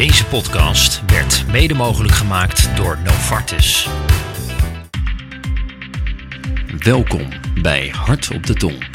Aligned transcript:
Deze 0.00 0.26
podcast 0.26 1.02
werd 1.06 1.44
mede 1.50 1.74
mogelijk 1.74 2.14
gemaakt 2.14 2.76
door 2.76 2.98
Novartis. 3.04 3.88
Welkom 6.78 7.28
bij 7.62 7.88
Hart 7.88 8.30
op 8.34 8.46
de 8.46 8.54
Tong. 8.54 8.86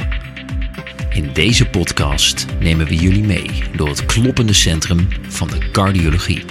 In 1.10 1.34
deze 1.34 1.70
podcast 1.70 2.46
nemen 2.60 2.86
we 2.86 2.96
jullie 2.96 3.24
mee 3.24 3.64
door 3.76 3.88
het 3.88 4.06
kloppende 4.06 4.54
centrum 4.54 5.08
van 5.28 5.48
de 5.48 5.72
cardiologie. 5.72 6.46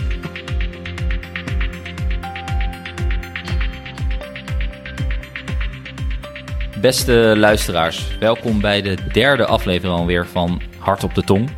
Beste 6.81 7.35
luisteraars, 7.37 8.19
welkom 8.19 8.61
bij 8.61 8.83
de 8.83 8.97
derde 9.13 9.47
aflevering 9.47 9.99
alweer 9.99 10.27
van 10.27 10.63
Hart 10.79 11.05
op 11.05 11.15
de 11.15 11.23
Tong. 11.23 11.51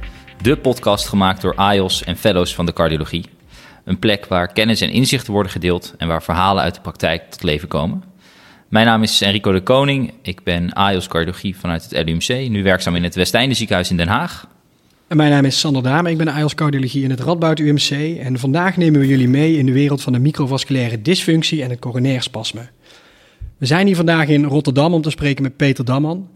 De 0.46 0.56
podcast 0.56 1.08
gemaakt 1.08 1.40
door 1.40 1.54
AIOS 1.54 2.04
en 2.04 2.16
fellows 2.16 2.54
van 2.54 2.66
de 2.66 2.72
cardiologie. 2.72 3.24
Een 3.84 3.98
plek 3.98 4.26
waar 4.26 4.52
kennis 4.52 4.80
en 4.80 4.90
inzichten 4.90 5.32
worden 5.32 5.52
gedeeld 5.52 5.94
en 5.98 6.08
waar 6.08 6.22
verhalen 6.22 6.62
uit 6.62 6.74
de 6.74 6.80
praktijk 6.80 7.30
tot 7.30 7.42
leven 7.42 7.68
komen. 7.68 8.02
Mijn 8.68 8.86
naam 8.86 9.02
is 9.02 9.20
Enrico 9.20 9.52
de 9.52 9.62
Koning. 9.62 10.12
Ik 10.22 10.42
ben 10.42 10.72
AIOS 10.72 11.08
cardiologie 11.08 11.56
vanuit 11.56 11.90
het 11.90 12.06
LUMC, 12.06 12.48
nu 12.48 12.62
werkzaam 12.62 12.94
in 12.94 13.02
het 13.02 13.14
Westeinde 13.14 13.54
ziekenhuis 13.54 13.90
in 13.90 13.96
Den 13.96 14.08
Haag. 14.08 14.48
En 15.06 15.16
mijn 15.16 15.30
naam 15.30 15.44
is 15.44 15.60
Sander 15.60 15.82
Dame, 15.82 16.10
ik 16.10 16.18
ben 16.18 16.28
AIOS 16.28 16.54
cardiologie 16.54 17.02
in 17.02 17.10
het 17.10 17.20
Radboud 17.20 17.58
UMC. 17.58 18.18
En 18.18 18.38
vandaag 18.38 18.76
nemen 18.76 19.00
we 19.00 19.06
jullie 19.06 19.28
mee 19.28 19.56
in 19.56 19.66
de 19.66 19.72
wereld 19.72 20.02
van 20.02 20.12
de 20.12 20.18
microvasculaire 20.18 21.02
dysfunctie 21.02 21.62
en 21.62 21.70
het 21.70 21.78
coronair 21.78 22.22
spasme. 22.22 22.68
We 23.58 23.66
zijn 23.66 23.86
hier 23.86 23.96
vandaag 23.96 24.28
in 24.28 24.44
Rotterdam 24.44 24.94
om 24.94 25.02
te 25.02 25.10
spreken 25.10 25.42
met 25.42 25.56
Peter 25.56 25.84
Damman. 25.84 26.28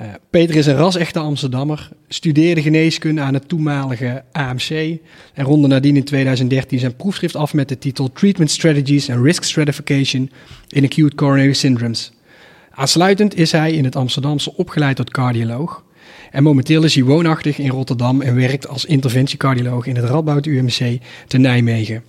Uh, 0.00 0.06
Peter 0.30 0.56
is 0.56 0.66
een 0.66 0.76
ras-echte 0.76 1.18
Amsterdammer, 1.18 1.88
studeerde 2.08 2.62
geneeskunde 2.62 3.20
aan 3.20 3.34
het 3.34 3.48
toenmalige 3.48 4.24
AMC 4.32 4.98
en 5.34 5.44
ronde 5.44 5.68
nadien 5.68 5.96
in 5.96 6.04
2013 6.04 6.78
zijn 6.78 6.96
proefschrift 6.96 7.36
af 7.36 7.54
met 7.54 7.68
de 7.68 7.78
titel 7.78 8.12
Treatment 8.12 8.50
Strategies 8.50 9.10
and 9.10 9.24
Risk 9.24 9.42
Stratification 9.42 10.30
in 10.68 10.84
Acute 10.84 11.14
Coronary 11.14 11.52
Syndromes. 11.52 12.12
Aansluitend 12.70 13.36
is 13.36 13.52
hij 13.52 13.72
in 13.72 13.84
het 13.84 13.96
Amsterdamse 13.96 14.56
opgeleid 14.56 14.96
tot 14.96 15.10
cardioloog 15.10 15.84
en 16.30 16.42
momenteel 16.42 16.84
is 16.84 16.94
hij 16.94 17.04
woonachtig 17.04 17.58
in 17.58 17.70
Rotterdam 17.70 18.20
en 18.20 18.34
werkt 18.34 18.68
als 18.68 18.84
interventiecardioloog 18.84 19.86
in 19.86 19.96
het 19.96 20.04
Radboud 20.04 20.46
UMC 20.46 20.98
te 21.26 21.38
Nijmegen. 21.38 22.02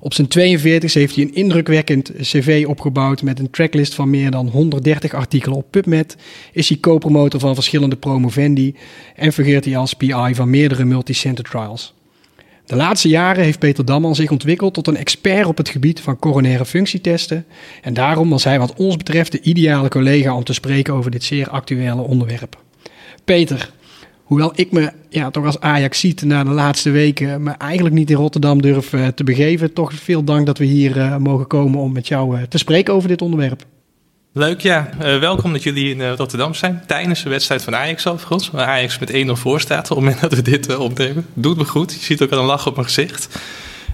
Op 0.00 0.14
zijn 0.14 0.28
42 0.28 0.94
heeft 0.94 1.14
hij 1.14 1.24
een 1.24 1.34
indrukwekkend 1.34 2.12
cv 2.20 2.64
opgebouwd 2.68 3.22
met 3.22 3.38
een 3.38 3.50
tracklist 3.50 3.94
van 3.94 4.10
meer 4.10 4.30
dan 4.30 4.48
130 4.48 5.14
artikelen 5.14 5.56
op 5.56 5.70
PubMed. 5.70 6.16
Is 6.52 6.68
hij 6.68 6.78
co-promotor 6.78 7.40
van 7.40 7.54
verschillende 7.54 7.96
promovendi 7.96 8.74
en 9.16 9.32
fungeert 9.32 9.64
hij 9.64 9.76
als 9.76 9.94
PI 9.94 10.34
van 10.34 10.50
meerdere 10.50 10.84
multicenter 10.84 11.44
trials. 11.44 11.94
De 12.66 12.76
laatste 12.76 13.08
jaren 13.08 13.44
heeft 13.44 13.58
Peter 13.58 13.84
Damman 13.84 14.14
zich 14.14 14.30
ontwikkeld 14.30 14.74
tot 14.74 14.86
een 14.86 14.96
expert 14.96 15.46
op 15.46 15.56
het 15.56 15.68
gebied 15.68 16.00
van 16.00 16.18
coronaire 16.18 16.64
functietesten. 16.64 17.44
En 17.82 17.94
daarom 17.94 18.30
was 18.30 18.44
hij 18.44 18.58
wat 18.58 18.74
ons 18.74 18.96
betreft 18.96 19.32
de 19.32 19.40
ideale 19.40 19.88
collega 19.88 20.36
om 20.36 20.44
te 20.44 20.52
spreken 20.52 20.94
over 20.94 21.10
dit 21.10 21.24
zeer 21.24 21.48
actuele 21.48 22.02
onderwerp. 22.02 22.60
Peter, 23.24 23.72
Hoewel 24.32 24.52
ik 24.54 24.72
me 24.72 24.92
ja, 25.12 25.30
toch 25.30 25.44
als 25.44 25.60
Ajax 25.60 26.00
ziet 26.00 26.22
na 26.22 26.44
de 26.44 26.50
laatste 26.50 26.90
weken 26.90 27.42
me 27.42 27.50
eigenlijk 27.50 27.94
niet 27.94 28.10
in 28.10 28.16
Rotterdam 28.16 28.62
durf 28.62 28.92
uh, 28.92 29.06
te 29.06 29.24
begeven. 29.24 29.72
Toch 29.72 29.92
veel 29.92 30.24
dank 30.24 30.46
dat 30.46 30.58
we 30.58 30.64
hier 30.64 30.96
uh, 30.96 31.16
mogen 31.16 31.46
komen 31.46 31.80
om 31.80 31.92
met 31.92 32.08
jou 32.08 32.36
uh, 32.36 32.42
te 32.42 32.58
spreken 32.58 32.94
over 32.94 33.08
dit 33.08 33.22
onderwerp. 33.22 33.64
Leuk, 34.34 34.60
ja. 34.60 34.88
welkom 34.98 35.52
dat 35.52 35.62
jullie 35.62 35.94
in 35.94 36.10
Rotterdam 36.10 36.54
zijn. 36.54 36.82
Tijdens 36.86 37.22
de 37.22 37.28
wedstrijd 37.28 37.62
van 37.62 37.76
Ajax 37.76 38.06
overigens. 38.06 38.50
Waar 38.50 38.66
Ajax 38.66 38.98
met 38.98 39.12
1-0 39.12 39.30
voor 39.32 39.60
staat 39.60 39.90
op 39.90 39.96
het 39.96 39.98
moment 39.98 40.20
dat 40.20 40.32
we 40.32 40.42
dit 40.42 40.76
opnemen. 40.76 41.26
Doet 41.34 41.56
me 41.56 41.64
goed. 41.64 41.92
Je 41.92 42.04
ziet 42.04 42.22
ook 42.22 42.30
al 42.30 42.38
een 42.38 42.44
lach 42.44 42.66
op 42.66 42.74
mijn 42.74 42.86
gezicht. 42.86 43.38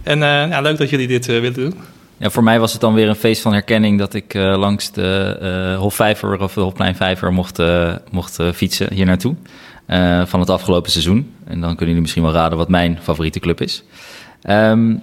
En 0.03 0.19
ja, 0.19 0.61
leuk 0.61 0.79
dat 0.79 0.91
jullie 0.91 1.07
dit 1.07 1.27
willen 1.27 1.53
doen. 1.53 1.75
Ja, 2.17 2.31
voor 2.31 2.43
mij 2.43 2.61
was 2.61 2.73
het 2.73 2.81
dan 2.81 2.95
weer 2.95 3.09
een 3.09 3.15
feest 3.15 3.43
van 3.43 3.53
herkenning 3.53 3.99
dat 3.99 4.15
ik 4.15 4.35
langs 4.35 4.93
de 4.93 5.77
Hofvijver 5.79 6.41
of 6.41 6.53
de 6.55 6.61
Hofplein 6.61 6.97
Vijver 6.97 7.33
mocht, 7.33 7.63
mocht 8.11 8.39
fietsen 8.55 8.95
hier 8.95 9.07
naartoe. 9.07 9.35
Uh, 9.89 10.27
van 10.27 10.41
het 10.41 10.51
afgelopen 10.51 10.91
seizoen. 10.91 11.35
En 11.45 11.61
dan 11.61 11.69
kunnen 11.69 11.87
jullie 11.87 12.01
misschien 12.01 12.23
wel 12.23 12.33
raden 12.33 12.59
wat 12.59 12.69
mijn 12.69 12.99
favoriete 13.03 13.41
club 13.41 13.61
is. 13.61 13.85
Um, 14.51 15.03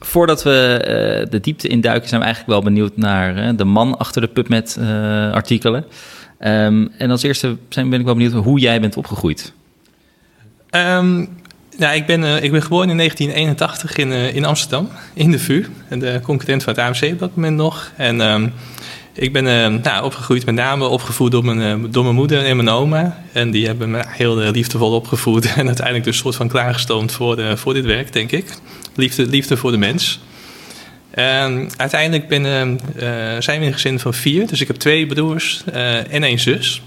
voordat 0.00 0.42
we 0.42 0.78
uh, 0.80 1.30
de 1.30 1.40
diepte 1.40 1.68
induiken, 1.68 2.08
zijn 2.08 2.20
we 2.20 2.26
eigenlijk 2.26 2.56
wel 2.56 2.72
benieuwd 2.72 2.96
naar 2.96 3.38
uh, 3.38 3.56
de 3.56 3.64
man 3.64 3.98
achter 3.98 4.20
de 4.20 4.28
PubMed-artikelen. 4.28 5.84
Um, 6.40 6.92
en 6.98 7.10
als 7.10 7.22
eerste 7.22 7.56
zijn, 7.68 7.90
ben 7.90 7.98
ik 7.98 8.04
wel 8.04 8.14
benieuwd 8.14 8.32
hoe 8.32 8.58
jij 8.58 8.80
bent 8.80 8.96
opgegroeid. 8.96 9.52
Um, 10.70 11.28
ja, 11.78 11.92
ik, 11.92 12.06
ben, 12.06 12.42
ik 12.42 12.50
ben 12.52 12.62
geboren 12.62 12.90
in 12.90 12.96
1981 12.96 13.96
in, 13.96 14.12
in 14.34 14.44
Amsterdam, 14.44 14.88
in 15.14 15.30
de 15.30 15.38
VU. 15.38 15.66
De 15.88 16.20
concurrent 16.22 16.62
van 16.62 16.74
het 16.74 16.82
AMC 16.82 17.12
op 17.12 17.18
dat 17.18 17.34
moment 17.36 17.56
nog. 17.56 17.92
En 17.96 18.20
ik 19.12 19.32
ben 19.32 19.44
uh, 19.44 19.82
nou, 19.82 20.04
opgegroeid 20.04 20.46
met 20.46 20.54
name 20.54 20.86
opgevoed 20.86 21.30
door 21.30 21.44
mijn, 21.44 21.80
uh, 21.80 21.90
door 21.90 22.02
mijn 22.04 22.14
moeder 22.14 22.44
en 22.44 22.56
mijn 22.56 22.68
oma. 22.68 23.22
En 23.32 23.50
die 23.50 23.66
hebben 23.66 23.90
me 23.90 24.02
heel 24.06 24.34
liefdevol 24.36 24.92
opgevoed. 24.92 25.46
En 25.56 25.66
uiteindelijk 25.66 26.04
dus 26.04 26.14
een 26.14 26.22
soort 26.22 26.36
van 26.36 26.48
klaargestoomd 26.48 27.12
voor, 27.12 27.36
de, 27.36 27.56
voor 27.56 27.74
dit 27.74 27.84
werk, 27.84 28.12
denk 28.12 28.32
ik. 28.32 28.54
Liefde, 28.94 29.26
liefde 29.26 29.56
voor 29.56 29.70
de 29.70 29.76
mens. 29.76 30.20
En 31.10 31.70
uiteindelijk 31.76 32.28
ben, 32.28 32.44
uh, 32.44 33.08
zijn 33.38 33.60
we 33.60 33.66
een 33.66 33.72
gezin 33.72 33.98
van 33.98 34.14
vier. 34.14 34.46
Dus 34.46 34.60
ik 34.60 34.66
heb 34.66 34.76
twee 34.76 35.06
broers 35.06 35.62
en 36.10 36.22
één 36.22 36.38
zus. 36.38 36.82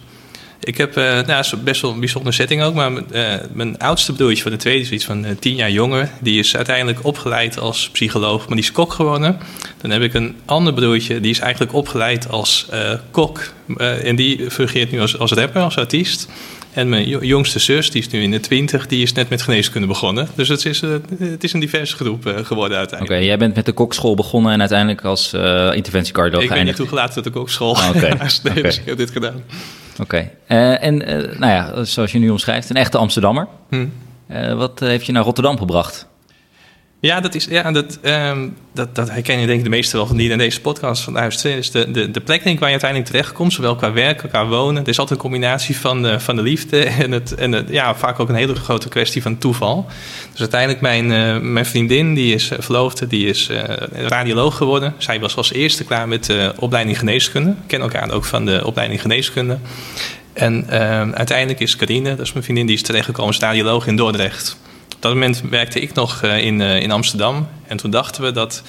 Ik 0.63 0.77
heb, 0.77 0.97
uh, 0.97 1.21
nou, 1.21 1.57
best 1.63 1.81
wel 1.81 1.91
een 1.91 1.99
bijzondere 1.99 2.35
setting 2.35 2.61
ook, 2.61 2.73
maar 2.73 2.91
uh, 2.91 3.33
mijn 3.53 3.77
oudste 3.77 4.13
broertje 4.13 4.43
van 4.43 4.51
de 4.51 4.57
tweede 4.57 4.81
is 4.81 4.91
iets 4.91 5.05
van 5.05 5.25
uh, 5.25 5.31
tien 5.39 5.55
jaar 5.55 5.71
jonger. 5.71 6.09
Die 6.21 6.39
is 6.39 6.55
uiteindelijk 6.55 7.05
opgeleid 7.05 7.59
als 7.59 7.89
psycholoog, 7.89 8.39
maar 8.47 8.55
die 8.55 8.65
is 8.65 8.71
kok 8.71 8.93
geworden. 8.93 9.39
Dan 9.81 9.91
heb 9.91 10.01
ik 10.01 10.13
een 10.13 10.35
ander 10.45 10.73
broertje, 10.73 11.19
die 11.19 11.31
is 11.31 11.39
eigenlijk 11.39 11.73
opgeleid 11.73 12.29
als 12.29 12.67
kok. 13.11 13.41
en 13.77 14.15
die 14.15 14.51
fungeert 14.51 14.91
nu 14.91 15.01
als, 15.01 15.19
als 15.19 15.31
rapper, 15.31 15.61
als 15.61 15.77
artiest. 15.77 16.27
En 16.73 16.89
mijn 16.89 17.07
jongste 17.07 17.59
zus, 17.59 17.91
die 17.91 18.01
is 18.01 18.09
nu 18.09 18.21
in 18.21 18.31
de 18.31 18.39
twintig, 18.39 18.87
die 18.87 19.01
is 19.01 19.13
net 19.13 19.29
met 19.29 19.41
geneeskunde 19.41 19.87
begonnen. 19.87 20.27
Dus 20.35 20.47
het 20.47 20.65
is, 20.65 20.81
het 21.19 21.43
is 21.43 21.53
een 21.53 21.59
diverse 21.59 21.95
groep 21.95 22.33
geworden 22.43 22.77
uiteindelijk. 22.77 23.19
Oké, 23.19 23.27
jij 23.29 23.37
bent 23.37 23.55
met 23.55 23.65
de 23.65 23.71
kokschool 23.71 24.15
begonnen 24.15 24.51
en 24.51 24.59
uiteindelijk 24.59 25.05
als 25.05 25.33
interventiecardioloog 25.73 26.43
Ik 26.43 26.49
ben 26.49 26.65
niet 26.65 26.75
toegelaten 26.75 27.13
tot 27.13 27.23
de 27.23 27.29
kokschool. 27.29 27.71
Oh, 27.71 27.87
Oké, 27.89 27.97
okay. 27.97 28.29
nee, 28.53 28.63
dus 28.63 28.79
ik 28.79 28.85
heb 28.85 28.97
dit 28.97 29.11
gedaan. 29.11 29.43
Oké. 30.01 30.29
Uh, 30.47 30.83
en 30.83 31.09
uh, 31.09 31.37
nou 31.39 31.51
ja, 31.51 31.83
zoals 31.83 32.11
je 32.11 32.19
nu 32.19 32.29
omschrijft, 32.29 32.69
een 32.69 32.75
echte 32.75 32.97
Amsterdammer. 32.97 33.47
Hm. 33.69 33.85
Uh, 34.31 34.53
wat 34.53 34.79
heeft 34.79 35.05
je 35.05 35.11
naar 35.11 35.23
Rotterdam 35.23 35.57
gebracht? 35.57 36.07
Ja, 37.05 37.19
dat, 37.19 37.35
is, 37.35 37.45
ja 37.45 37.71
dat, 37.71 37.99
um, 38.01 38.55
dat, 38.73 38.95
dat 38.95 39.09
herken 39.09 39.39
je 39.39 39.45
denk 39.45 39.57
ik 39.57 39.63
de 39.63 39.69
meeste 39.69 39.97
wel 39.97 40.07
van 40.07 40.17
die 40.17 40.29
in 40.29 40.37
deze 40.37 40.61
podcast 40.61 41.03
van 41.03 41.29
2. 41.29 41.57
is 41.57 41.71
de, 41.71 41.91
de, 41.91 42.11
de 42.11 42.21
plek 42.21 42.43
denk 42.43 42.55
ik 42.55 42.59
waar 42.59 42.69
je 42.69 42.79
uiteindelijk 42.79 43.11
terechtkomt, 43.11 43.53
zowel 43.53 43.75
qua 43.75 43.93
werken, 43.93 44.29
qua 44.29 44.47
wonen. 44.47 44.83
Er 44.83 44.89
is 44.89 44.99
altijd 44.99 45.19
een 45.19 45.25
combinatie 45.25 45.77
van 45.77 46.01
de, 46.01 46.19
van 46.19 46.35
de 46.35 46.41
liefde 46.41 46.83
en, 47.03 47.11
het, 47.11 47.35
en 47.35 47.51
het, 47.51 47.69
ja, 47.69 47.95
vaak 47.95 48.19
ook 48.19 48.29
een 48.29 48.35
hele 48.35 48.55
grote 48.55 48.89
kwestie 48.89 49.21
van 49.21 49.37
toeval. 49.37 49.85
Dus 50.31 50.39
uiteindelijk 50.39 50.81
mijn, 50.81 51.11
uh, 51.11 51.51
mijn 51.51 51.65
vriendin, 51.65 52.13
die 52.13 52.33
is 52.33 52.51
verloofde, 52.59 53.07
die 53.07 53.27
is 53.27 53.49
uh, 53.49 53.63
radioloog 53.91 54.57
geworden. 54.57 54.93
Zij 54.97 55.19
was 55.19 55.35
als 55.35 55.53
eerste 55.53 55.83
klaar 55.83 56.07
met 56.07 56.25
de 56.25 56.53
opleiding 56.59 56.99
geneeskunde. 56.99 57.55
Kennen 57.67 57.89
elkaar 57.91 58.11
ook 58.11 58.25
van 58.25 58.45
de 58.45 58.65
opleiding 58.65 59.01
geneeskunde. 59.01 59.57
En 60.33 60.65
uh, 60.69 61.11
uiteindelijk 61.11 61.59
is 61.59 61.75
Carine, 61.75 62.09
dat 62.09 62.25
is 62.25 62.33
mijn 62.33 62.43
vriendin, 62.43 62.65
die 62.65 62.75
is 62.75 62.81
terechtgekomen 62.81 63.31
als 63.31 63.39
radioloog 63.39 63.87
in 63.87 63.95
Dordrecht 63.95 64.57
dat 65.03 65.13
moment 65.13 65.41
werkte 65.49 65.79
ik 65.79 65.93
nog 65.93 66.21
eh, 66.21 66.45
in, 66.45 66.61
eh, 66.61 66.81
in 66.81 66.91
Amsterdam. 66.91 67.47
En 67.67 67.77
toen 67.77 67.91
dachten 67.91 68.23
we 68.23 68.31
dat 68.31 68.61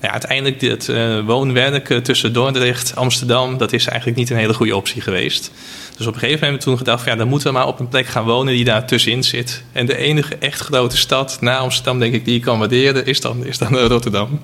nou 0.00 0.06
ja, 0.06 0.10
uiteindelijk 0.10 0.60
dit 0.60 0.88
uh, 0.88 1.20
woonwerk 1.26 2.04
tussen 2.04 2.32
Dordrecht 2.32 2.96
Amsterdam... 2.96 3.58
dat 3.58 3.72
is 3.72 3.86
eigenlijk 3.86 4.18
niet 4.18 4.30
een 4.30 4.36
hele 4.36 4.54
goede 4.54 4.76
optie 4.76 5.00
geweest. 5.00 5.50
Dus 5.96 6.06
op 6.06 6.14
een 6.14 6.20
gegeven 6.20 6.20
moment 6.20 6.40
hebben 6.40 6.58
we 6.58 6.64
toen 6.64 6.76
gedacht... 6.76 7.02
Van, 7.02 7.12
ja, 7.12 7.18
dan 7.18 7.28
moeten 7.28 7.48
we 7.48 7.54
maar 7.54 7.66
op 7.66 7.80
een 7.80 7.88
plek 7.88 8.06
gaan 8.06 8.24
wonen 8.24 8.54
die 8.54 8.64
daar 8.64 8.86
tussenin 8.86 9.24
zit. 9.24 9.62
En 9.72 9.86
de 9.86 9.96
enige 9.96 10.36
echt 10.36 10.60
grote 10.60 10.96
stad 10.96 11.38
na 11.40 11.58
Amsterdam, 11.58 11.98
denk 11.98 12.14
ik, 12.14 12.24
die 12.24 12.34
je 12.34 12.40
kan 12.40 12.58
waarderen... 12.58 13.06
is 13.06 13.20
dan, 13.20 13.46
is 13.46 13.58
dan 13.58 13.76
Rotterdam. 13.76 14.40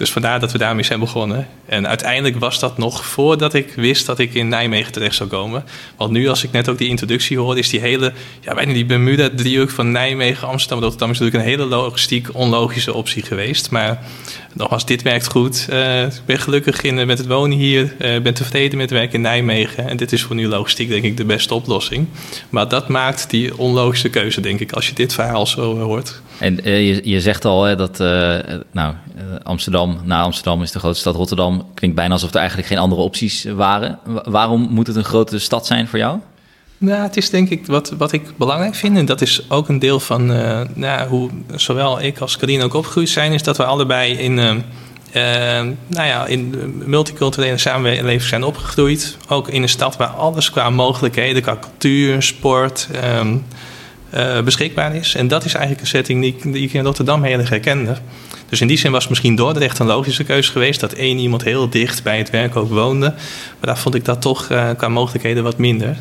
Dus 0.00 0.12
vandaar 0.12 0.40
dat 0.40 0.52
we 0.52 0.58
daarmee 0.58 0.84
zijn 0.84 1.00
begonnen. 1.00 1.48
En 1.66 1.88
uiteindelijk 1.88 2.38
was 2.38 2.58
dat 2.58 2.78
nog 2.78 3.04
voordat 3.04 3.54
ik 3.54 3.72
wist 3.76 4.06
dat 4.06 4.18
ik 4.18 4.34
in 4.34 4.48
Nijmegen 4.48 4.92
terecht 4.92 5.14
zou 5.14 5.28
komen. 5.28 5.64
Want 5.96 6.10
nu, 6.10 6.28
als 6.28 6.44
ik 6.44 6.52
net 6.52 6.68
ook 6.68 6.78
die 6.78 6.88
introductie 6.88 7.38
hoorde, 7.38 7.60
is 7.60 7.68
die 7.68 7.80
hele, 7.80 8.12
ja, 8.40 8.54
bijna 8.54 8.72
die 8.72 8.84
Bermuda-driehoek 8.84 9.70
van 9.70 9.90
Nijmegen, 9.90 10.48
Amsterdam, 10.48 10.80
Rotterdam 10.80 11.10
is 11.10 11.18
natuurlijk 11.18 11.44
een 11.44 11.50
hele 11.50 11.68
logistiek 11.70 12.28
onlogische 12.32 12.94
optie 12.94 13.22
geweest. 13.22 13.70
Maar 13.70 14.02
nogmaals, 14.52 14.86
dit 14.86 15.02
werkt 15.02 15.26
goed. 15.26 15.66
Uh, 15.70 16.02
ik 16.02 16.22
ben 16.26 16.38
gelukkig 16.38 16.82
in, 16.82 17.06
met 17.06 17.18
het 17.18 17.26
wonen 17.26 17.58
hier, 17.58 17.94
uh, 17.98 18.20
ben 18.20 18.34
tevreden 18.34 18.78
met 18.78 18.90
het 18.90 18.98
werk 18.98 19.12
in 19.12 19.20
Nijmegen. 19.20 19.88
En 19.88 19.96
dit 19.96 20.12
is 20.12 20.22
voor 20.22 20.36
nu 20.36 20.48
logistiek, 20.48 20.88
denk 20.88 21.04
ik, 21.04 21.16
de 21.16 21.24
beste 21.24 21.54
oplossing. 21.54 22.06
Maar 22.48 22.68
dat 22.68 22.88
maakt 22.88 23.30
die 23.30 23.58
onlogische 23.58 24.08
keuze, 24.08 24.40
denk 24.40 24.60
ik, 24.60 24.72
als 24.72 24.88
je 24.88 24.94
dit 24.94 25.14
verhaal 25.14 25.46
zo 25.46 25.78
hoort. 25.78 26.20
En 26.40 26.68
uh, 26.68 27.04
je, 27.04 27.20
zegt 27.20 27.44
al 27.44 27.64
hè, 27.64 27.76
dat 27.76 27.98
nou, 28.72 28.94
Amsterdam, 29.42 30.00
na 30.04 30.22
Amsterdam 30.22 30.62
is 30.62 30.70
de 30.70 30.78
grote 30.78 30.98
stad 30.98 31.14
Rotterdam. 31.14 31.66
Klinkt 31.74 31.96
bijna 31.96 32.12
alsof 32.12 32.30
er 32.30 32.36
eigenlijk 32.36 32.68
geen 32.68 32.78
andere 32.78 33.02
opties 33.02 33.44
waren. 33.44 33.98
waarom 34.24 34.68
moet 34.70 34.86
het 34.86 34.96
een 34.96 35.04
grote 35.04 35.38
stad 35.38 35.66
zijn 35.66 35.88
voor 35.88 35.98
jou? 35.98 36.18
Nou, 36.78 37.02
het 37.02 37.16
is 37.16 37.30
denk 37.30 37.50
ik 37.50 37.66
wat, 37.66 37.90
wat 37.98 38.12
ik 38.12 38.36
belangrijk 38.36 38.74
vind, 38.74 38.96
en 38.96 39.06
dat 39.06 39.20
is 39.20 39.50
ook 39.50 39.68
een 39.68 39.78
deel 39.78 40.00
van 40.00 40.26
nou, 40.74 41.08
hoe 41.08 41.30
zowel 41.54 42.02
ik 42.02 42.18
als 42.18 42.36
Karine 42.36 42.64
ook 42.64 42.74
opgegroeid 42.74 43.08
zijn, 43.08 43.32
is 43.32 43.42
dat 43.42 43.56
we 43.56 43.64
allebei 43.64 44.12
in, 44.12 44.34
nou 44.34 46.06
ja, 46.06 46.26
in 46.26 46.54
multiculturele 46.86 47.58
samenleving 47.58 48.22
zijn 48.22 48.44
opgegroeid. 48.44 49.16
Ook 49.28 49.48
in 49.48 49.62
een 49.62 49.68
stad 49.68 49.96
waar 49.96 50.08
alles 50.08 50.50
qua 50.50 50.70
mogelijkheden, 50.70 51.42
qua 51.42 51.58
cultuur, 51.60 52.22
sport 52.22 52.88
ehm, 54.10 54.44
beschikbaar 54.44 54.94
is. 54.94 55.14
En 55.14 55.28
dat 55.28 55.44
is 55.44 55.52
eigenlijk 55.52 55.82
een 55.82 55.88
setting 55.88 56.22
die, 56.22 56.52
die 56.52 56.66
ik 56.66 56.72
in 56.72 56.84
Rotterdam 56.84 57.22
heel 57.22 57.38
erg 57.38 57.48
herkende. 57.48 57.96
Dus 58.48 58.60
in 58.60 58.66
die 58.66 58.78
zin 58.78 58.92
was 58.92 59.08
misschien 59.08 59.34
Dordrecht 59.34 59.78
een 59.78 59.86
logische 59.86 60.24
keuze 60.24 60.52
geweest. 60.52 60.80
Dat 60.80 60.92
één 60.92 61.18
iemand 61.18 61.44
heel 61.44 61.70
dicht 61.70 62.02
bij 62.02 62.18
het 62.18 62.30
werk 62.30 62.56
ook 62.56 62.68
woonde. 62.68 63.06
Maar 63.06 63.16
daar 63.60 63.78
vond 63.78 63.94
ik 63.94 64.04
dat 64.04 64.20
toch 64.20 64.46
qua 64.76 64.88
mogelijkheden 64.88 65.42
wat 65.42 65.58
minder. 65.58 65.96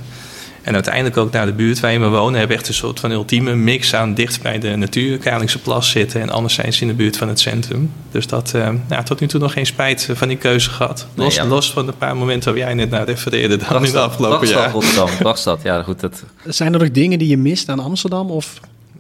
En 0.62 0.74
uiteindelijk 0.74 1.18
ook 1.18 1.32
naar 1.32 1.46
de 1.46 1.54
buurt 1.54 1.80
waar 1.80 2.00
we 2.00 2.08
wonen, 2.08 2.40
hebben 2.40 2.48
we 2.48 2.62
echt 2.62 2.68
een 2.68 2.74
soort 2.74 3.00
van 3.00 3.12
ultieme 3.12 3.56
mix 3.56 3.96
aan 3.96 4.14
dicht 4.14 4.42
bij 4.42 4.60
de 4.60 4.76
natuur, 4.76 5.18
Kralingse 5.18 5.60
Plas 5.60 5.90
zitten 5.90 6.22
en 6.22 6.30
anderzijds 6.30 6.82
in 6.82 6.88
de 6.88 6.94
buurt 6.94 7.18
van 7.18 7.28
het 7.28 7.40
centrum. 7.40 7.92
Dus 8.12 8.28
dat, 8.28 8.54
uh, 8.56 8.70
nou, 8.88 9.04
tot 9.04 9.20
nu 9.20 9.28
toe 9.28 9.40
nog 9.40 9.54
geen 9.54 9.66
spijt 9.66 10.10
van 10.14 10.28
die 10.28 10.38
keuze 10.38 10.70
gehad. 10.70 11.08
Los, 11.14 11.36
nee, 11.36 11.46
ja. 11.46 11.52
los 11.52 11.72
van 11.72 11.86
de 11.86 11.92
paar 11.92 12.18
momenten 12.18 12.52
waar 12.52 12.62
jij 12.62 12.74
net 12.74 12.90
naar 12.90 13.06
refereerde 13.06 13.58
dan 13.58 13.86
in 13.86 13.92
de 13.92 14.00
afgelopen 14.00 14.48
jaar. 14.48 14.72
Rotterdam, 14.72 15.58
ja 15.64 15.84
goed. 15.84 16.00
Dat... 16.00 16.24
Zijn 16.46 16.74
er 16.74 16.80
nog 16.80 16.92
dingen 16.92 17.20
die 17.20 17.28
je 17.28 17.38
mist 17.38 17.70
aan 17.70 17.80
Amsterdam 17.80 18.30
of 18.32 18.60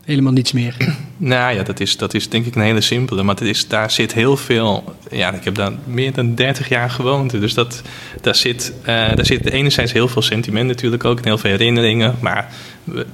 helemaal 0.09 0.33
niets 0.33 0.51
meer? 0.51 0.75
Nou 1.21 1.55
ja, 1.55 1.63
dat 1.63 1.79
is, 1.79 1.97
dat 1.97 2.13
is 2.13 2.29
denk 2.29 2.45
ik 2.45 2.55
een 2.55 2.61
hele 2.61 2.81
simpele. 2.81 3.23
Maar 3.23 3.35
het 3.35 3.43
is, 3.43 3.67
daar 3.67 3.91
zit 3.91 4.13
heel 4.13 4.37
veel. 4.37 4.95
Ja, 5.11 5.33
ik 5.33 5.43
heb 5.43 5.55
daar 5.55 5.71
meer 5.85 6.13
dan 6.13 6.35
30 6.35 6.69
jaar 6.69 6.89
gewoond. 6.89 7.31
Dus 7.31 7.53
dat, 7.53 7.81
daar, 8.21 8.35
zit, 8.35 8.73
uh, 8.81 8.85
daar 8.85 9.25
zit 9.25 9.49
enerzijds 9.49 9.91
heel 9.91 10.07
veel 10.07 10.21
sentiment 10.21 10.67
natuurlijk 10.67 11.05
ook. 11.05 11.17
En 11.17 11.23
heel 11.23 11.37
veel 11.37 11.51
herinneringen. 11.51 12.15
Maar 12.19 12.53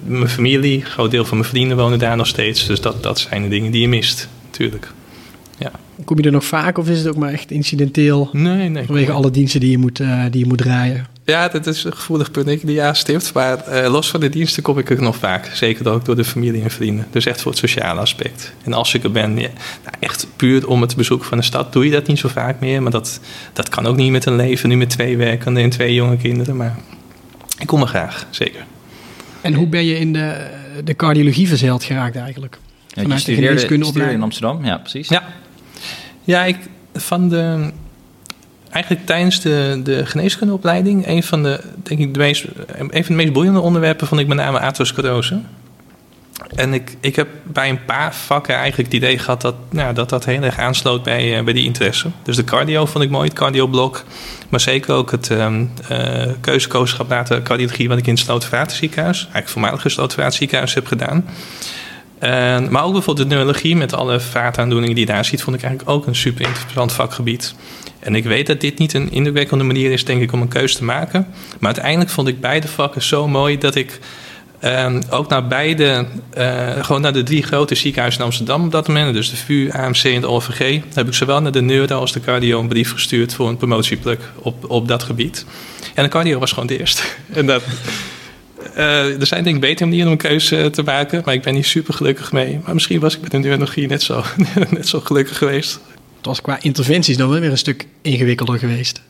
mijn 0.04 0.30
familie, 0.30 0.76
een 0.76 0.86
groot 0.86 1.12
deel 1.12 1.26
van 1.26 1.38
mijn 1.38 1.50
vrienden 1.50 1.78
wonen 1.78 2.00
daar 2.00 2.18
nog 2.18 2.28
steeds. 2.28 2.68
Dus 2.68 2.82
dat, 2.82 3.04
dat 3.04 3.20
zijn 3.20 3.44
de 3.44 3.50
dingen 3.50 3.72
die 3.72 3.82
je 3.82 3.88
mist, 3.88 4.28
natuurlijk. 4.46 4.94
Ja. 5.98 6.04
Kom 6.04 6.18
je 6.18 6.24
er 6.24 6.32
nog 6.32 6.46
vaak 6.46 6.78
of 6.78 6.90
is 6.90 6.98
het 6.98 7.08
ook 7.08 7.16
maar 7.16 7.32
echt 7.32 7.52
incidenteel? 7.52 8.30
Nee, 8.32 8.70
nee. 8.70 8.86
Vanwege 8.86 9.12
alle 9.12 9.32
diensten 9.32 9.60
die 9.60 9.72
je 9.72 9.78
moet, 9.78 10.00
uh, 10.00 10.24
die 10.32 10.40
je 10.40 10.48
moet 10.48 10.58
draaien? 10.58 11.08
Ja, 11.26 11.48
dat 11.48 11.68
is 11.68 11.84
een 11.84 11.94
gevoelig 11.94 12.32
punt 12.32 12.48
ik 12.48 12.66
die 12.66 12.82
aanstipt. 12.82 13.34
Maar 13.34 13.64
uh, 13.70 13.92
los 13.92 14.10
van 14.10 14.20
de 14.20 14.30
diensten 14.30 14.64
kom 14.64 14.78
ik 14.78 14.90
er 14.90 15.02
nog 15.02 15.16
vaak. 15.16 15.46
Zeker 15.54 15.90
ook 15.90 16.06
door 16.06 16.16
de 16.16 16.24
familie 16.24 16.64
en 16.64 16.72
vrienden. 16.72 17.08
Dus 17.12 17.26
echt 17.26 17.42
voor 17.42 17.52
het 17.52 17.60
sociale 17.60 18.00
aspect. 18.00 18.54
En 18.64 18.74
als 18.74 18.94
ik 18.94 19.04
er 19.04 19.12
ben, 19.12 19.30
ja, 19.30 19.50
nou 19.84 19.96
echt 20.00 20.28
puur 20.36 20.68
om 20.68 20.82
het 20.82 20.96
bezoeken 20.96 21.28
van 21.28 21.38
de 21.38 21.44
stad, 21.44 21.74
doe 21.74 21.86
je 21.86 21.92
dat 21.92 22.08
niet 22.08 22.20
zo 22.20 22.28
vaak 22.28 22.60
meer. 22.60 22.82
Maar 22.82 22.92
dat, 22.92 23.20
dat 23.54 23.70
kan 23.70 23.86
ook 23.86 23.96
niet 23.96 24.12
met 24.12 24.26
een 24.26 24.36
leven, 24.36 24.70
nu 24.70 24.78
met 24.78 24.90
twee 24.90 25.18
werkenden 25.18 25.64
en 25.64 25.70
twee 25.70 25.94
jonge 25.94 26.18
kinderen. 26.18 26.56
Maar 26.56 26.76
ik 27.60 27.68
kom 27.68 27.82
er 27.82 27.88
graag, 27.88 28.28
zeker. 28.30 28.66
En 29.42 29.54
hoe 29.54 29.68
ben 29.68 29.86
je 29.86 30.00
in 30.00 30.14
de, 30.14 30.48
de 30.84 30.96
cardiologie 30.96 31.48
verzeild 31.48 31.84
geraakt 31.84 32.16
eigenlijk? 32.16 32.58
Ja, 32.88 33.02
Vanuit 33.02 33.12
je 33.12 33.32
studeerde, 33.32 33.62
de 33.62 33.68
geneeskunde 33.68 34.12
in 34.12 34.22
Amsterdam, 34.22 34.66
ja 34.66 34.78
precies. 34.78 35.08
Ja, 35.08 35.24
ja 36.26 36.44
ik, 36.44 36.58
van 36.94 37.30
de 37.30 37.72
eigenlijk 38.70 39.06
tijdens 39.06 39.42
de, 39.42 39.80
de 39.84 40.06
geneeskundeopleiding, 40.06 41.08
een 41.08 41.24
van 41.24 41.44
de, 41.44 41.62
denk 41.84 42.00
ik, 42.00 42.14
de 42.14 42.20
meest, 42.20 42.46
een 42.78 43.06
van 43.06 43.16
de 43.16 43.22
meest 43.22 43.34
boeiende 43.34 43.60
onderwerpen 43.60 44.08
vond 44.08 44.22
ik 44.22 44.28
met 44.28 44.38
name 44.38 44.60
atherosclerose. 44.60 45.40
En 46.56 46.74
ik, 46.74 46.98
ik 47.00 47.16
heb 47.16 47.28
bij 47.44 47.70
een 47.70 47.86
paar 47.86 48.16
vakken 48.16 48.56
eigenlijk 48.56 48.94
het 48.94 49.02
idee 49.02 49.20
gehad 49.20 49.42
dat 49.42 49.56
nou, 49.70 49.94
dat, 49.94 50.10
dat 50.10 50.26
heel 50.26 50.42
erg 50.42 50.60
aansloot 50.60 51.04
bij, 51.04 51.38
uh, 51.38 51.44
bij 51.44 51.54
die 51.54 51.66
interesse. 51.66 52.10
Dus 52.24 52.36
de 52.36 52.44
cardio 52.44 52.86
vond 52.86 53.04
ik 53.04 53.10
mooi, 53.10 53.28
het 53.28 53.38
cardioblok. 53.38 54.04
Maar 54.50 54.60
zeker 54.60 54.94
ook 54.94 55.12
het 55.12 55.30
um, 55.30 55.72
uh, 55.92 57.08
later 57.08 57.42
cardiologie 57.42 57.88
wat 57.88 57.98
ik 57.98 58.08
in 58.08 58.14
het 58.14 58.24
Slotervaartenziekenhuis, 58.24 59.18
eigenlijk 59.18 59.50
voormalige 59.50 59.90
Slotervaartenziekenhuis 59.90 60.74
heb 60.74 60.88
gedaan. 60.88 61.26
Uh, 62.24 62.70
maar 62.70 62.84
ook 62.84 62.94
bijvoorbeeld 62.94 63.30
de 63.30 63.36
neurologie 63.36 63.76
met 63.76 63.94
alle 63.94 64.20
vaataandoeningen 64.20 64.96
die 64.96 65.06
je 65.06 65.12
daar 65.12 65.26
ziet, 65.26 65.44
vond 65.44 65.56
ik 65.56 65.64
eigenlijk 65.64 65.92
ook 65.92 66.08
een 66.08 66.16
super 66.16 66.48
interessant 66.48 66.92
vakgebied. 66.92 67.56
En 68.00 68.16
ik 68.16 68.24
weet 68.24 68.48
dat 68.48 68.62
dit 68.62 68.80
niet 68.80 68.94
een 68.94 69.12
indrukwekkende 69.12 69.64
manier 69.64 69.92
is, 69.92 70.06
denk 70.06 70.22
ik, 70.22 70.32
om 70.32 70.42
een 70.42 70.48
keuze 70.48 70.78
te 70.78 70.84
maken. 70.84 71.28
Maar 71.60 71.74
uiteindelijk 71.74 72.10
vond 72.10 72.28
ik 72.28 72.42
beide 72.42 72.68
vakken 72.68 73.02
zo 73.02 73.28
mooi 73.28 73.58
dat 73.58 73.76
ik 73.76 74.00
uh, 74.62 74.96
ook 75.10 75.30
naar 75.30 75.48
beide, 75.48 76.06
uh, 76.38 76.84
gewoon 76.84 77.02
naar 77.02 77.14
de 77.14 77.24
drie 77.24 77.44
grote 77.44 77.76
ziekenhuizen 77.76 78.20
in 78.20 78.26
Amsterdam 78.26 78.66
op 78.66 78.72
dat 78.72 78.88
moment, 78.88 79.14
dus 79.14 79.30
de 79.30 79.36
VU, 79.36 79.70
AMC 79.72 80.04
en 80.04 80.22
de 80.22 80.28
OVG, 80.28 80.82
heb 80.94 81.08
ik 81.08 81.14
zowel 81.14 81.42
naar 81.42 81.52
de 81.52 81.62
neuro 81.62 82.00
als 82.00 82.12
de 82.12 82.20
cardio 82.20 82.60
een 82.60 82.68
brief 82.68 82.92
gestuurd 82.92 83.34
voor 83.34 83.48
een 83.48 83.58
promotiepluk 83.58 84.20
op, 84.36 84.70
op 84.70 84.88
dat 84.88 85.04
gebied. 85.04 85.46
En 85.94 86.04
de 86.04 86.10
cardio 86.10 86.40
was 86.40 86.52
gewoon 86.52 86.68
de 86.68 86.80
eerste. 86.80 87.04
en 87.34 87.46
dat, 87.46 87.64
uh, 88.78 89.20
er 89.20 89.28
zijn 89.28 89.44
denk 89.44 89.56
ik 89.56 89.62
betere 89.62 89.86
manieren 89.86 90.08
om 90.08 90.12
een 90.12 90.30
keuze 90.30 90.70
te 90.70 90.84
maken, 90.84 91.22
maar 91.26 91.34
ik 91.34 91.42
ben 91.42 91.54
niet 91.54 91.66
super 91.66 91.94
gelukkig 91.94 92.32
mee. 92.32 92.60
Maar 92.66 92.74
misschien 92.74 93.00
was 93.00 93.16
ik 93.16 93.22
met 93.22 93.32
de 93.32 93.38
neurologie 93.38 93.88
net 93.88 94.02
zo, 94.02 94.24
net 94.70 94.88
zo 94.88 95.00
gelukkig 95.00 95.38
geweest. 95.38 95.80
Het 96.18 96.26
was 96.26 96.42
qua 96.42 96.58
interventies 96.62 97.18
dan 97.18 97.30
wel 97.30 97.40
weer 97.40 97.52
een 97.52 97.58
stuk 97.58 97.88
ingewikkelder 98.02 98.60
geweest. 98.60 99.02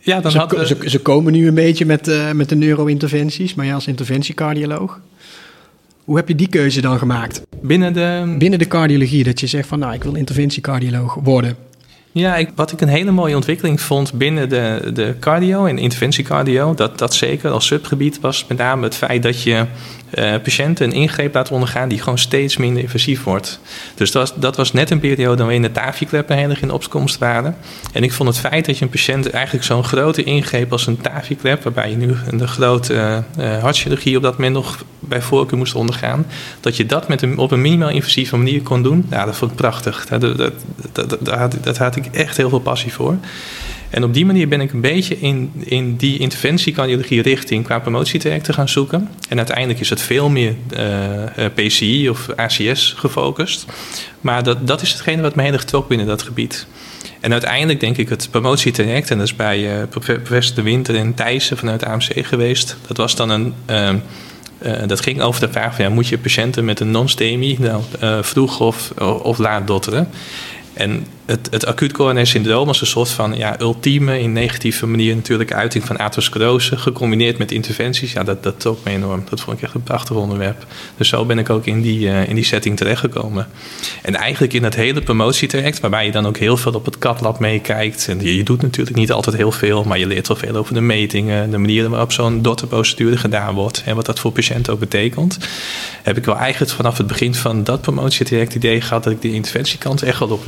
Ja, 0.00 0.20
dan 0.20 0.30
ze, 0.30 0.38
had, 0.38 0.66
ze, 0.66 0.76
ze, 0.84 0.98
komen 0.98 1.32
nu 1.32 1.46
een 1.46 1.54
beetje 1.54 1.86
met, 1.86 2.08
uh, 2.08 2.32
met 2.32 2.48
de 2.48 2.56
neuro-interventies, 2.56 3.54
maar 3.54 3.66
ja, 3.66 3.74
als 3.74 3.86
interventiecardioloog. 3.86 5.00
Hoe 6.04 6.16
heb 6.16 6.28
je 6.28 6.34
die 6.34 6.48
keuze 6.48 6.80
dan 6.80 6.98
gemaakt? 6.98 7.42
Binnen 7.62 7.92
de... 7.92 8.34
Binnen 8.38 8.58
de 8.58 8.66
cardiologie, 8.66 9.24
dat 9.24 9.40
je 9.40 9.46
zegt 9.46 9.68
van 9.68 9.78
nou, 9.78 9.94
ik 9.94 10.02
wil 10.02 10.14
interventiecardioloog 10.14 11.14
worden. 11.14 11.56
Ja, 12.18 12.36
ik, 12.36 12.50
wat 12.54 12.72
ik 12.72 12.80
een 12.80 12.88
hele 12.88 13.10
mooie 13.10 13.34
ontwikkeling 13.34 13.80
vond 13.80 14.12
binnen 14.12 14.48
de, 14.48 14.90
de 14.94 15.14
cardio 15.20 15.66
en 15.66 15.78
interventiecardio, 15.78 16.74
dat, 16.74 16.98
dat 16.98 17.14
zeker 17.14 17.50
als 17.50 17.66
subgebied 17.66 18.20
was 18.20 18.46
met 18.48 18.58
name 18.58 18.84
het 18.84 18.94
feit 18.94 19.22
dat 19.22 19.42
je 19.42 19.64
uh, 20.18 20.34
patiënten 20.42 20.86
een 20.86 20.92
ingreep 20.92 21.34
laat 21.34 21.50
ondergaan 21.50 21.88
die 21.88 21.98
gewoon 21.98 22.18
steeds 22.18 22.56
minder 22.56 22.82
invasief 22.82 23.22
wordt. 23.22 23.60
Dus 23.94 24.10
dat 24.10 24.28
was, 24.28 24.40
dat 24.40 24.56
was 24.56 24.72
net 24.72 24.90
een 24.90 25.00
periode 25.00 25.42
waarin 25.42 25.62
de 25.62 25.72
tafiekleppen 25.72 26.36
heel 26.36 26.54
in 26.60 26.70
opkomst 26.70 27.18
waren. 27.18 27.56
En 27.92 28.02
ik 28.02 28.12
vond 28.12 28.28
het 28.28 28.38
feit 28.38 28.66
dat 28.66 28.78
je 28.78 28.84
een 28.84 28.90
patiënt 28.90 29.30
eigenlijk 29.30 29.64
zo'n 29.64 29.84
grote 29.84 30.22
ingreep 30.22 30.72
als 30.72 30.86
een 30.86 31.00
tafieklep, 31.00 31.62
waarbij 31.62 31.90
je 31.90 31.96
nu 31.96 32.14
een 32.30 32.48
grote 32.48 33.22
uh, 33.38 33.58
hartchirurgie 33.58 34.16
op 34.16 34.22
dat 34.22 34.32
moment 34.32 34.54
nog 34.54 34.84
bij 35.00 35.22
voorkeur 35.22 35.58
moest 35.58 35.74
ondergaan, 35.74 36.26
dat 36.60 36.76
je 36.76 36.86
dat 36.86 37.08
met 37.08 37.36
op 37.36 37.50
een 37.50 37.60
minimaal 37.60 37.88
invasieve 37.88 38.36
manier 38.36 38.62
kon 38.62 38.82
doen, 38.82 39.06
nou, 39.08 39.26
dat 39.26 39.36
vond 39.36 39.50
ik 39.50 39.56
prachtig. 39.56 40.06
Dat, 40.06 40.20
dat, 40.20 40.36
dat, 40.36 40.52
dat, 40.92 41.18
daar, 41.20 41.50
daar 41.62 41.78
had 41.78 41.96
ik 41.96 42.06
echt 42.06 42.36
heel 42.36 42.48
veel 42.48 42.58
passie 42.58 42.92
voor. 42.92 43.16
En 43.90 44.04
op 44.04 44.14
die 44.14 44.26
manier 44.26 44.48
ben 44.48 44.60
ik 44.60 44.72
een 44.72 44.80
beetje 44.80 45.20
in, 45.20 45.52
in 45.64 45.96
die 45.96 46.18
interventiecardiologie 46.18 47.22
richting 47.22 47.64
qua 47.64 47.80
te 48.42 48.52
gaan 48.52 48.68
zoeken. 48.68 49.08
En 49.28 49.36
uiteindelijk 49.36 49.80
is 49.80 49.90
het 49.90 50.02
veel 50.02 50.28
meer 50.28 50.54
uh, 50.78 51.44
PCI 51.54 52.08
of 52.08 52.28
ACS 52.36 52.94
gefocust. 52.96 53.66
Maar 54.20 54.42
dat, 54.42 54.66
dat 54.66 54.82
is 54.82 54.92
hetgene 54.92 55.22
wat 55.22 55.34
me 55.34 55.42
heel 55.42 55.52
erg 55.52 55.64
trok 55.64 55.88
binnen 55.88 56.06
dat 56.06 56.22
gebied. 56.22 56.66
En 57.20 57.32
uiteindelijk 57.32 57.80
denk 57.80 57.96
ik 57.96 58.08
het 58.08 58.28
promotietraject, 58.30 59.10
en 59.10 59.18
dat 59.18 59.26
is 59.26 59.36
bij 59.36 59.78
uh, 59.78 59.82
professor 60.22 60.54
De 60.54 60.62
Winter 60.62 60.96
en 60.96 61.14
Thijssen 61.14 61.56
vanuit 61.56 61.84
AMC 61.84 62.26
geweest. 62.26 62.76
Dat 62.86 62.96
was 62.96 63.16
dan 63.16 63.30
een... 63.30 63.54
Dat 64.86 65.00
ging 65.00 65.20
over 65.20 65.40
de 65.40 65.52
vraag 65.52 65.74
van 65.74 65.84
ja, 65.84 65.90
moet 65.90 66.08
je 66.08 66.18
patiënten 66.18 66.64
met 66.64 66.80
een 66.80 66.90
non-STEMI 66.90 67.56
nou, 67.60 67.82
vroeg 68.24 68.60
of, 68.60 68.90
of 69.22 69.38
laat 69.38 69.66
dotteren? 69.66 70.08
En 70.76 71.06
het, 71.24 71.48
het 71.50 71.66
acuut 71.66 71.92
coronair 71.92 72.26
syndroom 72.26 72.68
als 72.68 72.80
een 72.80 72.86
soort 72.86 73.08
van 73.08 73.36
ja, 73.36 73.60
ultieme, 73.60 74.20
in 74.20 74.32
negatieve 74.32 74.86
manier 74.86 75.14
natuurlijk 75.14 75.52
uiting 75.52 75.84
van 75.84 75.96
atherosclerose, 75.96 76.76
gecombineerd 76.76 77.38
met 77.38 77.52
interventies, 77.52 78.12
ja, 78.12 78.22
dat, 78.22 78.42
dat 78.42 78.60
trok 78.60 78.84
me 78.84 78.90
enorm. 78.90 79.24
Dat 79.30 79.40
vond 79.40 79.56
ik 79.56 79.62
echt 79.62 79.74
een 79.74 79.82
prachtig 79.82 80.16
onderwerp. 80.16 80.66
Dus 80.96 81.08
zo 81.08 81.24
ben 81.24 81.38
ik 81.38 81.50
ook 81.50 81.66
in 81.66 81.82
die, 81.82 82.00
uh, 82.00 82.28
in 82.28 82.34
die 82.34 82.44
setting 82.44 82.76
terechtgekomen. 82.76 83.46
En 84.02 84.14
eigenlijk 84.14 84.52
in 84.52 84.64
het 84.64 84.74
hele 84.74 85.02
promotietraject, 85.02 85.80
waarbij 85.80 86.06
je 86.06 86.12
dan 86.12 86.26
ook 86.26 86.36
heel 86.36 86.56
veel 86.56 86.72
op 86.72 86.84
het 86.84 86.98
CAT-lab 86.98 87.38
meekijkt. 87.38 88.08
En 88.08 88.20
je, 88.20 88.36
je, 88.36 88.44
doet 88.44 88.62
natuurlijk 88.62 88.96
niet 88.96 89.12
altijd 89.12 89.36
heel 89.36 89.52
veel, 89.52 89.84
maar 89.84 89.98
je 89.98 90.06
leert 90.06 90.28
wel 90.28 90.36
veel 90.36 90.56
over 90.56 90.74
de 90.74 90.80
metingen, 90.80 91.50
de 91.50 91.58
manieren 91.58 91.90
waarop 91.90 92.12
zo'n 92.12 92.42
dotterprocedure 92.42 93.16
gedaan 93.16 93.54
wordt 93.54 93.82
en 93.84 93.96
wat 93.96 94.06
dat 94.06 94.18
voor 94.18 94.32
patiënten 94.32 94.72
ook 94.72 94.80
betekent. 94.80 95.38
Heb 96.02 96.16
ik 96.16 96.24
wel 96.24 96.36
eigenlijk 96.36 96.72
vanaf 96.72 96.98
het 96.98 97.06
begin 97.06 97.34
van 97.34 97.64
dat 97.64 97.80
promotietraject 97.80 98.54
idee 98.54 98.80
gehad 98.80 99.04
dat 99.04 99.12
ik 99.12 99.22
die 99.22 99.32
interventiekant 99.32 100.02
echt 100.02 100.18
wel 100.18 100.28
op 100.28 100.44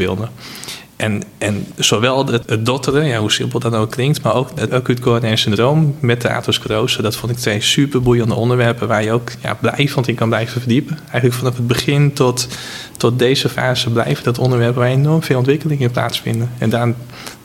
En, 0.98 1.22
en 1.38 1.66
zowel 1.76 2.26
het, 2.26 2.50
het 2.50 2.66
dotteren, 2.66 3.04
ja, 3.04 3.18
hoe 3.18 3.32
simpel 3.32 3.60
dat 3.60 3.74
ook 3.74 3.90
klinkt, 3.90 4.22
maar 4.22 4.34
ook 4.34 4.50
het 4.54 4.72
acuut 4.72 5.00
coronair 5.00 5.38
syndroom 5.38 5.96
met 6.00 6.22
de 6.22 6.32
atherosclerose, 6.32 7.02
dat 7.02 7.16
vond 7.16 7.32
ik 7.32 7.38
twee 7.38 7.60
super 7.60 8.02
boeiende 8.02 8.34
onderwerpen 8.34 8.88
waar 8.88 9.02
je 9.02 9.12
ook 9.12 9.30
ja, 9.42 9.54
blijvend 9.54 10.08
in 10.08 10.14
kan 10.14 10.28
blijven 10.28 10.60
verdiepen. 10.60 10.98
Eigenlijk 10.98 11.34
vanaf 11.34 11.56
het 11.56 11.66
begin 11.66 12.12
tot, 12.12 12.48
tot 12.96 13.18
deze 13.18 13.48
fase 13.48 13.90
blijven 13.90 14.24
dat 14.24 14.38
onderwerp 14.38 14.74
waar 14.74 14.88
enorm 14.88 15.22
veel 15.22 15.38
ontwikkelingen 15.38 15.90
plaatsvinden. 15.90 16.50
En 16.58 16.70
daar, 16.70 16.92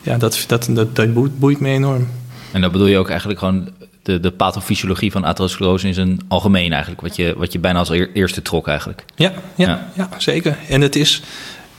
ja, 0.01 0.17
dat, 0.17 0.43
dat, 0.47 0.67
dat, 0.71 0.95
dat 0.95 1.13
boeit, 1.13 1.39
boeit 1.39 1.59
me 1.59 1.69
enorm. 1.69 2.07
En 2.51 2.61
dat 2.61 2.71
bedoel 2.71 2.87
je 2.87 2.97
ook 2.97 3.09
eigenlijk 3.09 3.39
gewoon 3.39 3.69
de, 4.03 4.19
de 4.19 4.31
pathofysiologie 4.31 5.11
van 5.11 5.23
atherosclerose 5.23 5.87
in 5.87 5.93
zijn 5.93 6.19
algemeen 6.27 6.71
eigenlijk, 6.71 7.01
wat 7.01 7.15
je, 7.15 7.33
wat 7.37 7.51
je 7.51 7.59
bijna 7.59 7.79
als 7.79 7.89
eerste 7.89 8.41
trok 8.41 8.67
eigenlijk. 8.67 9.05
Ja, 9.15 9.33
ja, 9.55 9.67
ja. 9.67 9.89
ja 9.95 10.09
zeker. 10.17 10.57
En 10.69 10.81
het 10.81 10.95
is 10.95 11.21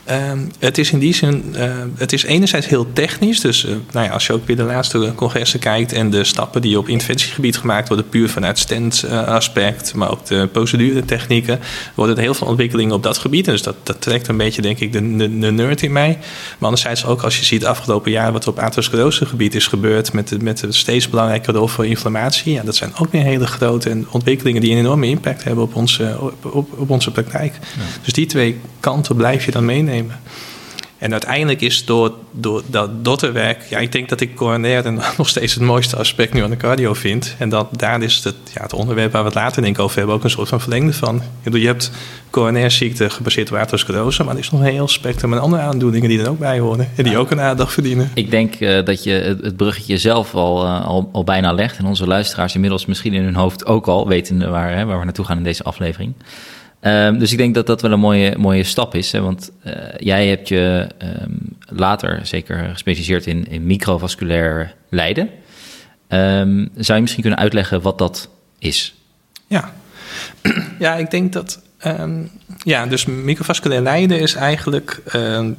Ehm, 0.05 0.39
het 0.59 0.79
is 0.79 0.93
in 0.93 0.99
die 0.99 1.15
zin, 1.15 1.55
uh, 1.57 1.73
het 1.97 2.13
is 2.13 2.25
enerzijds 2.25 2.67
heel 2.67 2.87
technisch. 2.93 3.41
Dus 3.41 3.65
uh, 3.65 3.75
nou 3.93 4.07
ja, 4.07 4.13
als 4.13 4.27
je 4.27 4.33
ook 4.33 4.47
weer 4.47 4.57
de 4.57 4.63
laatste 4.63 5.13
congressen 5.15 5.61
kijkt 5.61 5.93
en 5.93 6.11
de 6.11 6.25
stappen 6.25 6.63
die 6.63 6.79
op 6.79 6.89
interventiegebied 6.89 7.57
gemaakt 7.57 7.89
worden, 7.89 8.09
puur 8.09 8.29
vanuit 8.29 8.59
stand 8.59 9.05
uh, 9.07 9.27
aspect, 9.27 9.95
maar 9.95 10.11
ook 10.11 10.27
de 10.27 10.49
proceduretechnieken, 10.53 11.61
worden 11.95 12.17
er 12.17 12.23
heel 12.23 12.35
veel 12.35 12.47
ontwikkelingen 12.47 12.95
op 12.95 13.03
dat 13.03 13.19
gebied. 13.19 13.45
Dus 13.45 13.63
dat, 13.63 13.77
dat 13.83 14.01
trekt 14.01 14.29
een 14.29 14.37
beetje, 14.37 14.63
denk 14.63 14.79
ik, 14.79 14.93
de, 14.93 15.17
de, 15.17 15.39
de 15.39 15.51
nerd 15.51 15.83
in 15.83 15.93
mij. 15.93 16.19
Maar 16.59 16.69
anderzijds 16.69 17.05
ook 17.05 17.23
als 17.23 17.39
je 17.39 17.45
ziet 17.45 17.65
afgelopen 17.65 18.11
jaar 18.11 18.33
wat 18.33 18.43
er 18.43 18.51
op 18.51 18.59
atherosclerose 18.59 19.27
gebied 19.27 19.55
is 19.55 19.67
gebeurd 19.67 20.13
met, 20.13 20.29
de, 20.29 20.39
met 20.39 20.59
de 20.59 20.73
steeds 20.73 21.09
belangrijke 21.09 21.53
rol 21.53 21.67
voor 21.67 21.87
inflammatie. 21.87 22.53
Ja, 22.53 22.63
dat 22.63 22.77
zijn 22.77 22.93
ook 22.97 23.13
weer 23.13 23.23
hele 23.23 23.47
grote 23.47 24.05
ontwikkelingen 24.11 24.61
die 24.61 24.73
een 24.73 24.79
enorme 24.79 25.07
impact 25.07 25.45
hebben 25.45 25.65
op 25.65 25.75
onze, 25.75 26.17
op, 26.21 26.55
op, 26.55 26.79
op 26.79 26.91
onze 26.91 27.11
praktijk. 27.11 27.55
Ja. 27.55 27.83
Dus 28.03 28.13
die 28.13 28.27
twee 28.27 28.61
kanten 28.81 29.17
blijf 29.17 29.45
je 29.45 29.51
dan 29.51 29.65
meenemen. 29.65 29.94
En 31.05 31.13
uiteindelijk 31.13 31.61
is 31.61 31.85
door, 31.85 32.15
door 32.31 32.63
dat 32.67 33.05
dotterwerk... 33.05 33.63
Ja, 33.69 33.79
ik 33.79 33.93
denk 33.93 34.09
dat 34.09 34.21
ik 34.21 34.35
coronair 34.35 34.93
nog 35.19 35.29
steeds 35.29 35.55
het 35.55 35.63
mooiste 35.63 35.97
aspect 35.97 36.33
nu 36.33 36.43
aan 36.43 36.51
de 36.51 36.57
cardio 36.57 36.95
vind. 36.95 37.35
En 37.39 37.49
dat, 37.49 37.69
daar 37.71 38.03
is 38.03 38.25
het, 38.25 38.35
ja, 38.55 38.63
het 38.63 38.73
onderwerp 38.73 39.13
waar 39.13 39.23
we 39.23 39.29
het 39.29 39.37
later 39.37 39.63
denk 39.63 39.77
ik 39.77 39.83
over 39.83 39.97
hebben... 39.97 40.15
ook 40.15 40.25
een 40.25 40.31
soort 40.31 40.49
van 40.49 40.61
verlengde 40.61 40.93
van. 40.93 41.23
Je 41.53 41.67
hebt 41.67 41.91
coronair 42.31 42.71
ziekte 42.71 43.11
gebaseerd 43.11 43.51
op 43.51 43.57
atherosclerose... 43.57 44.25
maar 44.25 44.35
er 44.35 44.41
is 44.41 44.51
nog 44.51 44.61
een 44.61 44.67
heel 44.67 44.89
spectrum 44.89 45.33
aan 45.35 45.41
andere 45.41 45.63
aandoeningen 45.63 46.09
die 46.09 46.21
er 46.21 46.31
ook 46.31 46.39
bij 46.39 46.59
horen... 46.59 46.89
en 46.97 47.05
die 47.05 47.19
ook 47.19 47.31
een 47.31 47.41
aandacht 47.41 47.73
verdienen. 47.73 48.11
Ik 48.15 48.31
denk 48.31 48.61
uh, 48.61 48.85
dat 48.85 49.05
je 49.05 49.39
het 49.43 49.57
bruggetje 49.57 49.99
zelf 49.99 50.35
al, 50.35 50.65
uh, 50.65 50.87
al, 50.87 51.09
al 51.13 51.25
bijna 51.25 51.53
legt... 51.53 51.79
en 51.79 51.87
onze 51.87 52.07
luisteraars 52.07 52.55
inmiddels 52.55 52.87
misschien 52.87 53.13
in 53.13 53.25
hun 53.25 53.35
hoofd 53.35 53.67
ook 53.67 53.87
al... 53.87 54.09
weten 54.09 54.51
waar, 54.51 54.77
hè, 54.77 54.85
waar 54.85 54.99
we 54.99 55.05
naartoe 55.05 55.25
gaan 55.25 55.39
in 55.39 55.45
deze 55.45 55.63
aflevering... 55.63 56.15
Um, 56.87 57.19
dus 57.19 57.33
ik 57.33 57.39
denk 57.39 57.55
dat 57.55 57.67
dat 57.67 57.83
wel 57.83 57.93
een 57.93 58.01
mooie, 58.01 58.35
mooie 58.39 58.65
stap 58.65 58.95
is. 58.95 59.13
Hè? 59.13 59.21
Want 59.21 59.51
uh, 59.67 59.73
jij 59.97 60.29
hebt 60.29 60.49
je 60.49 60.89
um, 61.03 61.57
later 61.67 62.21
zeker 62.23 62.69
gespecialiseerd 62.73 63.27
in, 63.27 63.47
in 63.49 63.67
microvasculair 63.67 64.75
lijden. 64.89 65.31
Um, 66.09 66.69
zou 66.77 66.95
je 66.95 67.01
misschien 67.01 67.23
kunnen 67.23 67.41
uitleggen 67.41 67.81
wat 67.83 67.99
dat 67.99 68.29
is? 68.59 68.95
Ja, 69.47 69.73
ja 70.79 70.95
ik 70.95 71.11
denk 71.11 71.33
dat. 71.33 71.63
ja, 72.63 72.87
dus 72.87 73.05
microvasculair 73.05 73.81
lijden 73.81 74.21
is 74.21 74.35
eigenlijk 74.35 75.01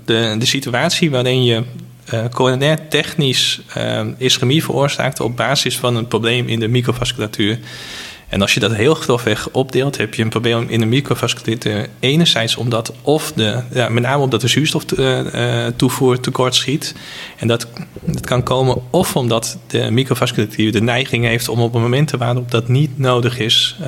de, 0.06 0.36
de 0.40 0.46
situatie 0.46 1.12
waarin 1.12 1.44
je 1.44 1.64
uh, 2.14 2.26
coronair 2.32 2.88
technisch 2.88 3.62
ischemie 4.18 4.64
veroorzaakt 4.64 5.20
op 5.20 5.36
basis 5.36 5.78
van 5.78 5.96
een 5.96 6.08
probleem 6.08 6.48
in 6.48 6.60
de 6.60 6.68
microvasculatuur. 6.68 7.60
En 8.30 8.42
als 8.42 8.54
je 8.54 8.60
dat 8.60 8.76
heel 8.76 8.96
grofweg 8.96 9.50
opdeelt, 9.52 9.98
heb 9.98 10.14
je 10.14 10.24
een 10.24 10.30
probleem 10.30 10.66
in 10.70 10.80
de 10.80 10.86
microvasculaire. 10.86 11.88
Enerzijds 12.00 12.56
omdat 12.56 12.94
of 13.02 13.32
de, 13.32 13.62
ja, 13.74 13.90
met 13.90 14.04
name 14.04 14.24
omdat 14.24 14.42
de 14.42 14.48
zuurstoftoevoer 14.48 16.16
uh, 16.16 16.20
tekort 16.22 16.56
schiet. 16.56 16.96
En 17.38 17.48
dat, 17.48 17.68
dat 18.02 18.26
kan 18.26 18.44
komen 18.44 18.78
of 18.90 19.16
omdat 19.16 19.58
de 19.68 19.92
microvasculature 19.92 20.72
de 20.72 20.82
neiging 20.82 21.26
heeft 21.26 21.50
om 21.50 21.60
op 21.60 21.74
momenten 21.74 22.20
waarop 22.20 22.52
dat 22.52 22.68
niet 22.68 22.98
nodig 22.98 23.40
is 23.40 23.76
uh, 23.82 23.88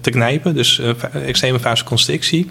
te 0.00 0.10
knijpen. 0.10 0.54
Dus 0.54 0.80
extreme 1.12 1.58
vasoconstrictie. 1.58 2.50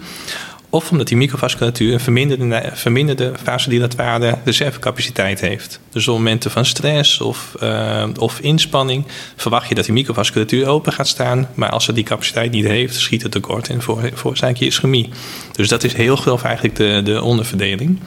Of 0.74 0.90
omdat 0.90 1.08
die 1.08 1.16
microvasculatuur 1.16 1.92
een 1.92 2.00
verminderde, 2.00 2.70
verminderde 2.72 3.32
vasodilatare 3.42 4.38
reservecapaciteit 4.44 5.40
heeft. 5.40 5.80
Dus 5.90 6.08
op 6.08 6.16
momenten 6.16 6.50
van 6.50 6.64
stress 6.64 7.20
of, 7.20 7.54
uh, 7.62 8.08
of 8.18 8.40
inspanning 8.40 9.06
verwacht 9.36 9.68
je 9.68 9.74
dat 9.74 9.84
die 9.84 9.94
microvasculatuur 9.94 10.66
open 10.66 10.92
gaat 10.92 11.08
staan. 11.08 11.48
Maar 11.54 11.70
als 11.70 11.86
het 11.86 11.96
die 11.96 12.04
capaciteit 12.04 12.50
niet 12.50 12.64
heeft, 12.64 12.94
schiet 12.94 13.22
het 13.22 13.32
tekort 13.32 13.68
en 13.68 13.82
veroorzaak 13.82 14.56
je 14.56 14.66
ischemie. 14.66 15.08
Dus 15.52 15.68
dat 15.68 15.84
is 15.84 15.92
heel 15.92 16.16
grof 16.16 16.42
eigenlijk 16.42 16.76
de, 16.76 17.00
de 17.04 17.22
onderverdeling. 17.22 18.00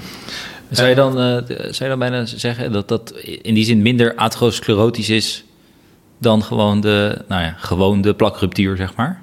Zou 0.70 0.90
je, 0.90 0.96
dan, 0.96 1.12
uh, 1.12 1.38
zou 1.48 1.76
je 1.80 1.88
dan 1.88 2.00
bijna 2.00 2.26
zeggen 2.26 2.72
dat 2.72 2.88
dat 2.88 3.12
in 3.42 3.54
die 3.54 3.66
zin 3.66 3.82
minder 3.82 4.16
atherosclerotisch 4.16 5.10
is 5.10 5.44
dan 6.18 6.44
gewoon 6.44 6.82
de, 6.82 7.22
nou 7.28 7.42
ja, 7.42 7.56
gewoon 7.58 8.02
de 8.02 8.14
plakruptuur, 8.14 8.78
zeg 8.78 8.96
maar? 8.96 9.22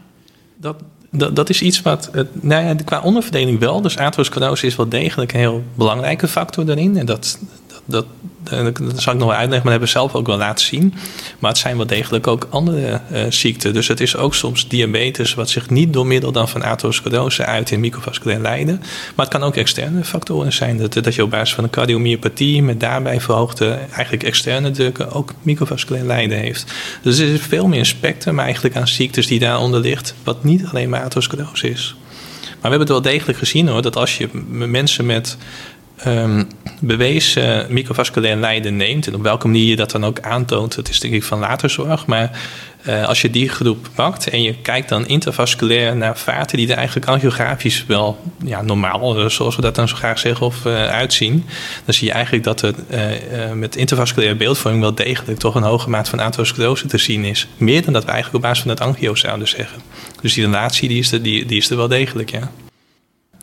Dat, 0.57 0.77
dat, 1.17 1.37
dat 1.37 1.49
is 1.49 1.63
iets 1.63 1.83
wat, 1.83 2.11
nou 2.33 2.65
ja, 2.65 2.75
qua 2.85 3.01
onderverdeling 3.01 3.59
wel. 3.59 3.81
Dus 3.81 3.97
atherosclerose 3.99 4.67
is 4.67 4.77
wel 4.77 4.89
degelijk 4.89 5.33
een 5.33 5.39
heel 5.39 5.65
belangrijke 5.75 6.29
factor 6.29 6.65
daarin. 6.65 6.97
En 6.97 7.07
dat, 7.07 7.39
dat, 7.85 8.07
dat, 8.43 9.03
zal 9.03 9.13
ik 9.13 9.19
nog 9.19 9.29
wel 9.29 9.39
uitleggen, 9.39 9.49
maar 9.49 9.51
dat 9.51 9.65
hebben 9.65 9.81
we 9.81 9.87
zelf 9.87 10.15
ook 10.15 10.27
wel 10.27 10.37
laten 10.37 10.65
zien. 10.65 10.95
Maar 11.39 11.51
het 11.51 11.61
zijn 11.61 11.77
wel 11.77 11.87
degelijk 11.87 12.27
ook 12.27 12.47
andere 12.51 13.01
uh, 13.13 13.23
ziekten. 13.29 13.73
Dus 13.73 13.89
het 13.89 14.01
is 14.01 14.17
ook 14.17 14.35
soms 14.35 14.69
diabetes, 14.69 15.35
wat 15.35 15.51
zich 15.51 15.71
niet 15.71 15.93
door 15.93 16.07
middel 16.07 16.33
dan 16.33 16.49
van 16.49 16.63
atherosclerose 16.63 17.45
uit 17.45 17.71
in 17.71 17.81
microvasculair 17.81 18.41
lijden. 18.41 18.79
Maar 19.15 19.27
het 19.27 19.35
kan 19.35 19.43
ook 19.43 19.57
externe 19.57 20.05
factoren 20.05 20.53
zijn. 20.53 20.79
Dat, 20.79 20.93
dat 20.93 21.15
je 21.15 21.23
op 21.23 21.31
basis 21.31 21.55
van 21.55 21.65
een 21.65 21.71
cardiomyopathie 21.71 22.63
met 22.63 22.81
daarbij 22.81 23.21
verhoogde 23.21 23.79
eigenlijk 23.91 24.23
externe 24.23 24.71
drukken 24.71 25.13
ook 25.13 25.33
microvasculair 25.43 26.05
lijden 26.05 26.39
heeft. 26.39 26.73
Dus 27.03 27.19
er 27.19 27.29
is 27.29 27.41
veel 27.41 27.69
meer 27.69 27.87
spectrum 27.87 28.39
eigenlijk 28.39 28.77
aan 28.77 28.89
ziektes 28.89 29.27
die 29.27 29.39
daaronder 29.39 29.81
ligt, 29.81 30.15
wat 30.25 30.45
niet 30.45 30.67
alleen 30.67 30.89
maar 30.89 31.03
atherosclerose 31.03 31.71
is. 31.71 31.97
Maar 32.65 32.73
we 32.73 32.79
hebben 32.79 32.95
het 32.97 33.05
wel 33.05 33.13
degelijk 33.15 33.39
gezien 33.39 33.69
hoor, 33.69 33.83
dat 33.83 33.97
als 33.97 34.19
je 34.19 34.29
mensen 34.49 35.07
met 35.07 35.37
um, 36.07 36.49
bewezen 36.81 37.67
microvasculair 37.69 38.37
lijden 38.37 38.77
neemt, 38.77 39.07
en 39.07 39.15
op 39.15 39.23
welke 39.23 39.47
manier 39.47 39.69
je 39.69 39.77
dat 39.77 39.91
dan 39.91 40.05
ook 40.05 40.21
aantoont, 40.21 40.75
dat 40.75 40.89
is 40.89 41.01
denk 41.01 41.15
ik 41.15 41.23
van 41.25 41.39
later 41.39 41.71
zorg. 41.71 42.07
Maar 42.07 42.41
uh, 42.89 43.09
als 43.09 43.21
je 43.21 43.31
die 43.31 43.49
groep 43.49 43.89
pakt 43.95 44.29
en 44.29 44.43
je 44.43 44.55
kijkt 44.55 44.89
dan 44.89 45.07
intervasculair 45.07 45.97
naar 45.97 46.19
vaten 46.19 46.59
die 46.59 46.71
er 46.71 46.77
eigenlijk 46.77 47.07
angiografisch 47.07 47.85
wel 47.87 48.19
ja, 48.45 48.63
normaal, 48.63 49.19
eh, 49.19 49.29
zoals 49.29 49.57
we 49.57 49.63
dat 49.63 49.75
dan 49.75 49.89
zo 49.89 49.97
graag 49.97 50.19
zeggen, 50.19 50.47
of 50.47 50.67
uitzien, 50.67 51.45
dan 51.85 51.95
zie 51.95 52.07
je 52.07 52.13
eigenlijk 52.13 52.45
dat 52.45 52.63
er 52.63 52.75
met 53.55 53.77
intervasculaire 53.77 54.37
beeldvorming 54.37 54.83
wel 54.83 54.95
degelijk 54.95 55.39
toch 55.39 55.55
een 55.55 55.63
hoge 55.63 55.91
maat 55.91 56.09
van 56.09 56.19
atherosclerose 56.19 56.87
te 56.87 56.99
zien 56.99 57.25
is. 57.25 57.47
Meer 57.57 57.85
dan 57.85 57.93
dat 57.93 58.05
we 58.05 58.11
eigenlijk 58.11 58.45
op 58.45 58.51
basis 58.51 58.63
van 58.63 58.71
het 58.71 58.81
angio 58.81 59.15
zouden 59.15 59.49
zeggen. 59.49 59.81
Dus 60.21 60.35
die 60.35 60.45
relatie 60.45 60.89
die 60.89 60.99
is 60.99 61.13
er, 61.13 61.23
die, 61.23 61.47
die 61.47 61.59
is 61.59 61.71
er 61.71 61.77
wel 61.77 61.89
degelijk, 61.89 62.31
ja. 62.31 62.51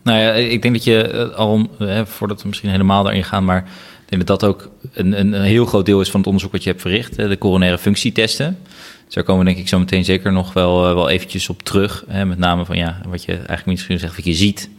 Nou 0.03 0.19
ja, 0.19 0.31
ik 0.31 0.61
denk 0.61 0.73
dat 0.73 0.83
je 0.83 1.07
eh, 1.07 1.35
al, 1.35 1.69
hè, 1.77 2.05
voordat 2.05 2.41
we 2.41 2.47
misschien 2.47 2.69
helemaal 2.69 3.03
daarin 3.03 3.23
gaan, 3.23 3.45
maar 3.45 3.57
ik 4.01 4.09
denk 4.09 4.27
dat 4.27 4.39
dat 4.39 4.49
ook 4.49 4.69
een, 4.93 5.19
een, 5.19 5.33
heel 5.33 5.65
groot 5.65 5.85
deel 5.85 6.01
is 6.01 6.09
van 6.09 6.19
het 6.19 6.27
onderzoek 6.27 6.51
wat 6.51 6.63
je 6.63 6.69
hebt 6.69 6.81
verricht, 6.81 7.15
de 7.15 7.37
coronaire 7.37 7.77
functietesten. 7.77 8.57
Dus 9.05 9.13
daar 9.13 9.23
komen 9.23 9.45
we 9.45 9.51
denk 9.51 9.61
ik 9.61 9.67
zo 9.67 9.79
meteen 9.79 10.05
zeker 10.05 10.31
nog 10.31 10.53
wel, 10.53 10.87
eh, 10.87 10.93
wel 10.93 11.09
eventjes 11.09 11.49
op 11.49 11.63
terug. 11.63 12.03
Hè, 12.07 12.25
met 12.25 12.37
name 12.37 12.65
van 12.65 12.77
ja, 12.77 13.01
wat 13.07 13.23
je 13.23 13.33
eigenlijk 13.33 13.65
misschien 13.65 13.99
zegt, 13.99 14.15
wat 14.15 14.25
je 14.25 14.33
ziet 14.33 14.69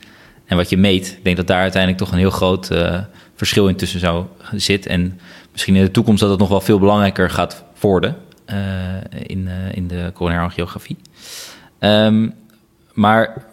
en 0.45 0.57
wat 0.57 0.71
je 0.71 0.77
meet. 0.77 1.15
Ik 1.19 1.25
denk 1.25 1.37
dat 1.37 1.47
daar 1.47 1.61
uiteindelijk 1.61 2.03
toch 2.03 2.13
een 2.13 2.19
heel 2.19 2.31
groot 2.31 2.73
uh, 2.73 2.99
verschil 3.35 3.69
in 3.69 3.77
tussen 3.77 4.01
zou 4.01 4.25
zitten. 4.53 4.91
En 4.91 5.21
misschien 5.53 5.77
in 5.77 5.83
de 5.83 5.91
toekomst 5.91 6.21
dat 6.21 6.31
het 6.31 6.39
nog 6.39 6.49
wel 6.49 6.61
veel 6.61 6.79
belangrijker 6.79 7.31
gaat 7.31 7.65
worden 7.81 8.17
in, 9.27 9.49
in 9.75 9.89
de 9.89 10.11
coronaire 10.15 10.47
angiografie. 10.47 10.97
Um, 11.81 12.35
maar 12.93 13.45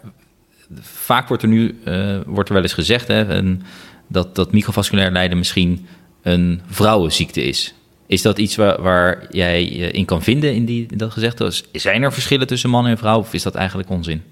vaak 0.80 1.28
wordt 1.28 1.42
er 1.42 1.48
nu 1.48 1.78
uh, 1.84 2.20
wordt 2.26 2.48
er 2.48 2.54
wel 2.54 2.62
eens 2.62 2.72
gezegd 2.72 3.08
hè, 3.08 3.42
dat, 4.08 4.34
dat 4.34 4.52
microvasculair 4.52 5.10
lijden 5.10 5.38
misschien 5.38 5.86
een 6.22 6.60
vrouwenziekte 6.66 7.42
is. 7.42 7.74
Is 8.06 8.22
dat 8.22 8.38
iets 8.38 8.56
waar, 8.56 9.26
jij 9.30 9.64
in 9.64 10.04
kan 10.04 10.22
vinden 10.22 10.54
in, 10.54 10.64
die, 10.64 10.96
dat 10.96 11.12
gezegd? 11.12 11.64
Zijn 11.72 12.02
er 12.02 12.12
verschillen 12.12 12.46
tussen 12.46 12.70
man 12.70 12.86
en 12.86 12.98
vrouw 12.98 13.18
of 13.18 13.34
is 13.34 13.42
dat 13.42 13.54
eigenlijk 13.54 13.90
onzin? 13.90 14.22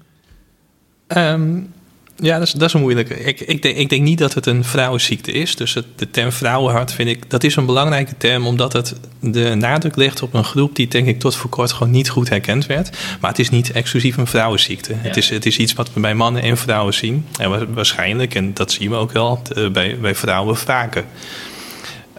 Um, 1.07 1.73
ja, 2.21 2.37
dat 2.39 2.47
is, 2.47 2.53
dat 2.53 2.67
is 2.67 2.73
een 2.73 2.81
moeilijke. 2.81 3.19
Ik, 3.23 3.39
ik, 3.39 3.61
denk, 3.61 3.77
ik 3.77 3.89
denk 3.89 4.01
niet 4.01 4.17
dat 4.17 4.33
het 4.33 4.45
een 4.45 4.63
vrouwenziekte 4.63 5.31
is. 5.31 5.55
Dus 5.55 5.73
het, 5.73 5.85
de 5.95 6.09
term 6.11 6.31
vrouwenhart 6.31 6.93
vind 6.93 7.09
ik, 7.09 7.29
dat 7.29 7.43
is 7.43 7.55
een 7.55 7.65
belangrijke 7.65 8.17
term, 8.17 8.47
omdat 8.47 8.73
het 8.73 8.95
de 9.19 9.55
nadruk 9.55 9.95
legt 9.95 10.21
op 10.21 10.33
een 10.33 10.43
groep 10.43 10.75
die 10.75 10.87
denk 10.87 11.07
ik 11.07 11.19
tot 11.19 11.35
voor 11.35 11.49
kort 11.49 11.71
gewoon 11.71 11.91
niet 11.91 12.09
goed 12.09 12.29
herkend 12.29 12.65
werd. 12.65 12.97
Maar 13.19 13.29
het 13.29 13.39
is 13.39 13.49
niet 13.49 13.71
exclusief 13.71 14.17
een 14.17 14.27
vrouwenziekte. 14.27 14.93
Het, 14.97 15.17
is, 15.17 15.29
het 15.29 15.45
is 15.45 15.57
iets 15.57 15.73
wat 15.73 15.93
we 15.93 15.99
bij 15.99 16.15
mannen 16.15 16.41
en 16.41 16.57
vrouwen 16.57 16.93
zien. 16.93 17.25
En 17.37 17.73
waarschijnlijk, 17.73 18.35
en 18.35 18.53
dat 18.53 18.71
zien 18.71 18.89
we 18.89 18.95
ook 18.95 19.11
wel, 19.11 19.41
bij, 19.71 19.97
bij 19.99 20.15
vrouwen 20.15 20.57
vaker. 20.57 21.05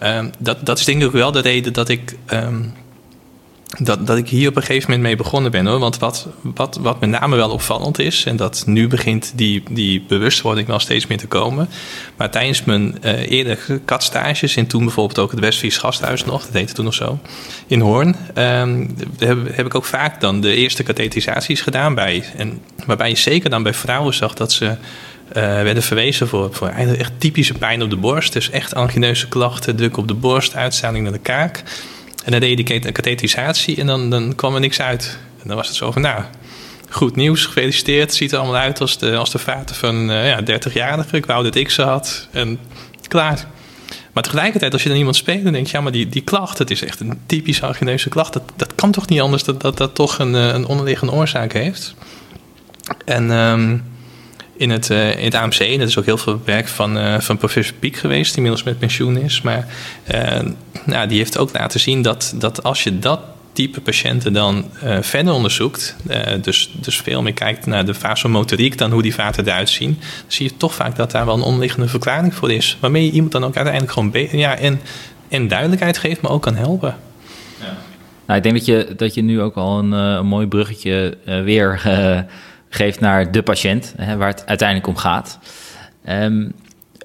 Um, 0.03 0.31
dat, 0.37 0.65
dat 0.65 0.79
is 0.79 0.85
denk 0.85 1.01
ik 1.01 1.07
ook 1.07 1.13
wel 1.13 1.31
de 1.31 1.41
reden 1.41 1.73
dat 1.73 1.89
ik 1.89 2.15
um, 2.33 2.73
dat, 3.79 4.07
dat 4.07 4.17
ik 4.17 4.29
hier 4.29 4.49
op 4.49 4.55
een 4.55 4.61
gegeven 4.61 4.89
moment 4.89 5.07
mee 5.07 5.15
begonnen 5.15 5.51
ben 5.51 5.65
hoor. 5.65 5.79
Want 5.79 5.97
wat, 5.97 6.27
wat, 6.41 6.77
wat 6.81 6.99
met 6.99 7.09
name 7.09 7.35
wel 7.35 7.49
opvallend 7.49 7.99
is, 7.99 8.25
en 8.25 8.35
dat 8.35 8.63
nu 8.65 8.87
begint 8.87 9.31
die, 9.35 9.63
die 9.69 10.03
bewustwording 10.07 10.67
wel 10.67 10.79
steeds 10.79 11.07
meer 11.07 11.17
te 11.17 11.27
komen. 11.27 11.69
Maar 12.15 12.31
tijdens 12.31 12.63
mijn 12.63 12.97
uh, 13.03 13.31
eerdere 13.31 13.79
katstages, 13.85 14.55
en 14.55 14.67
toen 14.67 14.83
bijvoorbeeld 14.83 15.19
ook 15.19 15.31
het 15.31 15.39
Westfries 15.39 15.77
Gasthuis 15.77 16.25
nog, 16.25 16.45
dat 16.45 16.53
heette 16.53 16.73
toen 16.73 16.85
nog 16.85 16.93
zo, 16.93 17.19
in 17.67 17.79
Hoorn, 17.79 18.15
um, 18.35 18.95
heb, 19.17 19.55
heb 19.55 19.65
ik 19.65 19.75
ook 19.75 19.85
vaak 19.85 20.21
dan 20.21 20.41
de 20.41 20.55
eerste 20.55 20.83
katheterisaties 20.83 21.61
gedaan 21.61 21.95
bij. 21.95 22.23
En 22.37 22.61
waarbij 22.85 23.09
je 23.09 23.15
zeker 23.15 23.49
dan 23.49 23.63
bij 23.63 23.73
vrouwen 23.73 24.13
zag 24.13 24.33
dat 24.33 24.51
ze. 24.51 24.75
Uh, 25.27 25.43
werden 25.43 25.83
verwezen 25.83 26.27
voor, 26.27 26.53
voor 26.53 26.67
echt 26.67 27.11
typische 27.17 27.53
pijn 27.53 27.81
op 27.81 27.89
de 27.89 27.95
borst. 27.95 28.33
Dus 28.33 28.49
echt 28.49 28.75
angineuze 28.75 29.27
klachten, 29.27 29.75
druk 29.75 29.97
op 29.97 30.07
de 30.07 30.13
borst, 30.13 30.55
uitstraling 30.55 31.03
naar 31.03 31.13
de 31.13 31.19
kaak. 31.19 31.63
En 32.23 32.31
dan 32.31 32.39
deed 32.39 32.57
je 32.57 32.63
die 32.63 32.91
katheterisatie 32.91 33.77
en 33.77 33.87
dan, 33.87 34.09
dan 34.09 34.35
kwam 34.35 34.53
er 34.53 34.59
niks 34.59 34.81
uit. 34.81 35.17
En 35.41 35.47
dan 35.47 35.57
was 35.57 35.67
het 35.67 35.75
zo 35.75 35.91
van, 35.91 36.01
nou, 36.01 36.23
goed 36.89 37.15
nieuws, 37.15 37.45
gefeliciteerd. 37.45 38.13
Ziet 38.13 38.31
er 38.31 38.37
allemaal 38.37 38.61
uit 38.61 38.81
als 38.81 38.97
de, 38.97 39.15
als 39.15 39.31
de 39.31 39.39
vaten 39.39 39.75
van 39.75 40.09
uh, 40.09 40.27
ja, 40.27 40.41
30-jarige. 40.41 41.17
Ik 41.17 41.25
wou 41.25 41.43
dat 41.43 41.55
ik 41.55 41.69
ze 41.69 41.81
had. 41.81 42.27
En 42.31 42.59
klaar. 43.07 43.47
Maar 44.13 44.23
tegelijkertijd, 44.23 44.73
als 44.73 44.83
je 44.83 44.89
dan 44.89 44.97
iemand 44.97 45.15
speelt, 45.15 45.43
dan 45.43 45.53
denk 45.53 45.67
je, 45.67 45.77
ja, 45.77 45.83
maar 45.83 45.91
die, 45.91 46.09
die 46.09 46.21
klacht, 46.21 46.57
het 46.57 46.71
is 46.71 46.83
echt 46.83 46.99
een 46.99 47.19
typische 47.25 47.65
ageneuze 47.65 48.09
klacht. 48.09 48.33
Dat, 48.33 48.43
dat 48.55 48.75
kan 48.75 48.91
toch 48.91 49.07
niet 49.07 49.21
anders 49.21 49.43
dat 49.43 49.61
dat, 49.61 49.77
dat 49.77 49.95
toch 49.95 50.19
een, 50.19 50.33
een 50.33 50.65
onderliggende 50.65 51.13
oorzaak 51.13 51.53
heeft. 51.53 51.95
En 53.05 53.29
um, 53.29 53.83
in, 54.61 54.69
het, 54.69 54.89
uh, 54.89 55.17
in 55.17 55.23
het 55.23 55.35
AMC, 55.35 55.79
dat 55.79 55.87
is 55.87 55.97
ook 55.97 56.05
heel 56.05 56.17
veel 56.17 56.41
werk 56.45 56.67
van, 56.67 56.97
uh, 56.97 57.19
van 57.19 57.37
professor 57.37 57.75
Piek 57.79 57.95
geweest, 57.95 58.27
die 58.27 58.35
inmiddels 58.35 58.63
met 58.63 58.79
pensioen 58.79 59.17
is. 59.17 59.41
Maar 59.41 59.67
uh, 60.13 60.39
nou, 60.85 61.07
die 61.07 61.17
heeft 61.17 61.37
ook 61.37 61.53
laten 61.53 61.79
zien 61.79 62.01
dat, 62.01 62.33
dat 62.35 62.63
als 62.63 62.83
je 62.83 62.99
dat 62.99 63.19
type 63.53 63.81
patiënten 63.81 64.33
dan 64.33 64.65
verder 65.01 65.33
onderzoekt, 65.33 65.95
dus, 66.41 66.71
dus 66.73 66.97
veel 66.97 67.21
meer 67.21 67.33
kijkt 67.33 67.65
naar 67.65 67.85
de 67.85 67.93
vasomotoriek 67.93 68.77
dan 68.77 68.91
hoe 68.91 69.01
die 69.01 69.13
vaten 69.13 69.47
eruit 69.47 69.69
zien, 69.69 69.97
dan 69.99 70.25
zie 70.27 70.45
je 70.45 70.57
toch 70.57 70.73
vaak 70.75 70.95
dat 70.95 71.11
daar 71.11 71.25
wel 71.25 71.35
een 71.35 71.41
onderliggende 71.41 71.87
verklaring 71.87 72.33
voor 72.33 72.51
is. 72.51 72.77
Waarmee 72.79 73.05
je 73.05 73.11
iemand 73.11 73.31
dan 73.31 73.43
ook 73.43 73.55
uiteindelijk 73.55 73.93
gewoon 73.93 74.39
ja, 74.39 74.57
en, 74.57 74.81
en 75.29 75.47
duidelijkheid 75.47 75.97
geeft, 75.97 76.21
maar 76.21 76.31
ook 76.31 76.41
kan 76.41 76.55
helpen. 76.55 76.95
Ja. 77.59 77.77
Nou, 78.25 78.37
ik 78.37 78.43
denk 78.43 78.55
dat 78.55 78.65
je, 78.65 78.93
dat 78.97 79.13
je 79.13 79.21
nu 79.21 79.41
ook 79.41 79.55
al 79.55 79.79
een, 79.79 79.91
een 79.91 80.25
mooi 80.25 80.47
bruggetje 80.47 81.17
weer 81.25 81.81
geeft 82.73 82.99
naar 82.99 83.31
de 83.31 83.41
patiënt, 83.43 83.93
hè, 83.97 84.17
waar 84.17 84.29
het 84.29 84.43
uiteindelijk 84.45 84.87
om 84.87 84.95
gaat. 84.95 85.39
Um, 86.09 86.53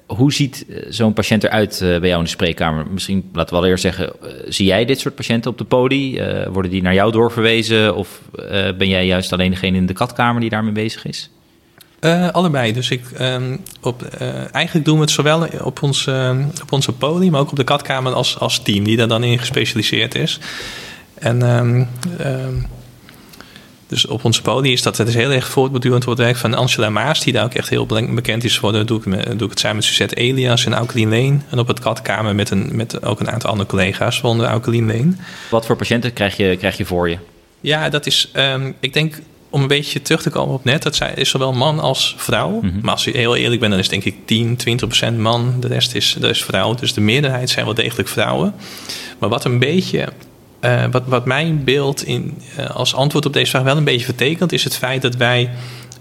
hoe 0.05 0.33
ziet 0.33 0.65
eh, 0.69 0.85
zo'n 0.89 1.13
patiënt 1.13 1.43
eruit 1.43 1.79
uh, 1.83 1.99
bij 1.99 2.07
jou 2.07 2.17
in 2.17 2.23
de 2.23 2.29
spreekkamer? 2.29 2.85
Misschien, 2.89 3.29
laten 3.33 3.61
we 3.61 3.67
eerst 3.67 3.81
zeggen, 3.81 4.11
uh, 4.23 4.29
zie 4.47 4.65
jij 4.65 4.85
dit 4.85 4.99
soort 4.99 5.15
patiënten 5.15 5.51
op 5.51 5.57
de 5.57 5.63
poli? 5.63 6.21
Worden 6.51 6.71
die 6.71 6.81
naar 6.81 6.93
jou 6.93 7.11
doorverwezen? 7.11 7.95
Of 7.95 8.21
ben 8.77 8.87
jij 8.87 9.05
juist 9.05 9.33
alleen 9.33 9.51
degene 9.51 9.77
in 9.77 9.85
de 9.85 9.93
katkamer 9.93 10.41
die 10.41 10.49
daarmee 10.49 10.71
bezig 10.71 11.05
is? 11.05 11.29
allebei. 12.31 12.73
Dus 12.73 12.89
ik, 12.89 13.01
um, 13.21 13.59
op, 13.81 14.03
eigenlijk 14.51 14.85
doen 14.85 14.95
we 14.95 15.01
het 15.01 15.11
zowel 15.11 15.47
op, 15.61 15.83
ons, 15.83 16.07
op 16.61 16.71
onze 16.71 16.91
poli, 16.91 17.29
maar 17.31 17.39
ook 17.39 17.49
op 17.49 17.55
de 17.55 17.63
katkamer 17.63 18.13
als, 18.13 18.39
als 18.39 18.59
team, 18.59 18.83
die 18.83 18.97
daar 18.97 19.07
dan 19.07 19.23
in 19.23 19.39
gespecialiseerd 19.39 20.15
is. 20.15 20.39
En 21.13 21.39
dus 23.87 24.05
op 24.05 24.23
onze 24.23 24.41
poli 24.41 24.71
is 24.71 24.81
dat 24.81 24.97
het 24.97 25.07
is 25.07 25.15
heel 25.15 25.31
erg 25.31 25.47
voortbedurend 25.47 26.03
wordt 26.03 26.19
werk 26.19 26.35
van 26.35 26.53
Angela 26.53 26.89
Maas, 26.89 27.23
die 27.23 27.33
daar 27.33 27.43
ook 27.43 27.53
echt 27.53 27.69
heel 27.69 27.85
bekend 27.85 28.43
is 28.43 28.57
voor. 28.57 28.85
doe 28.85 28.97
ik, 28.97 29.03
doe 29.37 29.43
ik 29.43 29.49
het 29.49 29.59
samen 29.59 29.75
met 29.75 29.85
Suzette 29.85 30.15
Elias 30.15 30.65
en 30.65 30.73
Aukelien 30.73 31.09
Leen. 31.09 31.43
En 31.49 31.59
op 31.59 31.67
het 31.67 31.79
katkamer 31.79 32.35
met, 32.35 32.49
een, 32.49 32.69
met 32.71 33.05
ook 33.05 33.19
een 33.19 33.29
aantal 33.29 33.49
andere 33.49 33.69
collega's, 33.69 34.21
waaronder 34.21 34.47
Aukelien 34.47 34.85
Leen. 34.85 35.19
Wat 35.49 35.65
voor 35.65 35.75
patiënten 35.75 36.13
krijg 36.13 36.37
je, 36.37 36.55
krijg 36.57 36.77
je 36.77 36.85
voor 36.85 37.09
je? 37.09 37.17
Ja, 37.61 37.89
dat 37.89 38.05
is, 38.05 38.31
um, 38.33 38.75
ik 38.79 38.93
denk 38.93 39.19
om 39.49 39.61
een 39.61 39.67
beetje 39.67 40.01
terug 40.01 40.21
te 40.21 40.29
komen 40.29 40.53
op 40.53 40.63
net, 40.63 40.83
dat 40.83 41.01
is 41.15 41.29
zowel 41.29 41.53
man 41.53 41.79
als 41.79 42.15
vrouw. 42.17 42.49
Mm 42.49 42.59
-hmm. 42.59 42.79
Maar 42.81 42.91
als 42.91 43.03
je 43.03 43.11
heel 43.11 43.35
eerlijk 43.35 43.59
bent, 43.59 43.71
dan 43.71 43.81
is 43.81 43.89
denk 43.89 44.03
ik 44.03 44.15
10, 44.25 44.55
20 44.55 44.87
procent 44.87 45.17
man. 45.17 45.55
De 45.59 45.67
rest 45.67 45.95
is, 45.95 46.15
dat 46.19 46.29
is 46.29 46.43
vrouw. 46.43 46.75
Dus 46.75 46.93
de 46.93 47.01
meerderheid 47.01 47.49
zijn 47.49 47.65
wel 47.65 47.73
degelijk 47.73 48.09
vrouwen. 48.09 48.53
Maar 49.19 49.29
wat 49.29 49.45
een 49.45 49.59
beetje 49.59 50.07
uh, 50.67 50.83
wat, 50.91 51.03
wat 51.05 51.25
mijn 51.25 51.63
beeld 51.63 52.03
in, 52.03 52.37
uh, 52.59 52.69
als 52.69 52.95
antwoord 52.95 53.25
op 53.25 53.33
deze 53.33 53.49
vraag 53.49 53.63
wel 53.63 53.77
een 53.77 53.83
beetje 53.83 54.05
vertekent, 54.05 54.51
is 54.51 54.63
het 54.63 54.77
feit 54.77 55.01
dat 55.01 55.15
wij 55.15 55.49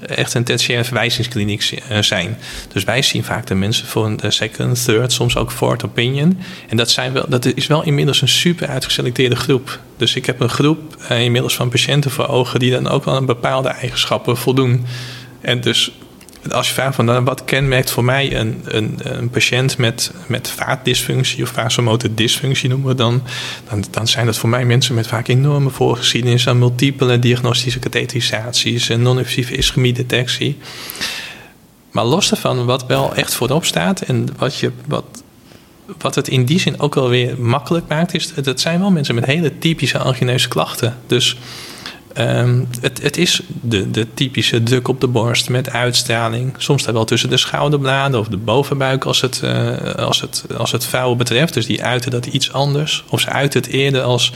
echt 0.01 0.35
een 0.35 0.45
tertiaire 0.45 0.85
verwijzingskliniek 0.85 1.83
uh, 1.91 2.03
zijn. 2.03 2.39
Dus 2.73 2.85
wij 2.85 3.03
zien 3.03 3.25
vaak 3.25 3.47
de 3.47 3.55
mensen 3.55 3.87
voor 3.87 4.07
een 4.07 4.33
second, 4.33 4.85
third, 4.85 5.13
soms 5.13 5.37
ook 5.37 5.53
fourth 5.53 5.85
opinion. 5.85 6.39
En 6.69 6.77
dat, 6.77 6.91
zijn 6.91 7.13
wel, 7.13 7.25
dat 7.29 7.45
is 7.45 7.67
wel 7.67 7.83
inmiddels 7.83 8.23
een 8.23 8.29
super 8.29 8.69
uitgeselecteerde 8.69 9.37
groep. 9.37 9.81
Dus 9.97 10.15
ik 10.15 10.27
heb 10.27 10.41
een 10.41 10.49
groep 10.49 10.97
inmiddels 11.09 11.55
van 11.55 11.69
patiënten 11.69 12.11
voor 12.11 12.29
ogen 12.29 12.61
die 12.61 12.71
dan 12.71 12.89
ook 12.89 13.05
wel 13.05 13.15
aan 13.15 13.27
bepaalde 13.27 13.69
eigenschappen 13.69 14.37
voldoen. 14.37 14.87
En 15.41 15.61
dus 15.61 15.93
als 16.53 16.69
je 16.69 16.75
vraagt 16.75 16.95
van 16.95 17.05
nou, 17.05 17.25
wat 17.25 17.45
kenmerkt 17.45 17.91
voor 17.91 18.05
mij 18.05 18.37
een, 18.37 18.63
een, 18.65 18.99
een 19.03 19.31
patiënt 19.31 19.79
met, 19.79 20.13
met 20.27 20.49
vaatdysfunctie 20.49 21.43
of 21.43 21.49
vasomotor 21.49 22.11
dysfunctie 22.15 22.69
noemen 22.69 22.89
we 22.89 22.95
dan, 22.95 23.23
dan, 23.69 23.85
dan 23.91 24.07
zijn 24.07 24.27
dat 24.27 24.39
voor 24.39 24.49
mij 24.49 24.65
mensen 24.65 24.95
met 24.95 25.07
vaak 25.07 25.29
enorme 25.29 25.71
voorgeschiedenis 25.71 26.49
aan 26.49 26.59
multiple 26.59 27.19
diagnostische 27.19 27.79
katheterisaties 27.79 28.89
en 28.89 29.03
non-invasieve 29.03 29.57
ischemie-detectie. 29.57 30.59
Maar 31.91 32.05
los 32.05 32.29
daarvan, 32.29 32.65
wat 32.65 32.87
wel 32.87 33.15
echt 33.15 33.35
voorop 33.35 33.65
staat 33.65 34.01
en 34.01 34.29
wat, 34.37 34.59
je, 34.59 34.73
wat, 34.87 35.05
wat 35.99 36.15
het 36.15 36.29
in 36.29 36.45
die 36.45 36.61
zin 36.61 36.81
ook 36.81 36.95
wel 36.95 37.09
weer 37.09 37.41
makkelijk 37.41 37.89
maakt, 37.89 38.15
is 38.15 38.35
dat 38.35 38.61
zijn 38.61 38.81
wel 38.81 38.91
mensen 38.91 39.15
met 39.15 39.25
hele 39.25 39.59
typische 39.59 39.99
angineuze 39.99 40.49
klachten. 40.49 40.97
Dus 41.07 41.37
Um, 42.19 42.69
het, 42.81 43.03
het, 43.03 43.17
is 43.17 43.41
de, 43.61 43.91
de, 43.91 44.07
typische 44.15 44.63
druk 44.63 44.89
op 44.89 45.01
de 45.01 45.07
borst 45.07 45.49
met 45.49 45.71
uitstraling. 45.71 46.55
Soms 46.57 46.83
staat 46.83 46.95
wel 46.95 47.05
tussen 47.05 47.31
de 47.31 47.37
schouderbladen 47.37 48.21
of 48.21 48.29
de 48.29 48.37
bovenbuik 48.37 49.05
als 49.05 49.21
het, 49.21 49.41
uh, 49.45 49.95
als 49.95 50.21
het, 50.21 50.45
als 50.57 50.73
het 50.73 50.85
vrouwen 50.85 51.19
betreft. 51.19 51.55
Dus 51.55 51.67
die 51.67 51.85
uiten 51.85 52.11
dat 52.11 52.27
iets 52.27 52.53
anders. 52.53 53.05
Of 53.09 53.21
ze 53.21 53.29
uiten 53.29 53.61
het 53.61 53.71
eerder 53.71 54.03
als 54.03 54.33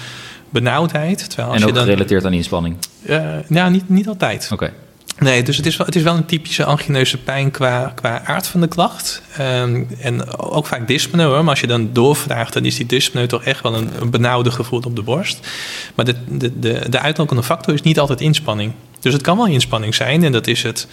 benauwdheid. 0.51 1.29
Terwijl 1.29 1.49
als 1.49 1.57
en 1.57 1.63
ook 1.63 1.69
je 1.69 1.75
dan, 1.75 1.85
gerelateerd 1.85 2.25
aan 2.25 2.33
inspanning? 2.33 2.77
Uh, 3.03 3.23
nou, 3.47 3.71
niet, 3.71 3.89
niet 3.89 4.09
altijd. 4.09 4.45
Oké. 4.53 4.65
Okay. 4.65 4.75
Nee, 5.21 5.43
dus 5.43 5.57
het 5.57 5.67
is 5.67 5.77
wel, 5.77 5.87
het 5.87 5.97
is 5.97 6.03
wel 6.03 6.17
een 6.17 6.27
typische 6.27 6.65
angineuze 6.65 7.19
pijn 7.19 7.51
qua, 7.51 7.93
qua 7.95 8.25
aard 8.25 8.47
van 8.47 8.61
de 8.61 8.69
klacht. 8.69 9.23
Um, 9.41 9.89
en 10.01 10.39
ook 10.39 10.67
vaak 10.67 10.87
dyspneu 10.87 11.27
hoor. 11.27 11.41
Maar 11.41 11.51
als 11.51 11.61
je 11.61 11.67
dan 11.67 11.91
doorvraagt, 11.93 12.53
dan 12.53 12.65
is 12.65 12.77
die 12.77 12.87
dyspneu 12.87 13.27
toch 13.27 13.45
echt 13.45 13.63
wel 13.63 13.75
een, 13.75 14.11
benauwde 14.11 14.51
gevoel 14.51 14.81
op 14.81 14.97
de 14.97 15.03
borst. 15.03 15.49
Maar 15.95 16.05
de, 16.05 16.15
de, 16.29 16.59
de, 16.59 16.87
de 16.89 16.99
uitlokende 16.99 17.43
factor 17.43 17.75
is 17.75 17.83
niet 17.83 17.99
altijd 17.99 18.21
inspanning. 18.21 18.73
Dus 19.01 19.13
het 19.13 19.23
kan 19.23 19.37
wel 19.37 19.47
inspanning 19.47 19.95
zijn. 19.95 20.25
En 20.25 20.33
dat 20.33 20.47
is 20.47 20.63
het 20.63 20.87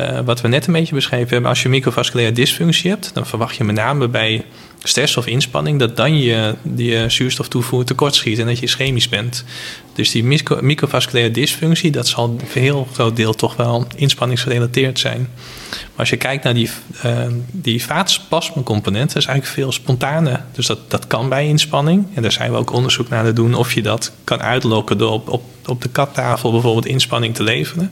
uh, 0.00 0.20
wat 0.20 0.40
we 0.40 0.48
net 0.48 0.66
een 0.66 0.72
beetje 0.72 0.94
beschreven 0.94 1.28
hebben. 1.28 1.48
Als 1.48 1.62
je 1.62 1.68
microvasculaire 1.68 2.34
dysfunctie 2.34 2.90
hebt, 2.90 3.10
dan 3.14 3.26
verwacht 3.26 3.56
je 3.56 3.64
met 3.64 3.74
name 3.74 4.08
bij 4.08 4.44
stress 4.82 5.16
of 5.16 5.26
inspanning 5.26 5.78
dat 5.78 5.96
dan 5.96 6.18
je 6.18 6.54
die 6.62 7.08
zuurstoftoevoer 7.08 7.84
tekortschiet 7.84 8.38
en 8.38 8.46
dat 8.46 8.58
je 8.58 8.64
ischemisch 8.64 9.08
bent. 9.08 9.44
Dus 9.92 10.10
die 10.10 10.24
micro, 10.24 10.58
microvasculaire 10.60 11.32
dysfunctie, 11.32 11.90
dat 11.90 12.08
zal 12.08 12.38
voor 12.44 12.62
heel 12.62 12.88
groot 12.92 13.16
deel 13.16 13.34
toch 13.34 13.56
wel 13.56 13.86
inspanningsgerelateerd 13.96 14.98
zijn. 14.98 15.28
Maar 15.70 15.96
als 15.96 16.10
je 16.10 16.16
kijkt 16.16 16.44
naar 16.44 16.54
die, 16.54 16.70
uh, 17.04 17.26
die 17.50 17.84
vaatspasmecomponent, 17.84 19.08
dat 19.08 19.22
is 19.22 19.28
eigenlijk 19.28 19.58
veel 19.58 19.72
spontaner. 19.72 20.44
Dus 20.52 20.66
dat, 20.66 20.90
dat 20.90 21.06
kan 21.06 21.28
bij 21.28 21.46
inspanning. 21.46 22.06
En 22.14 22.22
daar 22.22 22.32
zijn 22.32 22.50
we 22.50 22.56
ook 22.56 22.72
onderzoek 22.72 23.08
naar 23.08 23.24
te 23.24 23.32
doen 23.32 23.54
of 23.54 23.72
je 23.72 23.82
dat 23.82 24.12
kan 24.24 24.42
uitlokken 24.42 24.98
door 24.98 25.12
op, 25.12 25.28
op, 25.28 25.42
op 25.66 25.82
de 25.82 25.88
kattafel 25.88 26.50
bijvoorbeeld 26.50 26.86
inspanning 26.86 27.34
te 27.34 27.42
leveren. 27.42 27.90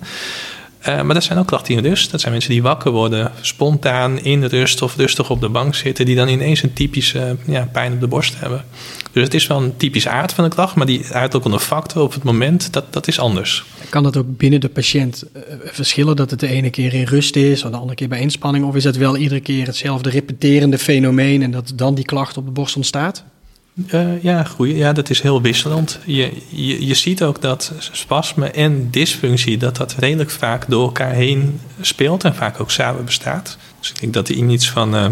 Uh, 0.81 1.03
maar 1.03 1.14
dat 1.14 1.25
zijn 1.25 1.38
ook 1.38 1.47
klachten 1.47 1.75
in 1.75 1.83
rust. 1.85 2.11
Dat 2.11 2.21
zijn 2.21 2.33
mensen 2.33 2.51
die 2.51 2.62
wakker 2.62 2.91
worden, 2.91 3.33
spontaan 3.41 4.19
in 4.19 4.45
rust 4.45 4.83
of 4.83 4.97
rustig 4.97 5.31
op 5.31 5.41
de 5.41 5.49
bank 5.49 5.75
zitten, 5.75 6.07
die 6.07 6.17
dan 6.17 6.29
ineens 6.29 6.62
een 6.62 6.73
typische 6.73 7.37
ja, 7.47 7.69
pijn 7.73 7.93
op 7.93 8.01
de 8.01 8.07
borst 8.07 8.41
hebben. 8.41 8.64
Dus 9.12 9.23
het 9.23 9.35
is 9.35 9.47
wel 9.47 9.62
een 9.62 9.77
typische 9.77 10.09
aard 10.09 10.33
van 10.33 10.45
de 10.45 10.51
klacht, 10.51 10.75
maar 10.75 10.87
die 10.87 11.07
uitlokkende 11.12 11.61
factor 11.61 12.03
op 12.03 12.12
het 12.12 12.23
moment, 12.23 12.73
dat, 12.73 12.93
dat 12.93 13.09
is 13.09 13.19
anders. 13.19 13.64
Kan 13.88 14.03
dat 14.03 14.17
ook 14.17 14.37
binnen 14.37 14.61
de 14.61 14.69
patiënt 14.69 15.25
uh, 15.37 15.43
verschillen, 15.64 16.17
dat 16.17 16.31
het 16.31 16.41
de 16.41 16.49
ene 16.49 16.71
keer 16.71 16.95
in 16.95 17.05
rust 17.05 17.37
is, 17.37 17.64
of 17.64 17.71
de 17.71 17.77
andere 17.77 17.95
keer 17.95 18.09
bij 18.09 18.21
inspanning, 18.21 18.64
of 18.64 18.75
is 18.75 18.85
het 18.85 18.97
wel 18.97 19.17
iedere 19.17 19.41
keer 19.41 19.67
hetzelfde 19.67 20.11
repeterende 20.11 20.79
fenomeen 20.79 21.43
en 21.43 21.51
dat 21.51 21.73
dan 21.75 21.95
die 21.95 22.05
klacht 22.05 22.37
op 22.37 22.45
de 22.45 22.51
borst 22.51 22.77
ontstaat? 22.77 23.25
Uh, 23.87 24.23
ja, 24.23 24.45
goeie. 24.45 24.77
ja, 24.77 24.93
dat 24.93 25.11
is 25.11 25.21
heel 25.21 25.43
wisselend. 25.43 25.99
Je, 26.05 26.33
je, 26.49 26.87
je 26.87 26.95
ziet 26.95 27.23
ook 27.23 27.41
dat 27.41 27.73
spasme 27.79 28.51
en 28.51 28.91
dysfunctie, 28.91 29.57
dat 29.57 29.77
dat 29.77 29.95
redelijk 29.99 30.31
vaak 30.31 30.64
door 30.69 30.83
elkaar 30.83 31.12
heen 31.12 31.61
speelt 31.81 32.25
en 32.25 32.35
vaak 32.35 32.61
ook 32.61 32.71
samen 32.71 33.05
bestaat. 33.05 33.59
Dus 33.81 33.91
ik 33.91 34.01
denk 34.01 34.14
dat 34.14 34.29
in 34.29 34.51
iets 34.51 34.71
van 34.71 34.95
uh, 34.95 35.07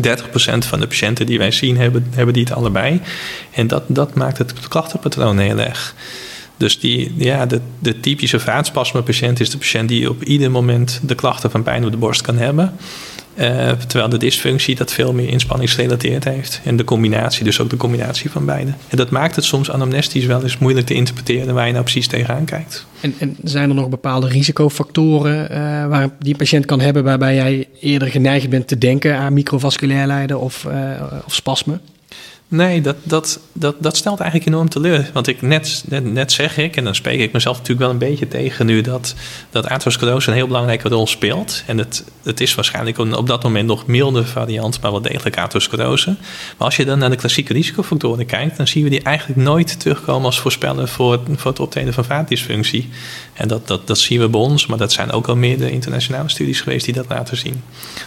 30% 0.00 0.58
van 0.58 0.80
de 0.80 0.86
patiënten 0.86 1.26
die 1.26 1.38
wij 1.38 1.50
zien 1.50 1.76
hebben, 1.76 2.06
hebben 2.14 2.34
die 2.34 2.44
het 2.44 2.52
allebei. 2.52 3.00
En 3.50 3.66
dat, 3.66 3.82
dat 3.86 4.14
maakt 4.14 4.38
het 4.38 4.68
klachtenpatroon 4.68 5.38
heel 5.38 5.58
erg. 5.58 5.94
Dus 6.56 6.80
die, 6.80 7.14
ja, 7.16 7.46
de, 7.46 7.60
de 7.78 8.00
typische 8.00 8.40
vaatspasme-patiënt 8.40 9.40
is 9.40 9.50
de 9.50 9.58
patiënt 9.58 9.88
die 9.88 10.10
op 10.10 10.22
ieder 10.22 10.50
moment 10.50 11.00
de 11.02 11.14
klachten 11.14 11.50
van 11.50 11.62
pijn 11.62 11.84
op 11.84 11.90
de 11.90 11.96
borst 11.96 12.20
kan 12.20 12.36
hebben. 12.36 12.76
Uh, 13.36 13.70
terwijl 13.70 14.10
de 14.10 14.18
dysfunctie 14.18 14.74
dat 14.74 14.92
veel 14.92 15.12
meer 15.12 15.28
inspanningsgerelateerd 15.28 16.24
heeft. 16.24 16.60
En 16.64 16.76
de 16.76 16.84
combinatie, 16.84 17.44
dus 17.44 17.60
ook 17.60 17.70
de 17.70 17.76
combinatie 17.76 18.30
van 18.30 18.44
beide. 18.44 18.72
En 18.88 18.96
dat 18.96 19.10
maakt 19.10 19.36
het 19.36 19.44
soms 19.44 19.70
anamnestisch 19.70 20.24
wel 20.24 20.42
eens 20.42 20.58
moeilijk 20.58 20.86
te 20.86 20.94
interpreteren 20.94 21.54
waar 21.54 21.66
je 21.66 21.72
nou 21.72 21.84
precies 21.84 22.06
tegenaan 22.06 22.44
kijkt. 22.44 22.86
En, 23.00 23.14
en 23.18 23.36
zijn 23.42 23.68
er 23.68 23.74
nog 23.74 23.88
bepaalde 23.88 24.28
risicofactoren 24.28 25.50
uh, 25.50 25.56
waar 25.86 26.08
die 26.18 26.36
patiënt 26.36 26.66
kan 26.66 26.80
hebben 26.80 27.04
waarbij 27.04 27.34
jij 27.34 27.68
eerder 27.80 28.08
geneigd 28.08 28.48
bent 28.48 28.68
te 28.68 28.78
denken 28.78 29.16
aan 29.16 29.32
microvasculair 29.32 30.06
lijden 30.06 30.40
of, 30.40 30.64
uh, 30.68 31.02
of 31.26 31.34
spasme? 31.34 31.78
Nee, 32.54 32.80
dat, 32.80 32.96
dat, 33.02 33.40
dat, 33.52 33.76
dat 33.78 33.96
stelt 33.96 34.20
eigenlijk 34.20 34.50
enorm 34.50 34.68
teleur. 34.68 35.10
Want 35.12 35.26
ik 35.26 35.42
net, 35.42 35.84
net, 35.86 36.12
net 36.12 36.32
zeg 36.32 36.56
ik, 36.56 36.76
en 36.76 36.84
dan 36.84 36.94
spreek 36.94 37.20
ik 37.20 37.32
mezelf 37.32 37.56
natuurlijk 37.56 37.86
wel 37.86 37.90
een 37.90 38.10
beetje 38.10 38.28
tegen 38.28 38.66
nu, 38.66 38.80
dat, 38.80 39.14
dat 39.50 39.68
atherosclerose 39.68 40.28
een 40.28 40.36
heel 40.36 40.46
belangrijke 40.46 40.88
rol 40.88 41.06
speelt. 41.06 41.62
En 41.66 41.78
het, 41.78 42.04
het 42.22 42.40
is 42.40 42.54
waarschijnlijk 42.54 42.98
op 42.98 43.26
dat 43.26 43.42
moment 43.42 43.66
nog 43.66 43.86
milde 43.86 44.26
variant, 44.26 44.80
maar 44.80 44.90
wel 44.90 45.00
degelijk 45.00 45.38
atherosclerose. 45.38 46.16
Maar 46.58 46.66
als 46.66 46.76
je 46.76 46.84
dan 46.84 46.98
naar 46.98 47.10
de 47.10 47.16
klassieke 47.16 47.52
risicofactoren 47.52 48.26
kijkt, 48.26 48.56
dan 48.56 48.66
zien 48.66 48.84
we 48.84 48.90
die 48.90 49.02
eigenlijk 49.02 49.40
nooit 49.40 49.80
terugkomen 49.80 50.26
als 50.26 50.40
voorspeller 50.40 50.88
voor, 50.88 51.20
voor 51.36 51.50
het 51.50 51.60
optreden 51.60 51.94
van 51.94 52.04
vaatdysfunctie. 52.04 52.88
En 53.32 53.48
dat, 53.48 53.66
dat, 53.66 53.86
dat 53.86 53.98
zien 53.98 54.20
we 54.20 54.28
bij 54.28 54.40
ons, 54.40 54.66
maar 54.66 54.78
dat 54.78 54.92
zijn 54.92 55.10
ook 55.10 55.26
al 55.26 55.36
meerdere 55.36 55.70
internationale 55.70 56.28
studies 56.28 56.60
geweest 56.60 56.84
die 56.84 56.94
dat 56.94 57.08
laten 57.08 57.36
zien. 57.36 57.62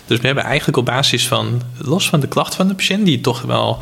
Dus 0.06 0.20
we 0.20 0.26
hebben 0.26 0.44
eigenlijk 0.44 0.78
op 0.78 0.86
basis 0.86 1.28
van, 1.28 1.62
los 1.78 2.10
van 2.10 2.20
de 2.20 2.28
klacht 2.28 2.56
van 2.56 2.68
de 2.68 2.76
patiënt, 2.76 3.06
die 3.06 3.22
toch 3.22 3.42
wel 3.42 3.80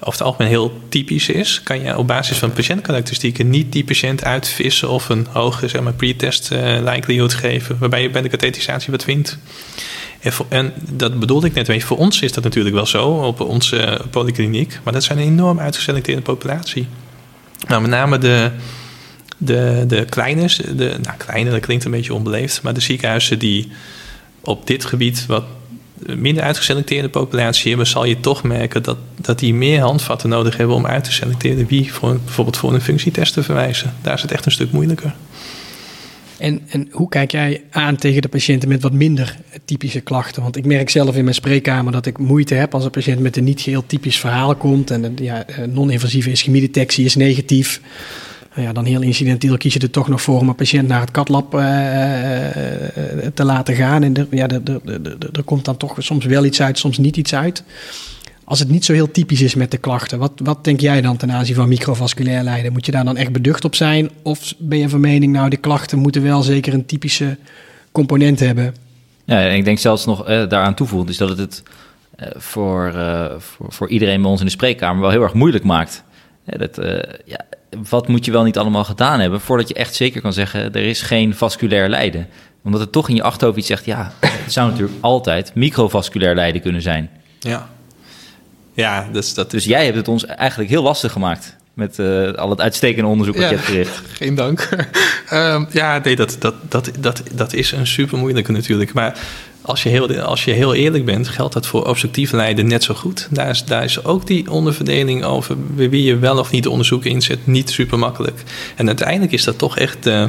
over 0.00 0.12
het 0.12 0.22
algemeen 0.22 0.48
heel 0.48 0.80
typisch 0.88 1.28
is, 1.28 1.62
kan 1.62 1.80
je 1.80 1.98
op 1.98 2.06
basis 2.06 2.38
van 2.38 2.52
patiëntkarakteristieken 2.52 3.50
niet 3.50 3.72
die 3.72 3.84
patiënt 3.84 4.24
uitvissen 4.24 4.88
of 4.88 5.08
een 5.08 5.26
hoge 5.30 5.68
zeg 5.68 5.80
maar, 5.80 5.92
pre-test 5.92 6.50
uh, 6.52 6.78
likelihood 6.84 7.34
geven, 7.34 7.76
waarbij 7.78 8.02
je 8.02 8.10
bij 8.10 8.22
de 8.22 8.28
kathetisatie 8.28 8.90
wat 8.90 9.04
vindt. 9.04 9.38
En, 10.48 10.72
dat 10.90 11.18
bedoelde 11.18 11.46
ik 11.46 11.54
net 11.54 11.68
even. 11.68 11.88
Voor 11.88 11.96
ons 11.96 12.22
is 12.22 12.32
dat 12.32 12.44
natuurlijk 12.44 12.74
wel 12.74 12.86
zo 12.86 13.08
op 13.08 13.40
onze 13.40 14.00
polykliniek, 14.10 14.80
maar 14.82 14.92
dat 14.92 15.04
zijn 15.04 15.18
een 15.18 15.24
enorm 15.24 15.60
uitgeselecteerde 15.60 16.22
populatie. 16.22 16.86
Nou, 17.68 17.80
met 17.80 17.90
name 17.90 18.18
de, 18.18 18.50
de, 19.36 19.84
de 19.86 20.04
kleine, 20.04 20.46
de, 20.76 20.96
nou 21.02 21.16
kleine, 21.16 21.50
dat 21.50 21.60
klinkt 21.60 21.84
een 21.84 21.90
beetje 21.90 22.14
onbeleefd, 22.14 22.62
maar 22.62 22.74
de 22.74 22.80
ziekenhuizen 22.80 23.38
die 23.38 23.72
op 24.40 24.66
dit 24.66 24.84
gebied 24.84 25.26
wat 25.26 25.44
minder 26.06 26.42
uitgeselecteerde 26.42 27.08
populatie 27.08 27.68
hebben, 27.68 27.86
zal 27.86 28.04
je 28.04 28.20
toch 28.20 28.42
merken 28.42 28.82
dat, 28.82 28.96
dat 29.20 29.38
die 29.38 29.54
meer 29.54 29.80
handvatten 29.80 30.28
nodig 30.28 30.56
hebben 30.56 30.76
om 30.76 30.86
uit 30.86 31.04
te 31.04 31.12
selecteren 31.12 31.66
wie 31.66 31.92
voor, 31.92 32.18
bijvoorbeeld 32.24 32.56
voor 32.56 32.74
een 32.74 32.80
functietest 32.80 33.32
te 33.32 33.42
verwijzen. 33.42 33.94
Daar 34.02 34.14
is 34.14 34.22
het 34.22 34.32
echt 34.32 34.46
een 34.46 34.52
stuk 34.52 34.72
moeilijker. 34.72 35.14
En, 36.38 36.60
en 36.68 36.88
hoe 36.90 37.08
kijk 37.08 37.30
jij 37.30 37.62
aan 37.70 37.96
tegen 37.96 38.22
de 38.22 38.28
patiënten 38.28 38.68
met 38.68 38.82
wat 38.82 38.92
minder 38.92 39.36
typische 39.64 40.00
klachten? 40.00 40.42
Want 40.42 40.56
ik 40.56 40.64
merk 40.66 40.90
zelf 40.90 41.16
in 41.16 41.22
mijn 41.24 41.34
spreekkamer 41.34 41.92
dat 41.92 42.06
ik 42.06 42.18
moeite 42.18 42.54
heb 42.54 42.74
als 42.74 42.84
een 42.84 42.90
patiënt 42.90 43.20
met 43.20 43.36
een 43.36 43.44
niet 43.44 43.60
geheel 43.60 43.86
typisch 43.86 44.18
verhaal 44.18 44.54
komt. 44.54 44.90
En 44.90 45.16
ja, 45.16 45.44
non-invasieve 45.68 46.30
ischemiedetectie 46.30 47.04
is 47.04 47.14
negatief. 47.14 47.80
Nou 48.60 48.72
ja, 48.72 48.80
dan 48.80 48.90
heel 48.90 49.02
incidenteel 49.02 49.56
kies 49.56 49.72
je 49.72 49.80
er 49.80 49.90
toch 49.90 50.08
nog 50.08 50.22
voor 50.22 50.40
om 50.40 50.48
een 50.48 50.54
patiënt 50.54 50.88
naar 50.88 51.00
het 51.00 51.10
katlab 51.10 51.54
uh, 51.54 51.60
te 53.34 53.44
laten 53.44 53.74
gaan. 53.74 54.02
En 54.02 54.16
er, 54.16 54.26
ja, 54.30 54.48
er, 55.32 55.42
komt 55.44 55.64
dan 55.64 55.76
toch 55.76 55.96
soms 55.98 56.24
wel 56.24 56.44
iets 56.44 56.62
uit, 56.62 56.78
soms 56.78 56.98
niet 56.98 57.16
iets 57.16 57.34
uit. 57.34 57.64
Als 58.44 58.58
het 58.58 58.68
niet 58.68 58.84
zo 58.84 58.92
heel 58.92 59.10
typisch 59.10 59.40
is 59.40 59.54
met 59.54 59.70
de 59.70 59.76
klachten, 59.76 60.18
wat, 60.18 60.32
wat 60.36 60.64
denk 60.64 60.80
jij 60.80 61.00
dan 61.00 61.16
ten 61.16 61.32
aanzien 61.32 61.54
van 61.54 61.68
microvasculair 61.68 62.42
lijden? 62.42 62.72
Moet 62.72 62.86
je 62.86 62.92
daar 62.92 63.04
dan 63.04 63.16
echt 63.16 63.32
beducht 63.32 63.64
op 63.64 63.74
zijn? 63.74 64.10
Of 64.22 64.54
ben 64.58 64.78
je 64.78 64.88
van 64.88 65.00
mening, 65.00 65.32
nou, 65.32 65.50
de 65.50 65.56
klachten 65.56 65.98
moeten 65.98 66.22
wel 66.22 66.42
zeker 66.42 66.74
een 66.74 66.86
typische 66.86 67.38
component 67.92 68.40
hebben? 68.40 68.74
Ja, 69.24 69.40
ik 69.40 69.64
denk 69.64 69.78
zelfs 69.78 70.06
nog 70.06 70.26
eh, 70.26 70.48
daaraan 70.48 70.74
toevoegt, 70.74 71.08
is 71.08 71.16
dat 71.16 71.28
het 71.28 71.38
het 71.38 71.62
voor, 72.36 72.94
voor, 73.38 73.72
voor 73.72 73.88
iedereen 73.88 74.20
bij 74.22 74.30
ons 74.30 74.40
in 74.40 74.46
de 74.46 74.52
spreekkamer 74.52 75.00
wel 75.00 75.10
heel 75.10 75.22
erg 75.22 75.34
moeilijk 75.34 75.64
maakt. 75.64 76.04
Dat, 76.56 76.78
ja, 77.24 77.40
wat 77.88 78.08
moet 78.08 78.24
je 78.24 78.32
wel 78.32 78.42
niet 78.42 78.58
allemaal 78.58 78.84
gedaan 78.84 79.20
hebben 79.20 79.40
voordat 79.40 79.68
je 79.68 79.74
echt 79.74 79.94
zeker 79.94 80.20
kan 80.20 80.32
zeggen, 80.32 80.72
er 80.72 80.82
is 80.82 81.02
geen 81.02 81.34
vasculair 81.34 81.88
lijden? 81.88 82.26
Omdat 82.64 82.80
het 82.80 82.92
toch 82.92 83.08
in 83.08 83.14
je 83.14 83.22
achterhoofd 83.22 83.58
iets 83.58 83.66
zegt, 83.66 83.84
ja, 83.84 84.12
het 84.20 84.52
zou 84.52 84.70
natuurlijk 84.70 84.98
altijd 85.00 85.54
microvasculair 85.54 86.34
lijden 86.34 86.60
kunnen 86.60 86.82
zijn. 86.82 87.10
Ja. 87.38 87.68
Ja, 88.72 89.08
dus 89.12 89.34
dat... 89.34 89.50
Dus 89.50 89.64
jij 89.64 89.84
hebt 89.84 89.96
het 89.96 90.08
ons 90.08 90.26
eigenlijk 90.26 90.70
heel 90.70 90.82
lastig 90.82 91.12
gemaakt 91.12 91.56
met 91.74 91.98
uh, 91.98 92.32
al 92.32 92.50
het 92.50 92.60
uitstekende 92.60 93.08
onderzoek 93.08 93.36
dat 93.36 93.48
je 93.48 93.54
hebt 93.54 93.66
verricht. 93.66 94.02
Geen 94.18 94.34
dank. 94.34 94.68
um, 95.32 95.66
ja, 95.80 95.98
nee, 95.98 96.16
dat, 96.16 96.36
dat, 96.38 96.54
dat, 96.68 96.90
dat, 96.98 97.22
dat 97.32 97.52
is 97.52 97.72
een 97.72 97.86
super 97.86 98.18
moeilijke 98.18 98.52
natuurlijk. 98.52 98.92
Maar 98.92 99.18
als 99.70 99.82
je, 99.82 99.88
heel, 99.88 100.20
als 100.20 100.44
je 100.44 100.50
heel 100.50 100.74
eerlijk 100.74 101.04
bent, 101.04 101.28
geldt 101.28 101.52
dat 101.54 101.66
voor 101.66 101.86
obstructief 101.86 102.32
lijden 102.32 102.66
net 102.66 102.84
zo 102.84 102.94
goed. 102.94 103.28
Daar 103.30 103.48
is, 103.48 103.64
daar 103.64 103.84
is 103.84 104.04
ook 104.04 104.26
die 104.26 104.50
onderverdeling 104.50 105.24
over 105.24 105.56
wie 105.74 106.02
je 106.02 106.18
wel 106.18 106.38
of 106.38 106.50
niet 106.50 106.66
onderzoeken 106.66 107.10
inzet 107.10 107.46
niet 107.46 107.70
super 107.70 107.98
makkelijk. 107.98 108.42
En 108.76 108.86
uiteindelijk 108.86 109.32
is 109.32 109.44
dat 109.44 109.58
toch 109.58 109.78
echt. 109.78 110.06
Uh, 110.06 110.24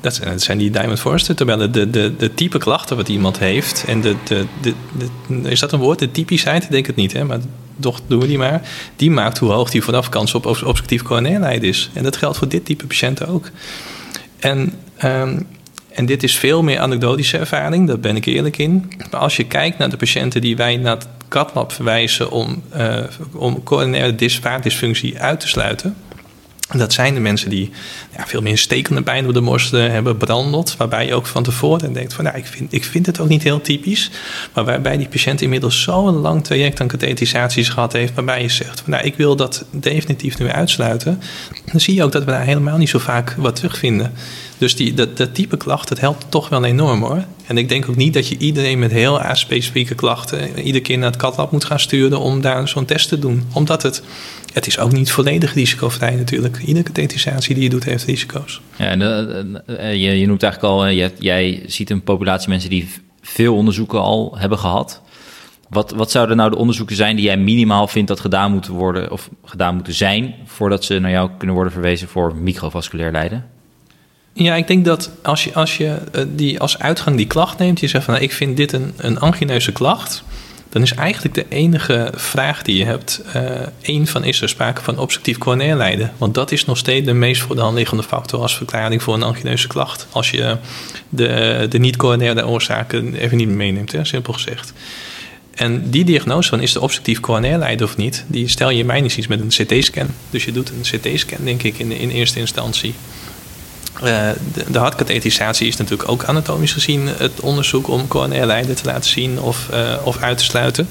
dat 0.00 0.20
zijn 0.36 0.58
die 0.58 0.70
Diamond 0.70 1.00
Forrester 1.00 1.34
tabellen, 1.34 1.72
de, 1.72 1.90
de, 1.90 2.16
de 2.16 2.34
type 2.34 2.58
klachten 2.58 2.96
wat 2.96 3.08
iemand 3.08 3.38
heeft. 3.38 3.84
En 3.86 4.00
de, 4.00 4.14
de, 4.24 4.46
de, 4.60 5.50
is 5.50 5.60
dat 5.60 5.72
een 5.72 5.78
woord? 5.78 5.98
De 5.98 6.10
typischheid? 6.10 6.64
Ik 6.64 6.70
denk 6.70 6.86
het 6.86 6.96
niet, 6.96 7.12
hè? 7.12 7.24
maar 7.24 7.38
toch 7.80 8.00
doen 8.06 8.20
we 8.20 8.26
die 8.26 8.38
maar. 8.38 8.68
Die 8.96 9.10
maakt 9.10 9.38
hoe 9.38 9.50
hoog 9.50 9.70
die 9.70 9.82
vanaf 9.82 10.08
kans 10.08 10.34
op 10.34 10.46
obstructief 10.46 11.02
coronair 11.02 11.62
is. 11.62 11.90
En 11.92 12.02
dat 12.02 12.16
geldt 12.16 12.38
voor 12.38 12.48
dit 12.48 12.64
type 12.64 12.86
patiënten 12.86 13.28
ook. 13.28 13.50
En 14.38 14.72
um, 15.04 15.46
en 15.94 16.06
dit 16.06 16.22
is 16.22 16.36
veel 16.36 16.62
meer 16.62 16.78
anekdotische 16.78 17.38
ervaring, 17.38 17.86
daar 17.86 17.98
ben 17.98 18.16
ik 18.16 18.24
eerlijk 18.24 18.58
in. 18.58 18.92
Maar 19.10 19.20
als 19.20 19.36
je 19.36 19.46
kijkt 19.46 19.78
naar 19.78 19.90
de 19.90 19.96
patiënten 19.96 20.40
die 20.40 20.56
wij 20.56 20.76
naar 20.76 20.94
het 20.94 21.06
CATLAB 21.28 21.72
verwijzen 21.72 22.30
om, 22.30 22.62
uh, 22.76 22.98
om 23.32 23.62
coronaire 23.62 24.14
dysfunctie 24.14 25.20
uit 25.20 25.40
te 25.40 25.48
sluiten. 25.48 25.96
Dat 26.72 26.92
zijn 26.92 27.14
de 27.14 27.20
mensen 27.20 27.50
die 27.50 27.70
ja, 28.16 28.26
veel 28.26 28.42
meer 28.42 28.58
stekende 28.58 29.02
pijn 29.02 29.26
op 29.26 29.34
de 29.34 29.40
borst 29.40 29.70
hebben 29.70 30.16
brandeld. 30.16 30.76
Waarbij 30.76 31.06
je 31.06 31.14
ook 31.14 31.26
van 31.26 31.42
tevoren 31.42 31.92
denkt 31.92 32.14
van 32.14 32.24
nou, 32.24 32.36
ik 32.36 32.46
vind, 32.46 32.72
ik 32.72 32.84
vind 32.84 33.06
het 33.06 33.20
ook 33.20 33.28
niet 33.28 33.42
heel 33.42 33.60
typisch. 33.60 34.10
Maar 34.52 34.64
waarbij 34.64 34.96
die 34.96 35.08
patiënt 35.08 35.40
inmiddels 35.40 35.82
zo'n 35.82 36.14
lang 36.14 36.44
traject 36.44 36.80
aan 36.80 36.86
kathetisaties 36.86 37.68
gehad 37.68 37.92
heeft. 37.92 38.14
Waarbij 38.14 38.42
je 38.42 38.48
zegt 38.48 38.80
van 38.80 38.90
nou, 38.90 39.04
ik 39.04 39.16
wil 39.16 39.36
dat 39.36 39.64
definitief 39.70 40.38
nu 40.38 40.48
uitsluiten. 40.48 41.20
Dan 41.70 41.80
zie 41.80 41.94
je 41.94 42.04
ook 42.04 42.12
dat 42.12 42.24
we 42.24 42.30
daar 42.30 42.44
helemaal 42.44 42.78
niet 42.78 42.88
zo 42.88 42.98
vaak 42.98 43.34
wat 43.38 43.56
terugvinden. 43.56 44.12
Dus 44.58 44.76
die, 44.76 44.94
dat, 44.94 45.16
dat 45.16 45.34
type 45.34 45.56
klacht, 45.56 45.88
dat 45.88 46.00
helpt 46.00 46.26
toch 46.28 46.48
wel 46.48 46.64
enorm 46.64 47.02
hoor. 47.02 47.24
En 47.46 47.58
ik 47.58 47.68
denk 47.68 47.88
ook 47.88 47.96
niet 47.96 48.14
dat 48.14 48.28
je 48.28 48.38
iedereen 48.38 48.78
met 48.78 48.90
heel 48.90 49.20
specifieke 49.32 49.94
klachten 49.94 50.58
iedere 50.58 50.84
keer 50.84 50.98
naar 50.98 51.10
het 51.10 51.20
katlab 51.20 51.50
moet 51.50 51.64
gaan 51.64 51.80
sturen 51.80 52.20
om 52.20 52.40
daar 52.40 52.68
zo'n 52.68 52.84
test 52.84 53.08
te 53.08 53.18
doen. 53.18 53.42
Omdat 53.52 53.82
het, 53.82 54.02
het 54.52 54.66
is 54.66 54.78
ook 54.78 54.92
niet 54.92 55.12
volledig 55.12 55.54
risicovrij 55.54 56.14
natuurlijk. 56.14 56.58
Iedere 56.58 56.84
kathetisatie 56.84 57.54
die 57.54 57.64
je 57.64 57.70
doet 57.70 57.84
heeft 57.84 58.04
risico's. 58.04 58.60
Ja, 58.76 58.86
en 58.86 59.00
uh, 59.00 59.92
je, 59.92 60.18
je 60.18 60.26
noemt 60.26 60.42
eigenlijk 60.42 60.72
al, 60.72 60.90
jij 61.18 61.62
ziet 61.66 61.90
een 61.90 62.02
populatie 62.02 62.48
mensen 62.48 62.70
die 62.70 62.88
veel 63.20 63.54
onderzoeken 63.54 64.00
al 64.00 64.38
hebben 64.38 64.58
gehad. 64.58 65.02
Wat, 65.68 65.90
wat 65.90 66.10
zouden 66.10 66.36
nou 66.36 66.50
de 66.50 66.56
onderzoeken 66.56 66.96
zijn 66.96 67.16
die 67.16 67.24
jij 67.24 67.36
minimaal 67.36 67.88
vindt 67.88 68.08
dat 68.08 68.20
gedaan 68.20 68.52
moeten 68.52 68.72
worden 68.72 69.10
of 69.10 69.30
gedaan 69.44 69.74
moeten 69.74 69.94
zijn 69.94 70.34
voordat 70.44 70.84
ze 70.84 70.98
naar 70.98 71.10
jou 71.10 71.30
kunnen 71.38 71.56
worden 71.56 71.72
verwezen 71.72 72.08
voor 72.08 72.36
microvasculair 72.36 73.12
lijden? 73.12 73.44
Ja, 74.36 74.54
ik 74.54 74.66
denk 74.66 74.84
dat 74.84 75.10
als 75.22 75.44
je, 75.44 75.54
als 75.54 75.76
je 75.76 75.98
uh, 76.14 76.24
die 76.28 76.60
als 76.60 76.78
uitgang 76.78 77.16
die 77.16 77.26
klacht 77.26 77.58
neemt, 77.58 77.80
je 77.80 77.88
zegt 77.88 78.04
van 78.04 78.14
nou, 78.14 78.26
ik 78.26 78.32
vind 78.32 78.56
dit 78.56 78.72
een, 78.72 78.92
een 78.96 79.18
angineuze 79.18 79.72
klacht, 79.72 80.22
dan 80.68 80.82
is 80.82 80.94
eigenlijk 80.94 81.34
de 81.34 81.46
enige 81.48 82.12
vraag 82.14 82.62
die 82.62 82.76
je 82.76 82.84
hebt, 82.84 83.22
uh, 83.36 83.42
één 83.80 84.06
van 84.06 84.24
is 84.24 84.40
er 84.40 84.48
sprake 84.48 84.82
van 84.82 84.98
obstructief 84.98 85.38
coronair 85.38 85.76
lijden. 85.76 86.12
Want 86.18 86.34
dat 86.34 86.52
is 86.52 86.64
nog 86.64 86.78
steeds 86.78 87.06
de 87.06 87.12
meest 87.12 87.42
voor 87.42 87.56
de 87.56 87.62
hand 87.62 87.76
liggende 87.76 88.02
factor 88.02 88.40
als 88.40 88.56
verklaring 88.56 89.02
voor 89.02 89.14
een 89.14 89.22
angineuze 89.22 89.66
klacht. 89.66 90.06
Als 90.10 90.30
je 90.30 90.56
de, 91.08 91.66
de 91.68 91.78
niet-coronaire 91.78 92.46
oorzaken 92.46 93.14
even 93.14 93.36
niet 93.36 93.48
meeneemt, 93.48 93.92
hè, 93.92 94.04
simpel 94.04 94.32
gezegd. 94.32 94.72
En 95.54 95.90
die 95.90 96.04
diagnose 96.04 96.48
van 96.48 96.60
is 96.60 96.72
de 96.72 96.80
obstructief 96.80 97.20
coronair 97.20 97.58
lijden 97.58 97.86
of 97.86 97.96
niet, 97.96 98.24
die 98.26 98.48
stel 98.48 98.70
je 98.70 98.84
mij 98.84 99.00
niet 99.00 99.16
eens 99.16 99.26
met 99.26 99.40
een 99.40 99.66
CT-scan. 99.66 100.06
Dus 100.30 100.44
je 100.44 100.52
doet 100.52 100.70
een 100.70 100.98
CT-scan, 100.98 101.44
denk 101.44 101.62
ik, 101.62 101.78
in, 101.78 101.92
in 101.92 102.10
eerste 102.10 102.38
instantie. 102.38 102.94
Uh, 104.04 104.28
de, 104.52 104.70
de 104.70 104.78
hartkathetisatie 104.78 105.68
is 105.68 105.76
natuurlijk 105.76 106.08
ook 106.08 106.24
anatomisch 106.24 106.72
gezien 106.72 107.06
het 107.06 107.40
onderzoek 107.40 107.88
om 107.88 108.08
coronair 108.08 108.46
lijden 108.46 108.76
te 108.76 108.84
laten 108.84 109.10
zien 109.10 109.40
of, 109.40 109.68
uh, 109.72 109.96
of 110.04 110.18
uit 110.18 110.38
te 110.38 110.44
sluiten. 110.44 110.88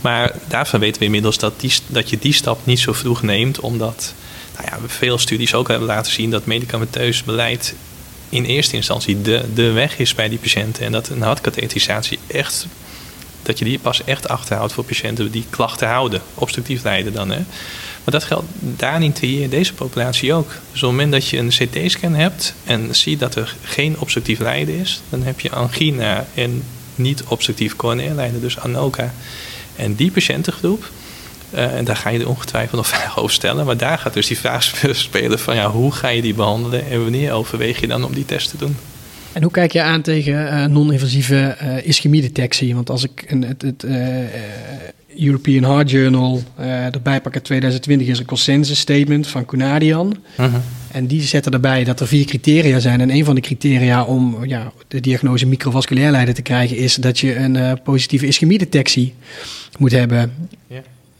Maar 0.00 0.32
daarvan 0.48 0.80
weten 0.80 0.98
we 0.98 1.04
inmiddels 1.04 1.38
dat, 1.38 1.60
die, 1.60 1.72
dat 1.86 2.10
je 2.10 2.18
die 2.18 2.32
stap 2.32 2.60
niet 2.64 2.78
zo 2.78 2.92
vroeg 2.92 3.22
neemt, 3.22 3.60
omdat 3.60 4.14
nou 4.56 4.68
ja, 4.70 4.88
veel 4.88 5.18
studies 5.18 5.54
ook 5.54 5.68
hebben 5.68 5.86
laten 5.86 6.12
zien 6.12 6.30
dat 6.30 6.46
medicamenteus 6.46 7.22
beleid 7.22 7.74
in 8.28 8.44
eerste 8.44 8.76
instantie 8.76 9.22
de, 9.22 9.44
de 9.54 9.70
weg 9.70 9.98
is 9.98 10.14
bij 10.14 10.28
die 10.28 10.38
patiënten. 10.38 10.84
En 10.84 10.92
dat 10.92 11.08
een 11.08 11.22
hartkathetisatie 11.22 12.18
echt, 12.26 12.66
dat 13.42 13.58
je 13.58 13.64
die 13.64 13.78
pas 13.78 14.04
echt 14.04 14.28
achterhoudt 14.28 14.72
voor 14.72 14.84
patiënten 14.84 15.30
die 15.30 15.44
klachten 15.50 15.88
houden, 15.88 16.22
obstructief 16.34 16.82
lijden 16.82 17.12
dan. 17.12 17.30
Hè. 17.30 17.40
Maar 18.06 18.14
dat 18.14 18.24
geldt 18.24 18.46
daar 18.58 18.98
niet 18.98 19.22
in 19.22 19.50
deze 19.50 19.74
populatie 19.74 20.32
ook. 20.32 20.48
Dus 20.48 20.82
op 20.82 20.88
het 20.88 20.90
moment 20.90 21.12
dat 21.12 21.28
je 21.28 21.38
een 21.38 21.48
CT-scan 21.48 22.14
hebt 22.14 22.54
en 22.64 22.94
ziet 22.94 23.18
dat 23.18 23.34
er 23.34 23.56
geen 23.62 23.98
obstructief 23.98 24.38
lijden 24.38 24.78
is, 24.78 25.02
dan 25.08 25.22
heb 25.22 25.40
je 25.40 25.50
angina 25.50 26.26
en 26.34 26.62
niet 26.94 27.22
obstructief 27.24 27.76
coronair 27.76 28.14
lijden, 28.14 28.40
dus 28.40 28.58
ANOCA. 28.58 29.12
En 29.76 29.94
die 29.94 30.10
patiëntengroep, 30.10 30.90
uh, 31.54 31.74
en 31.74 31.84
daar 31.84 31.96
ga 31.96 32.10
je 32.10 32.18
er 32.18 32.28
ongetwijfeld 32.28 32.76
nog 32.76 32.88
vragen 32.96 33.22
over 33.22 33.34
stellen. 33.34 33.66
Maar 33.66 33.76
daar 33.76 33.98
gaat 33.98 34.14
dus 34.14 34.26
die 34.26 34.38
vraag 34.38 34.74
spelen 34.92 35.38
van 35.38 35.54
ja, 35.54 35.70
hoe 35.70 35.92
ga 35.92 36.08
je 36.08 36.22
die 36.22 36.34
behandelen 36.34 36.86
en 36.90 37.02
wanneer 37.02 37.32
overweeg 37.32 37.80
je 37.80 37.86
dan 37.86 38.04
om 38.04 38.14
die 38.14 38.24
test 38.24 38.50
te 38.50 38.56
doen? 38.56 38.76
En 39.32 39.42
hoe 39.42 39.50
kijk 39.50 39.72
je 39.72 39.82
aan 39.82 40.02
tegen 40.02 40.34
uh, 40.34 40.64
non-invasieve 40.64 41.56
uh, 41.62 41.86
ischemiedetectie? 41.86 42.74
Want 42.74 42.90
als 42.90 43.04
ik 43.04 43.24
een, 43.26 43.42
het, 43.42 43.62
het, 43.62 43.84
European 45.18 45.64
Heart 45.64 45.90
Journal 45.90 46.42
uh, 46.60 46.94
erbij 46.94 47.20
pakken 47.20 47.42
2020 47.42 48.08
is 48.08 48.18
een 48.18 48.24
consensus 48.24 48.78
statement 48.78 49.26
van 49.26 49.44
Kunadian. 49.44 50.16
Mhm. 50.36 50.50
En 50.90 51.06
die 51.06 51.22
zetten 51.22 51.52
erbij 51.52 51.84
dat 51.84 52.00
er 52.00 52.06
vier 52.06 52.24
criteria 52.24 52.78
zijn. 52.78 53.00
En 53.00 53.10
een 53.10 53.24
van 53.24 53.34
de 53.34 53.40
criteria 53.40 54.04
om 54.04 54.44
ja, 54.44 54.72
de 54.88 55.00
diagnose 55.00 55.46
microvasculair 55.46 56.10
lijden 56.10 56.34
te 56.34 56.42
krijgen 56.42 56.76
is 56.76 56.94
dat 56.94 57.18
je 57.18 57.36
een 57.36 57.54
uh, 57.54 57.72
positieve 57.84 58.26
ischemiedetectie 58.26 59.14
moet 59.78 59.92
hebben. 59.92 60.32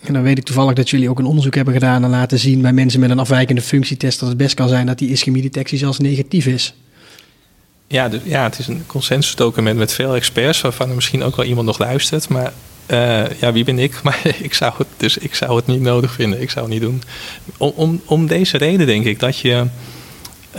En 0.01 0.13
dan 0.13 0.23
weet 0.23 0.39
ik 0.39 0.45
toevallig 0.45 0.75
dat 0.75 0.91
jullie 0.91 1.11
ook 1.11 1.19
een 1.19 1.25
onderzoek 1.25 1.55
hebben 1.55 1.75
gedaan 1.75 2.05
en 2.05 2.11
laten 2.11 2.39
zien 2.39 2.61
bij 2.61 2.73
mensen 2.73 3.01
met 3.01 3.11
een 3.11 3.19
afwijkende 3.19 3.63
functietest 3.63 4.21
dat 4.21 4.29
het 4.29 4.39
best 4.39 4.55
kan 4.55 4.69
zijn 4.69 4.87
dat 4.87 4.99
die 4.99 5.11
ischemiedetectie 5.11 5.79
zelfs 5.79 5.99
negatief 5.99 6.47
is. 6.47 6.75
Ja, 7.87 8.09
dus, 8.09 8.21
ja, 8.25 8.43
het 8.43 8.59
is 8.59 8.67
een 8.67 8.83
consensusdocument 8.87 9.79
met 9.79 9.93
veel 9.93 10.15
experts, 10.15 10.61
waarvan 10.61 10.89
er 10.89 10.95
misschien 10.95 11.23
ook 11.23 11.37
wel 11.37 11.45
iemand 11.45 11.67
nog 11.67 11.79
luistert. 11.79 12.29
Maar 12.29 12.53
uh, 12.91 13.31
ja, 13.41 13.53
wie 13.53 13.65
ben 13.65 13.79
ik? 13.79 14.01
Maar 14.03 14.21
ik 14.39 14.55
zou 14.55 14.73
het, 14.79 14.87
dus 14.97 15.19
ik 15.19 15.35
zou 15.35 15.57
het 15.57 15.67
niet 15.67 15.81
nodig 15.81 16.13
vinden. 16.13 16.41
Ik 16.41 16.51
zou 16.51 16.65
het 16.65 16.75
niet 16.75 16.83
doen. 16.83 17.03
Om, 17.57 17.73
om, 17.75 18.01
om 18.05 18.27
deze 18.27 18.57
reden 18.57 18.87
denk 18.87 19.05
ik 19.05 19.21
dat 19.21 19.39
je. 19.39 19.65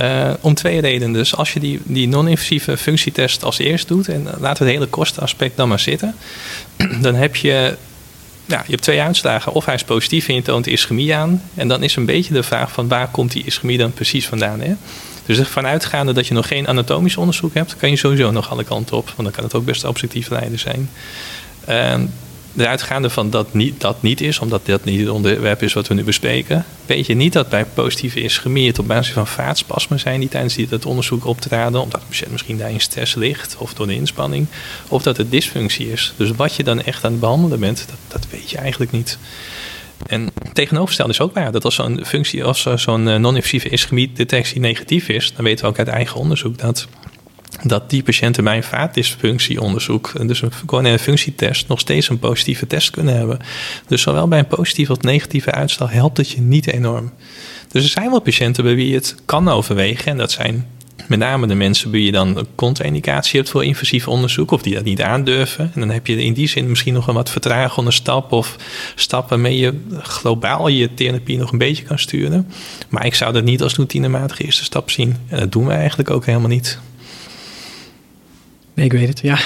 Uh, 0.02 0.34
om 0.42 0.54
twee 0.54 0.82
redenen. 0.82 1.14
Dus 1.14 1.36
als 1.36 1.54
je 1.54 1.60
die, 1.60 1.80
die 1.84 2.08
non-invasieve 2.08 2.78
functietest 2.78 3.44
als 3.44 3.58
eerst 3.58 3.88
doet, 3.88 4.08
en 4.08 4.24
we 4.40 4.48
het 4.48 4.58
hele 4.60 4.86
kostenaspect 4.86 5.58
dan 5.58 5.68
maar 5.68 5.80
zitten, 5.80 6.16
dan 7.02 7.16
heb 7.16 7.36
je 7.36 7.78
ja, 8.48 8.64
je 8.66 8.72
hebt 8.72 8.82
twee 8.82 9.02
uitslagen. 9.02 9.54
Of 9.54 9.66
hij 9.66 9.76
is 9.76 9.84
positief 9.84 10.28
en 10.28 10.36
je 10.36 10.42
toont 10.42 10.68
ischemie 10.68 11.16
aan. 11.16 11.42
En 11.56 11.68
dan 11.68 11.84
is 11.84 11.96
een 11.96 12.06
beetje 12.06 12.34
de 12.34 12.44
vraag 12.44 12.72
van 12.72 12.88
waar 12.88 13.08
komt 13.08 13.32
die 13.32 13.44
ischemie 13.46 13.78
dan 13.78 13.94
precies 13.94 14.28
vandaan. 14.28 14.62
Hè? 14.62 14.74
Dus 15.26 15.48
vanuitgaande 15.48 16.14
dat 16.14 16.28
je 16.28 16.34
nog 16.34 16.48
geen 16.48 16.68
anatomisch 16.68 17.18
onderzoek 17.18 17.54
hebt, 17.54 17.78
kan 17.78 17.90
je 17.90 17.96
sowieso 17.96 18.32
nog 18.32 18.50
alle 18.50 18.64
kanten 18.64 18.98
op. 18.98 19.06
Want 19.06 19.24
dan 19.24 19.32
kan 19.32 19.44
het 19.44 19.54
ook 19.54 19.66
best 19.66 19.84
objectief 19.84 20.30
lijden 20.30 20.60
zijn. 20.60 20.90
De 22.58 22.68
uitgaande 22.68 23.10
van 23.10 23.30
dat 23.30 23.54
niet, 23.54 23.82
dat 23.82 24.02
niet 24.02 24.22
is, 24.22 24.40
omdat 24.40 24.66
dat 24.66 24.84
niet 24.84 25.00
het 25.00 25.10
onderwerp 25.10 25.64
is 25.64 25.74
wat 25.74 25.88
we 25.88 25.94
nu 25.94 26.04
bespreken, 26.04 26.66
weet 26.86 27.06
je 27.06 27.14
niet 27.14 27.34
dat 27.34 27.50
bij 27.50 27.66
positieve 27.66 28.22
ischemie 28.22 28.68
het 28.68 28.80
op 28.80 28.88
basis 28.88 29.14
van 29.14 29.28
vaatspasmen 29.28 30.00
zijn 30.00 30.20
die 30.20 30.30
tijdens 30.30 30.56
het 30.56 30.86
onderzoek 30.86 31.26
optraden, 31.26 31.82
omdat 31.82 32.08
patiënt 32.08 32.32
misschien 32.32 32.58
daar 32.58 32.72
in 32.72 32.82
stress 32.82 33.16
ligt 33.16 33.56
of 33.58 33.74
door 33.74 33.88
de 33.88 33.96
inspanning, 33.96 34.48
of 34.88 35.04
dat 35.04 35.18
het 35.18 35.32
dysfunctie 35.32 35.92
is. 35.92 36.14
Dus 36.16 36.32
wat 36.32 36.56
je 36.56 36.64
dan 36.64 36.82
echt 36.82 37.04
aan 37.04 37.12
het 37.12 37.20
behandelen 37.20 37.60
bent, 37.60 37.86
dat, 37.88 38.22
dat 38.22 38.32
weet 38.32 38.50
je 38.50 38.58
eigenlijk 38.58 38.92
niet. 38.92 39.18
En 40.08 40.30
tegenovergesteld 40.54 41.10
is 41.10 41.22
ook 41.22 41.34
waar 41.34 41.52
dat 41.52 41.66
als 41.66 41.76
zo'n 41.76 42.06
functie, 42.06 42.44
als 42.44 42.68
zo'n 42.76 43.04
non-invasieve 43.04 43.70
ischemie-detectie 43.70 44.60
negatief 44.60 45.10
is, 45.10 45.34
dan 45.36 45.46
weten 45.46 45.66
we 45.66 45.72
ook 45.72 45.78
uit 45.78 45.88
eigen 45.88 46.20
onderzoek 46.20 46.58
dat 46.58 46.88
dat 47.64 47.90
die 47.90 48.04
patiënten 48.04 48.44
bij 48.44 48.56
een 48.56 48.64
vaatdysfunctieonderzoek, 48.64 50.28
dus 50.28 50.42
een 50.42 50.52
coronaire 50.66 51.04
functietest, 51.04 51.68
nog 51.68 51.80
steeds 51.80 52.10
een 52.10 52.20
positieve 52.20 52.68
test 52.68 52.90
kunnen 52.90 53.16
hebben. 53.16 53.40
Dus 53.88 54.02
zowel 54.02 54.28
bij 54.28 54.40
een 54.40 54.48
positieve 54.48 54.92
als 54.92 55.00
negatieve 55.00 55.52
uitslag 55.52 55.92
helpt 55.92 56.18
het 56.18 56.30
je 56.30 56.42
niet 56.42 56.68
enorm. 56.68 57.12
Dus 57.72 57.84
er 57.84 57.90
zijn 57.90 58.10
wel 58.10 58.22
patiënten 58.22 58.64
bij 58.64 58.76
wie 58.76 58.88
je 58.88 58.96
het 58.96 59.16
kan 59.26 59.50
overwegen. 59.50 60.12
En 60.12 60.18
dat 60.18 60.32
zijn 60.32 60.68
met 61.08 61.20
name 61.20 61.48
de 61.48 61.56
mensen 61.56 61.92
bij 61.92 62.00
wie 62.00 62.06
je 62.06 62.16
dan 62.16 62.38
een 62.38 62.48
contra-indicatie 62.56 63.40
hebt 63.40 63.52
voor 63.52 63.66
invasief 63.66 64.08
onderzoek, 64.08 64.52
of 64.52 64.62
die 64.62 64.74
dat 64.74 64.84
niet 64.84 65.02
aandurven. 65.02 65.72
En 65.74 65.80
dan 65.80 65.90
heb 65.90 66.08
je 66.08 66.24
in 66.24 66.34
die 66.34 66.48
zin 66.48 66.70
misschien 66.70 66.94
nog 66.94 67.08
een 67.08 67.14
wat 67.14 67.30
vertragende 67.30 67.92
stap 67.92 68.32
of 68.32 68.56
stappen 68.96 69.30
waarmee 69.30 69.58
je 69.58 69.74
globaal 70.02 70.68
je 70.68 70.94
therapie 70.94 71.38
nog 71.38 71.52
een 71.52 71.58
beetje 71.58 71.84
kan 71.84 72.00
sturen. 72.00 72.48
Maar 72.90 73.06
ik 73.06 73.16
zou 73.16 73.34
dat 73.34 73.44
niet 73.44 73.62
als 73.62 73.76
routinematige 73.76 74.44
eerste 74.44 74.64
stap 74.64 74.90
zien. 74.90 75.16
En 75.28 75.40
dat 75.40 75.52
doen 75.52 75.66
we 75.66 75.74
eigenlijk 75.74 76.10
ook 76.10 76.26
helemaal 76.26 76.50
niet. 76.50 76.80
Nee, 78.78 78.86
ik 78.86 78.92
weet 78.92 79.08
het, 79.08 79.20
ja. 79.20 79.40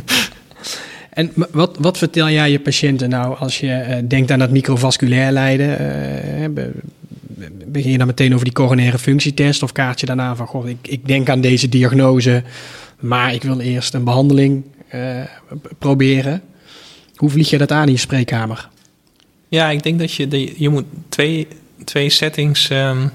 en 1.20 1.32
wat, 1.50 1.76
wat 1.78 1.98
vertel 1.98 2.30
jij 2.30 2.50
je 2.50 2.60
patiënten 2.60 3.08
nou 3.08 3.36
als 3.36 3.60
je 3.60 3.86
uh, 3.88 3.96
denkt 4.08 4.30
aan 4.30 4.38
dat 4.38 4.50
microvasculair 4.50 5.32
lijden? 5.32 5.80
Uh, 6.48 6.64
begin 7.66 7.90
je 7.90 7.98
dan 7.98 8.06
meteen 8.06 8.32
over 8.32 8.44
die 8.44 8.54
coronaire 8.54 8.98
functietest 8.98 9.62
of 9.62 9.72
kaart 9.72 10.00
je 10.00 10.06
daarna 10.06 10.36
van, 10.36 10.46
goh, 10.46 10.68
ik, 10.68 10.76
ik 10.82 11.06
denk 11.06 11.28
aan 11.28 11.40
deze 11.40 11.68
diagnose, 11.68 12.42
maar 13.00 13.34
ik 13.34 13.42
wil 13.42 13.60
eerst 13.60 13.94
een 13.94 14.04
behandeling 14.04 14.64
uh, 14.94 15.20
proberen. 15.78 16.42
Hoe 17.16 17.30
vlieg 17.30 17.50
je 17.50 17.58
dat 17.58 17.72
aan 17.72 17.86
in 17.86 17.92
je 17.92 17.98
spreekkamer? 17.98 18.68
Ja, 19.48 19.70
ik 19.70 19.82
denk 19.82 19.98
dat 19.98 20.14
je, 20.14 20.28
de, 20.28 20.54
je 20.56 20.68
moet 20.68 20.86
twee, 21.08 21.48
twee 21.84 22.08
settings... 22.08 22.70
Um, 22.70 23.10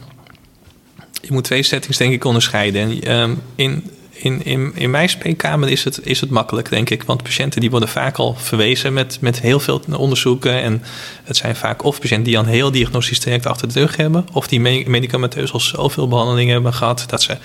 je 1.22 1.34
moet 1.34 1.44
twee 1.44 1.64
settings 1.64 1.98
denk 1.98 2.14
ik 2.14 2.24
onderscheiden. 2.24 3.02
En, 3.02 3.20
um, 3.20 3.42
in 3.56 3.84
in, 4.20 4.46
in, 4.46 4.72
in 4.76 4.90
mijn 4.90 5.10
spreekkamer 5.10 5.70
is 5.70 5.84
het, 5.84 6.00
is 6.04 6.22
het 6.22 6.30
makkelijk, 6.30 6.70
denk 6.70 6.90
ik. 6.90 7.04
Want 7.04 7.24
patiënten 7.24 7.62
die 7.62 7.70
worden 7.70 7.90
vaak 7.90 8.18
al 8.18 8.36
verwezen 8.38 8.94
met, 8.94 9.18
met 9.22 9.42
heel 9.42 9.60
veel 9.60 9.82
onderzoeken. 9.98 10.62
En 10.62 10.84
het 11.24 11.38
zijn 11.38 11.56
vaak 11.56 11.84
of 11.84 12.00
patiënten 12.00 12.24
die 12.26 12.38
al 12.38 12.44
een 12.44 12.50
heel 12.50 12.72
diagnostisch 12.72 13.20
traject 13.20 13.46
achter 13.46 13.74
de 13.74 13.80
rug 13.80 13.96
hebben. 13.96 14.26
Of 14.34 14.48
die 14.48 14.60
medicamenteus 14.90 15.52
al 15.52 15.60
zoveel 15.60 16.08
behandelingen 16.08 16.54
hebben 16.54 16.74
gehad 16.74 17.06
dat 17.08 17.22
ze, 17.22 17.38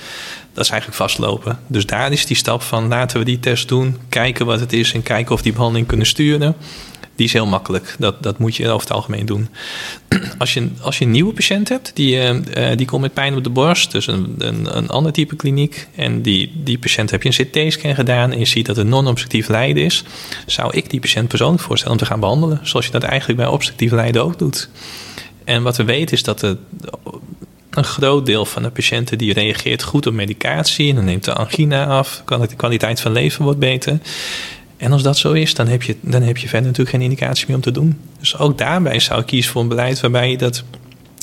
dat 0.53 0.67
ze 0.67 0.73
eigenlijk 0.73 1.01
vastlopen. 1.01 1.59
Dus 1.67 1.87
daar 1.87 2.13
is 2.13 2.27
die 2.27 2.37
stap 2.37 2.63
van 2.63 2.89
laten 2.89 3.19
we 3.19 3.25
die 3.25 3.41
test 3.41 3.69
doen. 3.69 3.99
Kijken 4.09 4.47
wat 4.47 4.61
het 4.61 4.73
is 4.73 4.93
en 4.93 5.03
kijken 5.03 5.35
of 5.35 5.43
die 5.43 5.53
behandeling 5.53 5.87
kunnen 5.87 6.07
sturen 6.07 6.57
die 7.23 7.31
is 7.31 7.37
heel 7.37 7.51
makkelijk. 7.51 7.97
Dat, 7.99 8.23
dat 8.23 8.39
moet 8.39 8.57
je 8.57 8.69
over 8.69 8.87
het 8.87 8.97
algemeen 8.97 9.27
doen. 9.27 9.49
Als 10.39 10.55
je, 10.55 10.69
als 10.81 10.99
je 10.99 11.05
een 11.05 11.11
nieuwe 11.11 11.33
patiënt 11.33 11.69
hebt, 11.69 11.91
die, 11.95 12.17
uh, 12.17 12.77
die 12.77 12.87
komt 12.87 13.03
met 13.03 13.15
pijn 13.15 13.37
op 13.37 13.45
de 13.45 13.51
borst, 13.51 13.93
dus 13.93 14.07
een, 14.07 14.35
een, 14.39 14.77
een 14.77 14.89
ander 14.89 15.13
type 15.13 15.37
kliniek, 15.37 15.89
en 15.95 16.23
die, 16.23 16.53
die 16.55 16.79
patiënt 16.79 17.11
heb 17.11 17.23
je 17.23 17.29
een 17.29 17.47
CT-scan 17.47 17.95
gedaan 17.95 18.33
en 18.33 18.39
je 18.39 18.45
ziet 18.45 18.67
dat 18.67 18.77
het 18.77 18.87
non-obstructief 18.87 19.49
lijden 19.49 19.85
is, 19.85 20.05
zou 20.47 20.73
ik 20.73 20.91
die 20.91 21.01
patiënt 21.01 21.29
persoonlijk 21.29 21.63
voorstellen 21.63 21.97
om 21.97 22.03
te 22.03 22.11
gaan 22.11 22.21
behandelen, 22.21 22.61
zoals 22.63 22.87
je 22.87 22.93
dat 22.93 23.03
eigenlijk 23.03 23.39
bij 23.39 23.49
obstructief 23.49 23.91
lijden 23.91 24.25
ook 24.25 24.39
doet. 24.39 24.69
En 25.45 25.63
wat 25.63 25.77
we 25.77 25.85
weten 25.85 26.17
is 26.17 26.23
dat 26.23 26.41
de, 26.41 26.57
een 27.71 27.85
groot 27.85 28.27
deel 28.27 28.45
van 28.45 28.63
de 28.63 28.71
patiënten 28.71 29.19
die 29.19 29.33
reageert 29.33 29.83
goed 29.83 30.07
op 30.07 30.13
medicatie. 30.13 30.89
En 30.89 30.95
dan 30.95 31.05
neemt 31.05 31.25
de 31.25 31.35
angina 31.35 31.87
af, 31.87 32.23
de 32.27 32.57
kwaliteit 32.57 33.01
van 33.01 33.13
leven 33.13 33.45
wordt 33.45 33.59
beter. 33.59 33.99
En 34.83 34.93
als 34.93 35.03
dat 35.03 35.19
zo 35.19 35.33
is, 35.33 35.55
dan 35.55 35.69
heb, 35.69 35.83
je, 35.83 35.97
dan 36.01 36.23
heb 36.23 36.37
je 36.37 36.49
verder 36.49 36.67
natuurlijk 36.67 36.97
geen 36.97 37.05
indicatie 37.05 37.47
meer 37.47 37.57
om 37.57 37.63
te 37.63 37.71
doen. 37.71 37.99
Dus 38.19 38.39
ook 38.39 38.59
daarbij 38.59 39.01
zou 39.01 39.21
ik 39.21 39.27
kiezen 39.27 39.53
voor 39.53 39.63
een 39.63 39.69
beleid 39.69 40.01
waarbij 40.01 40.31
je 40.31 40.39
dat, 40.39 40.65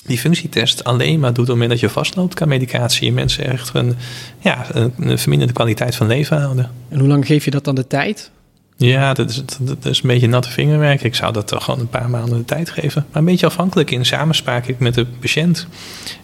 die 0.05 0.17
functietest 0.17 0.83
alleen 0.83 1.19
maar 1.19 1.33
doet 1.33 1.39
op 1.39 1.45
het 1.45 1.53
moment 1.53 1.69
dat 1.69 1.79
je 1.79 1.89
vastloopt 1.89 2.33
qua 2.33 2.45
medicatie. 2.45 3.07
En 3.07 3.13
mensen 3.13 3.45
echt 3.45 3.69
een, 3.73 3.95
ja, 4.39 4.65
een 4.97 5.19
verminderde 5.19 5.53
kwaliteit 5.53 5.95
van 5.95 6.07
leven 6.07 6.41
houden. 6.41 6.71
En 6.89 6.99
hoe 6.99 7.07
lang 7.07 7.25
geef 7.25 7.45
je 7.45 7.51
dat 7.51 7.63
dan 7.63 7.75
de 7.75 7.87
tijd? 7.87 8.31
Ja, 8.77 9.13
dat 9.13 9.29
is, 9.29 9.43
dat 9.59 9.85
is 9.85 10.01
een 10.01 10.09
beetje 10.09 10.27
natte 10.27 10.49
vingerwerk. 10.49 11.03
Ik 11.03 11.15
zou 11.15 11.33
dat 11.33 11.47
toch 11.47 11.63
gewoon 11.63 11.79
een 11.79 11.89
paar 11.89 12.09
maanden 12.09 12.37
de 12.37 12.45
tijd 12.45 12.69
geven. 12.69 13.05
Maar 13.11 13.21
een 13.21 13.27
beetje 13.27 13.45
afhankelijk 13.45 13.91
in 13.91 14.05
samenspraak 14.05 14.79
met 14.79 14.93
de 14.93 15.05
patiënt. 15.19 15.67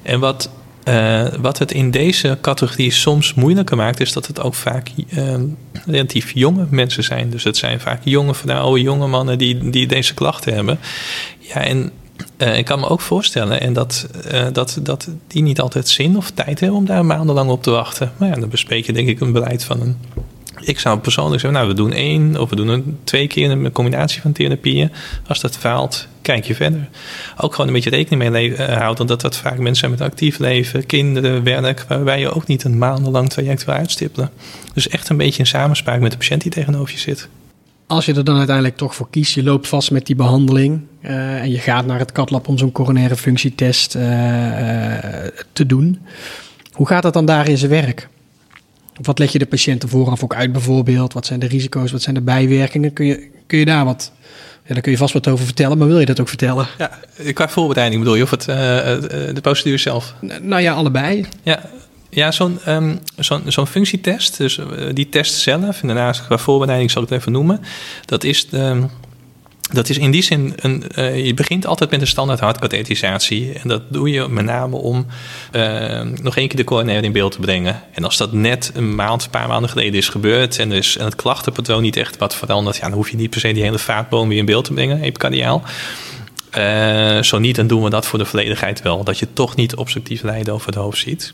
En 0.01 0.19
wat 0.19 0.49
uh, 0.85 1.25
wat 1.39 1.59
het 1.59 1.71
in 1.71 1.91
deze 1.91 2.37
categorie 2.41 2.91
soms 2.91 3.33
moeilijker 3.33 3.77
maakt, 3.77 3.99
is 3.99 4.13
dat 4.13 4.27
het 4.27 4.41
ook 4.41 4.53
vaak 4.53 4.91
uh, 5.09 5.33
relatief 5.85 6.31
jonge 6.33 6.67
mensen 6.69 7.03
zijn. 7.03 7.29
Dus 7.29 7.43
het 7.43 7.57
zijn 7.57 7.79
vaak 7.79 8.01
jonge 8.03 8.33
vrouwen, 8.33 8.81
jonge 8.81 9.07
mannen 9.07 9.37
die, 9.37 9.69
die 9.69 9.87
deze 9.87 10.13
klachten 10.13 10.53
hebben. 10.53 10.79
Ja, 11.39 11.61
en 11.61 11.91
uh, 12.37 12.57
ik 12.57 12.65
kan 12.65 12.79
me 12.79 12.89
ook 12.89 13.01
voorstellen 13.01 13.61
en 13.61 13.73
dat, 13.73 14.07
dat, 14.53 14.79
dat 14.81 15.09
die 15.27 15.41
niet 15.41 15.59
altijd 15.59 15.89
zin 15.89 16.17
of 16.17 16.31
tijd 16.31 16.59
hebben 16.59 16.77
om 16.77 16.85
daar 16.85 17.05
maandenlang 17.05 17.49
op 17.49 17.63
te 17.63 17.71
wachten. 17.71 18.11
Maar 18.17 18.29
ja, 18.29 18.35
dan 18.35 18.49
bespreek 18.49 18.85
je 18.85 18.93
denk 18.93 19.07
ik 19.07 19.19
een 19.19 19.31
beleid 19.31 19.63
van 19.63 19.81
een 19.81 19.97
ik 20.65 20.79
zou 20.79 20.99
persoonlijk 20.99 21.41
zeggen, 21.41 21.59
nou, 21.59 21.71
we 21.71 21.81
doen 21.81 21.91
één 21.91 22.41
of 22.41 22.49
we 22.49 22.55
doen 22.55 22.67
een, 22.67 22.97
twee 23.03 23.27
keer 23.27 23.51
een 23.51 23.71
combinatie 23.71 24.21
van 24.21 24.31
therapieën. 24.31 24.91
Als 25.27 25.39
dat 25.39 25.57
faalt, 25.57 26.07
kijk 26.21 26.45
je 26.45 26.55
verder. 26.55 26.89
Ook 27.37 27.51
gewoon 27.51 27.67
een 27.67 27.73
beetje 27.73 27.89
rekening 27.89 28.31
mee 28.31 28.49
uh, 28.49 28.77
houden 28.77 29.07
dat 29.07 29.21
dat 29.21 29.37
vaak 29.37 29.57
mensen 29.57 29.75
zijn 29.75 29.91
met 29.91 30.01
actief 30.01 30.37
leven, 30.37 30.85
kinderen, 30.85 31.43
werk, 31.43 31.85
waarbij 31.87 32.19
je 32.19 32.31
ook 32.31 32.47
niet 32.47 32.63
een 32.63 32.77
maandenlang 32.77 33.29
traject 33.29 33.65
wil 33.65 33.75
uitstippelen. 33.75 34.29
Dus 34.73 34.87
echt 34.87 35.09
een 35.09 35.17
beetje 35.17 35.39
in 35.39 35.47
samenspraak 35.47 35.99
met 35.99 36.11
de 36.11 36.17
patiënt 36.17 36.41
die 36.41 36.51
tegenover 36.51 36.93
je 36.93 36.99
zit. 36.99 37.27
Als 37.87 38.05
je 38.05 38.13
er 38.13 38.23
dan 38.23 38.37
uiteindelijk 38.37 38.77
toch 38.77 38.95
voor 38.95 39.09
kiest, 39.09 39.35
je 39.35 39.43
loopt 39.43 39.67
vast 39.67 39.91
met 39.91 40.05
die 40.05 40.15
behandeling 40.15 40.81
uh, 41.01 41.41
en 41.41 41.51
je 41.51 41.59
gaat 41.59 41.85
naar 41.85 41.99
het 41.99 42.11
katlab 42.11 42.47
om 42.47 42.57
zo'n 42.57 42.71
coronaire 42.71 43.15
functietest 43.15 43.95
uh, 43.95 44.03
te 45.53 45.65
doen. 45.65 45.99
Hoe 46.71 46.87
gaat 46.87 47.03
dat 47.03 47.13
dan 47.13 47.25
daar 47.25 47.47
in 47.49 47.57
zijn 47.57 47.71
werk? 47.71 48.09
Wat 49.01 49.19
leg 49.19 49.31
je 49.31 49.39
de 49.39 49.45
patiënten 49.45 49.89
vooraf 49.89 50.23
ook 50.23 50.35
uit 50.35 50.51
bijvoorbeeld? 50.51 51.13
Wat 51.13 51.25
zijn 51.25 51.39
de 51.39 51.47
risico's? 51.47 51.91
Wat 51.91 52.01
zijn 52.01 52.15
de 52.15 52.21
bijwerkingen? 52.21 52.93
Kun 52.93 53.05
je, 53.05 53.29
kun 53.47 53.57
je 53.57 53.65
daar 53.65 53.85
wat... 53.85 54.11
Ja, 54.67 54.73
daar 54.73 54.81
kun 54.81 54.91
je 54.91 54.97
vast 54.97 55.13
wat 55.13 55.27
over 55.27 55.45
vertellen, 55.45 55.77
maar 55.77 55.87
wil 55.87 55.99
je 55.99 56.05
dat 56.05 56.19
ook 56.19 56.27
vertellen? 56.27 56.67
Ja, 56.77 56.99
qua 57.33 57.49
voorbereiding 57.49 58.01
bedoel 58.01 58.15
je, 58.15 58.23
of 58.23 58.29
het, 58.29 58.47
uh, 58.47 58.55
de 58.55 59.39
procedure 59.41 59.77
zelf? 59.77 60.13
nou 60.41 60.61
ja, 60.61 60.73
allebei. 60.73 61.25
Ja, 61.43 61.61
ja 62.09 62.31
zo'n 62.31 62.59
um, 62.67 62.99
zo'n 63.17 63.41
zo'n 63.47 63.67
functietest, 63.67 64.37
dus 64.37 64.59
die 64.93 65.09
test 65.09 65.33
zelf, 65.33 65.81
en 65.81 65.87
daarnaast 65.87 66.25
qua 66.25 66.37
voorbereiding 66.37 66.91
zal 66.91 67.03
ik 67.03 67.09
het 67.09 67.19
even 67.19 67.31
noemen, 67.31 67.61
dat 68.05 68.23
is 68.23 68.49
de, 68.49 68.85
dat 69.71 69.89
is 69.89 69.97
in 69.97 70.11
die 70.11 70.21
zin, 70.21 70.53
een, 70.55 70.83
uh, 70.95 71.25
je 71.25 71.33
begint 71.33 71.65
altijd 71.65 71.91
met 71.91 72.01
een 72.01 72.07
standaard 72.07 72.39
hartkatheterisatie. 72.39 73.53
En 73.53 73.69
dat 73.69 73.81
doe 73.89 74.09
je 74.09 74.27
met 74.27 74.45
name 74.45 74.75
om 74.75 75.05
uh, 75.51 76.01
nog 76.01 76.37
één 76.37 76.47
keer 76.47 76.57
de 76.57 76.63
coronair 76.63 77.03
in 77.03 77.11
beeld 77.11 77.31
te 77.31 77.39
brengen. 77.39 77.81
En 77.91 78.03
als 78.03 78.17
dat 78.17 78.33
net 78.33 78.71
een 78.73 78.95
maand, 78.95 79.23
een 79.23 79.29
paar 79.29 79.47
maanden 79.47 79.69
geleden 79.69 79.93
is 79.93 80.09
gebeurd... 80.09 80.59
en, 80.59 80.69
dus, 80.69 80.97
en 80.97 81.05
het 81.05 81.15
klachtenpatroon 81.15 81.81
niet 81.81 81.97
echt 81.97 82.17
wat 82.17 82.35
verandert... 82.35 82.75
Ja, 82.75 82.81
dan 82.81 82.91
hoef 82.91 83.09
je 83.09 83.17
niet 83.17 83.29
per 83.29 83.39
se 83.39 83.53
die 83.53 83.63
hele 83.63 83.79
vaatboom 83.79 84.29
weer 84.29 84.37
in 84.37 84.45
beeld 84.45 84.65
te 84.65 84.73
brengen, 84.73 85.01
epicardiaal. 85.01 85.63
Uh, 86.57 87.21
zo 87.21 87.39
niet, 87.39 87.55
dan 87.55 87.67
doen 87.67 87.83
we 87.83 87.89
dat 87.89 88.07
voor 88.07 88.19
de 88.19 88.25
volledigheid 88.25 88.81
wel. 88.81 89.03
Dat 89.03 89.19
je 89.19 89.33
toch 89.33 89.55
niet 89.55 89.75
obstructief 89.75 90.23
lijden 90.23 90.53
over 90.53 90.67
het 90.67 90.75
hoofd 90.75 90.97
ziet. 90.97 91.33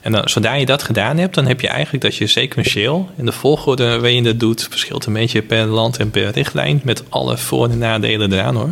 En 0.00 0.12
dan, 0.12 0.28
zodra 0.28 0.54
je 0.54 0.66
dat 0.66 0.82
gedaan 0.82 1.16
hebt, 1.16 1.34
dan 1.34 1.46
heb 1.46 1.60
je 1.60 1.68
eigenlijk 1.68 2.04
dat 2.04 2.16
je 2.16 2.26
sequentieel 2.26 3.10
in 3.16 3.24
de 3.24 3.32
volgorde 3.32 3.84
waarin 3.84 4.14
je 4.14 4.22
dat 4.22 4.40
doet, 4.40 4.66
verschilt 4.70 5.06
een 5.06 5.12
beetje 5.12 5.42
per 5.42 5.66
land 5.66 5.96
en 5.96 6.10
per 6.10 6.30
richtlijn, 6.30 6.80
met 6.84 7.04
alle 7.08 7.36
voor- 7.36 7.70
en 7.70 7.78
nadelen 7.78 8.32
eraan 8.32 8.56
hoor. 8.56 8.70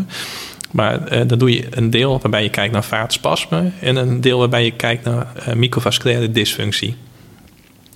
Maar 0.71 1.13
uh, 1.13 1.21
dan 1.27 1.39
doe 1.39 1.55
je 1.55 1.67
een 1.71 1.91
deel 1.91 2.19
waarbij 2.23 2.43
je 2.43 2.51
kijkt 2.51 2.73
naar 2.73 2.85
vaatspasme 2.85 3.71
en 3.81 3.97
een 3.97 4.21
deel 4.21 4.39
waarbij 4.39 4.65
je 4.65 4.71
kijkt 4.71 5.05
naar 5.05 5.33
uh, 5.49 5.55
microvasculaire 5.55 6.31
dysfunctie. 6.31 6.97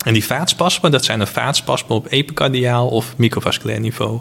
En 0.04 0.12
die 0.12 0.24
vaatspasmen, 0.24 0.90
dat 0.90 1.04
zijn 1.04 1.20
een 1.20 1.26
vaatspasmen 1.26 1.96
op 1.96 2.06
epicardiaal 2.10 2.88
of 2.88 3.14
microvasculair 3.16 3.80
niveau. 3.80 4.20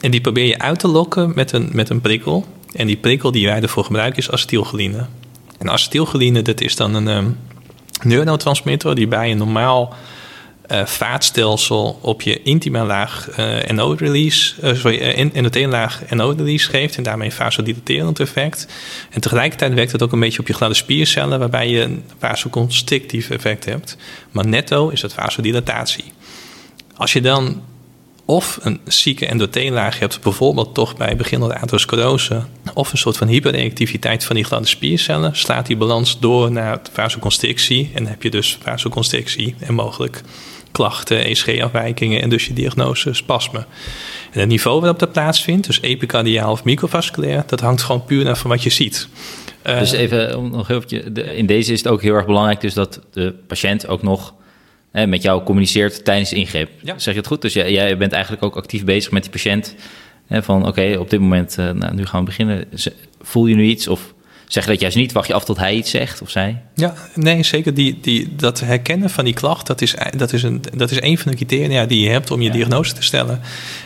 En 0.00 0.10
die 0.10 0.20
probeer 0.20 0.46
je 0.46 0.58
uit 0.58 0.78
te 0.78 0.88
lokken 0.88 1.32
met 1.34 1.52
een, 1.52 1.68
met 1.72 1.90
een 1.90 2.00
prikkel. 2.00 2.46
En 2.72 2.86
die 2.86 2.96
prikkel 2.96 3.30
die 3.30 3.46
wij 3.46 3.62
ervoor 3.62 3.84
gebruiken 3.84 4.18
is 4.18 4.30
acetylcholine. 4.30 5.06
En 5.58 5.70
acetylcholine, 5.70 6.42
dat 6.42 6.60
is 6.60 6.76
dan 6.76 6.94
een 6.94 7.08
um, 7.08 7.38
neurotransmitter 8.02 8.94
die 8.94 9.08
bij 9.08 9.30
een 9.30 9.38
normaal 9.38 9.94
uh, 10.72 10.84
vaatstelsel 10.84 11.98
op 12.02 12.22
je 12.22 12.42
intima 12.42 12.84
laag 12.84 13.28
uh, 13.38 13.62
NO-release, 13.62 14.54
uh, 14.62 14.74
sorry, 14.74 14.98
endothelelaag 15.32 16.02
NO-release 16.10 16.68
geeft 16.68 16.96
en 16.96 17.02
daarmee 17.02 17.32
vasodilaterend 17.32 18.20
effect. 18.20 18.68
En 19.10 19.20
tegelijkertijd 19.20 19.74
werkt 19.74 19.92
het 19.92 20.02
ook 20.02 20.12
een 20.12 20.20
beetje 20.20 20.40
op 20.40 20.46
je 20.46 20.52
gladde 20.52 20.74
spiercellen, 20.76 21.38
waarbij 21.38 21.68
je 21.68 21.82
een 21.82 22.04
vasoconstrictief 22.18 23.30
effect 23.30 23.64
hebt. 23.64 23.96
Maar 24.30 24.46
netto 24.46 24.88
is 24.88 25.02
het 25.02 25.12
vasodilatatie. 25.12 26.12
Als 26.94 27.12
je 27.12 27.20
dan 27.20 27.62
of 28.30 28.58
een 28.62 28.80
zieke 28.84 29.26
endotheellaag 29.26 29.98
hebt, 29.98 30.20
bijvoorbeeld 30.20 30.74
toch 30.74 30.96
bij 30.96 31.16
beginnende 31.16 31.54
atherosclerose, 31.54 32.42
of 32.74 32.92
een 32.92 32.98
soort 32.98 33.16
van 33.16 33.28
hyperreactiviteit 33.28 34.24
van 34.24 34.36
die 34.36 34.44
gladde 34.44 34.66
spiercellen, 34.66 35.36
slaat 35.36 35.66
die 35.66 35.76
balans 35.76 36.18
door 36.20 36.50
naar 36.50 36.80
vasoconstrictie 36.92 37.90
en 37.94 38.06
heb 38.06 38.22
je 38.22 38.30
dus 38.30 38.58
vasoconstrictie 38.62 39.54
en 39.58 39.74
mogelijk 39.74 40.22
klachten, 40.72 41.24
ECG-afwijkingen 41.24 42.22
en 42.22 42.28
dus 42.28 42.46
je 42.46 42.52
diagnose 42.52 43.14
spasme. 43.14 43.66
En 44.32 44.40
het 44.40 44.48
niveau 44.48 44.80
waarop 44.80 44.98
dat 44.98 45.12
plaatsvindt, 45.12 45.66
dus 45.66 45.80
epicardiaal 45.80 46.50
of 46.50 46.64
microvasculair, 46.64 47.44
dat 47.46 47.60
hangt 47.60 47.82
gewoon 47.82 48.04
puur 48.04 48.24
naar 48.24 48.38
van 48.38 48.50
wat 48.50 48.62
je 48.62 48.70
ziet. 48.70 49.08
Dus 49.62 49.92
even 49.92 50.50
nog 50.50 50.70
even, 50.70 51.14
in 51.36 51.46
deze 51.46 51.72
is 51.72 51.78
het 51.78 51.88
ook 51.92 52.02
heel 52.02 52.14
erg 52.14 52.26
belangrijk 52.26 52.60
dus 52.60 52.74
dat 52.74 53.00
de 53.12 53.34
patiënt 53.46 53.86
ook 53.86 54.02
nog 54.02 54.34
hè, 54.92 55.06
met 55.06 55.22
jou 55.22 55.42
communiceert 55.42 56.04
tijdens 56.04 56.30
de 56.30 56.36
ingreep. 56.36 56.70
Ja. 56.82 56.98
Zeg 56.98 57.14
je 57.14 57.20
het 57.20 57.28
goed? 57.28 57.42
Dus 57.42 57.52
jij, 57.52 57.72
jij, 57.72 57.96
bent 57.96 58.12
eigenlijk 58.12 58.42
ook 58.42 58.56
actief 58.56 58.84
bezig 58.84 59.10
met 59.10 59.22
die 59.22 59.32
patiënt. 59.32 59.74
Hè, 60.26 60.42
van 60.42 60.58
oké, 60.58 60.68
okay, 60.68 60.94
op 60.94 61.10
dit 61.10 61.20
moment, 61.20 61.56
uh, 61.58 61.70
nou, 61.70 61.94
nu 61.94 62.06
gaan 62.06 62.20
we 62.20 62.26
beginnen. 62.26 62.64
Voel 63.20 63.46
je 63.46 63.54
nu 63.54 63.64
iets 63.64 63.88
of 63.88 64.14
zeg 64.48 64.64
je 64.64 64.70
dat 64.70 64.80
juist 64.80 64.96
niet? 64.96 65.12
Wacht 65.12 65.26
je 65.26 65.34
af 65.34 65.44
tot 65.44 65.56
hij 65.56 65.74
iets 65.74 65.90
zegt 65.90 66.22
of 66.22 66.30
zij? 66.30 66.62
Ja, 66.74 66.94
nee, 67.14 67.42
zeker. 67.42 67.74
Die, 67.74 67.98
die, 68.00 68.36
dat 68.36 68.60
herkennen 68.60 69.10
van 69.10 69.24
die 69.24 69.34
klacht, 69.34 69.66
dat 69.66 69.80
is, 69.80 69.94
dat, 70.16 70.32
is 70.32 70.42
een, 70.42 70.62
dat 70.74 70.90
is 70.90 71.00
een 71.00 71.18
van 71.18 71.30
de 71.30 71.36
criteria 71.36 71.86
die 71.86 72.00
je 72.00 72.10
hebt 72.10 72.30
om 72.30 72.40
je 72.40 72.46
ja. 72.46 72.52
diagnose 72.52 72.92
te 72.92 73.02
stellen. 73.02 73.40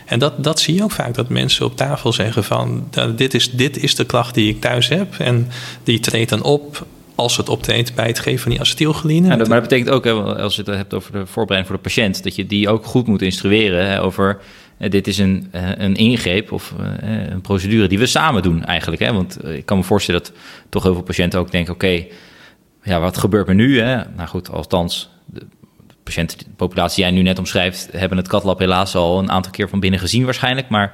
En 0.06 0.18
dat, 0.18 0.44
dat 0.44 0.60
zie 0.60 0.74
je 0.74 0.82
ook 0.82 0.90
vaak, 0.90 1.14
dat 1.14 1.28
mensen 1.28 1.66
op 1.66 1.76
tafel 1.76 2.12
zeggen 2.12 2.44
van... 2.44 2.88
dit 3.16 3.34
is, 3.34 3.50
dit 3.50 3.82
is 3.82 3.94
de 3.94 4.04
klacht 4.04 4.34
die 4.34 4.48
ik 4.48 4.60
thuis 4.60 4.88
heb 4.88 5.14
en 5.18 5.48
die 5.84 6.00
treedt 6.00 6.30
dan 6.30 6.42
op 6.42 6.86
als 7.14 7.36
het 7.36 7.48
optreedt 7.48 7.94
bij 7.94 8.06
het 8.06 8.18
geven 8.18 8.40
van 8.40 8.50
die 8.50 8.60
acetylcholine. 8.60 9.28
Maar 9.28 9.38
dat 9.38 9.62
betekent 9.62 9.90
ook, 9.90 10.06
als 10.06 10.56
je 10.56 10.62
het 10.62 10.76
hebt 10.76 10.94
over 10.94 11.12
de 11.12 11.26
voorbereiding 11.26 11.66
voor 11.66 11.76
de 11.76 11.88
patiënt... 11.88 12.22
dat 12.22 12.34
je 12.34 12.46
die 12.46 12.68
ook 12.68 12.84
goed 12.84 13.06
moet 13.06 13.22
instrueren 13.22 14.00
over 14.00 14.40
dit 14.78 15.06
is 15.06 15.18
een, 15.18 15.48
een 15.76 15.94
ingreep 15.94 16.52
of 16.52 16.74
een 17.00 17.40
procedure 17.40 17.88
die 17.88 17.98
we 17.98 18.06
samen 18.06 18.42
doen 18.42 18.64
eigenlijk. 18.64 19.10
Want 19.10 19.48
ik 19.48 19.66
kan 19.66 19.76
me 19.76 19.84
voorstellen 19.84 20.22
dat 20.22 20.32
toch 20.68 20.82
heel 20.82 20.94
veel 20.94 21.02
patiënten 21.02 21.38
ook 21.40 21.50
denken... 21.50 21.74
oké, 21.74 22.04
ja, 22.82 23.00
wat 23.00 23.18
gebeurt 23.18 23.48
er 23.48 23.54
nu? 23.54 23.80
Nou 24.16 24.26
goed, 24.26 24.50
althans, 24.50 25.10
de 25.26 25.46
patiëntenpopulatie 26.02 26.96
die 26.96 27.04
jij 27.04 27.14
nu 27.14 27.22
net 27.22 27.38
omschrijft... 27.38 27.88
hebben 27.92 28.18
het 28.18 28.28
katlab 28.28 28.58
helaas 28.58 28.94
al 28.94 29.18
een 29.18 29.30
aantal 29.30 29.52
keer 29.52 29.68
van 29.68 29.80
binnen 29.80 30.00
gezien 30.00 30.24
waarschijnlijk. 30.24 30.68
Maar 30.68 30.92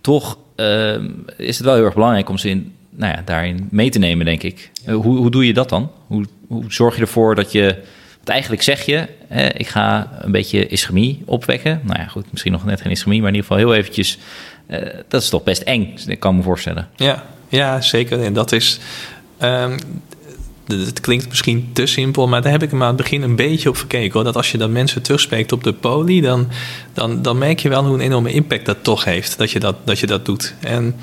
toch 0.00 0.38
uh, 0.56 0.94
is 1.36 1.56
het 1.56 1.66
wel 1.66 1.74
heel 1.74 1.84
erg 1.84 1.94
belangrijk 1.94 2.28
om 2.28 2.38
ze 2.38 2.48
in, 2.48 2.74
nou 2.98 3.14
ja, 3.16 3.22
daarin 3.24 3.68
mee 3.70 3.90
te 3.90 3.98
nemen, 3.98 4.24
denk 4.24 4.42
ik. 4.42 4.70
Ja. 4.84 4.92
hoe, 4.92 5.16
hoe 5.16 5.30
doe 5.30 5.46
je 5.46 5.52
dat 5.52 5.68
dan? 5.68 5.90
Hoe, 6.06 6.24
hoe 6.48 6.64
zorg 6.68 6.94
je 6.94 7.00
ervoor 7.00 7.34
dat 7.34 7.52
je 7.52 7.82
eigenlijk 8.24 8.62
zeg 8.62 8.86
je, 8.86 9.08
ik 9.56 9.68
ga 9.68 10.10
een 10.20 10.32
beetje 10.32 10.66
ischemie 10.66 11.22
opwekken. 11.24 11.80
Nou 11.84 11.98
ja, 11.98 12.06
goed, 12.06 12.24
misschien 12.30 12.52
nog 12.52 12.64
net 12.64 12.80
geen 12.80 12.90
ischemie, 12.90 13.20
maar 13.20 13.28
in 13.28 13.34
ieder 13.34 13.50
geval 13.50 13.66
heel 13.66 13.74
eventjes. 13.74 14.18
Uh, 14.70 14.78
dat 15.08 15.22
is 15.22 15.28
toch 15.28 15.42
best 15.42 15.62
eng, 15.62 15.94
ik 16.06 16.20
kan 16.20 16.36
me 16.36 16.42
voorstellen. 16.42 16.88
Ja, 16.96 17.24
ja 17.48 17.80
zeker. 17.80 18.22
En 18.22 18.32
dat 18.32 18.52
is. 18.52 18.78
Um, 19.42 19.76
het 20.66 21.00
klinkt 21.00 21.28
misschien 21.28 21.70
te 21.72 21.86
simpel, 21.86 22.28
maar 22.28 22.42
daar 22.42 22.52
heb 22.52 22.62
ik 22.62 22.70
hem 22.70 22.82
aan 22.82 22.88
het 22.88 22.96
begin 22.96 23.22
een 23.22 23.36
beetje 23.36 23.68
op 23.68 23.76
gekeken. 23.76 24.12
Hoor. 24.12 24.24
Dat 24.24 24.36
als 24.36 24.52
je 24.52 24.58
dan 24.58 24.72
mensen 24.72 25.02
terugspreekt 25.02 25.52
op 25.52 25.64
de 25.64 25.72
poli, 25.72 26.20
dan, 26.20 26.48
dan, 26.92 27.22
dan 27.22 27.38
merk 27.38 27.58
je 27.58 27.68
wel 27.68 27.84
hoe 27.84 27.94
een 27.94 28.00
enorme 28.00 28.32
impact 28.32 28.66
dat 28.66 28.76
toch 28.82 29.04
heeft. 29.04 29.38
Dat 29.38 29.50
je 29.50 29.60
dat, 29.60 29.76
dat, 29.84 29.98
je 29.98 30.06
dat 30.06 30.24
doet. 30.24 30.54
En 30.60 30.94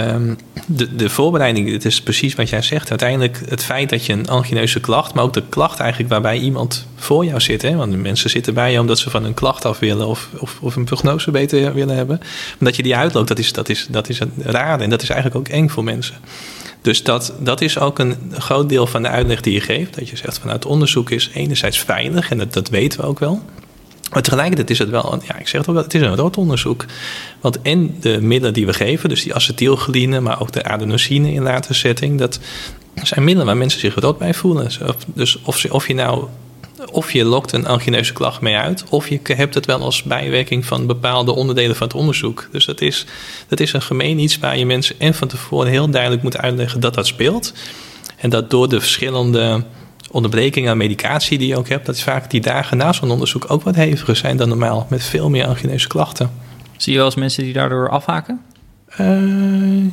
Um, 0.00 0.36
de, 0.66 0.96
de 0.96 1.10
voorbereiding, 1.10 1.72
het 1.72 1.84
is 1.84 2.02
precies 2.02 2.34
wat 2.34 2.48
jij 2.48 2.62
zegt. 2.62 2.90
Uiteindelijk 2.90 3.40
het 3.48 3.62
feit 3.62 3.90
dat 3.90 4.06
je 4.06 4.12
een 4.12 4.28
angineuze 4.28 4.80
klacht, 4.80 5.14
maar 5.14 5.24
ook 5.24 5.32
de 5.32 5.42
klacht 5.48 5.80
eigenlijk 5.80 6.10
waarbij 6.10 6.38
iemand 6.38 6.86
voor 6.96 7.24
jou 7.24 7.40
zit. 7.40 7.62
Hè? 7.62 7.76
Want 7.76 7.92
de 7.92 7.98
mensen 7.98 8.30
zitten 8.30 8.54
bij 8.54 8.72
je 8.72 8.80
omdat 8.80 8.98
ze 8.98 9.10
van 9.10 9.24
een 9.24 9.34
klacht 9.34 9.64
af 9.64 9.78
willen 9.78 10.06
of, 10.06 10.28
of, 10.38 10.58
of 10.60 10.76
een 10.76 10.84
prognose 10.84 11.30
beter 11.30 11.74
willen 11.74 11.96
hebben. 11.96 12.18
Maar 12.18 12.68
dat 12.68 12.76
je 12.76 12.82
die 12.82 12.96
uitloopt, 12.96 13.28
dat 13.28 13.38
is, 13.38 13.52
dat 13.52 13.68
is, 13.68 13.86
dat 13.90 14.08
is 14.08 14.20
raar 14.38 14.80
en 14.80 14.90
dat 14.90 15.02
is 15.02 15.08
eigenlijk 15.08 15.40
ook 15.40 15.54
eng 15.54 15.68
voor 15.68 15.84
mensen. 15.84 16.14
Dus 16.82 17.02
dat, 17.02 17.32
dat 17.38 17.60
is 17.60 17.78
ook 17.78 17.98
een 17.98 18.16
groot 18.38 18.68
deel 18.68 18.86
van 18.86 19.02
de 19.02 19.08
uitleg 19.08 19.40
die 19.40 19.52
je 19.52 19.60
geeft. 19.60 19.94
Dat 19.94 20.08
je 20.08 20.16
zegt 20.16 20.38
vanuit 20.38 20.66
onderzoek 20.66 21.10
is 21.10 21.30
enerzijds 21.34 21.78
veilig 21.78 22.30
en 22.30 22.38
dat, 22.38 22.52
dat 22.52 22.68
weten 22.68 23.00
we 23.00 23.06
ook 23.06 23.18
wel. 23.18 23.42
Maar 24.12 24.22
tegelijkertijd 24.22 24.70
is 24.70 24.78
het 24.78 24.90
wel, 24.90 25.20
ja, 25.26 25.38
ik 25.38 25.48
zeg 25.48 25.60
het 25.60 25.68
ook 25.68 25.74
wel, 25.74 25.84
het 25.84 25.94
is 25.94 26.00
een 26.00 26.16
rood 26.16 26.36
onderzoek. 26.36 26.84
Want 27.40 27.62
en 27.62 27.96
de 28.00 28.20
middelen 28.20 28.54
die 28.54 28.66
we 28.66 28.72
geven, 28.72 29.08
dus 29.08 29.22
die 29.22 29.34
acetylcholine, 29.34 30.20
maar 30.20 30.40
ook 30.40 30.52
de 30.52 30.64
adenosine 30.64 31.32
in 31.32 31.42
latere 31.42 31.74
setting, 31.74 32.18
dat 32.18 32.38
zijn 33.02 33.24
middelen 33.24 33.46
waar 33.46 33.56
mensen 33.56 33.80
zich 33.80 33.94
rood 33.94 34.18
bij 34.18 34.34
voelen. 34.34 34.70
Dus 35.06 35.38
of, 35.42 35.64
of 35.64 35.86
je 35.86 35.94
nou, 35.94 36.24
of 36.90 37.12
je 37.12 37.24
lokt 37.24 37.52
een 37.52 37.66
angineuze 37.66 38.12
klacht 38.12 38.40
mee 38.40 38.56
uit, 38.56 38.84
of 38.88 39.08
je 39.08 39.20
hebt 39.22 39.54
het 39.54 39.66
wel 39.66 39.80
als 39.80 40.02
bijwerking 40.02 40.66
van 40.66 40.86
bepaalde 40.86 41.32
onderdelen 41.32 41.76
van 41.76 41.86
het 41.86 41.96
onderzoek. 41.96 42.48
Dus 42.50 42.64
dat 42.64 42.80
is, 42.80 43.06
dat 43.48 43.60
is 43.60 43.72
een 43.72 43.82
gemeen 43.82 44.18
iets 44.18 44.38
waar 44.38 44.58
je 44.58 44.66
mensen 44.66 44.94
en 44.98 45.14
van 45.14 45.28
tevoren 45.28 45.70
heel 45.70 45.90
duidelijk 45.90 46.22
moet 46.22 46.36
uitleggen 46.36 46.80
dat 46.80 46.94
dat 46.94 47.06
speelt. 47.06 47.52
En 48.16 48.30
dat 48.30 48.50
door 48.50 48.68
de 48.68 48.80
verschillende 48.80 49.64
onderbreking 50.12 50.68
aan 50.68 50.76
medicatie 50.76 51.38
die 51.38 51.48
je 51.48 51.56
ook 51.56 51.68
hebt, 51.68 51.86
dat 51.86 51.94
is 51.94 52.02
vaak 52.02 52.30
die 52.30 52.40
dagen 52.40 52.76
na 52.76 52.92
zo'n 52.92 53.10
onderzoek 53.10 53.44
ook 53.48 53.62
wat 53.62 53.74
heviger 53.74 54.16
zijn 54.16 54.36
dan 54.36 54.48
normaal, 54.48 54.86
met 54.90 55.04
veel 55.04 55.30
meer 55.30 55.46
angineuze 55.46 55.88
klachten. 55.88 56.30
Zie 56.76 56.92
je 56.92 56.98
wel 56.98 57.06
eens 57.06 57.16
mensen 57.16 57.44
die 57.44 57.52
daardoor 57.52 57.90
afhaken? 57.90 58.40
Uh, 59.00 59.92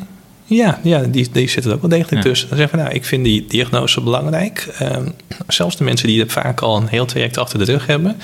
ja, 0.49 0.79
ja 0.83 1.03
die, 1.03 1.27
die 1.31 1.49
zitten 1.49 1.71
er 1.71 1.75
ook 1.75 1.81
wel 1.81 1.99
degelijk 1.99 2.23
ja. 2.23 2.29
tussen. 2.29 2.49
Dan 2.49 2.57
zeggen 2.57 2.77
van, 2.77 2.85
nou, 2.85 2.97
ik 2.97 3.05
vind 3.05 3.23
die 3.23 3.45
diagnose 3.47 4.01
belangrijk. 4.01 4.75
Uh, 4.81 4.97
zelfs 5.47 5.77
de 5.77 5.83
mensen 5.83 6.07
die 6.07 6.25
vaak 6.25 6.61
al 6.61 6.77
een 6.77 6.87
heel 6.87 7.05
traject 7.05 7.37
achter 7.37 7.59
de 7.59 7.65
rug 7.65 7.85
hebben. 7.85 8.17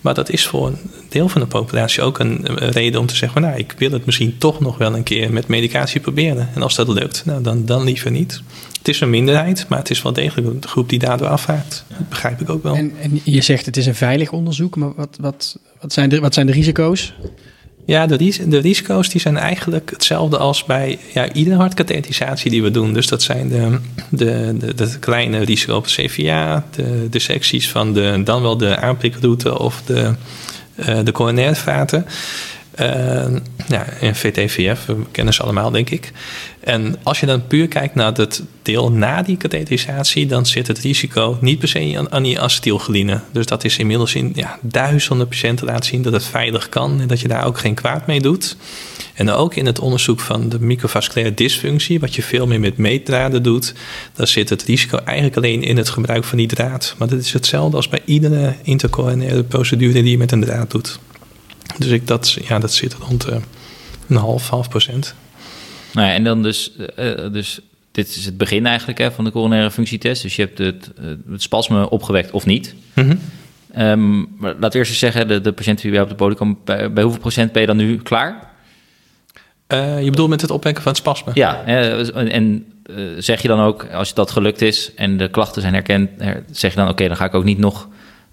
Maar 0.00 0.14
dat 0.14 0.30
is 0.30 0.46
voor 0.46 0.66
een 0.66 0.78
deel 1.08 1.28
van 1.28 1.40
de 1.40 1.46
populatie 1.46 2.02
ook 2.02 2.18
een, 2.18 2.40
een 2.44 2.70
reden 2.70 3.00
om 3.00 3.06
te 3.06 3.16
zeggen... 3.16 3.40
Van, 3.40 3.50
nou, 3.50 3.62
ik 3.62 3.74
wil 3.78 3.90
het 3.90 4.06
misschien 4.06 4.38
toch 4.38 4.60
nog 4.60 4.78
wel 4.78 4.94
een 4.94 5.02
keer 5.02 5.32
met 5.32 5.48
medicatie 5.48 6.00
proberen. 6.00 6.48
En 6.54 6.62
als 6.62 6.74
dat 6.74 6.88
lukt, 6.88 7.22
nou, 7.24 7.42
dan, 7.42 7.64
dan 7.64 7.84
liever 7.84 8.10
niet. 8.10 8.42
Het 8.78 8.88
is 8.88 9.00
een 9.00 9.10
minderheid, 9.10 9.66
maar 9.68 9.78
het 9.78 9.90
is 9.90 10.02
wel 10.02 10.12
degelijk 10.12 10.46
een 10.46 10.68
groep 10.68 10.88
die 10.88 10.98
daardoor 10.98 11.28
afhaakt. 11.28 11.84
Dat 11.88 12.08
begrijp 12.08 12.40
ik 12.40 12.50
ook 12.50 12.62
wel. 12.62 12.74
En, 12.74 12.92
en 13.00 13.20
je 13.24 13.40
zegt 13.40 13.66
het 13.66 13.76
is 13.76 13.86
een 13.86 13.94
veilig 13.94 14.32
onderzoek, 14.32 14.76
maar 14.76 14.94
wat, 14.94 15.16
wat, 15.20 15.58
wat, 15.80 15.92
zijn, 15.92 16.08
de, 16.08 16.20
wat 16.20 16.34
zijn 16.34 16.46
de 16.46 16.52
risico's? 16.52 17.14
Ja, 17.88 18.06
de, 18.06 18.48
de, 18.48 18.58
risico's 18.58 19.08
die 19.08 19.20
zijn 19.20 19.36
eigenlijk 19.36 19.90
hetzelfde 19.90 20.38
als 20.38 20.64
bij 20.64 20.98
ja, 21.14 21.32
iedere 21.32 21.56
hartkatheterisatie 21.56 22.50
die 22.50 22.62
we 22.62 22.70
doen. 22.70 22.92
Dus 22.92 23.06
dat 23.06 23.22
zijn 23.22 23.48
de, 23.48 23.78
de, 24.08 24.74
de, 24.74 24.98
kleine 24.98 25.38
risico's 25.38 25.76
op 25.76 25.84
CVA, 25.86 26.64
de, 27.10 27.18
secties 27.18 27.70
van 27.70 27.92
de, 27.92 28.20
dan 28.24 28.42
wel 28.42 28.56
de 28.56 28.76
aanprikroute 28.76 29.58
of 29.58 29.82
de, 29.86 30.14
uh, 30.76 30.98
de 31.04 31.12
coronairvaten. 31.12 32.04
Uh, 32.06 32.12
ja, 33.68 33.84
en 34.00 34.16
VTVF, 34.16 34.86
we 34.86 34.96
kennen 35.10 35.34
ze 35.34 35.42
allemaal, 35.42 35.70
denk 35.70 35.90
ik. 35.90 36.12
En 36.60 36.96
als 37.02 37.20
je 37.20 37.26
dan 37.26 37.46
puur 37.46 37.68
kijkt 37.68 37.94
naar 37.94 38.12
het 38.12 38.42
deel 38.62 38.92
na 38.92 39.22
die 39.22 39.36
katheterisatie, 39.36 40.26
dan 40.26 40.46
zit 40.46 40.66
het 40.66 40.78
risico 40.78 41.38
niet 41.40 41.58
per 41.58 41.68
se 41.68 42.06
aan, 42.10 42.22
die 42.22 42.40
acetylcholine. 42.40 43.20
Dus 43.32 43.46
dat 43.46 43.64
is 43.64 43.78
inmiddels 43.78 44.14
in 44.14 44.32
ja, 44.34 44.58
duizenden 44.60 45.28
patiënten 45.28 45.66
laten 45.66 45.84
zien 45.84 46.02
dat 46.02 46.12
het 46.12 46.24
veilig 46.24 46.68
kan 46.68 47.00
en 47.00 47.06
dat 47.06 47.20
je 47.20 47.28
daar 47.28 47.46
ook 47.46 47.58
geen 47.58 47.74
kwaad 47.74 48.06
mee 48.06 48.20
doet. 48.20 48.56
En 49.14 49.30
ook 49.30 49.54
in 49.54 49.66
het 49.66 49.78
onderzoek 49.78 50.20
van 50.20 50.48
de 50.48 50.60
microvasculaire 50.60 51.34
dysfunctie, 51.34 52.00
wat 52.00 52.14
je 52.14 52.22
veel 52.22 52.46
meer 52.46 52.60
met 52.60 52.76
meetdraden 52.76 53.42
doet, 53.42 53.74
daar 54.14 54.26
zit 54.26 54.48
het 54.48 54.62
risico 54.62 54.98
eigenlijk 54.98 55.36
alleen 55.36 55.62
in 55.62 55.76
het 55.76 55.88
gebruik 55.88 56.24
van 56.24 56.38
die 56.38 56.46
draad. 56.46 56.94
Maar 56.98 57.08
dat 57.08 57.18
is 57.18 57.32
hetzelfde 57.32 57.76
als 57.76 57.88
bij 57.88 58.02
iedere 58.04 58.54
intercoronaire 58.62 59.44
procedure 59.44 60.02
die 60.02 60.10
je 60.10 60.18
met 60.18 60.32
een 60.32 60.40
draad 60.40 60.70
doet. 60.70 60.98
Dus 61.78 61.90
ik, 61.90 62.06
dat, 62.06 62.32
ja, 62.32 62.58
dat 62.58 62.72
zit 62.72 62.94
rond 62.94 63.28
uh, 63.28 63.36
een 64.08 64.16
half, 64.16 64.48
half 64.48 64.68
procent. 64.68 65.14
Nou 65.92 66.06
ja, 66.06 66.14
en 66.14 66.24
dan 66.24 66.42
dus, 66.42 66.72
uh, 66.98 67.32
dus 67.32 67.60
dit 67.90 68.08
is 68.08 68.24
het 68.24 68.36
begin 68.36 68.66
eigenlijk 68.66 68.98
hè, 68.98 69.12
van 69.12 69.24
de 69.24 69.30
coronaire 69.30 69.70
functietest. 69.70 70.22
Dus 70.22 70.36
je 70.36 70.42
hebt 70.42 70.58
het, 70.58 70.90
het 71.30 71.42
spasme 71.42 71.90
opgewekt 71.90 72.30
of 72.30 72.46
niet. 72.46 72.74
Mm 72.94 73.04
-hmm. 73.04 73.20
um, 73.82 74.28
maar 74.36 74.54
laat 74.60 74.74
eerst 74.74 74.90
eens 74.90 74.98
zeggen, 74.98 75.28
de, 75.28 75.40
de 75.40 75.52
patiënt 75.52 75.80
die 75.80 75.90
bij 75.90 76.00
op 76.00 76.08
de 76.08 76.14
podium 76.14 76.36
komt, 76.36 76.64
bij, 76.64 76.92
bij, 76.92 77.02
hoeveel 77.02 77.20
procent 77.20 77.52
ben 77.52 77.60
je 77.60 77.66
dan 77.66 77.76
nu 77.76 77.98
klaar? 77.98 78.50
Uh, 79.72 80.02
je 80.02 80.10
bedoelt 80.10 80.28
met 80.28 80.40
het 80.40 80.50
opwekken 80.50 80.82
van 80.82 80.92
het 80.92 81.00
spasme? 81.00 81.30
Ja, 81.34 81.64
en, 81.64 82.30
en 82.30 82.66
zeg 83.18 83.42
je 83.42 83.48
dan 83.48 83.60
ook, 83.60 83.86
als 83.92 84.14
dat 84.14 84.30
gelukt 84.30 84.62
is 84.62 84.94
en 84.94 85.16
de 85.16 85.28
klachten 85.28 85.62
zijn 85.62 85.74
herkend, 85.74 86.10
zeg 86.50 86.70
je 86.70 86.76
dan 86.76 86.84
oké, 86.84 86.92
okay, 86.92 87.08
dan 87.08 87.16
ga 87.16 87.24
ik 87.24 87.34
ook 87.34 87.44
niet 87.44 87.58
nog 87.58 87.88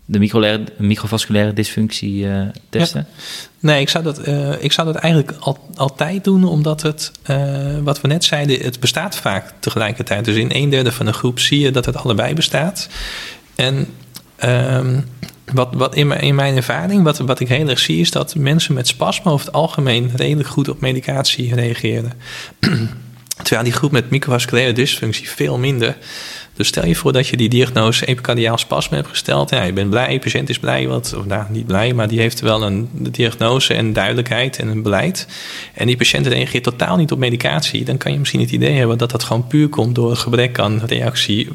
de 0.05 0.63
microvasculaire 0.77 1.53
dysfunctie 1.53 2.25
uh, 2.25 2.41
testen? 2.69 3.07
Nee, 3.59 3.81
ik 3.81 3.89
zou 3.89 4.03
dat, 4.03 4.27
uh, 4.27 4.63
ik 4.63 4.71
zou 4.71 4.93
dat 4.93 5.01
eigenlijk 5.01 5.37
al, 5.39 5.57
altijd 5.75 6.23
doen, 6.23 6.43
omdat 6.43 6.81
het, 6.81 7.11
uh, 7.29 7.77
wat 7.83 8.01
we 8.01 8.07
net 8.07 8.23
zeiden, 8.23 8.59
het 8.59 8.79
bestaat 8.79 9.15
vaak 9.15 9.53
tegelijkertijd. 9.59 10.25
Dus 10.25 10.35
in 10.35 10.51
een 10.53 10.69
derde 10.69 10.91
van 10.91 11.05
de 11.05 11.13
groep 11.13 11.39
zie 11.39 11.59
je 11.59 11.71
dat 11.71 11.85
het 11.85 11.95
allebei 11.95 12.33
bestaat. 12.33 12.89
En 13.55 13.87
um, 14.43 15.05
wat, 15.53 15.69
wat 15.73 15.95
in, 15.95 16.07
mijn, 16.07 16.21
in 16.21 16.35
mijn 16.35 16.55
ervaring, 16.55 17.03
wat, 17.03 17.17
wat 17.17 17.39
ik 17.39 17.47
heel 17.47 17.69
erg 17.69 17.79
zie, 17.79 17.99
is 17.99 18.11
dat 18.11 18.35
mensen 18.35 18.73
met 18.73 18.87
spasme 18.87 19.31
over 19.31 19.45
het 19.45 19.55
algemeen 19.55 20.11
redelijk 20.15 20.49
goed 20.49 20.69
op 20.69 20.81
medicatie 20.81 21.55
reageren. 21.55 22.11
Terwijl 23.43 23.63
die 23.63 23.73
groep 23.73 23.91
met 23.91 24.09
microvasculaire 24.09 24.73
dysfunctie 24.73 25.29
veel 25.29 25.57
minder. 25.57 25.97
Dus 26.55 26.67
stel 26.67 26.85
je 26.85 26.95
voor 26.95 27.13
dat 27.13 27.27
je 27.27 27.37
die 27.37 27.49
diagnose 27.49 28.05
epicardiaal 28.05 28.57
spasme 28.57 28.95
hebt 28.95 29.09
gesteld. 29.09 29.49
Ja, 29.49 29.63
je 29.63 29.73
bent 29.73 29.89
blij, 29.89 30.13
de 30.13 30.19
patiënt 30.19 30.49
is 30.49 30.59
blij, 30.59 30.87
wat, 30.87 31.15
of 31.17 31.25
nou 31.25 31.43
niet 31.49 31.65
blij, 31.65 31.93
maar 31.93 32.07
die 32.07 32.19
heeft 32.19 32.39
wel 32.39 32.63
een 32.63 32.89
diagnose 32.91 33.73
en 33.73 33.93
duidelijkheid 33.93 34.59
en 34.59 34.67
een 34.67 34.81
beleid. 34.81 35.27
En 35.73 35.87
die 35.87 35.97
patiënt 35.97 36.27
reageert 36.27 36.63
totaal 36.63 36.97
niet 36.97 37.11
op 37.11 37.19
medicatie. 37.19 37.83
Dan 37.83 37.97
kan 37.97 38.11
je 38.11 38.19
misschien 38.19 38.39
het 38.39 38.51
idee 38.51 38.73
hebben 38.73 38.97
dat 38.97 39.11
dat 39.11 39.23
gewoon 39.23 39.47
puur 39.47 39.69
komt 39.69 39.95
door 39.95 40.09
een 40.09 40.17
gebrek 40.17 40.59
aan 40.59 40.81
reactie 40.85 41.47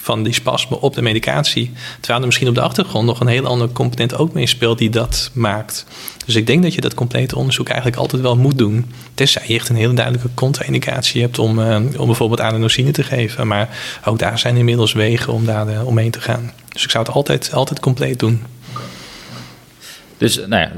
van 0.00 0.22
die 0.22 0.32
spasme 0.32 0.80
op 0.80 0.94
de 0.94 1.02
medicatie. 1.02 1.72
Terwijl 2.00 2.20
er 2.20 2.26
misschien 2.26 2.48
op 2.48 2.54
de 2.54 2.60
achtergrond 2.60 3.06
nog 3.06 3.20
een 3.20 3.26
heel 3.26 3.46
andere 3.46 3.72
component 3.72 4.18
ook 4.18 4.32
meespeelt 4.32 4.78
die 4.78 4.90
dat 4.90 5.30
maakt. 5.34 5.86
Dus 6.26 6.34
ik 6.34 6.46
denk 6.46 6.62
dat 6.62 6.74
je 6.74 6.80
dat 6.80 6.94
complete 6.94 7.36
onderzoek 7.36 7.66
eigenlijk 7.66 8.00
altijd 8.00 8.22
wel 8.22 8.36
moet 8.36 8.58
doen. 8.58 8.92
Tenzij 9.14 9.42
je 9.46 9.54
echt 9.54 9.68
een 9.68 9.76
hele 9.76 9.94
duidelijke 9.94 10.28
contra-indicatie 10.34 11.22
hebt 11.22 11.38
om, 11.38 11.58
uh, 11.58 11.74
om 11.74 12.06
bijvoorbeeld 12.06 12.40
adenosine 12.40 12.90
te 12.90 13.02
geven. 13.02 13.46
Maar 13.46 13.78
ook 14.04 14.18
daar 14.18 14.38
zijn 14.38 14.56
inmiddels 14.56 14.92
wegen 14.92 15.32
om 15.32 15.44
daar 15.44 15.68
uh, 15.68 15.86
omheen 15.86 16.10
te 16.10 16.20
gaan. 16.20 16.52
Dus 16.68 16.84
ik 16.84 16.90
zou 16.90 17.04
het 17.04 17.14
altijd, 17.14 17.52
altijd 17.52 17.80
compleet 17.80 18.18
doen. 18.18 18.42
Dus 20.18 20.36
nou 20.46 20.62
ja, 20.62 20.70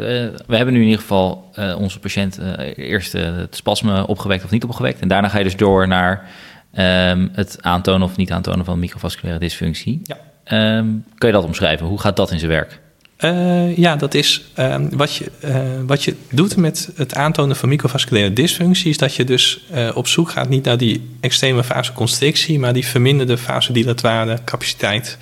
we 0.46 0.56
hebben 0.56 0.74
nu 0.74 0.80
in 0.80 0.86
ieder 0.86 1.00
geval 1.00 1.50
onze 1.78 1.98
patiënt 1.98 2.38
eerst 2.76 3.12
het 3.12 3.56
spasme 3.56 4.06
opgewekt 4.06 4.44
of 4.44 4.50
niet 4.50 4.64
opgewekt. 4.64 5.00
En 5.00 5.08
daarna 5.08 5.28
ga 5.28 5.38
je 5.38 5.44
dus 5.44 5.56
door 5.56 5.88
naar 5.88 6.28
um, 6.78 7.30
het 7.32 7.56
aantonen 7.60 8.08
of 8.08 8.16
niet 8.16 8.30
aantonen 8.30 8.64
van 8.64 8.78
microvasculaire 8.78 9.40
dysfunctie. 9.40 10.00
Ja. 10.02 10.16
Um, 10.78 11.04
kun 11.18 11.28
je 11.28 11.34
dat 11.34 11.44
omschrijven? 11.44 11.86
Hoe 11.86 12.00
gaat 12.00 12.16
dat 12.16 12.30
in 12.30 12.38
zijn 12.38 12.50
werk? 12.50 12.80
Uh, 13.24 13.76
ja, 13.76 13.96
dat 13.96 14.14
is 14.14 14.42
uh, 14.58 14.76
wat, 14.90 15.14
je, 15.14 15.30
uh, 15.44 15.56
wat 15.86 16.04
je 16.04 16.14
doet 16.30 16.56
met 16.56 16.90
het 16.94 17.14
aantonen 17.14 17.56
van 17.56 17.68
microvasculaire 17.68 18.32
dysfunctie, 18.32 18.90
is 18.90 18.96
dat 18.96 19.14
je 19.14 19.24
dus 19.24 19.64
op 19.94 20.08
zoek 20.08 20.30
gaat 20.30 20.48
niet 20.48 20.64
naar 20.64 20.78
die 20.78 21.10
extreme 21.20 21.62
vasoconstrictie, 21.62 22.58
maar 22.58 22.72
die 22.72 22.86
verminderde 22.86 23.36
vasodilatoire 23.36 24.38
capaciteit. 24.44 25.18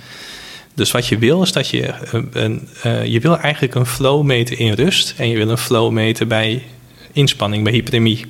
Dus 0.73 0.91
wat 0.91 1.07
je 1.07 1.17
wil 1.17 1.41
is 1.41 1.51
dat 1.51 1.69
je 1.69 1.93
een, 2.33 2.67
je 3.11 3.19
wil 3.19 3.39
eigenlijk 3.39 3.75
een 3.75 3.85
flow 3.85 4.23
meten 4.23 4.57
in 4.57 4.73
rust 4.73 5.13
en 5.17 5.29
je 5.29 5.37
wil 5.37 5.49
een 5.49 5.57
flow 5.57 5.91
meten 5.91 6.27
bij 6.27 6.63
inspanning, 7.11 7.63
bij 7.63 7.73
hyperemie. 7.73 8.25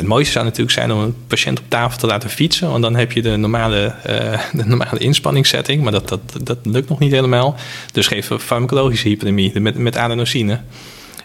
Het 0.00 0.08
mooiste 0.08 0.32
zou 0.32 0.44
natuurlijk 0.44 0.72
zijn 0.72 0.92
om 0.92 0.98
een 0.98 1.14
patiënt 1.26 1.58
op 1.58 1.64
tafel 1.68 1.98
te 1.98 2.06
laten 2.06 2.30
fietsen. 2.30 2.70
Want 2.70 2.82
dan 2.82 2.96
heb 2.96 3.12
je 3.12 3.22
de 3.22 3.36
normale, 3.36 3.94
uh, 4.06 4.40
de 4.62 4.64
normale 4.64 4.98
inspanningssetting. 4.98 5.82
Maar 5.82 5.92
dat, 5.92 6.08
dat, 6.08 6.20
dat 6.42 6.58
lukt 6.62 6.88
nog 6.88 6.98
niet 6.98 7.12
helemaal. 7.12 7.56
Dus 7.92 8.06
geven 8.06 8.36
we 8.36 8.42
farmacologische 8.42 9.08
hyperemie 9.08 9.60
met, 9.60 9.78
met 9.78 9.96
adenosine. 9.96 10.60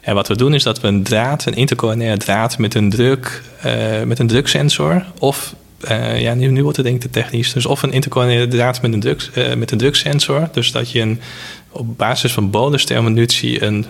En 0.02 0.16
wat 0.16 0.28
we 0.28 0.36
doen 0.36 0.54
is 0.54 0.64
dat 0.64 0.82
we 0.82 0.88
een 0.88 1.04
draad, 1.04 1.46
een 1.46 1.54
intercoronaire 1.54 2.18
draad 2.18 2.58
met 2.58 2.74
een, 2.74 2.90
druk, 2.90 3.42
uh, 3.66 4.04
met 4.04 4.20
een 4.20 4.28
druksensor. 4.28 5.06
Of, 5.20 5.56
uh, 5.90 6.22
ja, 6.22 6.34
nu, 6.34 6.48
nu 6.48 6.62
wordt 6.62 6.78
het 6.78 6.86
denk 6.86 7.04
ik 7.04 7.12
te 7.12 7.20
technisch. 7.20 7.54
Dus 7.54 7.66
of 7.66 7.84
een 7.84 7.92
intercoronaire 7.92 8.48
draad 8.48 8.82
met 8.82 8.94
een, 8.94 9.00
druk, 9.00 9.30
met 9.58 9.72
een 9.72 9.78
druksensor. 9.78 10.50
Dus 10.52 10.72
dat 10.72 10.92
je 10.92 11.00
een, 11.00 11.20
op 11.70 11.98
basis 11.98 12.34
van 12.34 12.50
bonusterminatie 12.50 13.64
een, 13.64 13.86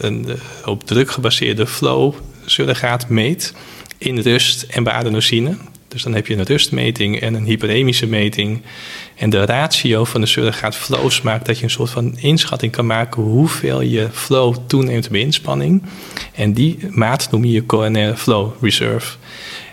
een 0.00 0.26
op 0.64 0.86
druk 0.86 1.10
gebaseerde 1.10 1.66
flow 1.66 2.14
surrogaat 2.46 3.08
meet 3.08 3.54
in 4.02 4.18
rust 4.18 4.62
en 4.62 4.84
bij 4.84 4.92
adenosine. 4.92 5.56
Dus 5.88 6.02
dan 6.02 6.14
heb 6.14 6.26
je 6.26 6.36
een 6.36 6.44
rustmeting 6.44 7.20
en 7.20 7.34
een 7.34 7.44
hyperemische 7.44 8.06
meting. 8.06 8.62
En 9.16 9.30
de 9.30 9.44
ratio 9.44 10.04
van 10.04 10.20
de 10.20 10.26
surrogaat 10.26 10.76
flows 10.76 11.22
maakt 11.22 11.46
dat 11.46 11.58
je 11.58 11.64
een 11.64 11.70
soort 11.70 11.90
van 11.90 12.18
inschatting 12.18 12.72
kan 12.72 12.86
maken 12.86 13.22
hoeveel 13.22 13.80
je 13.80 14.08
flow 14.12 14.56
toeneemt 14.66 15.10
bij 15.10 15.20
inspanning. 15.20 15.82
En 16.34 16.52
die 16.52 16.78
maat 16.88 17.30
noem 17.30 17.44
je 17.44 17.52
je 17.52 17.66
coronaire 17.66 18.16
flow 18.16 18.52
reserve. 18.60 19.16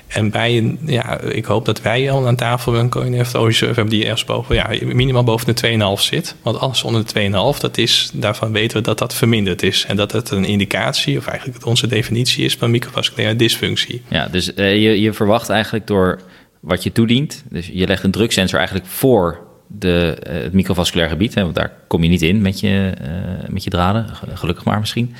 En 0.09 0.31
bij 0.31 0.57
een, 0.57 0.79
ja, 0.85 1.21
ik 1.21 1.45
hoop 1.45 1.65
dat 1.65 1.81
wij 1.81 2.11
al 2.11 2.27
aan 2.27 2.35
tafel 2.35 2.75
een 2.75 2.89
coin 2.89 3.25
flow 3.25 3.45
reserve 3.45 3.73
hebben 3.73 3.93
die 3.93 4.03
ergens 4.03 4.25
boven, 4.25 4.55
ja, 4.55 4.69
minimaal 4.85 5.23
boven 5.23 5.55
de 5.55 5.95
2,5 5.97 6.01
zit. 6.01 6.35
Want 6.41 6.59
alles 6.59 6.83
onder 6.83 7.05
de 7.05 7.53
2,5, 7.55 7.59
dat 7.59 7.77
is, 7.77 8.11
daarvan 8.13 8.51
weten 8.51 8.77
we 8.77 8.83
dat 8.83 8.97
dat 8.97 9.15
verminderd 9.15 9.63
is. 9.63 9.85
En 9.87 9.95
dat 9.95 10.11
het 10.11 10.29
een 10.29 10.45
indicatie, 10.45 11.17
of 11.17 11.27
eigenlijk 11.27 11.65
onze 11.65 11.87
definitie 11.87 12.45
is 12.45 12.55
van 12.55 12.71
microvasculaire 12.71 13.35
dysfunctie. 13.35 14.01
Ja, 14.07 14.27
dus 14.27 14.51
uh, 14.55 14.73
je, 14.73 15.01
je 15.01 15.13
verwacht 15.13 15.49
eigenlijk 15.49 15.87
door 15.87 16.19
wat 16.59 16.83
je 16.83 16.91
toedient, 16.91 17.43
dus 17.49 17.69
je 17.73 17.87
legt 17.87 18.03
een 18.03 18.11
druksensor 18.11 18.57
eigenlijk 18.57 18.87
voor 18.87 19.39
de, 19.67 20.17
uh, 20.27 20.33
het 20.33 20.53
microvasculair 20.53 21.09
gebied, 21.09 21.33
hè, 21.33 21.41
want 21.41 21.55
daar 21.55 21.73
kom 21.87 22.03
je 22.03 22.09
niet 22.09 22.21
in 22.21 22.41
met 22.41 22.59
je, 22.59 22.93
uh, 23.01 23.49
met 23.49 23.63
je 23.63 23.69
draden, 23.69 24.05
gelukkig 24.33 24.63
maar 24.63 24.79
misschien. 24.79 25.15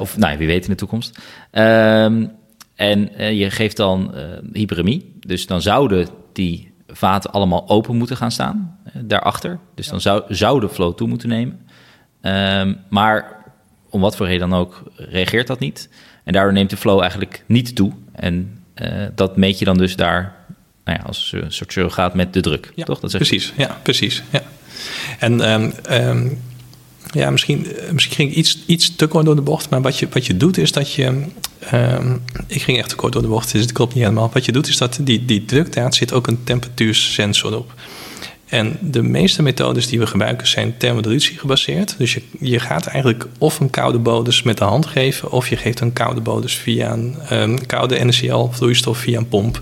of 0.00 0.16
nou, 0.16 0.38
wie 0.38 0.46
weet 0.46 0.64
in 0.64 0.70
de 0.70 0.76
toekomst. 0.76 1.18
Ehm, 1.50 2.24
en 2.78 3.08
uh, 3.20 3.38
je 3.38 3.50
geeft 3.50 3.76
dan 3.76 4.12
uh, 4.14 4.22
hyperemie. 4.52 5.12
Dus 5.20 5.46
dan 5.46 5.62
zouden 5.62 6.08
die 6.32 6.72
vaten 6.86 7.30
allemaal 7.30 7.68
open 7.68 7.96
moeten 7.96 8.16
gaan 8.16 8.30
staan 8.30 8.78
uh, 8.86 9.02
daarachter. 9.04 9.58
Dus 9.74 9.84
ja. 9.84 9.90
dan 9.90 10.00
zou, 10.00 10.22
zou 10.28 10.60
de 10.60 10.68
flow 10.68 10.94
toe 10.94 11.08
moeten 11.08 11.28
nemen. 11.28 11.60
Um, 12.22 12.78
maar 12.88 13.44
om 13.90 14.00
wat 14.00 14.16
voor 14.16 14.26
reden 14.26 14.50
dan 14.50 14.58
ook 14.58 14.82
reageert 14.94 15.46
dat 15.46 15.58
niet. 15.58 15.88
En 16.24 16.32
daardoor 16.32 16.52
neemt 16.52 16.70
de 16.70 16.76
flow 16.76 17.00
eigenlijk 17.00 17.44
niet 17.46 17.76
toe. 17.76 17.92
En 18.12 18.62
dat 19.14 19.36
meet 19.36 19.58
je 19.58 19.64
dan 19.64 19.78
dus 19.78 19.96
daar 19.96 20.36
nou 20.84 20.98
ja, 20.98 21.04
als 21.06 21.32
een 21.32 21.52
soort 21.52 21.72
surrogaat 21.72 22.14
met 22.14 22.32
de 22.32 22.40
druk. 22.40 22.72
Ja, 22.74 22.84
toch? 22.84 23.00
Dat 23.00 23.10
precies, 23.10 23.52
ja, 23.56 23.78
precies. 23.82 24.22
Ja. 24.30 24.42
En 25.18 25.52
um, 25.52 25.72
um, 25.90 26.38
ja, 27.10 27.30
misschien, 27.30 27.66
misschien 27.92 28.14
ging 28.14 28.30
ik 28.30 28.36
iets, 28.36 28.58
iets 28.66 28.96
te 28.96 29.06
kort 29.06 29.24
door 29.24 29.36
de 29.36 29.42
bocht. 29.42 29.70
Maar 29.70 29.82
wat 29.82 29.98
je, 29.98 30.08
wat 30.10 30.26
je 30.26 30.36
doet 30.36 30.58
is 30.58 30.72
dat 30.72 30.92
je. 30.92 31.22
Um, 31.74 32.22
ik 32.46 32.62
ging 32.62 32.78
echt 32.78 32.88
te 32.88 32.96
kort 32.96 33.12
door 33.12 33.22
de 33.22 33.28
bocht, 33.28 33.52
dus 33.52 33.60
het 33.60 33.72
klopt 33.72 33.94
niet 33.94 34.02
helemaal. 34.02 34.30
Wat 34.32 34.44
je 34.44 34.52
doet 34.52 34.68
is 34.68 34.76
dat 34.76 34.98
die, 35.00 35.24
die 35.24 35.44
drukdaad 35.44 35.94
zit 35.94 36.12
ook 36.12 36.26
een 36.26 36.44
temperatuursensor 36.44 37.56
op. 37.56 37.74
En 38.48 38.78
de 38.80 39.02
meeste 39.02 39.42
methodes 39.42 39.86
die 39.86 39.98
we 39.98 40.06
gebruiken 40.06 40.46
zijn 40.46 40.76
thermodilutie 40.76 41.38
gebaseerd. 41.38 41.94
Dus 41.98 42.14
je, 42.14 42.22
je 42.40 42.60
gaat 42.60 42.86
eigenlijk 42.86 43.26
of 43.38 43.60
een 43.60 43.70
koude 43.70 43.98
bodus 43.98 44.42
met 44.42 44.58
de 44.58 44.64
hand 44.64 44.86
geven, 44.86 45.30
of 45.30 45.48
je 45.48 45.56
geeft 45.56 45.80
een 45.80 45.92
koude 45.92 46.20
bodus 46.20 46.54
via 46.54 46.92
een 46.92 47.16
um, 47.32 47.66
koude 47.66 48.04
NaCl-vloeistof 48.04 48.98
via 48.98 49.18
een 49.18 49.28
pomp. 49.28 49.60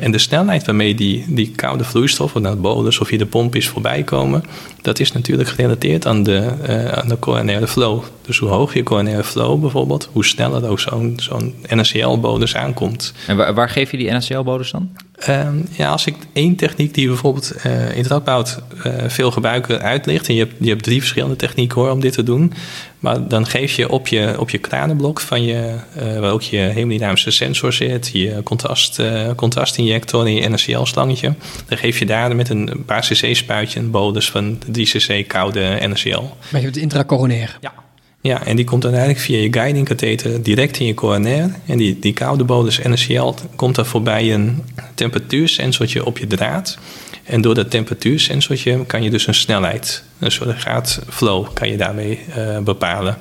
En 0.00 0.10
de 0.10 0.18
snelheid 0.18 0.64
waarmee 0.64 0.94
die, 0.94 1.24
die 1.28 1.50
koude 1.50 1.84
vloeistof, 1.84 2.34
of 2.34 2.42
nou 2.42 2.56
bolus 2.56 2.98
of 2.98 3.08
hier 3.08 3.18
de 3.18 3.26
pomp 3.26 3.54
is 3.54 3.68
voorbij 3.68 4.02
komen, 4.02 4.44
dat 4.80 4.98
is 4.98 5.12
natuurlijk 5.12 5.48
gerelateerd 5.48 6.06
aan 6.06 6.22
de, 6.22 6.52
uh, 6.68 6.88
aan 6.88 7.08
de 7.08 7.18
coronaire 7.18 7.66
flow. 7.66 8.02
Dus 8.26 8.38
hoe 8.38 8.48
hoger 8.48 8.76
je 8.76 8.82
coronaire 8.82 9.24
flow 9.24 9.60
bijvoorbeeld, 9.60 10.08
hoe 10.12 10.24
sneller 10.24 10.68
ook 10.68 10.80
zo'n 10.80 11.14
zo'n 11.16 11.54
NaCl-bodus 11.68 12.56
aankomt. 12.56 13.12
En 13.26 13.36
waar, 13.36 13.54
waar, 13.54 13.68
geef 13.68 13.90
je 13.90 13.96
die 13.96 14.10
NaCl-bodus 14.10 14.70
dan? 14.70 14.90
Ehm, 15.26 15.56
ja, 15.70 15.90
als 15.90 16.06
ik 16.06 16.16
één 16.32 16.56
techniek 16.56 16.94
die 16.94 17.06
bijvoorbeeld 17.06 17.52
uh, 17.66 17.90
in 17.90 17.98
het 17.98 18.06
radboud 18.06 18.62
uh, 18.86 18.92
veel 19.06 19.30
gebruiken 19.30 19.82
uitlicht... 19.82 20.28
en 20.28 20.34
je 20.34 20.40
hebt, 20.40 20.54
je 20.58 20.68
hebt 20.68 20.82
drie 20.82 21.00
verschillende 21.00 21.36
technieken 21.36 21.80
hoor 21.80 21.90
om 21.90 22.00
dit 22.00 22.12
te 22.12 22.22
doen... 22.22 22.52
maar 22.98 23.28
dan 23.28 23.46
geef 23.46 23.72
je 23.72 23.88
op 23.88 24.08
je, 24.08 24.34
op 24.38 24.50
je 24.50 24.58
kranenblok 24.58 25.20
van 25.20 25.44
je... 25.44 25.74
Uh, 25.96 26.18
waar 26.18 26.32
ook 26.32 26.42
je 26.42 26.56
hemodynamische 26.56 27.30
sensor 27.30 27.72
zit... 27.72 28.10
je 28.12 28.40
contrast, 28.44 29.02
contrastinjector 29.36 30.26
en 30.26 30.34
je 30.34 30.48
NaCl-slangetje... 30.48 31.34
dan 31.68 31.78
geef 31.78 31.98
je 31.98 32.06
daar 32.06 32.36
met 32.36 32.48
een 32.48 32.82
basis 32.86 33.20
C-spuitje 33.20 33.80
een 33.80 33.90
bolus 33.90 34.30
van 34.30 34.58
3cc 34.78 35.26
koude 35.26 35.78
NaCl. 35.88 36.20
Maar 36.20 36.30
je 36.50 36.58
hebt 36.58 36.74
het 36.74 36.76
intracoronair? 36.76 37.58
Ja. 37.60 37.81
Ja, 38.22 38.44
en 38.46 38.56
die 38.56 38.64
komt 38.64 38.82
dan 38.82 38.90
eigenlijk 38.90 39.20
via 39.20 39.38
je 39.38 39.52
guiding 39.52 39.86
katheter 39.86 40.42
direct 40.42 40.78
in 40.78 40.86
je 40.86 40.94
coronair. 40.94 41.54
En 41.66 41.78
die, 41.78 41.98
die 41.98 42.12
koude 42.12 42.44
bolus 42.44 42.78
NaCl 42.78 43.34
komt 43.56 43.74
dan 43.74 43.86
voorbij 43.86 44.34
een 44.34 44.62
temperatuursensortje 44.94 46.04
op 46.04 46.18
je 46.18 46.26
draad. 46.26 46.78
En 47.24 47.40
door 47.40 47.54
dat 47.54 47.70
temperatuursensortje 47.70 48.86
kan 48.86 49.02
je 49.02 49.10
dus 49.10 49.26
een 49.26 49.34
snelheid, 49.34 50.02
een 50.18 50.30
soort 50.30 50.58
graadflow, 50.58 51.46
kan 51.52 51.68
je 51.68 51.76
daarmee 51.76 52.18
uh, 52.36 52.58
bepalen. 52.58 53.18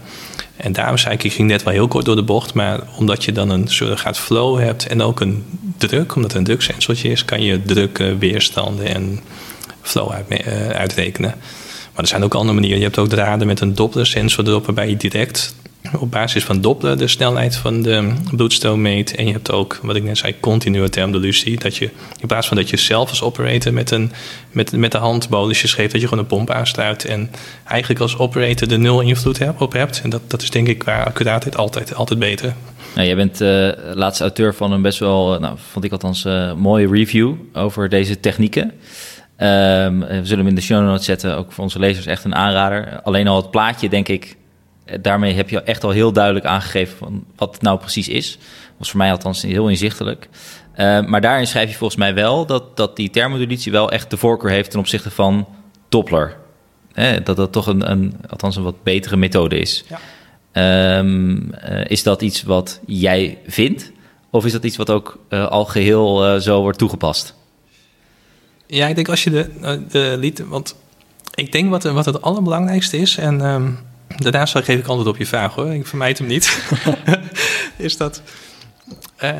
En 0.55 0.73
daarom 0.73 0.97
zei 0.97 1.13
ik, 1.13 1.23
ik 1.23 1.33
ging 1.33 1.47
net 1.47 1.63
wel 1.63 1.73
heel 1.73 1.87
kort 1.87 2.05
door 2.05 2.15
de 2.15 2.23
bocht, 2.23 2.53
maar 2.53 2.79
omdat 2.97 3.23
je 3.23 3.31
dan 3.31 3.49
een 3.49 3.67
soort 3.67 4.17
flow 4.17 4.59
hebt 4.59 4.87
en 4.87 5.01
ook 5.01 5.19
een 5.19 5.45
druk, 5.77 6.15
omdat 6.15 6.31
het 6.31 6.39
een 6.39 6.45
druksensortje 6.45 7.09
is, 7.09 7.25
kan 7.25 7.41
je 7.41 7.61
druk, 7.61 7.97
weerstanden 8.19 8.85
en 8.85 9.19
flow 9.81 10.11
uh, 10.29 10.69
uitrekenen. 10.69 11.35
Maar 11.93 12.03
er 12.03 12.07
zijn 12.07 12.23
ook 12.23 12.33
andere 12.33 12.53
manieren. 12.53 12.77
Je 12.77 12.83
hebt 12.83 12.97
ook 12.97 13.09
draden 13.09 13.47
met 13.47 13.59
een 13.59 13.75
Doppler-sensor 13.75 14.47
erop, 14.47 14.65
waarbij 14.65 14.89
je 14.89 14.97
direct 14.97 15.55
op 15.99 16.11
basis 16.11 16.43
van 16.43 16.61
Doppler 16.61 16.97
de 16.97 17.07
snelheid 17.07 17.55
van 17.55 17.81
de 17.81 18.13
bloedstroom 18.35 18.81
meet. 18.81 19.15
En 19.15 19.25
je 19.25 19.31
hebt 19.31 19.51
ook, 19.51 19.79
wat 19.81 19.95
ik 19.95 20.03
net 20.03 20.17
zei, 20.17 20.39
continue 20.39 20.89
thermolucie. 20.89 21.59
Dat 21.59 21.77
je 21.77 21.89
in 22.19 22.27
plaats 22.27 22.47
van 22.47 22.57
dat 22.57 22.69
je 22.69 22.77
zelf 22.77 23.09
als 23.09 23.21
operator 23.21 23.73
met, 23.73 23.91
een, 23.91 24.11
met, 24.51 24.71
met 24.71 24.91
de 24.91 24.97
hand 24.97 25.29
bolusjes 25.29 25.73
geeft, 25.73 25.91
dat 25.91 26.01
je 26.01 26.07
gewoon 26.07 26.23
een 26.23 26.29
pomp 26.29 26.49
aansluit. 26.49 27.05
En 27.05 27.31
eigenlijk 27.65 28.01
als 28.01 28.17
operator 28.17 28.67
de 28.67 28.77
nul 28.77 29.01
invloed 29.01 29.39
op 29.57 29.73
hebt. 29.73 30.01
En 30.03 30.09
dat, 30.09 30.21
dat 30.27 30.41
is 30.41 30.49
denk 30.49 30.67
ik 30.67 30.77
qua 30.77 31.03
accuraatheid 31.03 31.57
altijd, 31.57 31.95
altijd 31.95 32.19
beter. 32.19 32.53
Nou, 32.95 33.07
jij 33.07 33.15
bent 33.15 33.41
uh, 33.41 33.69
laatste 33.93 34.23
auteur 34.23 34.55
van 34.55 34.71
een 34.71 34.81
best 34.81 34.99
wel, 34.99 35.39
nou, 35.39 35.57
vond 35.71 35.85
ik 35.85 35.91
althans, 35.91 36.25
uh, 36.25 36.53
mooie 36.53 36.87
review 36.87 37.33
over 37.53 37.89
deze 37.89 38.19
technieken. 38.19 38.71
Um, 39.41 39.99
we 39.99 40.19
zullen 40.23 40.37
hem 40.37 40.47
in 40.47 40.55
de 40.55 40.61
show 40.61 40.85
notes 40.85 41.05
zetten, 41.05 41.37
ook 41.37 41.51
voor 41.51 41.63
onze 41.63 41.79
lezers 41.79 42.05
echt 42.05 42.23
een 42.23 42.35
aanrader. 42.35 43.01
Alleen 43.01 43.27
al 43.27 43.35
het 43.35 43.51
plaatje, 43.51 43.89
denk 43.89 44.07
ik, 44.07 44.37
eh, 44.85 44.97
daarmee 45.01 45.33
heb 45.33 45.49
je 45.49 45.61
echt 45.61 45.83
al 45.83 45.89
heel 45.89 46.11
duidelijk 46.11 46.45
aangegeven 46.45 46.97
van 46.97 47.23
wat 47.35 47.53
het 47.53 47.61
nou 47.61 47.79
precies 47.79 48.07
is. 48.07 48.37
Was 48.77 48.89
voor 48.89 48.99
mij 48.99 49.11
althans 49.11 49.41
heel 49.41 49.69
inzichtelijk. 49.69 50.29
Uh, 50.75 51.05
maar 51.05 51.21
daarin 51.21 51.47
schrijf 51.47 51.69
je 51.69 51.75
volgens 51.75 51.99
mij 51.99 52.13
wel 52.13 52.45
dat, 52.45 52.77
dat 52.77 52.95
die 52.95 53.09
thermodulatie 53.09 53.71
wel 53.71 53.91
echt 53.91 54.09
de 54.09 54.17
voorkeur 54.17 54.51
heeft 54.51 54.71
ten 54.71 54.79
opzichte 54.79 55.11
van 55.11 55.47
Doppler. 55.89 56.37
Eh, 56.93 57.11
dat 57.23 57.35
dat 57.35 57.51
toch 57.51 57.67
een, 57.67 57.91
een, 57.91 58.15
althans 58.29 58.55
een 58.55 58.63
wat 58.63 58.83
betere 58.83 59.17
methode 59.17 59.59
is. 59.59 59.83
Ja. 60.53 60.97
Um, 60.97 61.51
uh, 61.69 61.85
is 61.85 62.03
dat 62.03 62.21
iets 62.21 62.43
wat 62.43 62.79
jij 62.85 63.37
vindt? 63.47 63.91
Of 64.29 64.45
is 64.45 64.51
dat 64.51 64.63
iets 64.63 64.77
wat 64.77 64.89
ook 64.89 65.19
uh, 65.29 65.47
al 65.47 65.65
geheel 65.65 66.39
zo 66.41 66.61
wordt 66.61 66.77
toegepast? 66.77 67.35
Ja, 68.71 68.87
ik 68.87 68.95
denk 68.95 69.09
als 69.09 69.23
je 69.23 69.29
de, 69.29 69.49
eh, 69.61 69.73
de 69.89 70.15
lied. 70.19 70.43
Want 70.47 70.75
ik 71.35 71.51
denk 71.51 71.69
wat, 71.69 71.83
wat 71.83 72.05
het 72.05 72.21
allerbelangrijkste 72.21 72.97
is. 72.97 73.17
En 73.17 73.41
um, 73.41 73.79
daarna 74.07 74.45
geef 74.45 74.67
ik 74.79 74.87
antwoord 74.87 75.07
op 75.07 75.17
je 75.17 75.25
vraag 75.25 75.55
hoor. 75.55 75.73
Ik 75.73 75.87
vermijd 75.87 76.17
hem 76.17 76.27
niet. 76.27 76.63
is 77.77 77.97
dat. 77.97 78.21
Uh, 79.23 79.31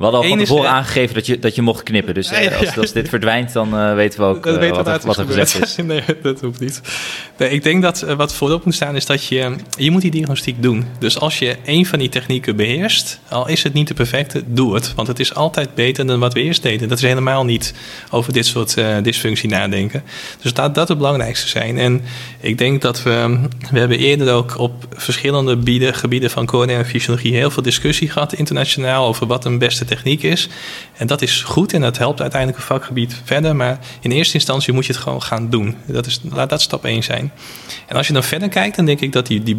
we 0.00 0.06
hadden 0.06 0.24
al 0.24 0.28
van 0.28 0.38
tevoren 0.38 0.64
is, 0.64 0.70
aangegeven 0.70 1.14
dat 1.14 1.26
je, 1.26 1.38
dat 1.38 1.54
je 1.54 1.62
mocht 1.62 1.82
knippen. 1.82 2.14
Dus 2.14 2.32
uh, 2.32 2.58
als, 2.58 2.78
als, 2.78 2.92
dit 2.92 3.08
verdwijnt, 3.08 3.52
dan 3.52 3.74
uh, 3.74 3.94
weten 3.94 4.20
we 4.20 4.26
ook 4.26 4.46
uh, 4.46 4.70
wat, 4.70 4.86
er, 4.86 5.00
wat 5.04 5.16
er 5.16 5.26
gezegd 5.26 5.62
is. 5.62 5.76
nee, 5.84 6.02
dat 6.22 6.40
hoeft 6.40 6.60
niet. 6.60 6.80
Nee, 7.38 7.50
ik 7.50 7.62
denk 7.62 7.82
dat 7.82 8.00
wat 8.00 8.34
voorop 8.34 8.64
moet 8.64 8.74
staan 8.74 8.96
is 8.96 9.06
dat 9.06 9.24
je... 9.24 9.56
Je 9.78 9.90
moet 9.90 10.02
die 10.02 10.10
diagnostiek 10.10 10.62
doen. 10.62 10.86
Dus 10.98 11.18
als 11.18 11.38
je 11.38 11.56
één 11.64 11.86
van 11.86 11.98
die 11.98 12.08
technieken 12.08 12.56
beheerst... 12.56 13.20
al 13.28 13.48
is 13.48 13.62
het 13.62 13.72
niet 13.72 13.88
de 13.88 13.94
perfecte, 13.94 14.42
doe 14.46 14.74
het. 14.74 14.94
Want 14.94 15.08
het 15.08 15.20
is 15.20 15.34
altijd 15.34 15.74
beter 15.74 16.06
dan 16.06 16.20
wat 16.20 16.34
we 16.34 16.42
eerst 16.42 16.62
deden. 16.62 16.88
Dat 16.88 16.98
is 16.98 17.04
helemaal 17.04 17.44
niet 17.44 17.74
over 18.10 18.32
dit 18.32 18.46
soort 18.46 18.76
dysfunctie 19.02 19.48
nadenken. 19.48 20.02
Dus 20.42 20.52
dat 20.52 20.74
dat 20.74 20.88
het 20.88 20.98
belangrijkste 20.98 21.48
zijn. 21.48 21.78
En 21.78 22.02
ik 22.40 22.58
denk 22.58 22.82
dat 22.82 23.02
we... 23.02 23.40
We 23.70 23.78
hebben 23.78 23.98
eerder 23.98 24.32
ook 24.32 24.58
op 24.58 24.86
verschillende 24.90 25.56
bieden, 25.56 25.94
gebieden 25.94 26.30
van 26.30 26.46
coronaire 26.46 26.84
fysiologie... 26.84 27.34
heel 27.34 27.50
veel 27.50 27.62
discussie 27.62 28.10
gehad 28.10 28.32
internationaal... 28.32 29.06
over 29.06 29.26
wat 29.26 29.44
een 29.44 29.58
beste 29.58 29.88
techniek 29.90 30.22
is. 30.22 30.48
En 30.96 31.06
dat 31.06 31.22
is 31.22 31.42
goed 31.42 31.72
en 31.72 31.80
dat 31.80 31.98
helpt 31.98 32.20
uiteindelijk 32.20 32.60
een 32.60 32.66
vakgebied 32.66 33.20
verder. 33.24 33.56
Maar 33.56 33.78
in 34.00 34.10
eerste 34.10 34.34
instantie 34.34 34.72
moet 34.72 34.86
je 34.86 34.92
het 34.92 35.02
gewoon 35.02 35.22
gaan 35.22 35.50
doen. 35.50 35.76
Dat 35.86 36.06
is, 36.06 36.20
laat 36.30 36.50
dat 36.50 36.60
stap 36.60 36.84
1 36.84 37.02
zijn. 37.02 37.32
En 37.86 37.96
als 37.96 38.06
je 38.06 38.12
dan 38.12 38.24
verder 38.24 38.48
kijkt, 38.48 38.76
dan 38.76 38.84
denk 38.84 39.00
ik 39.00 39.12
dat 39.12 39.26
die, 39.26 39.42
die 39.42 39.58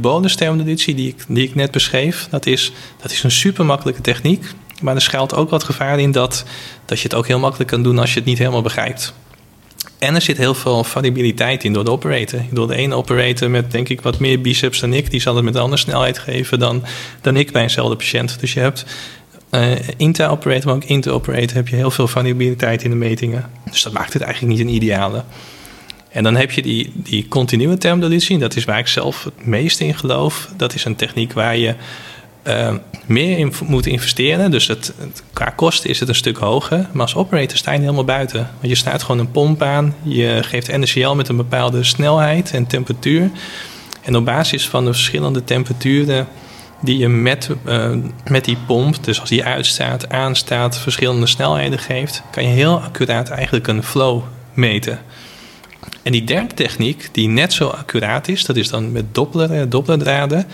die 0.95 1.07
ik, 1.07 1.25
die 1.27 1.43
ik 1.43 1.55
net 1.55 1.71
beschreef, 1.71 2.27
dat 2.29 2.45
is, 2.45 2.71
dat 3.01 3.11
is 3.11 3.23
een 3.23 3.31
super 3.31 3.65
makkelijke 3.65 4.01
techniek. 4.01 4.45
Maar 4.81 4.95
er 4.95 5.01
schuilt 5.01 5.35
ook 5.35 5.49
wat 5.49 5.63
gevaar 5.63 5.99
in 5.99 6.11
dat, 6.11 6.43
dat 6.85 6.97
je 6.97 7.03
het 7.03 7.15
ook 7.15 7.27
heel 7.27 7.39
makkelijk 7.39 7.69
kan 7.69 7.83
doen 7.83 7.99
als 7.99 8.13
je 8.13 8.19
het 8.19 8.27
niet 8.27 8.37
helemaal 8.37 8.61
begrijpt. 8.61 9.13
En 10.01 10.15
er 10.15 10.21
zit 10.21 10.37
heel 10.37 10.53
veel 10.53 10.83
variabiliteit 10.83 11.63
in 11.63 11.73
door 11.73 11.85
de 11.85 11.91
operator. 11.91 12.39
Door 12.51 12.67
de 12.67 12.75
ene 12.75 12.95
operator 12.95 13.49
met 13.49 13.71
denk 13.71 13.89
ik 13.89 14.01
wat 14.01 14.19
meer 14.19 14.41
biceps 14.41 14.79
dan 14.79 14.93
ik, 14.93 15.11
die 15.11 15.21
zal 15.21 15.35
het 15.35 15.43
met 15.43 15.55
een 15.55 15.61
andere 15.61 15.81
snelheid 15.81 16.19
geven 16.19 16.59
dan, 16.59 16.83
dan 17.21 17.37
ik 17.37 17.51
bij 17.51 17.61
eenzelfde 17.61 17.95
patiënt. 17.95 18.39
Dus 18.39 18.53
je 18.53 18.59
hebt 18.59 18.85
uh, 19.51 20.63
maar 20.63 20.73
ook 20.73 20.83
inter-operator 20.83 21.55
heb 21.55 21.67
je 21.67 21.75
heel 21.75 21.91
veel 21.91 22.07
variabiliteit 22.07 22.83
in 22.83 22.89
de 22.89 22.95
metingen. 22.95 23.49
Dus 23.71 23.83
dat 23.83 23.93
maakt 23.93 24.13
het 24.13 24.21
eigenlijk 24.21 24.53
niet 24.53 24.67
een 24.67 24.73
ideale. 24.73 25.23
En 26.11 26.23
dan 26.23 26.35
heb 26.35 26.51
je 26.51 26.61
die, 26.61 26.91
die 26.95 27.27
continue 27.27 27.77
thermodulatie. 27.77 28.37
Dat 28.37 28.55
is 28.55 28.65
waar 28.65 28.79
ik 28.79 28.87
zelf 28.87 29.23
het 29.23 29.45
meest 29.45 29.79
in 29.79 29.95
geloof. 29.95 30.49
Dat 30.57 30.73
is 30.73 30.85
een 30.85 30.95
techniek 30.95 31.33
waar 31.33 31.57
je 31.57 31.75
uh, 32.47 32.73
meer 33.05 33.37
in 33.37 33.53
moet 33.65 33.85
investeren. 33.85 34.51
Dus 34.51 34.67
het, 34.67 34.93
qua 35.33 35.45
kosten 35.45 35.89
is 35.89 35.99
het 35.99 36.09
een 36.09 36.15
stuk 36.15 36.37
hoger. 36.37 36.87
Maar 36.91 37.01
als 37.01 37.15
operator 37.15 37.57
sta 37.57 37.71
je 37.71 37.79
helemaal 37.79 38.03
buiten. 38.05 38.39
Want 38.39 38.67
je 38.67 38.75
staat 38.75 39.03
gewoon 39.03 39.19
een 39.19 39.31
pomp 39.31 39.61
aan. 39.61 39.95
Je 40.03 40.39
geeft 40.41 40.77
NaCl 40.77 41.13
met 41.13 41.27
een 41.27 41.35
bepaalde 41.35 41.83
snelheid 41.83 42.51
en 42.51 42.67
temperatuur. 42.67 43.29
En 44.01 44.15
op 44.15 44.25
basis 44.25 44.67
van 44.67 44.85
de 44.85 44.93
verschillende 44.93 45.43
temperaturen 45.43 46.27
die 46.81 46.97
je 46.97 47.07
met, 47.07 47.49
uh, 47.65 47.95
met 48.29 48.45
die 48.45 48.57
pomp, 48.65 49.03
dus 49.03 49.19
als 49.19 49.29
die 49.29 49.43
uitstaat, 49.43 50.09
aanstaat, 50.09 50.77
verschillende 50.77 51.27
snelheden 51.27 51.79
geeft, 51.79 52.23
kan 52.31 52.43
je 52.43 52.49
heel 52.49 52.79
accuraat 52.79 53.29
eigenlijk 53.29 53.67
een 53.67 53.83
flow 53.83 54.21
meten. 54.53 54.99
En 56.03 56.11
die 56.11 56.23
derde 56.23 56.53
techniek, 56.53 57.09
die 57.11 57.27
net 57.27 57.53
zo 57.53 57.67
accuraat 57.67 58.27
is, 58.27 58.45
dat 58.45 58.55
is 58.55 58.69
dan 58.69 58.91
met 58.91 59.15
Doppler, 59.15 59.51
eh, 59.51 59.61
Dopplerdraden, 59.69 60.45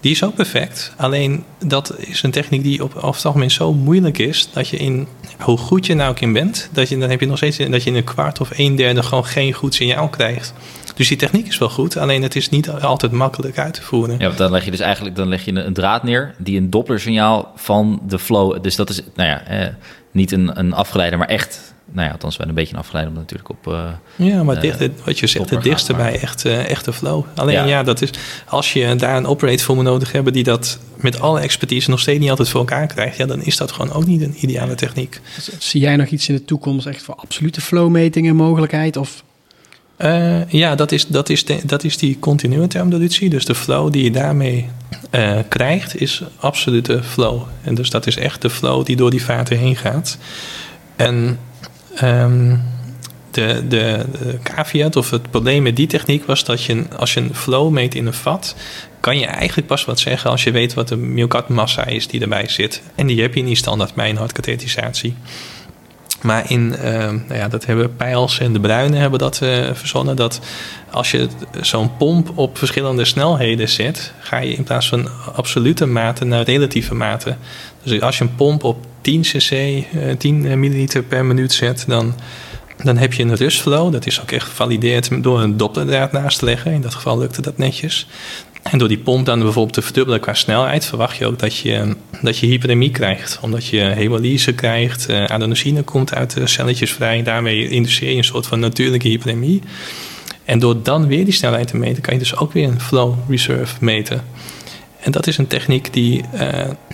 die 0.00 0.10
is 0.10 0.24
ook 0.24 0.34
perfect. 0.34 0.92
Alleen 0.96 1.44
dat 1.64 1.94
is 1.98 2.22
een 2.22 2.30
techniek 2.30 2.62
die 2.62 2.82
op, 2.82 2.94
het 2.94 3.24
algemeen 3.24 3.50
zo 3.50 3.72
moeilijk 3.72 4.18
is, 4.18 4.48
dat 4.52 4.68
je 4.68 4.76
in, 4.76 5.06
hoe 5.38 5.58
goed 5.58 5.86
je 5.86 5.94
nou 5.94 6.10
ook 6.10 6.20
in 6.20 6.32
bent, 6.32 6.68
dat 6.72 6.88
je, 6.88 6.98
dan 6.98 7.10
heb 7.10 7.20
je 7.20 7.26
nog 7.26 7.36
steeds 7.36 7.56
dat 7.56 7.82
je 7.82 7.90
in 7.90 7.96
een 7.96 8.04
kwart 8.04 8.40
of 8.40 8.50
een 8.56 8.76
derde 8.76 9.02
gewoon 9.02 9.26
geen 9.26 9.52
goed 9.52 9.74
signaal 9.74 10.08
krijgt. 10.08 10.52
Dus 10.96 11.08
die 11.08 11.16
techniek 11.16 11.46
is 11.46 11.58
wel 11.58 11.68
goed, 11.68 11.96
alleen 11.96 12.22
het 12.22 12.36
is 12.36 12.48
niet 12.48 12.70
altijd 12.70 13.12
makkelijk 13.12 13.58
uit 13.58 13.74
te 13.74 13.82
voeren. 13.82 14.18
Ja, 14.18 14.26
want 14.26 14.38
dan 14.38 14.50
leg 14.50 14.64
je 14.64 14.70
dus 14.70 14.80
eigenlijk 14.80 15.16
dan 15.16 15.28
leg 15.28 15.44
je 15.44 15.52
een 15.52 15.74
draad 15.74 16.02
neer 16.02 16.34
die 16.38 16.58
een 16.58 16.70
Doppler-signaal 16.70 17.52
van 17.56 18.00
de 18.08 18.18
flow. 18.18 18.62
Dus 18.62 18.76
dat 18.76 18.90
is, 18.90 19.00
nou 19.14 19.28
ja, 19.28 19.46
eh, 19.46 19.68
niet 20.10 20.32
een, 20.32 20.58
een 20.58 20.72
afgeleider, 20.72 21.18
maar 21.18 21.28
echt 21.28 21.74
nou 21.92 22.06
ja, 22.06 22.12
althans 22.12 22.36
wel 22.36 22.48
een 22.48 22.54
beetje 22.54 22.74
een 22.74 22.80
afgeleid 22.80 23.08
om 23.08 23.14
natuurlijk 23.14 23.48
op. 23.48 23.66
Uh, 23.66 23.88
ja, 24.16 24.42
maar 24.42 24.60
dicht, 24.60 25.04
wat 25.04 25.18
je 25.18 25.26
zegt, 25.26 25.50
het 25.50 25.62
dichtste 25.62 25.94
bij 25.94 26.20
echt, 26.20 26.44
uh, 26.44 26.70
echte 26.70 26.92
flow. 26.92 27.24
Alleen 27.34 27.66
ja. 27.66 27.82
dat 27.82 28.02
is 28.02 28.10
als 28.46 28.72
je 28.72 28.94
daar 28.94 29.16
een 29.16 29.26
operator 29.26 29.60
voor 29.60 29.74
moet 29.74 29.84
nodig 29.84 30.12
hebben 30.12 30.32
die 30.32 30.44
dat 30.44 30.78
met 30.96 31.20
alle 31.20 31.40
expertise 31.40 31.90
nog 31.90 32.00
steeds 32.00 32.18
niet 32.18 32.30
altijd 32.30 32.48
voor 32.48 32.60
elkaar 32.60 32.86
krijgt, 32.86 33.16
ja, 33.16 33.26
dan 33.26 33.42
is 33.42 33.56
dat 33.56 33.72
gewoon 33.72 33.92
ook 33.92 34.06
niet 34.06 34.22
een 34.22 34.34
ideale 34.40 34.74
techniek. 34.74 35.20
Zie 35.58 35.80
jij 35.80 35.96
nog 35.96 36.08
iets 36.08 36.28
in 36.28 36.34
de 36.34 36.44
toekomst 36.44 36.86
echt 36.86 37.02
voor 37.02 37.14
absolute 37.14 37.60
flowmetingen 37.60 38.36
mogelijkheid? 38.36 38.96
Of 38.96 39.24
uh, 39.98 40.48
ja, 40.48 40.74
dat 40.74 40.92
is, 40.92 41.06
dat, 41.06 41.28
is 41.28 41.44
de, 41.44 41.60
dat 41.64 41.84
is 41.84 41.96
die 41.98 42.18
continue 42.18 42.66
thermodulatie. 42.66 43.30
Dus 43.30 43.44
de 43.44 43.54
flow 43.54 43.92
die 43.92 44.04
je 44.04 44.10
daarmee 44.10 44.68
uh, 45.10 45.38
krijgt, 45.48 46.00
is 46.00 46.22
absolute 46.40 47.02
flow. 47.02 47.42
En 47.62 47.74
dus 47.74 47.90
dat 47.90 48.06
is 48.06 48.16
echt 48.16 48.42
de 48.42 48.50
flow 48.50 48.84
die 48.84 48.96
door 48.96 49.10
die 49.10 49.24
vaten 49.24 49.58
heen 49.58 49.76
gaat. 49.76 50.18
En 50.96 51.38
um, 52.02 52.62
de, 53.30 53.64
de, 53.68 54.04
caveat 54.42 54.96
of 54.96 55.10
het 55.10 55.30
probleem 55.30 55.62
met 55.62 55.76
die 55.76 55.86
techniek 55.86 56.26
was 56.26 56.44
dat 56.44 56.62
je, 56.62 56.84
als 56.96 57.14
je 57.14 57.20
een 57.20 57.34
flow 57.34 57.70
meet 57.70 57.94
in 57.94 58.06
een 58.06 58.14
vat, 58.14 58.56
kan 59.00 59.18
je 59.18 59.26
eigenlijk 59.26 59.66
pas 59.66 59.84
wat 59.84 59.98
zeggen 59.98 60.30
als 60.30 60.44
je 60.44 60.50
weet 60.50 60.74
wat 60.74 60.88
de 60.88 60.96
myocardmassa 60.96 61.86
is 61.86 62.06
die 62.06 62.20
erbij 62.20 62.48
zit. 62.48 62.82
En 62.94 63.06
die 63.06 63.20
heb 63.20 63.34
je 63.34 63.42
niet 63.42 63.58
standaard 63.58 63.94
bij 63.94 64.10
een 64.10 64.16
hartkatheterisatie. 64.16 65.14
Maar 66.22 66.50
in, 66.50 66.74
uh, 66.84 66.90
nou 67.00 67.34
ja, 67.34 67.48
dat 67.48 67.66
hebben 67.66 67.96
Pijls 67.96 68.38
en 68.38 68.52
de 68.52 68.60
Bruinen 68.60 69.00
hebben 69.00 69.18
dat 69.18 69.40
uh, 69.42 69.70
verzonnen. 69.72 70.16
Dat 70.16 70.40
als 70.90 71.10
je 71.10 71.28
zo'n 71.60 71.96
pomp 71.96 72.32
op 72.34 72.58
verschillende 72.58 73.04
snelheden 73.04 73.68
zet, 73.68 74.12
ga 74.20 74.38
je 74.38 74.52
in 74.52 74.64
plaats 74.64 74.88
van 74.88 75.08
absolute 75.34 75.86
maten 75.86 76.28
naar 76.28 76.42
relatieve 76.42 76.94
maten. 76.94 77.38
Dus 77.82 78.00
als 78.00 78.18
je 78.18 78.24
een 78.24 78.34
pomp 78.34 78.64
op 78.64 78.86
10 79.00 79.20
cc, 79.20 79.50
uh, 79.50 79.84
10 80.18 80.60
milliliter 80.60 81.02
per 81.02 81.24
minuut 81.24 81.52
zet, 81.52 81.84
dan, 81.86 82.14
dan 82.82 82.96
heb 82.96 83.12
je 83.12 83.22
een 83.22 83.36
rustflow. 83.36 83.92
Dat 83.92 84.06
is 84.06 84.20
ook 84.20 84.30
echt 84.30 84.46
gevalideerd 84.46 85.22
door 85.22 85.42
een 85.42 85.56
dopplerdraad 85.56 86.12
naast 86.12 86.38
te 86.38 86.44
leggen. 86.44 86.72
In 86.72 86.80
dat 86.80 86.94
geval 86.94 87.18
lukte 87.18 87.42
dat 87.42 87.58
netjes. 87.58 88.06
En 88.70 88.78
door 88.78 88.88
die 88.88 88.98
pomp 88.98 89.26
dan 89.26 89.38
bijvoorbeeld 89.38 89.74
te 89.74 89.82
verdubbelen 89.82 90.20
qua 90.20 90.34
snelheid, 90.34 90.84
verwacht 90.84 91.16
je 91.16 91.26
ook 91.26 91.38
dat 91.38 91.56
je, 91.56 91.96
dat 92.22 92.38
je 92.38 92.46
hyperemie 92.46 92.90
krijgt. 92.90 93.38
Omdat 93.42 93.66
je 93.66 93.80
hemolyse 93.80 94.52
krijgt, 94.52 95.10
uh, 95.10 95.24
adenosine 95.24 95.82
komt 95.82 96.14
uit 96.14 96.34
de 96.34 96.46
celletjes 96.46 96.92
vrij. 96.92 97.22
Daarmee 97.22 97.68
induceer 97.68 98.10
je 98.10 98.16
een 98.16 98.24
soort 98.24 98.46
van 98.46 98.60
natuurlijke 98.60 99.08
hyperemie. 99.08 99.62
En 100.44 100.58
door 100.58 100.82
dan 100.82 101.06
weer 101.06 101.24
die 101.24 101.34
snelheid 101.34 101.68
te 101.68 101.76
meten, 101.76 102.02
kan 102.02 102.14
je 102.14 102.20
dus 102.20 102.36
ook 102.36 102.52
weer 102.52 102.68
een 102.68 102.80
flow 102.80 103.14
reserve 103.28 103.74
meten. 103.80 104.24
En 105.00 105.12
dat 105.12 105.26
is 105.26 105.38
een 105.38 105.46
techniek 105.46 105.92
die, 105.92 106.24
uh, 106.34 106.40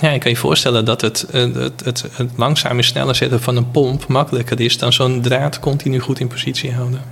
ja, 0.00 0.10
je 0.10 0.18
kan 0.18 0.30
je 0.30 0.36
voorstellen 0.36 0.84
dat 0.84 1.00
het, 1.00 1.26
uh, 1.34 1.54
het, 1.54 1.84
het, 1.84 2.04
het 2.12 2.30
langzaam 2.36 2.76
en 2.76 2.84
sneller 2.84 3.14
zetten 3.14 3.40
van 3.40 3.56
een 3.56 3.70
pomp 3.70 4.06
makkelijker 4.06 4.60
is 4.60 4.78
dan 4.78 4.92
zo'n 4.92 5.20
draad 5.20 5.58
continu 5.58 5.98
goed 5.98 6.20
in 6.20 6.28
positie 6.28 6.72
houden. 6.72 7.02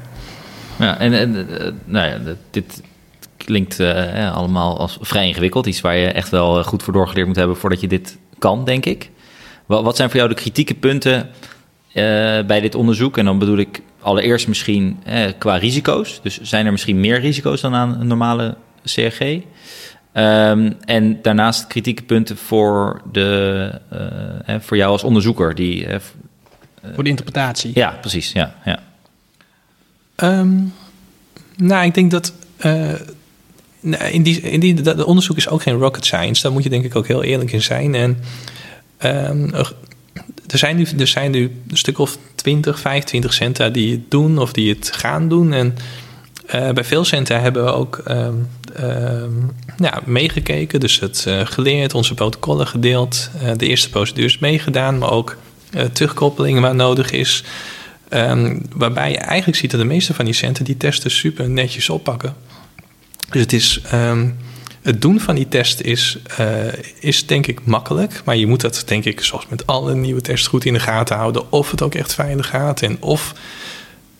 Ja, 0.79 0.99
en, 0.99 1.13
en 1.13 1.47
nou 1.85 2.09
ja, 2.09 2.35
dit 2.51 2.83
klinkt 3.45 3.81
uh, 3.81 4.35
allemaal 4.35 4.79
als 4.79 4.99
vrij 5.01 5.27
ingewikkeld. 5.27 5.67
Iets 5.67 5.81
waar 5.81 5.97
je 5.97 6.07
echt 6.07 6.29
wel 6.29 6.65
goed 6.65 6.83
voor 6.83 6.93
doorgeleerd 6.93 7.27
moet 7.27 7.37
hebben 7.37 7.57
voordat 7.57 7.81
je 7.81 7.89
dit 7.89 8.19
kan, 8.39 8.65
denk 8.65 8.87
ik. 8.87 9.11
Wat, 9.67 9.83
wat 9.83 9.97
zijn 9.97 10.09
voor 10.09 10.19
jou 10.19 10.29
de 10.29 10.35
kritieke 10.35 10.75
punten 10.75 11.29
bij 12.47 12.61
dit 12.61 12.75
onderzoek? 12.75 13.19
En 13.19 13.25
dan 13.25 13.39
bedoel 13.39 13.59
ik 13.59 13.83
allereerst 14.01 14.49
misschien 14.49 15.03
qua 15.39 15.57
risico's. 15.57 16.21
Dus 16.23 16.41
zijn 16.41 16.67
er 16.67 16.73
misschien 16.73 17.01
meer 17.01 17.21
risico's 17.21 17.61
dan 17.61 17.75
aan 17.75 18.01
een 18.01 18.07
normale 18.07 18.57
CRG? 18.85 19.41
Um, 20.13 20.77
en 20.85 21.23
daarnaast 21.23 21.67
kritieke 21.67 22.03
punten 22.03 22.37
voor, 22.37 23.03
de, 23.13 23.81
uh, 24.49 24.57
voor 24.61 24.77
jou 24.77 24.93
als 24.93 25.05
onderzoeker. 25.05 25.55
Die, 25.55 25.87
uh, 25.87 25.97
voor 26.95 27.05
de 27.05 27.11
interpretatie. 27.11 27.71
Ja, 27.75 27.99
precies. 28.01 28.33
Ja, 28.33 28.55
ja. 28.65 28.79
Um, 30.17 30.73
nou, 31.57 31.85
ik 31.85 31.95
denk 31.95 32.11
dat. 32.11 32.33
Uh, 32.67 32.93
in 34.11 34.23
die, 34.23 34.41
in 34.41 34.61
die, 34.61 34.75
dat 34.75 35.05
onderzoek 35.05 35.37
is 35.37 35.49
ook 35.49 35.63
geen 35.63 35.79
rocket 35.79 36.05
science. 36.05 36.43
Daar 36.43 36.53
moet 36.53 36.63
je 36.63 36.69
denk 36.69 36.85
ik 36.85 36.97
ook 36.97 37.07
heel 37.07 37.23
eerlijk 37.23 37.53
in 37.53 37.63
zijn. 37.63 37.95
En 37.95 38.19
um, 39.03 39.55
er, 40.47 40.59
zijn 40.59 40.77
nu, 40.77 40.87
er 40.99 41.07
zijn 41.07 41.31
nu 41.31 41.53
een 41.69 41.77
stuk 41.77 41.99
of 41.99 42.19
20, 42.35 42.81
25 42.81 43.33
centra 43.33 43.69
die 43.69 43.93
het 43.93 44.11
doen 44.11 44.39
of 44.39 44.53
die 44.53 44.75
het 44.75 44.93
gaan 44.93 45.29
doen. 45.29 45.53
En 45.53 45.75
bij 46.75 46.85
veel 46.85 47.05
centra 47.05 47.39
hebben 47.39 47.65
we 47.65 47.73
ook 47.73 48.03
ja, 49.77 50.01
meegekeken, 50.05 50.81
dus 50.81 51.01
het 51.01 51.25
uh, 51.29 51.41
geleerd, 51.45 51.95
onze 51.95 52.15
protocollen 52.15 52.67
gedeeld, 52.67 53.31
uh, 53.43 53.51
de 53.57 53.67
eerste 53.67 53.91
procedures 53.91 54.39
meegedaan, 54.39 54.99
maar 54.99 55.11
ook 55.11 55.37
terugkoppelingen 55.93 56.63
waar 56.63 56.75
nodig 56.75 57.11
is. 57.11 57.45
Um, 58.13 58.63
waarbij 58.75 59.11
je 59.11 59.19
eigenlijk 59.19 59.59
ziet 59.59 59.71
dat 59.71 59.81
de 59.81 59.87
meeste 59.87 60.15
van 60.15 60.25
die 60.25 60.35
centen 60.35 60.65
die 60.65 60.77
testen 60.77 61.11
super 61.11 61.51
netjes 61.51 61.91
oppakken. 61.91 62.35
Dus 63.31 63.81
het. 63.83 63.93
Um, 63.93 64.37
het 64.83 65.03
doen 65.03 65.21
van 65.21 65.35
die 65.35 65.49
test 65.49 65.81
is, 65.81 66.19
is 67.01 67.27
denk 67.27 67.47
ik 67.47 67.65
makkelijk. 67.65 68.23
Maar 68.25 68.37
je 68.37 68.47
moet 68.47 68.61
dat 68.61 68.83
denk 68.87 69.05
ik, 69.05 69.21
zoals 69.21 69.47
met 69.49 69.67
alle 69.67 69.95
nieuwe 69.95 70.21
tests, 70.21 70.47
goed 70.47 70.65
in 70.65 70.73
de 70.73 70.81
gaten 70.81 71.17
houden. 71.17 71.53
Of 71.53 71.71
het 71.71 71.83
ook 71.83 71.95
echt 71.95 72.15
veilig 72.15 72.49
gaat. 72.49 72.83
En 72.83 72.97
of 73.01 73.35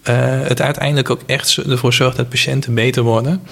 het 0.03 0.61
uiteindelijk 0.61 1.11
ook 1.11 1.21
echt 1.27 1.57
ervoor 1.57 1.93
zorgt 1.93 2.17
dat 2.17 2.29
patiënten 2.29 2.75
beter 2.75 3.03
worden. 3.03 3.43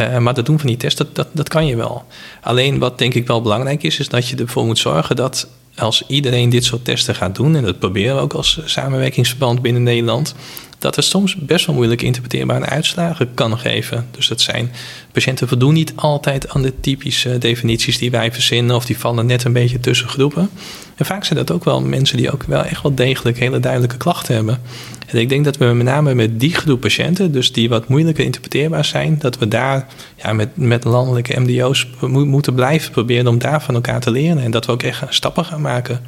Uh, 0.00 0.18
maar 0.18 0.34
dat 0.34 0.46
doen 0.46 0.58
van 0.58 0.68
die 0.68 0.76
test, 0.76 0.98
dat, 0.98 1.14
dat, 1.14 1.28
dat 1.32 1.48
kan 1.48 1.66
je 1.66 1.76
wel. 1.76 2.04
Alleen 2.40 2.78
wat 2.78 2.98
denk 2.98 3.14
ik 3.14 3.26
wel 3.26 3.42
belangrijk 3.42 3.82
is, 3.82 3.98
is 3.98 4.08
dat 4.08 4.28
je 4.28 4.36
ervoor 4.36 4.64
moet 4.64 4.78
zorgen 4.78 5.16
dat 5.16 5.48
als 5.76 6.04
iedereen 6.06 6.50
dit 6.50 6.64
soort 6.64 6.84
testen 6.84 7.14
gaat 7.14 7.34
doen, 7.34 7.56
en 7.56 7.64
dat 7.64 7.78
proberen 7.78 8.16
we 8.16 8.20
ook 8.20 8.32
als 8.32 8.60
samenwerkingsverband 8.64 9.62
binnen 9.62 9.82
Nederland, 9.82 10.34
dat 10.78 10.96
het 10.96 11.04
soms 11.04 11.36
best 11.36 11.66
wel 11.66 11.74
moeilijk 11.74 12.02
interpreteerbare 12.02 12.64
uitslagen 12.64 13.34
kan 13.34 13.58
geven. 13.58 14.06
Dus 14.10 14.28
dat 14.28 14.40
zijn 14.40 14.72
patiënten 15.12 15.48
voldoen 15.48 15.74
niet 15.74 15.92
altijd 15.96 16.48
aan 16.48 16.62
de 16.62 16.80
typische 16.80 17.38
definities 17.38 17.98
die 17.98 18.10
wij 18.10 18.32
verzinnen, 18.32 18.76
of 18.76 18.84
die 18.84 18.98
vallen 18.98 19.26
net 19.26 19.44
een 19.44 19.52
beetje 19.52 19.80
tussen 19.80 20.08
groepen. 20.08 20.50
En 20.96 21.06
vaak 21.06 21.24
zijn 21.24 21.38
dat 21.38 21.50
ook 21.50 21.64
wel 21.64 21.80
mensen 21.80 22.16
die 22.16 22.32
ook 22.32 22.42
wel 22.42 22.64
echt 22.64 22.82
wel 22.82 22.94
degelijk 22.94 23.38
hele 23.38 23.60
duidelijke 23.60 23.96
klachten 23.96 24.34
hebben. 24.34 24.60
En 25.06 25.18
ik 25.18 25.28
denk 25.28 25.44
dat 25.44 25.56
we 25.56 25.64
met 25.64 25.86
name 25.86 26.14
met 26.14 26.40
die 26.40 26.54
groep 26.54 26.80
patiënten, 26.80 27.32
dus 27.32 27.52
die 27.52 27.68
wat 27.68 27.88
moeilijker 27.88 28.24
interpreteerbaar 28.24 28.84
zijn, 28.84 29.18
dat 29.18 29.38
we 29.38 29.48
daar 29.48 29.86
ja, 30.22 30.32
met, 30.32 30.56
met 30.56 30.84
landelijke 30.84 31.40
MDO's 31.40 31.86
moeten 32.00 32.54
blijven 32.54 32.90
proberen 32.90 33.26
om 33.26 33.38
daar 33.38 33.62
van 33.62 33.74
elkaar 33.74 34.00
te 34.00 34.10
leren. 34.10 34.42
En 34.42 34.50
dat 34.50 34.66
we 34.66 34.72
ook 34.72 34.82
echt 34.82 35.02
stappen 35.08 35.44
gaan 35.44 35.60
maken. 35.60 36.00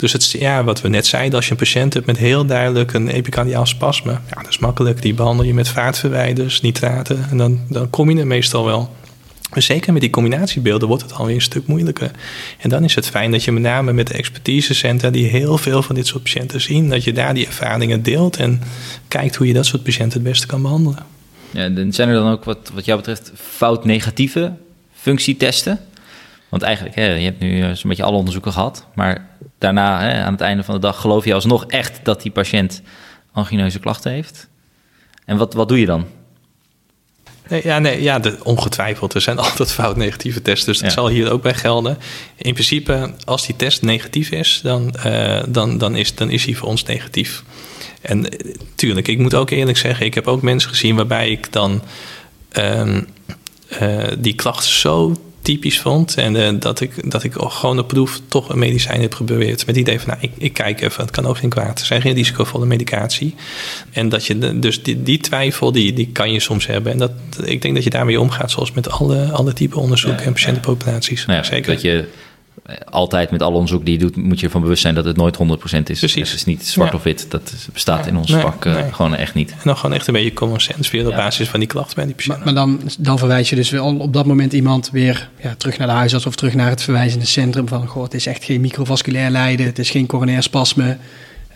Dus 0.00 0.12
het, 0.12 0.30
ja, 0.30 0.64
wat 0.64 0.80
we 0.80 0.88
net 0.88 1.06
zeiden, 1.06 1.34
als 1.34 1.44
je 1.44 1.50
een 1.50 1.56
patiënt 1.56 1.94
hebt 1.94 2.06
met 2.06 2.16
heel 2.16 2.44
duidelijk 2.44 2.92
een 2.92 3.08
epicardiaal 3.08 3.66
spasme, 3.66 4.10
ja, 4.10 4.40
dat 4.40 4.48
is 4.48 4.58
makkelijk. 4.58 5.02
Die 5.02 5.14
behandel 5.14 5.46
je 5.46 5.54
met 5.54 5.68
vaatverwijders, 5.68 6.60
nitraten 6.60 7.26
en 7.30 7.36
dan, 7.36 7.60
dan 7.68 7.90
kom 7.90 8.10
je 8.10 8.20
er 8.20 8.26
meestal 8.26 8.64
wel. 8.64 8.96
Maar 9.50 9.62
zeker 9.62 9.92
met 9.92 10.00
die 10.00 10.10
combinatiebeelden 10.10 10.88
wordt 10.88 11.02
het 11.02 11.12
alweer 11.12 11.34
een 11.34 11.40
stuk 11.40 11.66
moeilijker. 11.66 12.10
En 12.58 12.68
dan 12.68 12.84
is 12.84 12.94
het 12.94 13.06
fijn 13.06 13.30
dat 13.30 13.44
je 13.44 13.52
met 13.52 13.62
name 13.62 13.92
met 13.92 14.06
de 14.06 14.14
expertisecentra 14.14 15.10
die 15.10 15.26
heel 15.26 15.58
veel 15.58 15.82
van 15.82 15.94
dit 15.94 16.06
soort 16.06 16.22
patiënten 16.22 16.60
zien, 16.60 16.88
dat 16.88 17.04
je 17.04 17.12
daar 17.12 17.34
die 17.34 17.46
ervaringen 17.46 18.02
deelt 18.02 18.36
en 18.36 18.62
kijkt 19.08 19.36
hoe 19.36 19.46
je 19.46 19.52
dat 19.52 19.66
soort 19.66 19.82
patiënten 19.82 20.20
het 20.20 20.28
beste 20.28 20.46
kan 20.46 20.62
behandelen. 20.62 21.06
Ja, 21.50 21.92
zijn 21.92 22.08
er 22.08 22.14
dan 22.14 22.32
ook 22.32 22.44
wat, 22.44 22.70
wat 22.74 22.84
jou 22.84 22.98
betreft 22.98 23.32
fout-negatieve 23.34 24.52
functietesten? 24.94 25.80
Want 26.50 26.62
eigenlijk, 26.62 26.96
hè, 26.96 27.14
je 27.14 27.24
hebt 27.24 27.40
nu 27.40 27.76
zo'n 27.76 27.88
beetje 27.88 28.02
alle 28.02 28.16
onderzoeken 28.16 28.52
gehad, 28.52 28.86
maar 28.94 29.28
daarna, 29.58 30.00
hè, 30.00 30.22
aan 30.24 30.32
het 30.32 30.40
einde 30.40 30.62
van 30.62 30.74
de 30.74 30.80
dag, 30.80 31.00
geloof 31.00 31.24
je 31.24 31.34
alsnog 31.34 31.66
echt 31.66 32.00
dat 32.02 32.22
die 32.22 32.32
patiënt 32.32 32.82
angineuze 33.32 33.78
klachten 33.78 34.12
heeft? 34.12 34.48
En 35.24 35.36
wat, 35.36 35.54
wat 35.54 35.68
doe 35.68 35.80
je 35.80 35.86
dan? 35.86 36.06
Nee, 37.48 37.60
ja, 37.64 37.78
nee, 37.78 38.02
ja 38.02 38.18
de, 38.18 38.36
ongetwijfeld. 38.42 39.14
Er 39.14 39.20
zijn 39.20 39.38
altijd 39.48 39.72
fout 39.72 39.96
negatieve 39.96 40.42
tests, 40.42 40.64
dus 40.64 40.78
dat 40.78 40.92
zal 40.92 41.08
hier 41.08 41.30
ook 41.30 41.42
bij 41.42 41.54
gelden. 41.54 41.98
In 42.36 42.52
principe, 42.52 43.14
als 43.24 43.46
die 43.46 43.56
test 43.56 43.82
negatief 43.82 44.30
is, 44.30 44.60
dan, 44.62 44.94
uh, 45.06 45.42
dan, 45.48 45.78
dan, 45.78 45.96
is, 45.96 46.14
dan 46.14 46.30
is 46.30 46.44
hij 46.44 46.54
voor 46.54 46.68
ons 46.68 46.82
negatief. 46.82 47.42
En 48.00 48.18
uh, 48.18 48.54
tuurlijk, 48.74 49.08
ik 49.08 49.18
moet 49.18 49.34
ook 49.34 49.50
eerlijk 49.50 49.78
zeggen, 49.78 50.06
ik 50.06 50.14
heb 50.14 50.26
ook 50.26 50.42
mensen 50.42 50.70
gezien 50.70 50.96
waarbij 50.96 51.30
ik 51.30 51.52
dan 51.52 51.82
uh, 52.58 52.98
die 54.18 54.34
klachten 54.34 54.70
zo 54.70 55.16
typisch 55.42 55.80
vond. 55.80 56.14
En 56.14 56.34
uh, 56.34 56.48
dat, 56.58 56.80
ik, 56.80 57.10
dat 57.10 57.24
ik 57.24 57.32
gewoon 57.36 57.78
op 57.78 57.88
proef 57.88 58.20
toch 58.28 58.48
een 58.48 58.58
medicijn 58.58 59.00
heb 59.00 59.14
geprobeerd. 59.14 59.66
Met 59.66 59.66
het 59.66 59.76
idee 59.76 60.00
van, 60.00 60.08
nou, 60.08 60.20
ik, 60.20 60.32
ik 60.38 60.52
kijk 60.52 60.80
even, 60.80 61.02
het 61.02 61.10
kan 61.10 61.26
ook 61.26 61.38
geen 61.38 61.50
kwaad. 61.50 61.80
Er 61.80 61.86
zijn 61.86 62.00
geen 62.00 62.14
risicovolle 62.14 62.66
medicatie. 62.66 63.34
En 63.90 64.08
dat 64.08 64.26
je, 64.26 64.58
dus 64.58 64.82
die, 64.82 65.02
die 65.02 65.18
twijfel, 65.18 65.72
die, 65.72 65.92
die 65.92 66.08
kan 66.12 66.32
je 66.32 66.40
soms 66.40 66.66
hebben. 66.66 66.92
En 66.92 66.98
dat, 66.98 67.12
ik 67.44 67.62
denk 67.62 67.74
dat 67.74 67.84
je 67.84 67.90
daarmee 67.90 68.20
omgaat, 68.20 68.50
zoals 68.50 68.72
met 68.72 68.90
alle, 68.90 69.30
alle 69.32 69.52
type 69.52 69.78
onderzoek 69.78 70.18
ja, 70.18 70.24
en 70.24 70.32
patiëntenpopulaties. 70.32 71.26
Nou 71.26 71.38
ja, 71.38 71.44
Zeker. 71.44 71.72
Dat 71.72 71.82
je 71.82 72.08
altijd 72.84 73.30
met 73.30 73.42
alle 73.42 73.54
onderzoek 73.54 73.84
die 73.84 73.94
je 73.94 74.00
doet, 74.00 74.16
moet 74.16 74.40
je 74.40 74.46
ervan 74.46 74.60
bewust 74.60 74.82
zijn 74.82 74.94
dat 74.94 75.04
het 75.04 75.16
nooit 75.16 75.36
100% 75.36 75.40
is. 75.40 75.98
Precies. 75.98 76.14
Het 76.14 76.38
is 76.38 76.44
niet 76.44 76.66
zwart 76.66 76.90
ja. 76.90 76.96
of 76.96 77.02
wit. 77.02 77.26
Dat 77.28 77.52
bestaat 77.72 78.06
in 78.06 78.16
ons 78.16 78.30
nee, 78.30 78.40
vak 78.40 78.64
uh, 78.64 78.74
nee. 78.74 78.92
gewoon 78.92 79.14
echt 79.14 79.34
niet. 79.34 79.50
En 79.50 79.56
dan 79.64 79.76
gewoon 79.76 79.96
echt 79.96 80.06
een 80.06 80.14
beetje 80.14 80.32
common 80.32 80.60
sense 80.60 80.90
weer 80.90 81.04
op 81.06 81.10
ja. 81.10 81.16
basis 81.16 81.48
van 81.48 81.60
die 81.60 81.68
klachten 81.68 81.96
bij 81.96 82.06
die 82.06 82.14
patiënt. 82.14 82.36
Maar, 82.36 82.44
maar, 82.44 82.54
dan, 82.54 82.80
dan 82.98 83.18
verwijs 83.18 83.50
je 83.50 83.56
dus 83.56 83.70
wel 83.70 83.96
op 83.96 84.12
dat 84.12 84.26
moment 84.26 84.52
iemand 84.52 84.90
weer 84.90 85.28
ja, 85.42 85.54
terug 85.54 85.78
naar 85.78 85.86
de 85.86 85.92
huisarts 85.92 86.26
of 86.26 86.34
terug 86.34 86.54
naar 86.54 86.70
het 86.70 86.82
verwijzende 86.82 87.26
centrum 87.26 87.68
van 87.68 87.86
goh, 87.86 88.02
het 88.02 88.14
is 88.14 88.26
echt 88.26 88.44
geen 88.44 88.60
microvasculair 88.60 89.30
lijden, 89.30 89.66
het 89.66 89.78
is 89.78 89.90
geen 89.90 90.06
coronair 90.06 90.42
spasme. 90.42 90.96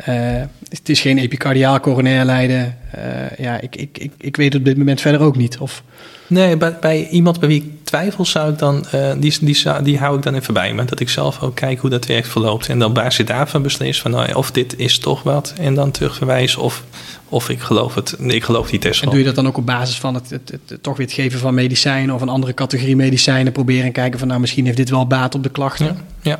Uh, 0.09 0.43
het 0.69 0.89
is 0.89 1.01
geen 1.01 1.19
epicardiaal 1.19 1.81
coronair 1.81 2.25
lijden. 2.25 2.77
Uh, 2.97 3.39
ja, 3.39 3.61
ik, 3.61 3.77
ik, 3.77 3.99
ik, 3.99 4.13
ik 4.19 4.37
weet 4.37 4.55
op 4.55 4.65
dit 4.65 4.77
moment 4.77 5.01
verder 5.01 5.21
ook 5.21 5.37
niet. 5.37 5.59
Of... 5.59 5.83
Nee, 6.27 6.57
bij, 6.57 6.77
bij 6.81 7.09
iemand 7.09 7.41
bij 7.41 7.49
wie 7.49 7.63
ik 7.63 7.85
twijfel, 7.85 8.25
zou 8.25 8.53
ik 8.53 8.59
dan, 8.59 8.85
uh, 8.95 9.13
die, 9.19 9.37
die, 9.41 9.83
die 9.83 9.99
hou 9.99 10.17
ik 10.17 10.23
dan 10.23 10.35
even 10.35 10.55
bij 10.55 10.75
me. 10.75 10.85
Dat 10.85 11.01
ik 11.01 11.09
zelf 11.09 11.43
ook 11.43 11.55
kijk 11.55 11.81
hoe 11.81 11.91
dat 11.91 12.07
werkt 12.07 12.29
verloopt. 12.29 12.69
En 12.69 12.79
dan 12.79 12.89
op 12.89 12.95
basis 12.95 13.27
daarvan 13.27 13.63
beslis 13.63 14.01
van 14.01 14.11
nou, 14.11 14.33
of 14.33 14.51
dit 14.51 14.79
is 14.79 14.99
toch 14.99 15.23
wat. 15.23 15.55
En 15.59 15.75
dan 15.75 15.91
terugverwijzen 15.91 16.63
of, 16.63 16.85
of 17.29 17.49
ik 17.49 17.61
geloof 17.61 17.95
het. 17.95 18.17
Ik 18.19 18.45
geloof 18.45 18.71
die 18.71 18.79
test 18.79 19.03
En 19.03 19.09
doe 19.09 19.19
je 19.19 19.25
dat 19.25 19.35
dan 19.35 19.47
ook 19.47 19.57
op 19.57 19.67
basis 19.67 19.97
van 19.97 20.15
het, 20.15 20.31
het, 20.31 20.51
het, 20.51 20.71
het, 20.71 20.83
toch 20.83 20.97
weer 20.97 21.07
het 21.07 21.15
geven 21.15 21.39
van 21.39 21.55
medicijnen 21.55 22.15
of 22.15 22.21
een 22.21 22.29
andere 22.29 22.55
categorie 22.55 22.97
medicijnen 22.97 23.53
proberen 23.53 23.85
en 23.85 23.93
kijken 23.93 24.19
van 24.19 24.29
nou 24.29 24.41
misschien 24.41 24.65
heeft 24.65 24.77
dit 24.77 24.91
wel 24.91 25.07
baat 25.07 25.35
op 25.35 25.43
de 25.43 25.51
klachten? 25.51 25.87
Ja, 26.23 26.31
ja. 26.31 26.39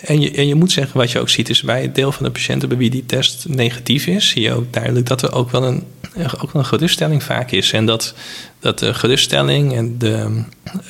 En 0.00 0.20
je, 0.20 0.30
en 0.30 0.46
je 0.46 0.54
moet 0.54 0.72
zeggen, 0.72 0.98
wat 0.98 1.10
je 1.10 1.18
ook 1.18 1.28
ziet, 1.28 1.48
is 1.48 1.62
bij 1.62 1.82
het 1.82 1.94
deel 1.94 2.12
van 2.12 2.24
de 2.24 2.30
patiënten 2.30 2.68
bij 2.68 2.78
wie 2.78 2.90
die 2.90 3.06
test 3.06 3.48
negatief 3.48 4.06
is, 4.06 4.28
zie 4.28 4.42
je 4.42 4.52
ook 4.52 4.72
duidelijk 4.72 5.06
dat 5.06 5.22
er 5.22 5.32
ook 5.32 5.50
wel 5.50 5.64
een, 5.64 5.84
ook 6.16 6.52
wel 6.52 6.62
een 6.62 6.64
geruststelling 6.64 7.22
vaak 7.22 7.50
is. 7.50 7.72
En 7.72 7.86
dat, 7.86 8.14
dat 8.58 8.78
de 8.78 8.94
geruststelling 8.94 9.76
en 9.76 9.98
de 9.98 10.42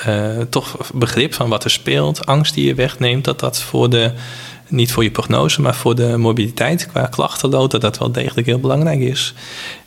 uh, 0.06 0.40
toch 0.50 0.90
begrip 0.94 1.34
van 1.34 1.48
wat 1.48 1.64
er 1.64 1.70
speelt, 1.70 2.26
angst 2.26 2.54
die 2.54 2.66
je 2.66 2.74
wegneemt, 2.74 3.24
dat 3.24 3.40
dat 3.40 3.60
voor 3.60 3.90
de, 3.90 4.12
niet 4.68 4.92
voor 4.92 5.02
je 5.02 5.10
prognose, 5.10 5.60
maar 5.60 5.74
voor 5.74 5.94
de 5.94 6.16
mobiliteit 6.16 6.86
qua 6.86 7.06
klachtenlood, 7.06 7.70
dat 7.70 7.80
dat 7.80 7.98
wel 7.98 8.12
degelijk 8.12 8.46
heel 8.46 8.58
belangrijk 8.58 9.00
is. 9.00 9.34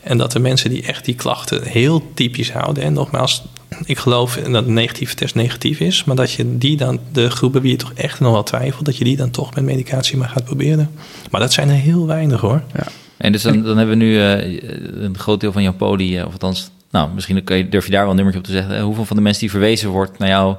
En 0.04 0.18
dat 0.18 0.32
de 0.32 0.40
mensen 0.40 0.70
die 0.70 0.84
echt 0.84 1.06
die 1.06 1.16
klachten 1.16 1.64
heel 1.64 2.12
typisch 2.14 2.52
houden, 2.52 2.84
en 2.84 2.94
nogmaals, 2.94 3.44
ik 3.86 3.98
geloof 3.98 4.36
dat 4.36 4.66
een 4.66 4.74
negatieve 4.74 5.16
test 5.16 5.36
negatief 5.36 5.80
is, 5.80 6.04
maar 6.04 6.16
dat 6.16 6.32
je 6.32 6.58
die 6.58 6.78
dan, 6.78 7.00
de 7.12 7.30
groepen 7.30 7.62
wie 7.62 7.72
je 7.72 7.78
toch 7.78 7.94
echt 7.94 8.20
nog 8.20 8.32
wel 8.32 8.44
twijfelt, 8.44 8.86
dat 8.86 8.98
je 8.98 9.04
die 9.04 9.18
dan 9.18 9.32
toch 9.32 9.56
met 9.56 9.64
medicatie 9.64 10.18
maar 10.18 10.30
gaat 10.30 10.46
proberen. 10.46 10.92
Maar 11.32 11.42
dat 11.42 11.54
zijn 11.54 11.70
er 11.70 11.76
heel 11.76 12.08
weinig 12.08 12.42
hoor. 12.42 12.64
Ja. 12.74 12.88
En 13.18 13.32
dus 13.32 13.42
dan, 13.42 13.64
dan 13.64 13.78
hebben 13.78 13.98
we 13.98 14.04
nu 14.04 14.14
uh, 14.14 15.04
een 15.04 15.18
groot 15.18 15.40
deel 15.40 15.52
van 15.52 15.64
jouw 15.64 15.74
poli, 15.74 16.20
uh, 16.20 16.26
of 16.26 16.32
althans, 16.32 16.70
nou, 16.92 17.10
misschien 17.14 17.42
je, 17.46 17.70
durf 17.70 17.86
je 17.86 17.92
daar 17.92 18.02
wel 18.02 18.10
een 18.10 18.16
nummertje 18.16 18.42
op 18.42 18.46
te 18.46 18.52
zeggen. 18.52 18.82
hoeveel 18.82 19.06
van 19.06 19.16
de 19.16 19.22
mensen 19.22 19.42
die 19.42 19.52
verwezen 19.52 19.90
wordt 19.90 20.18
naar 20.18 20.30
jou, 20.30 20.56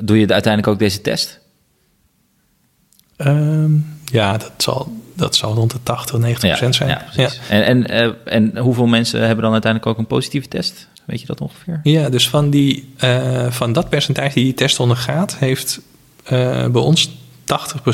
doe 0.00 0.18
je 0.18 0.32
uiteindelijk 0.32 0.72
ook 0.72 0.78
deze 0.78 1.00
test? 1.00 1.40
Um, 3.16 3.98
ja, 4.04 4.36
dat 4.36 4.52
zal, 4.56 4.92
dat 5.14 5.36
zal 5.36 5.54
rond 5.54 5.70
de 5.70 5.78
80, 5.82 6.18
90 6.18 6.48
procent 6.48 6.74
zijn. 6.74 6.88
Ja, 6.88 7.04
ja. 7.12 7.30
En, 7.48 7.64
en, 7.64 8.04
uh, 8.04 8.12
en 8.24 8.58
hoeveel 8.58 8.86
mensen 8.86 9.20
hebben 9.20 9.42
dan 9.44 9.52
uiteindelijk 9.52 9.92
ook 9.92 9.98
een 9.98 10.06
positieve 10.06 10.48
test? 10.48 10.88
Weet 11.04 11.20
je 11.20 11.26
dat 11.26 11.40
ongeveer? 11.40 11.80
Ja, 11.82 12.08
dus 12.08 12.28
van, 12.28 12.50
die, 12.50 12.94
uh, 13.04 13.50
van 13.50 13.72
dat 13.72 13.88
percentage 13.88 14.34
die 14.34 14.44
die 14.44 14.54
test 14.54 14.80
ondergaat, 14.80 15.36
heeft 15.38 15.80
uh, 16.24 16.66
bij 16.66 16.82
ons 16.82 17.08
80% 17.08 17.12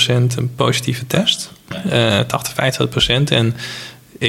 een 0.08 0.52
positieve 0.56 1.06
test. 1.06 1.52
Ja. 1.88 2.24
80, 2.24 2.78
50%. 3.10 3.24
En 3.24 3.54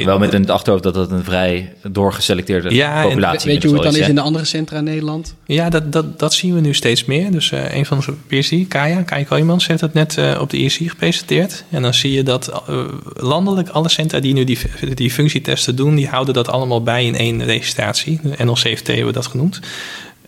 wel 0.04 0.18
met 0.18 0.32
een 0.32 0.50
achterhoofd 0.50 0.82
dat 0.82 0.94
dat 0.94 1.10
een 1.10 1.24
vrij 1.24 1.72
doorgeselecteerde 1.82 2.74
ja, 2.74 3.02
populatie 3.02 3.38
is. 3.38 3.44
Weet 3.44 3.62
je 3.62 3.68
hoe 3.68 3.76
het 3.76 3.92
dan 3.92 4.00
is 4.00 4.08
in 4.08 4.14
de 4.14 4.20
andere 4.20 4.44
centra 4.44 4.78
in 4.78 4.84
Nederland? 4.84 5.34
Ja, 5.46 5.68
dat, 5.68 5.92
dat, 5.92 6.18
dat 6.18 6.34
zien 6.34 6.54
we 6.54 6.60
nu 6.60 6.74
steeds 6.74 7.04
meer. 7.04 7.30
Dus 7.30 7.50
uh, 7.50 7.74
een 7.74 7.86
van 7.86 7.96
onze 7.96 8.12
PSI, 8.26 8.66
Kaya, 8.68 9.02
Kaya 9.02 9.24
Kooijmans, 9.24 9.66
heeft 9.66 9.80
dat 9.80 9.94
net 9.94 10.16
uh, 10.16 10.38
op 10.40 10.50
de 10.50 10.56
ISI 10.56 10.88
gepresenteerd. 10.88 11.64
En 11.70 11.82
dan 11.82 11.94
zie 11.94 12.12
je 12.12 12.22
dat 12.22 12.62
uh, 12.70 12.84
landelijk 13.14 13.68
alle 13.68 13.88
centra 13.88 14.20
die 14.20 14.34
nu 14.34 14.44
die, 14.44 14.58
die 14.94 15.10
functietesten 15.10 15.76
doen, 15.76 15.94
die 15.94 16.08
houden 16.08 16.34
dat 16.34 16.48
allemaal 16.48 16.82
bij 16.82 17.04
in 17.04 17.16
één 17.16 17.44
registratie. 17.44 18.20
De 18.22 18.44
NLCFT 18.44 18.86
hebben 18.86 19.06
we 19.06 19.12
dat 19.12 19.26
genoemd. 19.26 19.60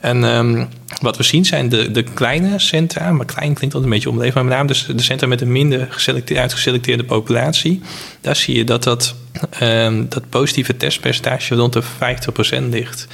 En 0.07 0.25
um, 0.25 0.69
wat 1.01 1.17
we 1.17 1.23
zien 1.23 1.45
zijn 1.45 1.69
de, 1.69 1.91
de 1.91 2.03
kleine 2.03 2.59
centra, 2.59 3.13
maar 3.13 3.27
klein 3.27 3.55
klinkt 3.55 3.63
altijd 3.63 3.85
een 3.85 3.91
beetje 3.91 4.11
omleven, 4.11 4.35
maar 4.35 4.45
met 4.45 4.55
name 4.55 4.69
dus 4.69 4.87
de 4.87 5.03
centra 5.03 5.27
met 5.27 5.41
een 5.41 5.53
minder 5.53 5.87
geselecteerde, 5.91 6.43
uitgeselecteerde 6.43 7.05
populatie. 7.05 7.81
Daar 8.21 8.37
zie 8.37 8.57
je 8.57 8.65
dat 8.65 8.83
dat, 8.83 9.15
um, 9.63 10.09
dat 10.09 10.29
positieve 10.29 10.77
testpercentage 10.77 11.55
rond 11.55 11.73
de 11.73 11.83
50% 11.83 12.69
ligt. 12.71 13.07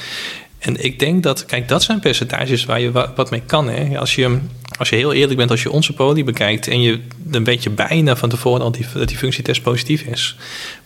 En 0.62 0.84
ik 0.84 0.98
denk 0.98 1.22
dat, 1.22 1.46
kijk, 1.46 1.68
dat 1.68 1.82
zijn 1.82 2.00
percentages 2.00 2.64
waar 2.64 2.80
je 2.80 2.92
wat, 2.92 3.30
mee 3.30 3.42
kan. 3.46 3.68
Hè? 3.68 3.98
Als, 3.98 4.14
je, 4.14 4.38
als 4.78 4.88
je 4.88 4.96
heel 4.96 5.12
eerlijk 5.12 5.36
bent, 5.36 5.50
als 5.50 5.62
je 5.62 5.70
onze 5.70 5.92
poli 5.92 6.24
bekijkt 6.24 6.68
en 6.68 6.82
je 6.82 7.00
dan 7.16 7.44
weet 7.44 7.62
je 7.62 7.70
bijna 7.70 8.16
van 8.16 8.28
tevoren 8.28 8.62
al 8.62 8.72
die, 8.72 8.86
dat 8.94 9.08
die 9.08 9.16
functietest 9.16 9.62
positief 9.62 10.02
is. 10.02 10.36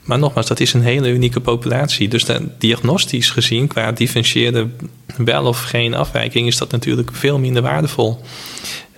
Maar 0.02 0.18
nogmaals, 0.18 0.46
dat 0.46 0.60
is 0.60 0.72
een 0.72 0.82
hele 0.82 1.08
unieke 1.08 1.40
populatie. 1.40 2.08
Dus 2.08 2.24
dan, 2.24 2.52
diagnostisch 2.58 3.30
gezien, 3.30 3.66
qua 3.66 3.92
differentieerde 3.92 4.68
wel 5.16 5.44
of 5.44 5.62
geen 5.62 5.94
afwijking, 5.94 6.46
is 6.46 6.56
dat 6.56 6.70
natuurlijk 6.70 7.10
veel 7.12 7.38
minder 7.38 7.62
waardevol. 7.62 8.20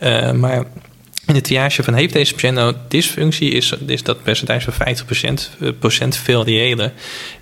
Uh, 0.02 0.32
maar 0.32 0.64
in 1.28 1.34
het 1.34 1.44
triage 1.44 1.82
van 1.82 1.94
heeft 1.94 2.12
deze 2.12 2.34
patiënt 2.34 2.54
nou 2.54 2.74
dysfunctie, 2.88 3.50
is, 3.50 3.74
is 3.86 4.02
dat 4.02 4.22
percentage 4.22 4.72
van 4.72 4.86
50% 4.86 5.60
eh, 5.60 5.68
procent 5.78 6.16
veel 6.16 6.44
reëler. 6.44 6.92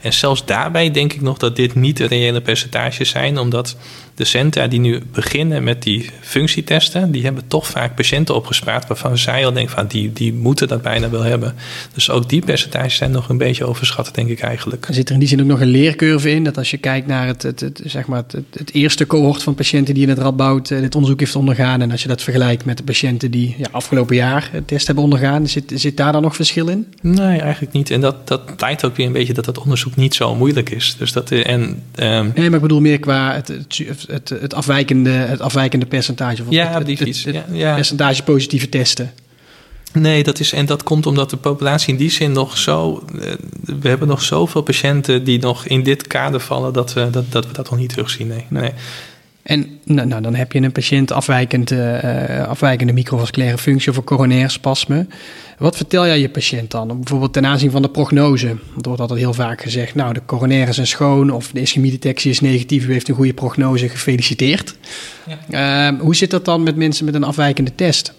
En 0.01 0.13
zelfs 0.13 0.45
daarbij 0.45 0.91
denk 0.91 1.13
ik 1.13 1.21
nog 1.21 1.39
dat 1.39 1.57
dit 1.57 1.75
niet 1.75 1.97
de 1.97 2.07
reële 2.07 2.41
percentages 2.41 3.09
zijn, 3.09 3.39
omdat 3.39 3.77
de 4.17 4.25
centra 4.25 4.67
die 4.67 4.81
nu 4.81 5.01
beginnen 5.13 5.65
met 5.65 5.83
die 5.83 6.11
functietesten, 6.21 7.11
die 7.11 7.25
hebben 7.25 7.43
toch 7.47 7.67
vaak 7.67 7.95
patiënten 7.95 8.35
opgespaard 8.35 8.87
waarvan 8.89 9.19
zij 9.19 9.47
al 9.47 9.53
denken 9.53 9.75
van 9.75 9.87
die, 9.87 10.13
die 10.13 10.33
moeten 10.33 10.69
dat 10.69 10.83
bijna 10.83 11.11
wel 11.11 11.23
hebben. 11.23 11.55
Dus 11.95 12.11
ook 12.11 12.29
die 12.29 12.45
percentages 12.45 12.95
zijn 12.95 13.11
nog 13.11 13.29
een 13.29 13.39
beetje 13.39 13.65
overschat, 13.65 14.11
denk 14.15 14.29
ik 14.29 14.41
eigenlijk. 14.41 14.89
Zit 14.91 15.09
er 15.09 15.15
in 15.15 15.21
die 15.21 15.29
zin 15.29 15.41
ook 15.41 15.47
nog 15.47 15.61
een 15.61 15.69
leercurve 15.69 16.31
in? 16.31 16.45
Dat 16.45 16.59
als 16.59 16.71
je 16.71 16.77
kijkt 16.77 17.07
naar 17.07 17.27
het, 17.27 17.43
het, 17.43 17.61
het 17.61 17.81
zeg 17.85 18.07
maar 18.07 18.23
het, 18.27 18.45
het, 18.59 18.73
eerste 18.73 19.07
cohort 19.07 19.43
van 19.43 19.55
patiënten 19.55 19.95
die 19.95 20.03
in 20.03 20.09
het 20.09 20.19
Radboud 20.19 20.71
uh, 20.71 20.81
dit 20.81 20.95
onderzoek 20.95 21.21
heeft 21.21 21.37
ondergaan, 21.37 21.83
en 21.83 21.91
als 21.91 22.03
je 22.03 22.09
dat 22.09 22.23
vergelijkt 22.23 22.65
met 22.65 22.77
de 22.77 22.83
patiënten 22.83 23.31
die 23.31 23.55
ja, 23.59 23.69
afgelopen 23.71 24.17
jaar 24.17 24.49
het 24.53 24.69
test 24.69 24.87
hebben 24.87 25.05
ondergaan, 25.05 25.47
zit, 25.47 25.73
zit 25.75 25.97
daar 25.97 26.13
dan 26.13 26.23
nog 26.23 26.37
verschil 26.37 26.69
in? 26.69 26.87
Nee, 27.01 27.41
eigenlijk 27.41 27.73
niet. 27.73 27.91
En 27.91 28.01
dat, 28.01 28.29
dat 28.29 28.43
lijkt 28.59 28.85
ook 28.85 28.97
weer 28.97 29.07
een 29.07 29.13
beetje 29.13 29.35
dat 29.35 29.45
dat 29.45 29.59
onderzoek 29.59 29.97
niet 29.97 30.15
zo 30.15 30.35
moeilijk 30.35 30.71
is. 30.71 30.97
Dus 30.99 31.13
dat, 31.13 31.31
en, 31.31 31.83
um... 31.99 32.33
Nee, 32.35 32.47
maar 32.47 32.55
ik 32.55 32.61
bedoel 32.61 32.81
meer 32.81 32.99
qua 32.99 33.35
het, 33.35 33.49
het 33.49 34.06
het, 34.07 34.29
het, 34.29 34.55
afwijkende, 34.55 35.11
het 35.11 35.41
afwijkende 35.41 35.87
percentage. 35.87 36.43
Of 36.43 36.51
ja, 36.51 36.73
het, 36.73 36.87
die 36.87 36.97
het, 36.99 37.25
het, 37.25 37.45
ja. 37.51 37.75
percentage 37.75 38.23
positieve 38.23 38.69
testen. 38.69 39.13
Nee, 39.93 40.23
dat 40.23 40.41
is, 40.41 40.53
en 40.53 40.67
dat 40.67 40.83
komt 40.83 41.07
omdat 41.07 41.31
de 41.31 41.37
populatie 41.37 41.93
in 41.93 41.99
die 41.99 42.11
zin 42.11 42.33
nog 42.33 42.59
zo. 42.59 43.05
Eh, 43.21 43.33
we 43.81 43.89
hebben 43.89 44.09
nog 44.09 44.23
zoveel 44.23 44.63
patiënten 44.63 45.25
die 45.25 45.39
nog 45.39 45.67
in 45.67 45.83
dit 45.83 46.07
kader 46.07 46.41
vallen 46.41 46.73
dat 46.73 46.93
we 46.93 47.11
dat, 47.11 47.33
dat, 47.33 47.47
we 47.47 47.53
dat 47.53 47.71
nog 47.71 47.79
niet 47.79 47.89
terugzien. 47.89 48.27
Nee. 48.27 48.47
nee. 48.49 48.73
En 49.47 49.79
nou, 49.85 50.09
nou, 50.09 50.23
dan 50.23 50.35
heb 50.35 50.53
je 50.53 50.61
een 50.61 50.73
patiënt 50.73 51.13
afwijkend, 51.13 51.71
uh, 51.71 52.49
afwijkende 52.49 52.93
microvasculaire 52.93 53.59
functie 53.59 53.91
of 53.91 53.97
een 53.97 54.05
coronair 54.05 54.51
spasme. 54.51 55.07
Wat 55.59 55.77
vertel 55.77 56.07
jij 56.07 56.21
je 56.21 56.29
patiënt 56.29 56.71
dan? 56.71 56.87
Bijvoorbeeld 56.87 57.33
ten 57.33 57.47
aanzien 57.47 57.71
van 57.71 57.83
de 57.83 57.89
prognose. 57.89 58.49
Er 58.49 58.59
wordt 58.83 59.01
altijd 59.01 59.19
heel 59.19 59.35
vaak 59.35 59.63
gezegd, 59.63 59.95
nou 59.95 60.13
de 60.13 60.23
coronaire 60.27 60.73
zijn 60.73 60.87
schoon 60.87 61.31
of 61.31 61.51
de 61.51 61.61
ischemiedetectie 61.61 62.31
is 62.31 62.41
negatief, 62.41 62.87
u 62.87 62.93
heeft 62.93 63.09
een 63.09 63.15
goede 63.15 63.35
prognose, 63.35 63.89
gefeliciteerd. 63.89 64.77
Ja. 65.49 65.93
Uh, 65.93 66.01
hoe 66.01 66.17
zit 66.17 66.31
dat 66.31 66.45
dan 66.45 66.63
met 66.63 66.77
mensen 66.77 67.05
met 67.05 67.15
een 67.15 67.25
afwijkende 67.25 67.75
test? 67.75 68.13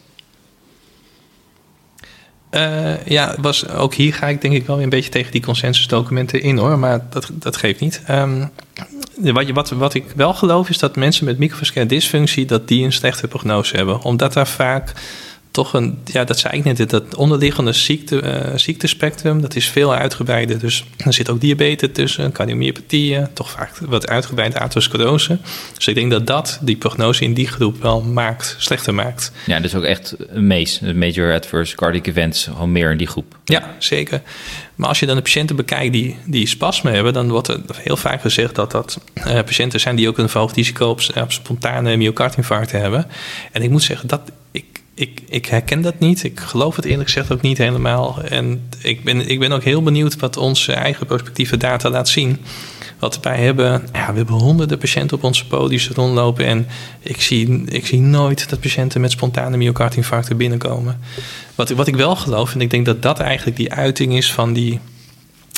Uh, 2.51 3.05
ja, 3.05 3.35
was, 3.41 3.69
ook 3.69 3.93
hier 3.93 4.13
ga 4.13 4.27
ik 4.27 4.41
denk 4.41 4.53
ik 4.53 4.65
wel 4.65 4.81
een 4.81 4.89
beetje 4.89 5.11
tegen 5.11 5.31
die 5.31 5.41
consensusdocumenten 5.41 6.41
in 6.41 6.57
hoor, 6.57 6.79
maar 6.79 7.05
dat, 7.09 7.29
dat 7.33 7.57
geeft 7.57 7.79
niet. 7.79 8.01
Um, 8.09 8.49
wat, 9.21 9.49
wat, 9.49 9.69
wat 9.69 9.93
ik 9.93 10.05
wel 10.15 10.33
geloof 10.33 10.69
is 10.69 10.77
dat 10.77 10.95
mensen 10.95 11.25
met 11.25 11.37
microvasculaire 11.37 11.95
dysfunctie, 11.95 12.45
dat 12.45 12.67
die 12.67 12.85
een 12.85 12.93
slechte 12.93 13.27
prognose 13.27 13.75
hebben. 13.75 14.01
Omdat 14.01 14.33
daar 14.33 14.47
vaak 14.47 14.93
toch 15.57 15.73
een, 15.73 15.97
ja, 16.05 16.23
dat 16.23 16.39
zei 16.39 16.57
ik 16.57 16.63
net, 16.63 16.89
dat 16.89 17.15
onderliggende 17.15 17.73
ziekte, 17.73 18.21
uh, 18.21 18.57
ziektespectrum, 18.57 19.41
dat 19.41 19.55
is 19.55 19.67
veel 19.67 19.93
uitgebreider. 19.93 20.59
Dus 20.59 20.83
er 20.97 21.13
zit 21.13 21.29
ook 21.29 21.41
diabetes 21.41 21.89
tussen, 21.93 22.31
cardiomyopathieën, 22.31 23.27
toch 23.33 23.51
vaak 23.51 23.71
wat 23.77 24.07
uitgebreide 24.07 24.59
atherosclerose. 24.59 25.37
Dus 25.73 25.87
ik 25.87 25.95
denk 25.95 26.11
dat 26.11 26.27
dat 26.27 26.59
die 26.61 26.75
prognose 26.75 27.23
in 27.23 27.33
die 27.33 27.47
groep 27.47 27.81
wel 27.81 28.01
maakt, 28.01 28.55
slechter 28.57 28.93
maakt. 28.93 29.31
Ja, 29.45 29.59
dus 29.59 29.75
ook 29.75 29.83
echt 29.83 30.15
een 30.29 30.47
MEES, 30.47 30.79
een 30.81 30.97
Major 30.97 31.33
Adverse 31.33 31.75
Cardiac 31.75 32.07
Events, 32.07 32.43
gewoon 32.43 32.71
meer 32.71 32.91
in 32.91 32.97
die 32.97 33.07
groep. 33.07 33.37
Ja, 33.45 33.75
zeker. 33.79 34.21
Maar 34.75 34.89
als 34.89 34.99
je 34.99 35.05
dan 35.05 35.15
de 35.15 35.21
patiënten 35.21 35.55
bekijkt 35.55 35.93
die, 35.93 36.17
die 36.25 36.47
spasme 36.47 36.91
hebben, 36.91 37.13
dan 37.13 37.29
wordt 37.29 37.47
er 37.47 37.61
heel 37.75 37.97
vaak 37.97 38.21
gezegd 38.21 38.55
dat 38.55 38.71
dat 38.71 38.99
uh, 39.15 39.23
patiënten 39.23 39.79
zijn 39.79 39.95
die 39.95 40.07
ook 40.07 40.17
een 40.17 40.29
verhoogd 40.29 40.55
risico 40.55 40.89
op, 40.89 41.01
op 41.21 41.31
spontane 41.31 41.97
myocardinfarcten 41.97 42.81
hebben. 42.81 43.05
En 43.51 43.61
ik 43.61 43.69
moet 43.69 43.83
zeggen, 43.83 44.07
dat 44.07 44.21
ik, 44.51 44.65
ik, 44.97 45.21
ik 45.29 45.45
herken 45.45 45.81
dat 45.81 45.99
niet. 45.99 46.23
Ik 46.23 46.39
geloof 46.39 46.75
het 46.75 46.85
eerlijk 46.85 47.09
gezegd 47.09 47.31
ook 47.31 47.41
niet 47.41 47.57
helemaal. 47.57 48.21
En 48.23 48.69
ik 48.81 49.03
ben, 49.03 49.29
ik 49.29 49.39
ben 49.39 49.51
ook 49.51 49.63
heel 49.63 49.83
benieuwd 49.83 50.15
wat 50.15 50.37
onze 50.37 50.73
eigen 50.73 51.05
prospectieve 51.05 51.57
data 51.57 51.89
laat 51.89 52.09
zien. 52.09 52.37
Wat 52.99 53.19
wij 53.19 53.37
hebben, 53.43 53.87
ja, 53.93 54.11
we 54.11 54.17
hebben 54.17 54.35
honderden 54.35 54.77
patiënten 54.77 55.17
op 55.17 55.23
onze 55.23 55.47
podiums 55.47 55.89
rondlopen. 55.89 56.45
En 56.45 56.67
ik 57.01 57.21
zie, 57.21 57.63
ik 57.65 57.85
zie 57.85 57.99
nooit 57.99 58.49
dat 58.49 58.59
patiënten 58.59 59.01
met 59.01 59.11
spontane 59.11 59.57
myocardinfarcten 59.57 60.37
binnenkomen. 60.37 60.99
Wat, 61.55 61.69
wat 61.69 61.87
ik 61.87 61.95
wel 61.95 62.15
geloof, 62.15 62.53
en 62.53 62.61
ik 62.61 62.69
denk 62.69 62.85
dat 62.85 63.01
dat 63.01 63.19
eigenlijk 63.19 63.57
die 63.57 63.73
uiting 63.73 64.15
is 64.15 64.33
van 64.33 64.53
die 64.53 64.79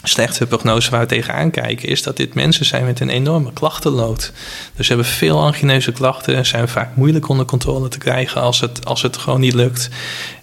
slechte 0.04 0.48
prognose 0.48 0.92
waar 0.92 1.00
we 1.00 1.06
tegenaan 1.06 1.52
kijken, 1.52 1.90
is 1.90 2.04
dat 2.04 2.18
dit 2.18 2.34
mensen 2.34 2.66
zijn 2.66 2.86
met 2.86 3.00
een 3.00 3.10
enorme 3.10 3.54
klachtenlood. 3.54 4.32
Dus 4.76 4.88
ze 4.88 4.94
hebben 4.94 5.12
veel 5.12 5.40
angineuze 5.40 5.92
klachten, 5.92 6.46
zijn 6.46 6.68
vaak 6.68 6.96
moeilijk 6.96 7.30
onder 7.30 7.46
controle 7.46 7.88
te 7.88 7.98
krijgen 7.98 8.42
als 8.42 8.60
het, 8.60 8.86
als 8.86 9.02
het 9.02 9.18
gewoon 9.18 9.40
niet 9.40 9.54
lukt. 9.54 9.90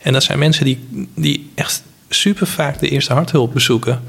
En 0.02 0.12
dat 0.12 0.22
zijn 0.22 0.38
mensen 0.38 0.64
die, 0.64 1.08
die 1.14 1.50
echt 1.54 1.82
super 2.08 2.46
vaak 2.46 2.78
de 2.78 2.88
eerste 2.88 3.12
harthulp 3.12 3.52
bezoeken. 3.52 4.02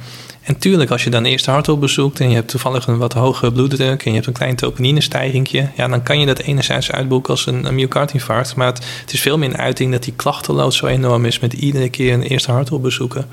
En 0.48 0.58
tuurlijk, 0.58 0.91
als 0.91 1.04
je 1.04 1.10
dan 1.10 1.26
eerst 1.26 1.45
harthulp 1.45 1.80
bezoekt 1.80 2.20
en 2.20 2.30
je 2.30 2.36
hebt 2.36 2.50
toevallig 2.50 2.88
een 2.88 2.98
wat 2.98 3.14
hogere 3.14 3.52
bloeddruk 3.52 4.06
en 4.06 4.10
je 4.10 4.16
hebt 4.16 4.28
een 4.28 4.34
klein 4.34 4.56
troponinestijgingje, 4.56 5.70
ja, 5.76 5.88
dan 5.88 6.04
kan 6.04 6.20
je 6.20 6.26
dat 6.26 6.39
enerzijds 6.39 6.91
uitboeken 6.91 7.32
als 7.32 7.45
een, 7.45 7.66
een 7.66 7.76
myocardinfarct. 7.76 8.56
Maar 8.56 8.68
het, 8.68 9.14
is 9.14 9.20
veel 9.20 9.38
meer 9.38 9.50
een 9.50 9.58
uiting 9.58 9.91
dat 9.91 10.04
die 10.04 10.14
klachtenlood 10.16 10.74
zo 10.74 10.86
enorm 10.86 11.26
is 11.26 11.39
met 11.39 11.54
iedere 11.54 11.89
keer 11.89 12.14
een 12.14 12.22
eerste 12.22 12.52
harthulp 12.52 12.82
bezoeken. 12.82 13.28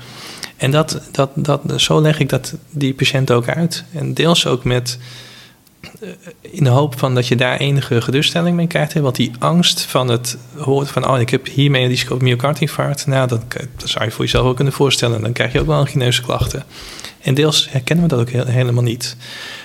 En 0.57 0.71
dat, 0.71 1.01
dat, 1.11 1.29
dat, 1.35 1.61
zo 1.75 2.01
leg 2.01 2.19
ik 2.19 2.29
dat 2.29 2.53
die 2.69 2.93
patiënt 2.93 3.31
ook 3.31 3.47
uit. 3.47 3.83
En 3.91 4.13
deels 4.13 4.47
ook 4.47 4.63
met 4.63 4.99
eh, 5.99 6.09
in 6.41 6.63
de 6.63 6.69
hoop 6.69 6.99
van 6.99 7.15
dat 7.15 7.27
je 7.27 7.35
daar 7.35 7.57
enige 7.57 8.01
geruststelling 8.01 8.55
mee 8.55 8.67
krijgt. 8.67 8.93
Want 8.93 9.15
die 9.15 9.31
angst 9.39 9.81
van 9.81 10.07
het 10.07 10.37
horen 10.57 10.87
van... 10.87 11.07
oh, 11.07 11.19
ik 11.19 11.29
heb 11.29 11.47
hiermee 11.47 11.83
een 11.83 11.89
risico 11.89 12.15
op 12.15 12.21
myocardinfarct... 12.21 13.07
nou, 13.07 13.27
dat, 13.27 13.41
dat, 13.77 13.89
zou 13.89 14.05
je 14.05 14.11
voor 14.11 14.25
jezelf 14.25 14.45
ook 14.45 14.55
kunnen 14.55 14.73
voorstellen. 14.73 15.21
Dan 15.21 15.33
krijg 15.33 15.51
je 15.51 15.59
ook 15.59 15.67
wel 15.67 15.79
angineuze 15.79 16.21
klachten. 16.21 16.63
En 17.25 17.33
deels 17.33 17.67
herkennen 17.71 18.07
we 18.07 18.15
dat 18.15 18.19
ook 18.19 18.47
helemaal 18.47 18.83
niet. 18.83 19.15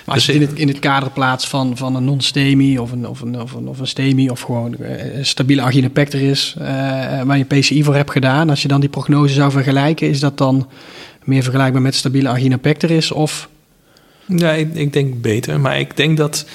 Maar 0.05 0.15
als 0.15 0.25
dus 0.25 0.35
je 0.35 0.41
het 0.41 0.41
in 0.41 0.47
het, 0.49 0.59
in 0.59 0.67
het 0.67 0.79
kader 0.79 1.09
plaats 1.09 1.47
van, 1.47 1.77
van 1.77 1.95
een 1.95 2.03
non-STEMI 2.03 2.79
of 2.79 2.91
een, 2.91 3.07
of, 3.07 3.21
een, 3.21 3.41
of, 3.41 3.53
een, 3.53 3.67
of 3.67 3.79
een 3.79 3.87
STEMI... 3.87 4.29
of 4.29 4.41
gewoon 4.41 4.75
een 4.79 4.85
eh, 4.85 5.23
stabiele 5.23 5.61
angina 5.61 5.89
pectoris... 5.89 6.55
Uh, 6.57 6.65
waar 7.21 7.37
je 7.37 7.43
PCI 7.43 7.83
voor 7.83 7.95
hebt 7.95 8.11
gedaan... 8.11 8.49
als 8.49 8.61
je 8.61 8.67
dan 8.67 8.79
die 8.79 8.89
prognose 8.89 9.33
zou 9.33 9.51
vergelijken... 9.51 10.09
is 10.09 10.19
dat 10.19 10.37
dan 10.37 10.69
meer 11.23 11.43
vergelijkbaar 11.43 11.81
met 11.81 11.95
stabiele 11.95 12.29
angina 12.29 12.57
pectoris 12.57 13.11
of... 13.11 13.49
Ja, 14.25 14.51
ik, 14.51 14.73
ik 14.73 14.93
denk 14.93 15.21
beter. 15.21 15.59
Maar 15.59 15.79
ik 15.79 15.97
denk 15.97 16.17
dat 16.17 16.45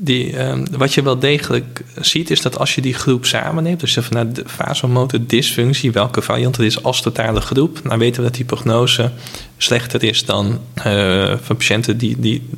die, 0.00 0.36
ehm, 0.36 0.66
wat 0.70 0.94
je 0.94 1.02
wel 1.02 1.18
degelijk 1.18 1.84
ziet, 2.00 2.30
is 2.30 2.42
dat 2.42 2.58
als 2.58 2.74
je 2.74 2.80
die 2.80 2.94
groep 2.94 3.26
samenneemt, 3.26 3.80
dus 3.80 3.96
vanuit 4.00 4.34
de 4.34 4.42
vasomotor 4.46 5.20
dysfunctie, 5.26 5.92
welke 5.92 6.22
variant 6.22 6.56
het 6.56 6.66
is 6.66 6.82
als 6.82 7.00
totale 7.00 7.40
groep, 7.40 7.80
dan 7.84 7.98
weten 7.98 8.22
we 8.22 8.28
dat 8.28 8.36
die 8.36 8.44
prognose 8.44 9.10
slechter 9.56 10.04
is 10.04 10.24
dan 10.24 10.60
uh, 10.86 11.34
van 11.40 11.56
patiënten 11.56 11.98
die, 11.98 12.16
die 12.18 12.48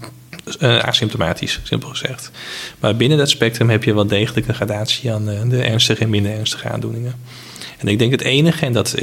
uh, 0.61 0.79
asymptomatisch, 0.79 1.61
simpel 1.63 1.89
gezegd. 1.89 2.31
Maar 2.81 2.97
binnen 2.97 3.19
dat 3.19 3.31
spectrum 3.31 3.71
heb 3.71 3.85
je 3.85 3.95
wel 3.95 4.07
degelijk 4.07 4.49
een 4.49 4.55
gradatie 4.55 5.13
aan 5.13 5.25
de, 5.25 5.49
de 5.49 5.63
ernstige 5.63 6.03
en 6.03 6.11
minder 6.11 6.33
ernstige 6.33 6.69
aandoeningen. 6.69 7.15
En 7.81 7.89
ik 7.89 7.99
denk 7.99 8.11
het 8.11 8.21
enige, 8.21 8.67
en 8.67 8.73
dat 8.73 8.95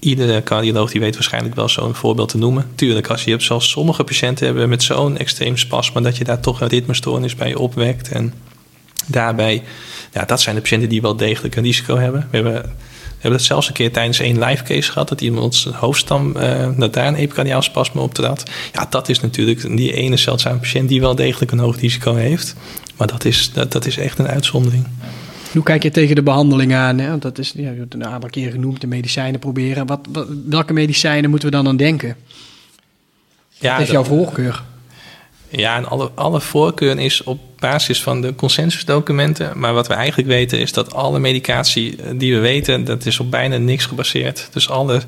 iedere 0.00 0.42
cardioloog 0.42 0.90
die 0.90 1.00
weet 1.00 1.14
waarschijnlijk 1.14 1.54
wel 1.54 1.68
zo'n 1.68 1.94
voorbeeld 1.94 2.28
te 2.28 2.38
noemen. 2.38 2.66
Tuurlijk, 2.74 3.06
als 3.06 3.24
je 3.24 3.30
hebt, 3.30 3.42
zoals 3.42 3.70
sommige 3.70 4.04
patiënten 4.04 4.46
hebben 4.46 4.68
met 4.68 4.82
zo'n 4.82 5.16
extreem 5.16 5.56
spasma, 5.56 6.00
dat 6.00 6.16
je 6.16 6.24
daar 6.24 6.40
toch 6.40 6.60
een 6.60 6.68
ritmestoornis 6.68 7.34
bij 7.34 7.54
opwekt. 7.54 8.08
En 8.08 8.34
daarbij, 9.06 9.62
ja, 10.12 10.24
dat 10.24 10.40
zijn 10.40 10.54
de 10.54 10.60
patiënten 10.60 10.88
die 10.88 11.02
wel 11.02 11.16
degelijk 11.16 11.56
een 11.56 11.62
risico 11.62 11.96
hebben. 11.96 12.28
We 12.30 12.36
hebben, 12.36 12.62
we 12.62 13.20
hebben 13.20 13.38
dat 13.38 13.42
zelfs 13.42 13.68
een 13.68 13.74
keer 13.74 13.92
tijdens 13.92 14.18
één 14.18 14.44
live 14.44 14.62
case 14.62 14.92
gehad, 14.92 15.08
dat 15.08 15.20
iemand 15.20 15.66
hoofdstam, 15.72 16.36
uh, 16.36 16.68
dat 16.76 16.92
daar 16.92 17.06
een 17.06 17.14
epicardiaal 17.14 17.62
spasma 17.62 18.00
optrad. 18.00 18.42
Ja, 18.72 18.86
dat 18.90 19.08
is 19.08 19.20
natuurlijk 19.20 19.76
die 19.76 19.92
ene 19.92 20.16
zeldzame 20.16 20.58
patiënt 20.58 20.88
die 20.88 21.00
wel 21.00 21.14
degelijk 21.14 21.52
een 21.52 21.58
hoog 21.58 21.80
risico 21.80 22.14
heeft. 22.14 22.54
Maar 22.96 23.06
dat 23.06 23.24
is, 23.24 23.52
dat, 23.52 23.72
dat 23.72 23.86
is 23.86 23.96
echt 23.96 24.18
een 24.18 24.28
uitzondering. 24.28 24.86
Hoe 25.54 25.62
kijk 25.62 25.82
je 25.82 25.90
tegen 25.90 26.14
de 26.14 26.22
behandeling 26.22 26.74
aan? 26.74 26.98
Hè? 26.98 27.18
Dat 27.18 27.38
is, 27.38 27.52
ja, 27.56 27.60
je 27.60 27.66
hebt 27.66 27.92
het 27.92 27.94
een 27.94 28.06
aantal 28.06 28.30
keer 28.30 28.50
genoemd, 28.50 28.80
de 28.80 28.86
medicijnen 28.86 29.40
proberen. 29.40 29.86
Wat, 29.86 30.00
welke 30.48 30.72
medicijnen 30.72 31.30
moeten 31.30 31.48
we 31.48 31.54
dan 31.54 31.68
aan 31.68 31.76
denken? 31.76 32.16
Ja, 33.48 33.72
Wat 33.72 33.82
is 33.82 33.90
jouw 33.90 34.04
voorkeur? 34.04 34.62
Ja, 35.48 35.76
en 35.76 35.84
alle, 35.84 36.10
alle 36.14 36.40
voorkeur 36.40 36.98
is 36.98 37.22
op 37.22 37.40
basis 37.58 38.02
van 38.02 38.20
de 38.20 38.34
consensusdocumenten. 38.34 39.58
Maar 39.58 39.74
wat 39.74 39.86
we 39.86 39.94
eigenlijk 39.94 40.28
weten 40.28 40.58
is 40.58 40.72
dat 40.72 40.94
alle 40.94 41.18
medicatie 41.18 41.96
die 42.16 42.34
we 42.34 42.40
weten, 42.40 42.84
dat 42.84 43.06
is 43.06 43.20
op 43.20 43.30
bijna 43.30 43.56
niks 43.56 43.86
gebaseerd. 43.86 44.48
Dus 44.52 44.68
alle 44.68 45.02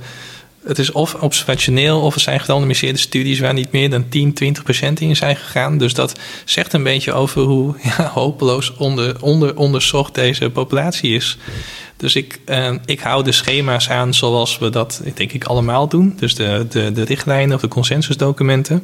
het 0.66 0.78
is 0.78 0.92
of 0.92 1.14
observationeel 1.14 2.00
of 2.00 2.14
er 2.14 2.20
zijn 2.20 2.40
gerandomiseerde 2.40 2.98
studies 2.98 3.40
waar 3.40 3.54
niet 3.54 3.72
meer 3.72 3.90
dan 3.90 4.08
10, 4.08 4.32
20 4.32 4.62
procent 4.62 5.00
in 5.00 5.16
zijn 5.16 5.36
gegaan. 5.36 5.78
Dus 5.78 5.94
dat 5.94 6.18
zegt 6.44 6.72
een 6.72 6.82
beetje 6.82 7.12
over 7.12 7.42
hoe 7.42 7.74
ja, 7.96 8.10
hopeloos 8.14 8.76
onder, 8.76 9.22
onder, 9.22 9.56
onderzocht 9.56 10.14
deze 10.14 10.50
populatie 10.50 11.14
is. 11.14 11.36
Dus 11.96 12.16
ik, 12.16 12.40
eh, 12.44 12.74
ik 12.84 13.00
hou 13.00 13.24
de 13.24 13.32
schema's 13.32 13.90
aan 13.90 14.14
zoals 14.14 14.58
we 14.58 14.70
dat 14.70 15.02
denk 15.14 15.32
ik 15.32 15.44
allemaal 15.44 15.88
doen. 15.88 16.14
Dus 16.18 16.34
de, 16.34 16.66
de, 16.70 16.92
de 16.92 17.02
richtlijnen 17.02 17.54
of 17.54 17.60
de 17.60 17.68
consensusdocumenten. 17.68 18.74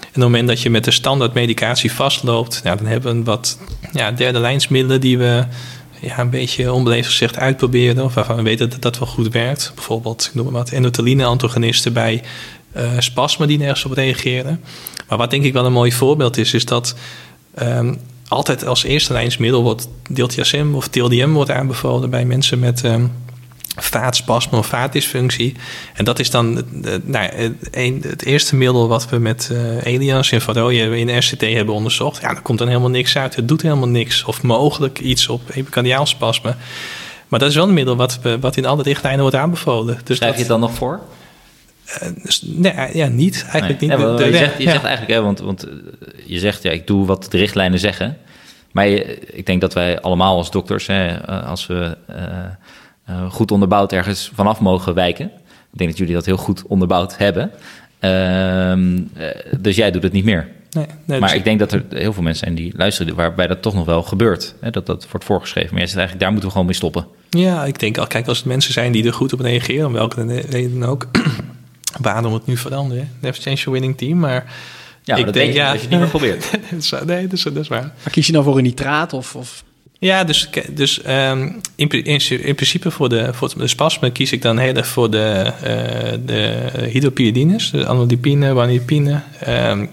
En 0.00 0.06
op 0.06 0.14
het 0.14 0.24
moment 0.24 0.48
dat 0.48 0.62
je 0.62 0.70
met 0.70 0.84
de 0.84 0.90
standaard 0.90 1.34
medicatie 1.34 1.92
vastloopt, 1.92 2.60
nou, 2.64 2.76
dan 2.76 2.86
hebben 2.86 3.18
we 3.18 3.24
wat 3.24 3.58
ja, 3.92 4.12
derde 4.12 4.38
lijnsmiddelen 4.38 5.00
die 5.00 5.18
we 5.18 5.44
ja, 6.00 6.18
een 6.18 6.30
beetje 6.30 6.72
onbeleefd 6.72 7.08
gezegd 7.08 7.36
uitproberen. 7.36 8.04
Of 8.04 8.14
waarvan 8.14 8.36
we 8.36 8.42
weten 8.42 8.70
dat 8.70 8.82
dat 8.82 8.98
wel 8.98 9.08
goed 9.08 9.32
werkt. 9.32 9.72
Bijvoorbeeld, 9.74 10.30
noem 10.32 10.44
maar 10.44 10.52
wat, 10.52 10.70
endotheline-antagonisten 10.70 11.92
bij 11.92 12.22
uh, 12.76 12.90
spasmen 12.98 13.48
die 13.48 13.58
nergens 13.58 13.84
op 13.84 13.92
reageren. 13.92 14.60
Maar 15.08 15.18
wat 15.18 15.30
denk 15.30 15.44
ik 15.44 15.52
wel 15.52 15.66
een 15.66 15.72
mooi 15.72 15.92
voorbeeld 15.92 16.36
is, 16.36 16.54
is 16.54 16.64
dat 16.64 16.94
um, 17.62 17.98
altijd 18.28 18.64
als 18.64 18.82
eerste 18.82 19.12
lijnsmiddel 19.12 19.62
wordt 19.62 19.88
diltiazem 20.10 20.74
of 20.74 20.88
TLDM 20.88 21.30
wordt 21.30 21.50
aanbevolen 21.50 22.10
bij 22.10 22.24
mensen 22.24 22.58
met 22.58 22.84
um, 22.84 23.12
vaatspasme 23.84 24.58
of 24.58 24.66
vaatdysfunctie. 24.66 25.54
En 25.94 26.04
dat 26.04 26.18
is 26.18 26.30
dan 26.30 26.64
nou, 27.02 27.56
een, 27.70 28.04
het 28.06 28.24
eerste 28.24 28.56
middel 28.56 28.88
wat 28.88 29.08
we 29.08 29.18
met 29.18 29.48
uh, 29.52 29.84
Elias 29.84 30.32
en 30.32 30.40
Varoje 30.40 30.98
in 30.98 31.18
RCT 31.18 31.40
hebben 31.40 31.74
onderzocht. 31.74 32.20
Ja, 32.20 32.28
er 32.28 32.40
komt 32.40 32.58
dan 32.58 32.68
helemaal 32.68 32.90
niks 32.90 33.16
uit. 33.16 33.36
Het 33.36 33.48
doet 33.48 33.62
helemaal 33.62 33.88
niks. 33.88 34.24
Of 34.24 34.42
mogelijk 34.42 34.98
iets 34.98 35.28
op 35.28 35.42
epicardiaalspasme. 35.50 36.54
Maar 37.28 37.38
dat 37.38 37.48
is 37.48 37.54
wel 37.54 37.68
een 37.68 37.74
middel 37.74 37.96
wat, 37.96 38.18
wat 38.40 38.56
in 38.56 38.66
alle 38.66 38.82
richtlijnen 38.82 39.20
wordt 39.20 39.36
aanbevolen. 39.36 39.98
Dus 40.04 40.16
Schrijf 40.16 40.32
je 40.32 40.38
het 40.38 40.48
dan 40.48 40.60
nog 40.60 40.74
voor? 40.74 41.00
Uh, 42.02 42.08
nee, 42.42 42.96
ja, 42.96 43.06
niet. 43.06 43.46
Eigenlijk 43.48 43.80
niet. 43.80 43.90
je, 43.90 44.36
zegt, 44.36 44.58
je 44.58 44.70
zegt, 44.70 44.84
eigenlijk, 44.84 45.12
hè, 45.12 45.22
want, 45.22 45.40
want 45.40 45.66
je 46.26 46.38
zegt, 46.38 46.62
ja, 46.62 46.70
ik 46.70 46.86
doe 46.86 47.06
wat 47.06 47.26
de 47.30 47.38
richtlijnen 47.38 47.78
zeggen. 47.78 48.18
Maar 48.70 48.86
ik 48.86 49.46
denk 49.46 49.60
dat 49.60 49.74
wij 49.74 50.00
allemaal 50.00 50.36
als 50.36 50.50
dokters, 50.50 50.86
hè, 50.86 51.26
als 51.26 51.66
we 51.66 51.96
uh, 52.10 52.16
uh, 53.10 53.30
goed 53.30 53.50
onderbouwd 53.50 53.92
ergens 53.92 54.30
vanaf 54.34 54.60
mogen 54.60 54.94
wijken. 54.94 55.26
Ik 55.72 55.78
denk 55.78 55.90
dat 55.90 55.98
jullie 55.98 56.14
dat 56.14 56.26
heel 56.26 56.36
goed 56.36 56.62
onderbouwd 56.66 57.18
hebben. 57.18 57.50
Uh, 58.00 58.98
dus 59.58 59.76
jij 59.76 59.90
doet 59.90 60.02
het 60.02 60.12
niet 60.12 60.24
meer. 60.24 60.48
Nee, 60.70 60.86
nee, 61.04 61.20
maar 61.20 61.28
dus 61.28 61.38
ik 61.38 61.44
denk 61.44 61.58
dat 61.58 61.72
er 61.72 61.84
heel 61.88 62.12
veel 62.12 62.22
mensen 62.22 62.44
zijn 62.44 62.56
die 62.56 62.72
luisteren 62.76 63.14
waarbij 63.14 63.46
dat 63.46 63.62
toch 63.62 63.74
nog 63.74 63.84
wel 63.84 64.02
gebeurt. 64.02 64.54
Hè, 64.60 64.70
dat 64.70 64.86
dat 64.86 65.06
wordt 65.10 65.26
voorgeschreven. 65.26 65.70
Maar 65.70 65.78
jij 65.78 65.86
zegt 65.86 65.98
eigenlijk, 65.98 66.20
daar 66.20 66.30
moeten 66.30 66.48
we 66.48 66.52
gewoon 66.52 66.66
mee 66.66 66.76
stoppen. 66.76 67.06
Ja, 67.30 67.64
ik 67.64 67.78
denk 67.78 67.98
al, 67.98 68.06
kijk, 68.06 68.26
als 68.26 68.38
het 68.38 68.46
mensen 68.46 68.72
zijn 68.72 68.92
die 68.92 69.06
er 69.06 69.12
goed 69.12 69.32
op 69.32 69.40
reageren, 69.40 69.86
om 69.86 69.92
welke 69.92 70.40
reden 70.40 70.82
ook, 70.82 71.06
waarom 72.00 72.34
het 72.34 72.46
nu 72.46 72.56
veranderen? 72.56 73.10
Never 73.20 73.42
change 73.42 73.56
your 73.56 73.72
winning 73.72 73.98
team, 73.98 74.18
maar... 74.18 74.52
Ja, 75.02 75.16
ik 75.16 75.24
dat 75.24 75.34
denk, 75.34 75.52
ja, 75.52 75.72
dat 75.72 75.82
je 75.82 75.88
niet 75.88 75.98
meer 75.98 76.08
probeert. 76.08 76.50
nee, 77.06 77.22
dat 77.22 77.32
is, 77.32 77.42
dat 77.42 77.56
is 77.56 77.68
waar. 77.68 77.92
Maar 78.02 78.12
kies 78.12 78.26
je 78.26 78.32
dan 78.32 78.44
voor 78.44 78.56
een 78.56 78.62
nitraat 78.62 79.12
of, 79.12 79.36
of 79.36 79.64
ja, 80.00 80.24
dus, 80.24 80.48
dus 80.70 81.00
um, 81.06 81.60
in, 81.74 81.88
in, 81.88 82.20
in, 82.28 82.54
principe 82.54 82.90
voor 82.90 83.08
de, 83.08 83.34
voor 83.34 83.58
de 83.58 83.66
spasme 83.66 84.10
kies 84.10 84.32
ik 84.32 84.42
dan 84.42 84.58
heel 84.58 84.74
erg 84.74 84.86
voor 84.86 85.10
de, 85.10 85.52
uh, 85.56 86.18
de 86.26 86.70
hydropyridines, 86.92 87.70
de 87.70 87.86
anodipine, 87.86 88.52
wanidipine. 88.52 89.22
Um, 89.48 89.88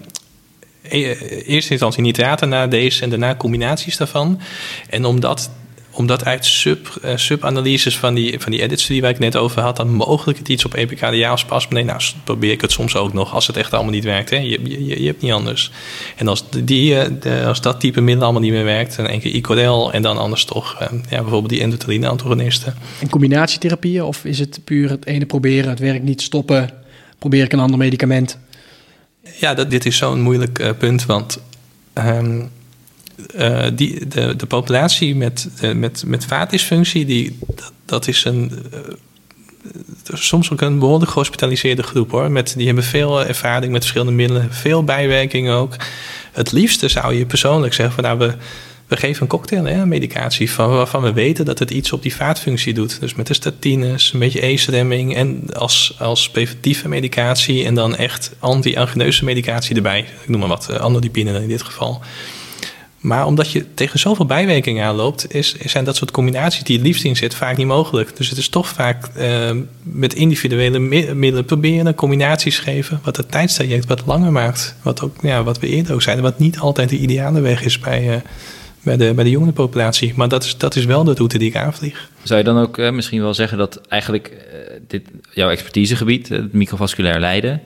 eerst 1.46 1.70
instantie 1.70 2.02
nitraten, 2.02 2.48
na 2.48 2.66
deze 2.66 3.02
en 3.02 3.10
daarna 3.10 3.36
combinaties 3.36 3.96
daarvan. 3.96 4.40
En 4.90 5.04
omdat 5.04 5.50
omdat 5.90 6.24
uit 6.24 6.44
sub, 6.44 7.00
uh, 7.04 7.16
subanalyses 7.16 7.98
van 7.98 8.14
die, 8.14 8.40
van 8.40 8.52
die 8.52 8.62
edits 8.62 8.86
die 8.86 9.00
waar 9.00 9.10
ik 9.10 9.18
net 9.18 9.36
over 9.36 9.62
had, 9.62 9.76
dan 9.76 9.90
mogelijk 9.90 10.38
het 10.38 10.48
iets 10.48 10.64
op 10.64 10.74
epicardiaal 10.74 11.36
spasme. 11.36 11.74
Nee, 11.74 11.84
nou 11.84 12.00
probeer 12.24 12.50
ik 12.50 12.60
het 12.60 12.72
soms 12.72 12.96
ook 12.96 13.12
nog 13.12 13.34
als 13.34 13.46
het 13.46 13.56
echt 13.56 13.72
allemaal 13.72 13.92
niet 13.92 14.04
werkt. 14.04 14.30
Hè. 14.30 14.36
Je, 14.36 14.60
je, 14.64 15.00
je 15.00 15.06
hebt 15.06 15.22
niet 15.22 15.32
anders. 15.32 15.70
En 16.16 16.28
als, 16.28 16.44
die, 16.64 16.98
eh, 16.98 17.10
de, 17.20 17.44
als 17.46 17.60
dat 17.60 17.80
type 17.80 18.00
middel 18.00 18.24
allemaal 18.24 18.42
niet 18.42 18.52
meer 18.52 18.64
werkt, 18.64 18.96
dan 18.96 19.06
één 19.06 19.20
keer 19.20 19.32
Icodel 19.32 19.92
en 19.92 20.02
dan 20.02 20.18
anders 20.18 20.44
toch 20.44 20.82
uh, 20.82 20.88
ja, 21.08 21.20
bijvoorbeeld 21.20 21.48
die 21.48 21.60
endotheline-antagonisten. 21.60 22.74
En 23.00 23.08
combinatietherapieën 23.08 24.02
of 24.02 24.24
is 24.24 24.38
het 24.38 24.60
puur 24.64 24.90
het 24.90 25.06
ene 25.06 25.26
proberen, 25.26 25.70
het 25.70 25.78
werkt 25.78 26.04
niet 26.04 26.22
stoppen, 26.22 26.70
probeer 27.18 27.44
ik 27.44 27.52
een 27.52 27.60
ander 27.60 27.78
medicament? 27.78 28.38
Ja, 29.38 29.54
dat, 29.54 29.70
dit 29.70 29.86
is 29.86 29.96
zo'n 29.96 30.20
moeilijk 30.20 30.74
punt, 30.78 31.06
want 31.06 31.38
um, 31.94 32.50
uh, 33.36 33.66
die, 33.74 34.06
de, 34.06 34.36
de 34.36 34.46
populatie 34.46 35.16
met, 35.16 35.48
uh, 35.62 35.74
met, 35.74 36.02
met 36.06 36.24
vaatdysfunctie, 36.24 37.04
die, 37.04 37.38
dat, 37.84 38.08
is 38.08 38.24
een, 38.24 38.52
uh, 38.74 38.80
soms 40.12 40.52
ook 40.52 40.60
een 40.60 40.78
behoorlijk 40.78 41.10
gehospitaliseerde 41.10 41.82
groep 41.82 42.10
hoor. 42.10 42.30
Met, 42.30 42.54
die 42.56 42.66
hebben 42.66 42.84
veel 42.84 43.24
ervaring 43.24 43.72
met 43.72 43.80
verschillende 43.80 44.16
middelen, 44.16 44.52
veel 44.52 44.84
bijwerkingen 44.84 45.54
ook. 45.54 45.76
Het 46.32 46.52
liefste 46.52 46.88
zou 46.88 47.14
je 47.14 47.26
persoonlijk 47.26 47.74
zeggen 47.74 47.94
van 47.94 48.04
nou, 48.04 48.18
we, 48.18 48.34
we 48.86 48.96
geven 48.96 49.22
een 49.22 49.28
cocktail, 49.28 49.64
hè, 49.64 49.86
medicatie, 49.86 50.50
van, 50.50 50.70
waarvan 50.70 51.02
we 51.02 51.12
weten 51.12 51.44
dat 51.44 51.58
het 51.58 51.70
iets 51.70 51.92
op 51.92 52.02
die 52.02 52.14
vaatfunctie 52.14 52.74
doet. 52.74 53.00
Dus 53.00 53.14
met 53.14 53.26
de 53.26 53.34
statines, 53.34 54.12
een 54.12 54.18
beetje 54.18 54.42
ACE-remming 54.42 55.16
en 55.16 55.54
als, 55.54 55.96
als 55.98 56.30
preventieve 56.30 56.88
medicatie 56.88 57.64
en 57.64 57.74
dan 57.74 57.96
echt 57.96 58.32
anti-angeneuze 58.38 59.24
medicatie 59.24 59.76
erbij. 59.76 59.98
Ik 59.98 60.28
noem 60.28 60.40
maar 60.40 60.48
wat, 60.48 60.78
anodipine 60.78 61.42
in 61.42 61.48
dit 61.48 61.62
geval. 61.62 62.02
Maar 62.98 63.26
omdat 63.26 63.50
je 63.50 63.74
tegen 63.74 63.98
zoveel 63.98 64.26
bijwerkingen 64.26 64.84
aanloopt, 64.84 65.34
is, 65.34 65.54
zijn 65.54 65.84
dat 65.84 65.96
soort 65.96 66.10
combinaties 66.10 66.62
die 66.62 66.76
het 66.76 66.86
liefst 66.86 67.04
in 67.04 67.16
zit 67.16 67.34
vaak 67.34 67.56
niet 67.56 67.66
mogelijk. 67.66 68.16
Dus 68.16 68.28
het 68.28 68.38
is 68.38 68.48
toch 68.48 68.68
vaak 68.68 69.08
uh, 69.16 69.50
met 69.82 70.14
individuele 70.14 70.78
middelen 71.14 71.44
proberen 71.44 71.94
combinaties 71.94 72.58
geven, 72.58 73.00
wat 73.02 73.16
het 73.16 73.30
tijdstraject 73.30 73.86
wat 73.86 74.06
langer 74.06 74.32
maakt. 74.32 74.76
Wat, 74.82 75.02
ook, 75.02 75.16
ja, 75.22 75.42
wat 75.42 75.58
we 75.58 75.66
eerder 75.66 75.94
ook 75.94 76.02
zeiden, 76.02 76.24
wat 76.24 76.38
niet 76.38 76.58
altijd 76.58 76.88
de 76.88 76.98
ideale 76.98 77.40
weg 77.40 77.62
is 77.62 77.78
bij, 77.78 78.14
uh, 78.14 78.20
bij, 78.82 78.96
de, 78.96 79.14
bij 79.14 79.24
de 79.24 79.30
jongerenpopulatie. 79.30 80.12
Maar 80.16 80.28
dat 80.28 80.44
is, 80.44 80.56
dat 80.56 80.76
is 80.76 80.84
wel 80.84 81.04
de 81.04 81.14
route 81.14 81.38
die 81.38 81.48
ik 81.48 81.56
aanvlieg. 81.56 82.10
Zou 82.22 82.38
je 82.38 82.44
dan 82.44 82.58
ook 82.58 82.78
uh, 82.78 82.90
misschien 82.90 83.20
wel 83.20 83.34
zeggen 83.34 83.58
dat 83.58 83.80
eigenlijk 83.88 84.46
dit, 84.88 85.02
jouw 85.32 85.48
expertisegebied, 85.48 86.28
het 86.28 86.52
microvasculair 86.52 87.20
lijden 87.20 87.60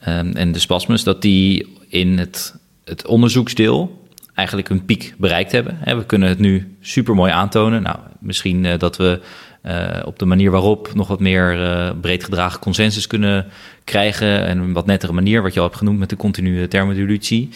ehm, 0.00 0.32
en 0.32 0.52
de 0.52 0.58
spasmus, 0.58 1.02
dat 1.02 1.22
die 1.22 1.76
in 1.88 2.18
het, 2.18 2.54
het 2.84 3.06
onderzoeksdeel 3.06 4.04
eigenlijk 4.36 4.68
een 4.68 4.84
piek 4.84 5.14
bereikt 5.18 5.52
hebben. 5.52 5.78
We 5.84 6.06
kunnen 6.06 6.28
het 6.28 6.38
nu 6.38 6.76
super 6.80 7.14
mooi 7.14 7.32
aantonen. 7.32 7.82
Nou, 7.82 7.96
misschien 8.18 8.64
uh, 8.64 8.78
dat 8.78 8.96
we 8.96 9.20
uh, 9.66 9.88
op 10.04 10.18
de 10.18 10.26
manier 10.26 10.50
waarop 10.50 10.90
nog 10.94 11.08
wat 11.08 11.20
meer 11.20 11.60
uh, 11.60 11.90
breed 12.00 12.24
gedragen 12.24 12.60
consensus 12.60 13.06
kunnen 13.06 13.46
krijgen. 13.84 14.46
En 14.46 14.58
een 14.58 14.72
wat 14.72 14.86
nettere 14.86 15.12
manier, 15.12 15.42
wat 15.42 15.52
je 15.52 15.60
al 15.60 15.66
hebt 15.66 15.78
genoemd 15.78 15.98
met 15.98 16.10
de 16.10 16.16
continue 16.16 16.68
thermodilutie. 16.68 17.48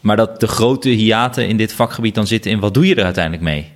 Maar 0.00 0.16
dat 0.16 0.40
de 0.40 0.46
grote 0.46 0.88
hiaten 0.88 1.48
in 1.48 1.56
dit 1.56 1.72
vakgebied 1.72 2.14
dan 2.14 2.26
zitten 2.26 2.50
in 2.50 2.60
wat 2.60 2.74
doe 2.74 2.86
je 2.86 2.94
er 2.94 3.04
uiteindelijk 3.04 3.44
mee? 3.44 3.74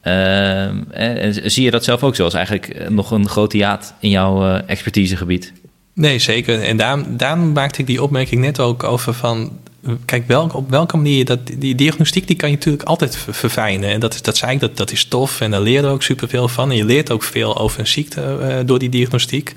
En 0.00 1.50
zie 1.50 1.64
je 1.64 1.70
dat 1.70 1.84
zelf 1.84 2.02
ook 2.02 2.14
zo 2.14 2.24
als 2.24 2.34
eigenlijk 2.34 2.90
nog 2.90 3.10
een 3.10 3.28
grote 3.28 3.56
hiaat 3.56 3.94
in 4.00 4.10
jouw 4.10 4.56
expertisegebied? 4.56 5.52
Nee, 5.94 6.18
zeker. 6.18 6.62
En 6.62 6.76
daarom, 6.76 7.16
daarom 7.16 7.52
maakte 7.52 7.80
ik 7.80 7.86
die 7.86 8.02
opmerking 8.02 8.40
net 8.40 8.60
ook 8.60 8.84
over 8.84 9.14
van 9.14 9.58
kijk, 10.04 10.24
op 10.52 10.70
welke 10.70 10.96
manier 10.96 11.24
dat, 11.24 11.38
die 11.58 11.74
diagnostiek, 11.74 12.26
die 12.26 12.36
kan 12.36 12.50
je 12.50 12.56
natuurlijk 12.56 12.84
altijd 12.84 13.16
verfijnen. 13.16 13.90
En 13.90 14.00
dat, 14.00 14.18
dat 14.22 14.36
zei 14.36 14.52
ik, 14.52 14.60
dat, 14.60 14.76
dat 14.76 14.92
is 14.92 15.04
tof 15.04 15.40
en 15.40 15.50
daar 15.50 15.60
leer 15.60 15.82
je 15.82 15.88
ook 15.88 16.02
superveel 16.02 16.48
van. 16.48 16.70
En 16.70 16.76
je 16.76 16.84
leert 16.84 17.10
ook 17.10 17.22
veel 17.22 17.58
over 17.58 17.80
een 17.80 17.86
ziekte 17.86 18.38
uh, 18.40 18.56
door 18.66 18.78
die 18.78 18.88
diagnostiek. 18.88 19.54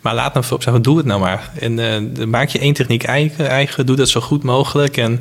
Maar 0.00 0.14
laat 0.14 0.32
nou 0.32 0.44
voorop 0.44 0.62
zeggen, 0.62 0.82
doe 0.82 0.96
het 0.96 1.06
nou 1.06 1.20
maar. 1.20 1.50
En 1.60 1.78
uh, 1.78 2.24
maak 2.26 2.48
je 2.48 2.58
één 2.58 2.74
techniek 2.74 3.02
eigen, 3.02 3.86
doe 3.86 3.96
dat 3.96 4.08
zo 4.08 4.20
goed 4.20 4.42
mogelijk. 4.42 4.96
En 4.96 5.20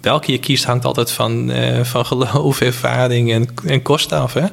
welke 0.00 0.32
je 0.32 0.38
kiest 0.38 0.64
hangt 0.64 0.84
altijd 0.84 1.10
van, 1.10 1.50
uh, 1.50 1.84
van 1.84 2.06
geloof, 2.06 2.60
ervaring 2.70 3.32
en, 3.32 3.48
en 3.66 3.82
kosten 3.82 4.18
af. 4.18 4.34
Hè? 4.34 4.46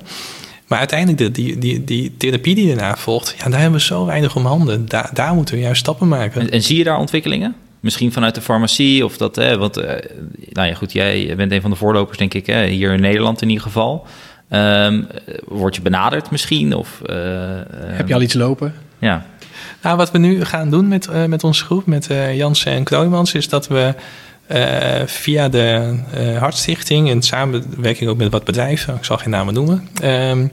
Maar 0.67 0.79
uiteindelijk, 0.79 1.17
de, 1.17 1.31
die, 1.31 1.57
die, 1.57 1.83
die 1.83 2.17
therapie 2.17 2.55
die 2.55 2.67
daarna 2.67 2.95
volgt, 2.95 3.35
ja, 3.37 3.49
daar 3.49 3.59
hebben 3.59 3.79
we 3.79 3.85
zo 3.85 4.05
weinig 4.05 4.35
om 4.35 4.45
handen. 4.45 4.87
Daar, 4.87 5.09
daar 5.13 5.33
moeten 5.33 5.55
we 5.55 5.61
juist 5.61 5.79
stappen 5.79 6.07
maken. 6.07 6.41
En, 6.41 6.49
en 6.49 6.63
zie 6.63 6.77
je 6.77 6.83
daar 6.83 6.99
ontwikkelingen? 6.99 7.55
Misschien 7.85 8.11
vanuit 8.11 8.35
de 8.35 8.41
farmacie 8.41 9.05
of 9.05 9.17
dat, 9.17 9.35
hè, 9.35 9.57
want, 9.57 9.77
uh, 9.77 9.83
nou 10.49 10.67
ja, 10.67 10.73
goed, 10.73 10.91
jij 10.91 11.33
bent 11.37 11.51
een 11.51 11.61
van 11.61 11.69
de 11.69 11.75
voorlopers, 11.75 12.17
denk 12.17 12.33
ik, 12.33 12.45
hè, 12.45 12.65
hier 12.65 12.93
in 12.93 13.01
Nederland 13.01 13.41
in 13.41 13.49
ieder 13.49 13.63
geval. 13.63 14.07
Um, 14.49 15.07
word 15.47 15.75
je 15.75 15.81
benaderd 15.81 16.31
misschien? 16.31 16.75
Of, 16.75 17.01
uh, 17.05 17.15
Heb 17.75 18.07
je 18.07 18.13
al 18.13 18.21
iets 18.21 18.33
lopen? 18.33 18.73
Ja. 18.99 19.25
Nou, 19.81 19.97
wat 19.97 20.11
we 20.11 20.17
nu 20.17 20.45
gaan 20.45 20.69
doen 20.69 20.87
met, 20.87 21.07
uh, 21.11 21.25
met 21.25 21.43
onze 21.43 21.65
groep, 21.65 21.85
met 21.85 22.09
Jansen 22.33 22.71
en 22.71 22.83
Kroijmans, 22.83 23.33
is 23.33 23.49
dat 23.49 23.67
we 23.67 23.93
via 25.05 25.49
de 25.49 25.99
Hartstichting 26.39 27.09
in 27.09 27.21
samenwerking 27.21 28.09
ook 28.09 28.17
met 28.17 28.31
wat 28.31 28.43
bedrijven, 28.43 28.95
ik 28.95 29.05
zal 29.05 29.17
geen 29.17 29.29
namen 29.29 29.53
noemen, 29.53 29.87
um, 30.03 30.51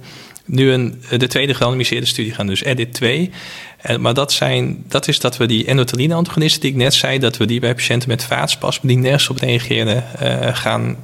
nu 0.53 0.73
een, 0.73 1.03
de 1.19 1.27
tweede 1.27 1.55
gerandomiseerde 1.55 2.07
studie 2.07 2.35
gaan, 2.35 2.47
dus 2.47 2.63
EDIT 2.63 2.95
2. 2.95 3.31
En, 3.77 4.01
maar 4.01 4.15
dat, 4.15 4.33
zijn, 4.33 4.85
dat 4.89 5.09
is 5.09 5.21
dat 5.21 5.37
we 5.37 5.47
die 5.47 5.67
endotheline-antagonisten 5.67 6.61
die 6.61 6.71
ik 6.71 6.77
net 6.77 6.95
zei, 6.95 7.19
dat 7.19 7.37
we 7.37 7.47
die 7.47 7.61
bij 7.61 7.75
patiënten 7.75 8.09
met 8.09 8.25
vaatspasme 8.25 8.89
die 8.89 8.99
nergens 8.99 9.29
op 9.29 9.39
reageren 9.39 10.05
uh, 10.23 10.49
gaan 10.53 10.97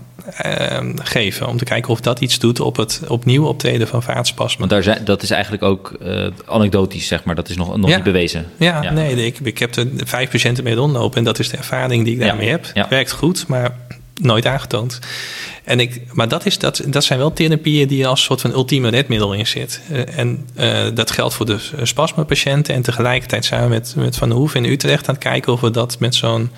uh, 0.46 0.78
geven. 0.94 1.48
Om 1.48 1.56
te 1.56 1.64
kijken 1.64 1.90
of 1.90 2.00
dat 2.00 2.20
iets 2.20 2.38
doet 2.38 2.60
op 2.60 2.76
het 2.76 3.00
opnieuw 3.08 3.44
optreden 3.46 3.88
van 3.88 4.02
vaatspasme. 4.02 4.58
Want 4.58 4.70
daar 4.70 4.82
zijn, 4.82 5.04
dat 5.04 5.22
is 5.22 5.30
eigenlijk 5.30 5.62
ook 5.62 5.96
uh, 6.02 6.26
anekdotisch, 6.46 7.06
zeg 7.06 7.24
maar. 7.24 7.34
Dat 7.34 7.48
is 7.48 7.56
nog, 7.56 7.76
nog 7.76 7.88
ja. 7.88 7.94
niet 7.94 8.04
bewezen. 8.04 8.46
Ja, 8.56 8.82
ja. 8.82 8.92
nee, 8.92 9.26
ik, 9.26 9.38
ik 9.38 9.58
heb 9.58 9.74
er 9.74 9.86
vijf 9.96 10.30
patiënten 10.30 10.64
mee 10.64 10.74
rondlopen 10.74 11.18
en 11.18 11.24
dat 11.24 11.38
is 11.38 11.48
de 11.48 11.56
ervaring 11.56 12.04
die 12.04 12.14
ik 12.14 12.20
daarmee 12.20 12.46
ja. 12.46 12.50
heb. 12.50 12.70
Het 12.72 12.88
werkt 12.88 13.12
goed, 13.12 13.46
maar 13.46 13.76
nooit 14.20 14.46
aangetoond. 14.46 14.98
En 15.64 15.80
ik, 15.80 16.02
maar 16.12 16.28
dat, 16.28 16.46
is, 16.46 16.58
dat, 16.58 16.82
dat 16.86 17.04
zijn 17.04 17.18
wel 17.18 17.32
therapieën 17.32 17.88
die 17.88 18.06
als 18.06 18.22
soort 18.22 18.40
van 18.40 18.52
ultieme 18.52 18.88
redmiddel 18.88 19.32
in 19.32 19.46
zit. 19.46 19.80
Uh, 19.90 20.18
en 20.18 20.48
uh, 20.58 20.86
dat 20.94 21.10
geldt 21.10 21.34
voor 21.34 21.46
de 21.46 21.58
spasmapatiënten. 21.82 22.74
En 22.74 22.82
tegelijkertijd 22.82 23.44
zijn 23.44 23.62
we 23.62 23.68
met, 23.68 23.94
met 23.96 24.16
Van 24.16 24.28
der 24.28 24.38
Hoef 24.38 24.54
in 24.54 24.64
Utrecht 24.64 25.08
aan 25.08 25.14
het 25.14 25.24
kijken 25.24 25.52
of 25.52 25.60
we 25.60 25.70
dat 25.70 25.98
met 25.98 26.14
zo'n 26.14 26.50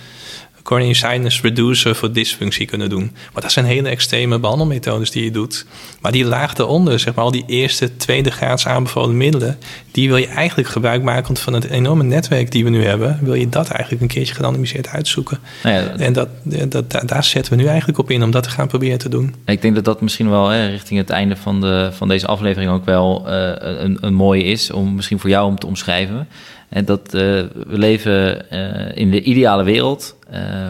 sinus 0.65 1.41
reducer 1.41 1.95
voor 1.95 2.13
dysfunctie 2.13 2.67
kunnen 2.67 2.89
doen. 2.89 3.13
Maar 3.33 3.43
dat 3.43 3.53
zijn 3.53 3.65
hele 3.65 3.89
extreme 3.89 4.39
behandelmethodes 4.39 5.11
die 5.11 5.25
je 5.25 5.31
doet. 5.31 5.67
Maar 6.01 6.13
die 6.13 6.25
laag 6.25 6.55
daaronder, 6.55 6.99
zeg 6.99 7.15
maar 7.15 7.25
al 7.25 7.31
die 7.31 7.45
eerste, 7.47 7.97
tweede 7.97 8.31
graads 8.31 8.67
aanbevolen 8.67 9.17
middelen, 9.17 9.59
die 9.91 10.09
wil 10.09 10.17
je 10.17 10.27
eigenlijk 10.27 10.69
gebruik 10.69 11.03
maken 11.03 11.37
van 11.37 11.53
het 11.53 11.65
enorme 11.65 12.03
netwerk 12.03 12.51
die 12.53 12.65
we 12.65 12.71
nu 12.71 12.85
hebben, 12.85 13.19
wil 13.23 13.35
je 13.35 13.49
dat 13.49 13.69
eigenlijk 13.69 14.03
een 14.03 14.09
keertje 14.09 14.35
gerandomiseerd 14.35 14.89
uitzoeken. 14.89 15.39
Nou 15.63 15.75
ja, 15.75 15.97
en 15.97 16.13
dat, 16.13 16.29
dat, 16.43 16.91
dat, 16.91 17.09
daar 17.09 17.25
zetten 17.25 17.53
we 17.53 17.63
nu 17.63 17.69
eigenlijk 17.69 17.99
op 17.99 18.11
in 18.11 18.23
om 18.23 18.31
dat 18.31 18.43
te 18.43 18.51
gaan 18.51 18.69
proberen 18.69 18.99
te 18.99 19.09
doen. 19.09 19.35
Ik 19.45 19.63
denk 19.63 19.75
dat 19.75 19.85
dat 19.85 20.01
misschien 20.01 20.31
wel 20.31 20.49
hè, 20.49 20.67
richting 20.67 20.99
het 20.99 21.11
einde 21.11 21.37
van, 21.37 21.61
de, 21.61 21.91
van 21.93 22.09
deze 22.09 22.27
aflevering 22.27 22.71
ook 22.71 22.85
wel 22.85 23.25
uh, 23.27 23.53
een, 23.59 23.99
een 24.01 24.15
mooie 24.15 24.45
is, 24.45 24.71
om 24.71 24.95
misschien 24.95 25.19
voor 25.19 25.31
jou 25.31 25.47
om 25.47 25.59
te 25.59 25.67
omschrijven. 25.67 26.29
En 26.71 26.85
dat 26.85 27.15
uh, 27.15 27.21
we 27.67 27.79
leven 27.79 28.47
uh, 28.53 28.97
in 28.97 29.11
de 29.11 29.23
ideale 29.23 29.65
wereld, 29.65 30.17
uh, 30.33 30.69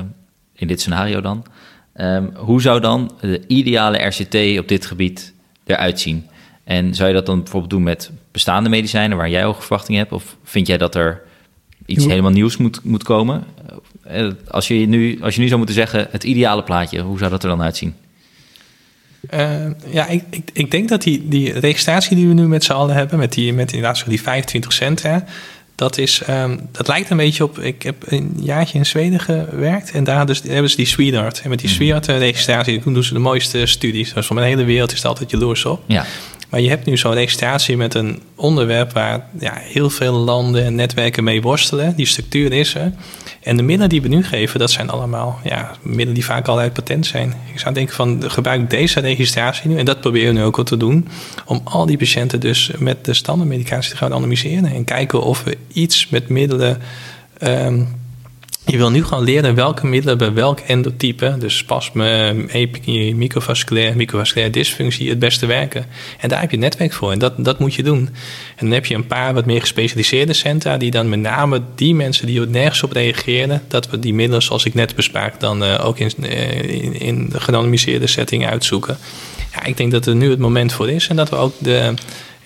in 0.55 0.67
dit 0.67 0.81
scenario 0.81 1.21
dan. 1.21 1.45
Um, 1.95 2.31
hoe 2.37 2.61
zou 2.61 2.81
dan 2.81 3.13
de 3.21 3.43
ideale 3.47 3.99
RCT 3.99 4.59
op 4.59 4.69
dit 4.69 4.87
gebied 4.87 5.33
eruit 5.65 6.01
zien? 6.01 6.27
En 6.65 6.95
zou 6.95 7.09
je 7.09 7.15
dat 7.15 7.27
dan 7.27 7.39
bijvoorbeeld 7.39 7.71
doen 7.71 7.83
met 7.83 8.11
bestaande 8.31 8.69
medicijnen 8.69 9.17
waar 9.17 9.31
jij 9.31 9.47
ook 9.47 9.61
verwachtingen 9.61 10.01
hebt? 10.01 10.13
Of 10.13 10.37
vind 10.45 10.67
jij 10.67 10.79
dat 10.79 10.95
er 10.95 11.23
iets 11.87 12.07
helemaal 12.07 12.31
nieuws 12.31 12.57
moet, 12.57 12.85
moet 12.85 13.03
komen? 13.03 13.45
Als 14.49 14.69
je, 14.69 14.75
nu, 14.75 15.23
als 15.23 15.35
je 15.35 15.41
nu 15.41 15.47
zou 15.47 15.59
moeten 15.59 15.77
zeggen, 15.77 16.07
het 16.11 16.25
ideale 16.25 16.63
plaatje, 16.63 17.01
hoe 17.01 17.19
zou 17.19 17.31
dat 17.31 17.43
er 17.43 17.49
dan 17.49 17.63
uitzien? 17.63 17.95
Uh, 19.35 19.67
ja, 19.87 20.07
ik, 20.07 20.25
ik, 20.31 20.51
ik, 20.53 20.71
denk 20.71 20.89
dat 20.89 21.03
die, 21.03 21.29
die 21.29 21.59
registratie 21.59 22.17
die 22.17 22.29
we 22.29 22.35
nu 22.35 22.49
met 22.49 22.65
z'n 22.65 22.73
allen 22.73 22.95
hebben, 22.95 23.19
met 23.19 23.33
die, 23.33 23.53
met 23.53 23.73
inderdaad 23.73 24.05
die 24.09 24.23
25 24.23 24.73
cent, 24.73 25.03
hè, 25.03 25.19
dat, 25.81 25.99
is, 25.99 26.23
um, 26.29 26.69
dat 26.73 26.89
lijkt 26.89 27.11
een 27.11 27.17
beetje 27.17 27.45
op. 27.45 27.59
Ik 27.59 27.83
heb 27.83 27.97
een 28.07 28.37
jaartje 28.41 28.79
in 28.79 28.87
Zweden 28.87 29.21
gewerkt 29.21 29.91
en 29.91 30.05
daar 30.05 30.27
dus, 30.27 30.43
hebben 30.43 30.71
ze 30.71 30.77
die 30.77 30.87
Sweetheart. 30.87 31.41
En 31.41 31.51
met 31.51 31.59
die 31.59 31.69
Sweetheart-registratie 31.69 32.83
doen 32.85 33.05
ze 33.05 33.13
de 33.13 33.19
mooiste 33.19 33.67
studies. 33.67 34.13
Dus 34.13 34.27
van 34.27 34.37
mijn 34.37 34.49
hele 34.49 34.65
wereld 34.65 34.91
is 34.91 34.97
het 34.97 35.07
altijd 35.07 35.31
jaloers 35.31 35.65
op. 35.65 35.83
Ja. 35.87 36.05
Maar 36.51 36.61
je 36.61 36.69
hebt 36.69 36.87
nu 36.87 36.97
zo'n 36.97 37.13
registratie 37.13 37.77
met 37.77 37.95
een 37.95 38.23
onderwerp 38.35 38.93
waar 38.93 39.27
ja, 39.39 39.53
heel 39.55 39.91
veel 39.91 40.13
landen 40.13 40.65
en 40.65 40.75
netwerken 40.75 41.25
mee 41.25 41.43
worstelen. 41.43 41.97
Die 41.97 42.07
structuur 42.07 42.53
is 42.53 42.75
er. 42.75 42.93
En 43.43 43.57
de 43.57 43.63
middelen 43.63 43.89
die 43.89 44.03
we 44.03 44.09
nu 44.09 44.25
geven, 44.25 44.59
dat 44.59 44.71
zijn 44.71 44.91
allemaal 44.91 45.41
ja, 45.45 45.71
middelen 45.83 46.15
die 46.15 46.25
vaak 46.25 46.49
al 46.49 46.59
uit 46.59 46.73
patent 46.73 47.07
zijn. 47.07 47.35
Ik 47.53 47.61
zou 47.61 47.75
denken 47.75 47.95
van 47.95 48.31
gebruik 48.31 48.71
deze 48.71 49.01
registratie 49.01 49.69
nu. 49.69 49.79
En 49.79 49.85
dat 49.85 50.01
proberen 50.01 50.35
we 50.35 50.41
nu 50.41 50.45
ook 50.45 50.59
al 50.59 50.65
te 50.65 50.77
doen. 50.77 51.09
Om 51.45 51.61
al 51.65 51.87
die 51.87 51.99
patiënten 51.99 52.41
dus 52.41 52.71
met 52.79 53.05
de 53.05 53.15
standaardmedicatie 53.15 53.91
te 53.91 53.97
gaan 53.97 54.13
anonymiseren. 54.13 54.73
En 54.73 54.85
kijken 54.85 55.23
of 55.23 55.43
we 55.45 55.57
iets 55.73 56.09
met 56.09 56.29
middelen... 56.29 56.79
Um, 57.43 58.00
je 58.71 58.77
wil 58.77 58.91
nu 58.91 59.05
gewoon 59.05 59.25
leren 59.25 59.55
welke 59.55 59.87
middelen 59.87 60.19
bij 60.19 60.33
welk 60.33 60.59
endotype, 60.59 61.37
dus 61.39 61.57
spasme, 61.57 62.35
epikie, 62.49 63.15
microvasculair, 63.15 63.97
microvasculaire 63.97 64.53
dysfunctie, 64.53 65.09
het 65.09 65.19
beste 65.19 65.47
werken. 65.47 65.87
En 66.19 66.29
daar 66.29 66.41
heb 66.41 66.51
je 66.51 66.57
netwerk 66.57 66.93
voor 66.93 67.13
en 67.13 67.19
dat, 67.19 67.33
dat 67.37 67.59
moet 67.59 67.75
je 67.75 67.83
doen. 67.83 67.99
En 68.57 68.67
dan 68.67 68.71
heb 68.71 68.87
je 68.87 68.95
een 68.95 69.07
paar 69.07 69.35
wat 69.35 69.47
meer 69.47 69.61
gespecialiseerde 69.61 70.33
centra 70.33 70.77
die 70.77 70.91
dan 70.91 71.09
met 71.09 71.21
name 71.21 71.63
die 71.75 71.95
mensen 71.95 72.27
die 72.27 72.41
er 72.41 72.49
nergens 72.49 72.83
op 72.83 72.93
reageren, 72.93 73.63
dat 73.69 73.91
we 73.91 73.99
die 73.99 74.15
middelen 74.15 74.43
zoals 74.43 74.65
ik 74.65 74.75
net 74.75 74.95
bespraak 74.95 75.41
dan 75.41 75.63
uh, 75.63 75.87
ook 75.87 75.99
in, 75.99 76.11
uh, 76.21 77.01
in, 77.01 77.29
de 77.29 77.41
geanonimiseerde 77.41 78.07
setting 78.07 78.47
uitzoeken. 78.47 78.99
Ja, 79.55 79.65
ik 79.65 79.77
denk 79.77 79.93
dat 79.93 80.07
er 80.07 80.15
nu 80.15 80.31
het 80.31 80.39
moment 80.39 80.73
voor 80.73 80.91
is 80.91 81.09
en 81.09 81.17
dat 81.17 81.31
we 81.31 81.37
ook 81.37 81.55
de, 81.59 81.95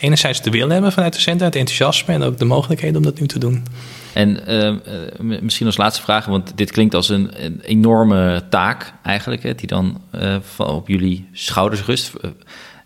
enerzijds 0.05 0.43
de 0.43 0.51
wil 0.51 0.69
hebben 0.69 0.93
vanuit 0.93 1.13
de 1.13 1.21
centra, 1.21 1.47
het 1.47 1.57
enthousiasme 1.57 2.15
en 2.15 2.23
ook 2.23 2.39
de 2.39 2.45
mogelijkheden 2.45 2.97
om 2.97 3.03
dat 3.03 3.21
nu 3.21 3.27
te 3.27 3.39
doen. 3.39 3.63
En 4.13 4.41
uh, 4.49 5.41
misschien 5.41 5.67
als 5.67 5.77
laatste 5.77 6.03
vraag, 6.03 6.27
want 6.27 6.53
dit 6.57 6.71
klinkt 6.71 6.95
als 6.95 7.09
een, 7.09 7.61
enorme 7.63 8.43
taak 8.51 8.93
eigenlijk, 9.03 9.43
hè, 9.43 9.55
die 9.55 9.67
dan 9.67 10.01
uh, 10.15 10.37
op 10.57 10.89
jullie 10.89 11.29
schouders 11.33 11.85
rust. 11.85 12.13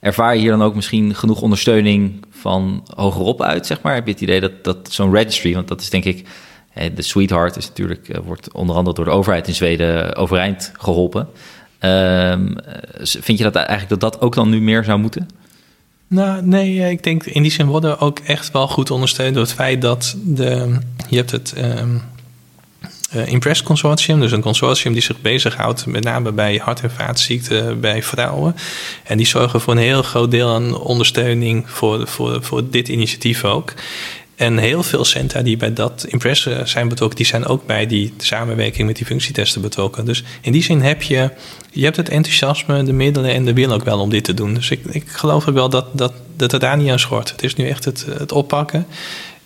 Ervaar 0.01 0.35
je 0.35 0.41
hier 0.41 0.51
dan 0.51 0.63
ook 0.63 0.75
misschien 0.75 1.15
genoeg 1.15 1.41
ondersteuning 1.41 2.25
van 2.31 2.87
hogerop 2.95 3.43
uit, 3.43 3.67
zeg 3.67 3.81
maar? 3.81 3.95
Heb 3.95 4.07
je 4.07 4.13
het 4.13 4.21
idee 4.21 4.41
dat, 4.41 4.65
dat 4.65 4.93
zo'n 4.93 5.13
registry, 5.13 5.55
want 5.55 5.69
dat 5.69 5.81
is 5.81 5.91
denk 5.91 6.05
ik, 6.05 6.27
de 6.95 7.03
Sweetheart 7.03 7.57
is 7.57 7.69
natuurlijk, 7.69 8.21
wordt 8.25 8.53
onder 8.53 8.77
andere 8.77 8.97
door 8.97 9.05
de 9.05 9.11
overheid 9.11 9.49
in 9.49 9.55
Zweden 9.55 10.17
overeind 10.17 10.73
geholpen. 10.79 11.29
Ehm, 11.79 12.55
vind 13.03 13.39
je 13.39 13.45
dat 13.45 13.55
eigenlijk 13.55 13.89
dat 13.89 14.01
dat 14.01 14.21
ook 14.21 14.35
dan 14.35 14.49
nu 14.49 14.61
meer 14.61 14.85
zou 14.85 14.99
moeten? 14.99 15.29
Nou, 16.09 16.43
nee, 16.43 16.91
ik 16.91 17.03
denk 17.03 17.25
in 17.25 17.43
die 17.43 17.51
zin 17.51 17.67
worden 17.67 17.91
we 17.91 17.99
ook 17.99 18.19
echt 18.19 18.51
wel 18.53 18.69
goed 18.69 18.91
ondersteund 18.91 19.35
door 19.35 19.43
het 19.43 19.53
feit 19.53 19.83
dat 19.83 20.17
de, 20.25 20.79
je 21.09 21.17
hebt 21.17 21.31
het 21.31 21.55
um, 21.59 22.03
uh, 23.15 23.29
Impress 23.29 23.63
Consortium, 23.63 24.21
dus 24.21 24.33
een 24.33 24.41
consortium 24.41 24.93
die 24.93 25.03
zich 25.03 25.21
bezighoudt 25.21 25.87
met 25.87 26.05
name 26.05 26.33
bij 26.33 26.61
hart- 26.65 26.81
en 26.81 26.91
vaatziekten 26.91 27.81
bij 27.81 28.03
vrouwen. 28.03 28.55
En 29.05 29.17
die 29.17 29.27
zorgen 29.27 29.61
voor 29.61 29.73
een 29.73 29.79
heel 29.79 30.03
groot 30.03 30.31
deel 30.31 30.55
aan 30.55 30.79
ondersteuning 30.79 31.71
voor, 31.71 32.07
voor, 32.07 32.43
voor 32.43 32.71
dit 32.71 32.89
initiatief 32.89 33.45
ook. 33.45 33.75
En 34.39 34.59
heel 34.59 34.83
veel 34.83 35.05
centra 35.05 35.43
die 35.43 35.57
bij 35.57 35.73
dat 35.73 36.05
Impress 36.09 36.49
zijn 36.65 36.89
betrokken, 36.89 37.17
die 37.17 37.27
zijn 37.27 37.47
ook 37.47 37.67
bij 37.67 37.87
die 37.87 38.15
samenwerking 38.17 38.87
met 38.87 38.97
die 38.97 39.07
functietesten 39.07 39.61
betrokken. 39.61 40.05
Dus 40.05 40.25
in 40.41 40.53
die 40.53 40.63
zin 40.63 40.81
heb 40.81 41.03
je, 41.03 41.31
je 41.71 41.85
hebt 41.85 41.97
het 41.97 42.09
enthousiasme, 42.09 42.83
de 42.83 42.93
middelen 42.93 43.35
en 43.35 43.45
de 43.45 43.53
wil 43.53 43.73
ook 43.73 43.85
wel 43.85 44.01
om 44.01 44.11
dit 44.11 44.25
te 44.25 44.35
doen. 44.35 44.55
Dus 44.55 44.71
ik, 44.71 44.85
ik 44.85 45.09
geloof 45.09 45.45
wel 45.45 45.69
dat, 45.69 45.87
dat, 45.93 46.13
dat 46.37 46.53
het 46.53 46.61
daar 46.61 46.77
niet 46.77 46.91
aan 46.91 46.99
schort. 46.99 47.31
Het 47.31 47.43
is 47.43 47.55
nu 47.55 47.69
echt 47.69 47.85
het, 47.85 48.07
het 48.19 48.33
oppakken. 48.33 48.87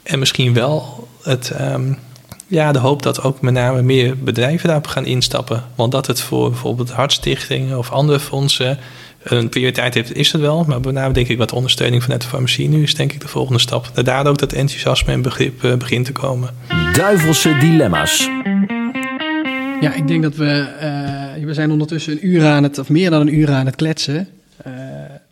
En 0.03 0.19
misschien 0.19 0.55
wel 0.55 1.09
het, 1.23 1.53
um, 1.61 1.99
ja, 2.47 2.73
de 2.73 2.79
hoop 2.79 3.03
dat 3.03 3.23
ook 3.23 3.41
met 3.41 3.55
name 3.55 3.83
meer 3.83 4.19
bedrijven 4.19 4.67
daarop 4.67 4.87
gaan 4.87 5.07
instappen. 5.07 5.65
Want 5.75 5.93
dat 5.93 6.07
het 6.07 6.21
voor 6.21 6.51
bijvoorbeeld 6.51 6.91
hartstichtingen 6.91 7.79
of 7.79 7.91
andere 7.91 8.21
fondsen 8.21 8.79
een 9.25 9.49
prioriteit 9.49 9.95
heeft, 9.95 10.17
is 10.17 10.33
het 10.33 10.41
wel. 10.41 10.65
Maar 10.65 10.81
met 10.81 10.95
name 10.95 11.13
denk 11.13 11.29
ik 11.29 11.39
wat 11.39 11.53
ondersteuning 11.53 12.03
vanuit 12.03 12.21
de 12.21 12.29
farmacie 12.29 12.69
nu 12.69 12.83
is 12.83 12.95
denk 12.95 13.13
ik 13.13 13.21
de 13.21 13.29
volgende 13.29 13.61
stap. 13.61 13.91
Dat 13.95 14.05
daar 14.05 14.27
ook 14.27 14.39
dat 14.39 14.53
enthousiasme 14.53 15.13
en 15.13 15.23
begrip 15.23 15.63
uh, 15.63 15.75
begint 15.75 16.05
te 16.05 16.13
komen. 16.13 16.51
Duivelse 16.93 17.57
dilemma's. 17.61 18.29
Ja, 19.81 19.95
ik 19.95 20.09
denk 20.09 20.23
dat 20.23 20.37
we, 20.37 20.69
uh, 21.39 21.45
we 21.47 21.55
zijn 21.55 21.71
ondertussen 21.71 22.13
een 22.13 22.27
uur 22.27 22.45
aan 22.45 22.63
het, 22.63 22.79
of 22.79 22.89
meer 22.89 23.11
dan 23.11 23.21
een 23.21 23.35
uur 23.35 23.51
aan 23.51 23.67
het 23.67 23.77
kletsen. 23.77 24.29
Uh, 24.67 24.73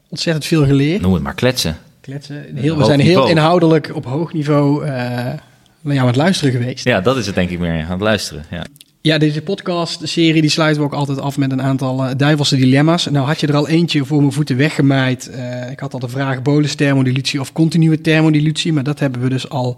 ontzettend 0.08 0.46
veel 0.46 0.66
geleerd. 0.66 1.00
Noem 1.00 1.14
het 1.14 1.22
maar 1.22 1.34
kletsen. 1.34 1.76
Kletsen. 2.00 2.44
Heel, 2.54 2.76
we 2.76 2.84
zijn 2.84 3.00
heel 3.00 3.28
inhoudelijk 3.28 3.90
op 3.94 4.04
hoog 4.04 4.32
niveau 4.32 4.84
uh, 4.84 4.90
naar 4.90 5.38
jou 5.82 5.98
aan 5.98 6.06
het 6.06 6.16
luisteren 6.16 6.52
geweest. 6.52 6.84
Ja, 6.84 7.00
dat 7.00 7.16
is 7.16 7.26
het 7.26 7.34
denk 7.34 7.50
ik 7.50 7.58
meer, 7.58 7.84
aan 7.84 7.90
het 7.90 8.00
luisteren. 8.00 8.44
Ja. 8.50 8.64
Ja, 9.02 9.18
deze 9.18 9.42
podcast-serie 9.42 10.40
die 10.40 10.50
sluiten 10.50 10.82
we 10.82 10.88
ook 10.88 10.94
altijd 10.94 11.20
af 11.20 11.38
met 11.38 11.52
een 11.52 11.62
aantal 11.62 12.04
uh, 12.04 12.10
duivelse 12.16 12.56
dilemma's. 12.56 13.06
Nou 13.06 13.26
had 13.26 13.40
je 13.40 13.46
er 13.46 13.56
al 13.56 13.68
eentje 13.68 14.04
voor 14.04 14.20
mijn 14.20 14.32
voeten 14.32 14.56
weggemaaid. 14.56 15.30
Uh, 15.34 15.70
ik 15.70 15.80
had 15.80 15.92
al 15.92 15.98
de 15.98 16.08
vraag 16.08 16.42
bolus 16.42 16.74
thermodilutie 16.74 17.40
of 17.40 17.52
continue 17.52 18.00
thermodilutie, 18.00 18.72
maar 18.72 18.82
dat 18.82 18.98
hebben 18.98 19.20
we 19.20 19.28
dus 19.28 19.48
al... 19.48 19.76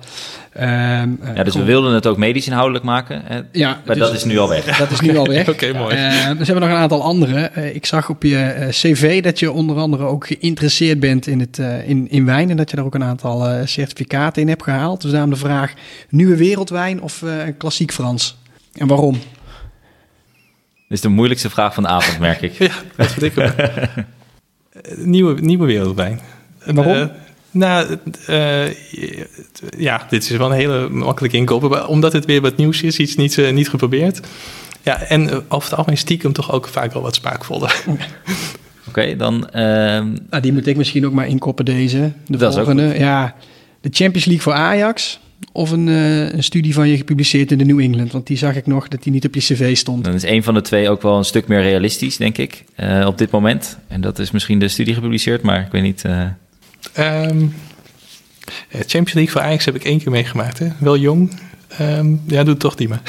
Uh, 0.56 0.62
ja, 1.34 1.42
dus 1.44 1.54
we 1.54 1.62
wilden 1.62 1.94
het 1.94 2.06
ook 2.06 2.16
medisch 2.16 2.46
inhoudelijk 2.46 2.84
maken, 2.84 3.22
hè? 3.24 3.40
ja, 3.52 3.80
maar 3.86 3.96
dus, 3.96 4.06
dat 4.06 4.14
is 4.14 4.24
nu 4.24 4.38
al 4.38 4.48
weg. 4.48 4.78
Dat 4.78 4.90
is 4.90 5.00
nu 5.00 5.16
al 5.16 5.26
weg. 5.26 5.48
Oké, 5.54 5.72
mooi. 5.72 5.96
dus 5.96 6.46
hebben 6.46 6.46
we 6.46 6.60
nog 6.60 6.68
een 6.68 6.82
aantal 6.82 7.02
andere. 7.02 7.50
ik 7.72 7.86
zag 7.86 8.10
op 8.10 8.22
je 8.22 8.66
cv 8.70 9.22
dat 9.22 9.38
je 9.38 9.52
onder 9.52 9.76
andere 9.76 10.04
ook 10.04 10.26
geïnteresseerd 10.26 11.00
bent 11.00 11.26
in, 11.26 11.40
het, 11.40 11.58
in, 11.86 12.10
in 12.10 12.24
wijn 12.24 12.50
en 12.50 12.56
dat 12.56 12.70
je 12.70 12.76
daar 12.76 12.84
ook 12.84 12.94
een 12.94 13.04
aantal 13.04 13.66
certificaten 13.66 14.42
in 14.42 14.48
hebt 14.48 14.62
gehaald. 14.62 15.02
Dus 15.02 15.10
daarom 15.10 15.30
de 15.30 15.36
vraag, 15.36 15.72
nieuwe 16.08 16.36
wereldwijn 16.36 17.02
of 17.02 17.24
klassiek 17.58 17.92
Frans? 17.92 18.40
En 18.72 18.86
waarom? 18.86 19.12
Dit 19.12 21.00
is 21.00 21.00
de 21.00 21.08
moeilijkste 21.08 21.50
vraag 21.50 21.74
van 21.74 21.82
de 21.82 21.88
avond, 21.88 22.18
merk 22.18 22.42
ik. 22.42 22.52
ja, 22.68 22.72
dat 22.96 23.12
vind 23.12 23.36
ik 23.36 23.44
ook. 23.44 23.54
nieuwe, 25.06 25.40
nieuwe 25.40 25.66
wereldwijn. 25.66 26.20
En 26.58 26.74
waarom? 26.74 26.96
Uh, 26.96 27.06
nou, 27.50 27.98
uh, 28.28 28.64
ja, 29.78 30.06
dit 30.08 30.22
is 30.22 30.30
wel 30.30 30.50
een 30.50 30.56
hele 30.56 30.88
makkelijke 30.88 31.36
inkoop. 31.36 31.86
Omdat 31.88 32.12
het 32.12 32.24
weer 32.24 32.40
wat 32.40 32.56
nieuws 32.56 32.82
is, 32.82 32.98
iets 32.98 33.16
niet, 33.16 33.36
uh, 33.36 33.52
niet 33.52 33.68
geprobeerd. 33.68 34.20
Ja, 34.82 35.00
en 35.00 35.30
over 35.48 35.68
het 35.68 35.74
algemeen 35.78 35.98
stiekem 35.98 36.32
toch 36.32 36.52
ook 36.52 36.68
vaak 36.68 36.92
wel 36.92 37.02
wat 37.02 37.14
smaakvoller. 37.14 37.82
Oké, 37.86 37.98
okay, 38.88 39.16
dan... 39.16 39.48
Ehm, 39.48 40.16
ah, 40.30 40.42
die 40.42 40.52
moet 40.52 40.66
ik 40.66 40.76
misschien 40.76 41.06
ook 41.06 41.12
maar 41.12 41.26
inkoppen, 41.26 41.64
deze. 41.64 42.12
De 42.26 42.36
dat 42.36 42.54
volgende. 42.54 42.98
Ja, 42.98 43.34
de 43.80 43.88
Champions 43.92 44.24
League 44.24 44.42
voor 44.42 44.52
Ajax 44.52 45.20
of 45.52 45.70
een, 45.70 45.86
uh, 45.86 46.32
een, 46.32 46.42
studie 46.42 46.74
van 46.74 46.88
je 46.88 46.96
gepubliceerd 46.96 47.50
in 47.50 47.58
de 47.58 47.64
New 47.64 47.80
England? 47.80 48.12
Want 48.12 48.26
die 48.26 48.36
zag 48.36 48.56
ik 48.56 48.66
nog 48.66 48.88
dat 48.88 49.02
die 49.02 49.12
niet 49.12 49.26
op 49.26 49.34
je 49.34 49.40
cv 49.40 49.76
stond. 49.76 50.04
Dan 50.04 50.14
is 50.14 50.22
een 50.22 50.42
van 50.42 50.54
de 50.54 50.60
twee 50.60 50.90
ook 50.90 51.02
wel 51.02 51.18
een 51.18 51.24
stuk 51.24 51.48
meer 51.48 51.62
realistisch, 51.62 52.16
denk 52.16 52.38
ik, 52.38 52.64
uh, 52.80 53.06
op 53.06 53.18
dit 53.18 53.30
moment. 53.30 53.78
En 53.88 54.00
dat 54.00 54.18
is 54.18 54.30
misschien 54.30 54.58
de 54.58 54.68
studie 54.68 54.94
gepubliceerd, 54.94 55.42
maar 55.42 55.60
ik 55.60 55.72
weet 55.72 55.82
niet. 55.82 56.02
Uh... 56.06 56.24
Um, 56.98 57.54
Champions 58.68 59.12
League 59.12 59.32
voor 59.32 59.40
Ajax 59.40 59.64
heb 59.64 59.74
ik 59.74 59.84
één 59.84 59.98
keer 59.98 60.10
meegemaakt. 60.10 60.58
Hè? 60.58 60.68
Wel 60.78 60.96
jong. 60.96 61.40
Um, 61.80 62.22
ja, 62.26 62.42
doe 62.42 62.52
het 62.52 62.60
toch 62.60 62.78
niet 62.78 62.88
meer. 62.88 63.02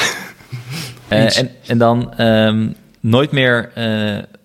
en, 1.07 1.49
en 1.65 1.77
dan 1.77 2.21
um, 2.21 2.75
nooit 2.99 3.31
meer 3.31 3.71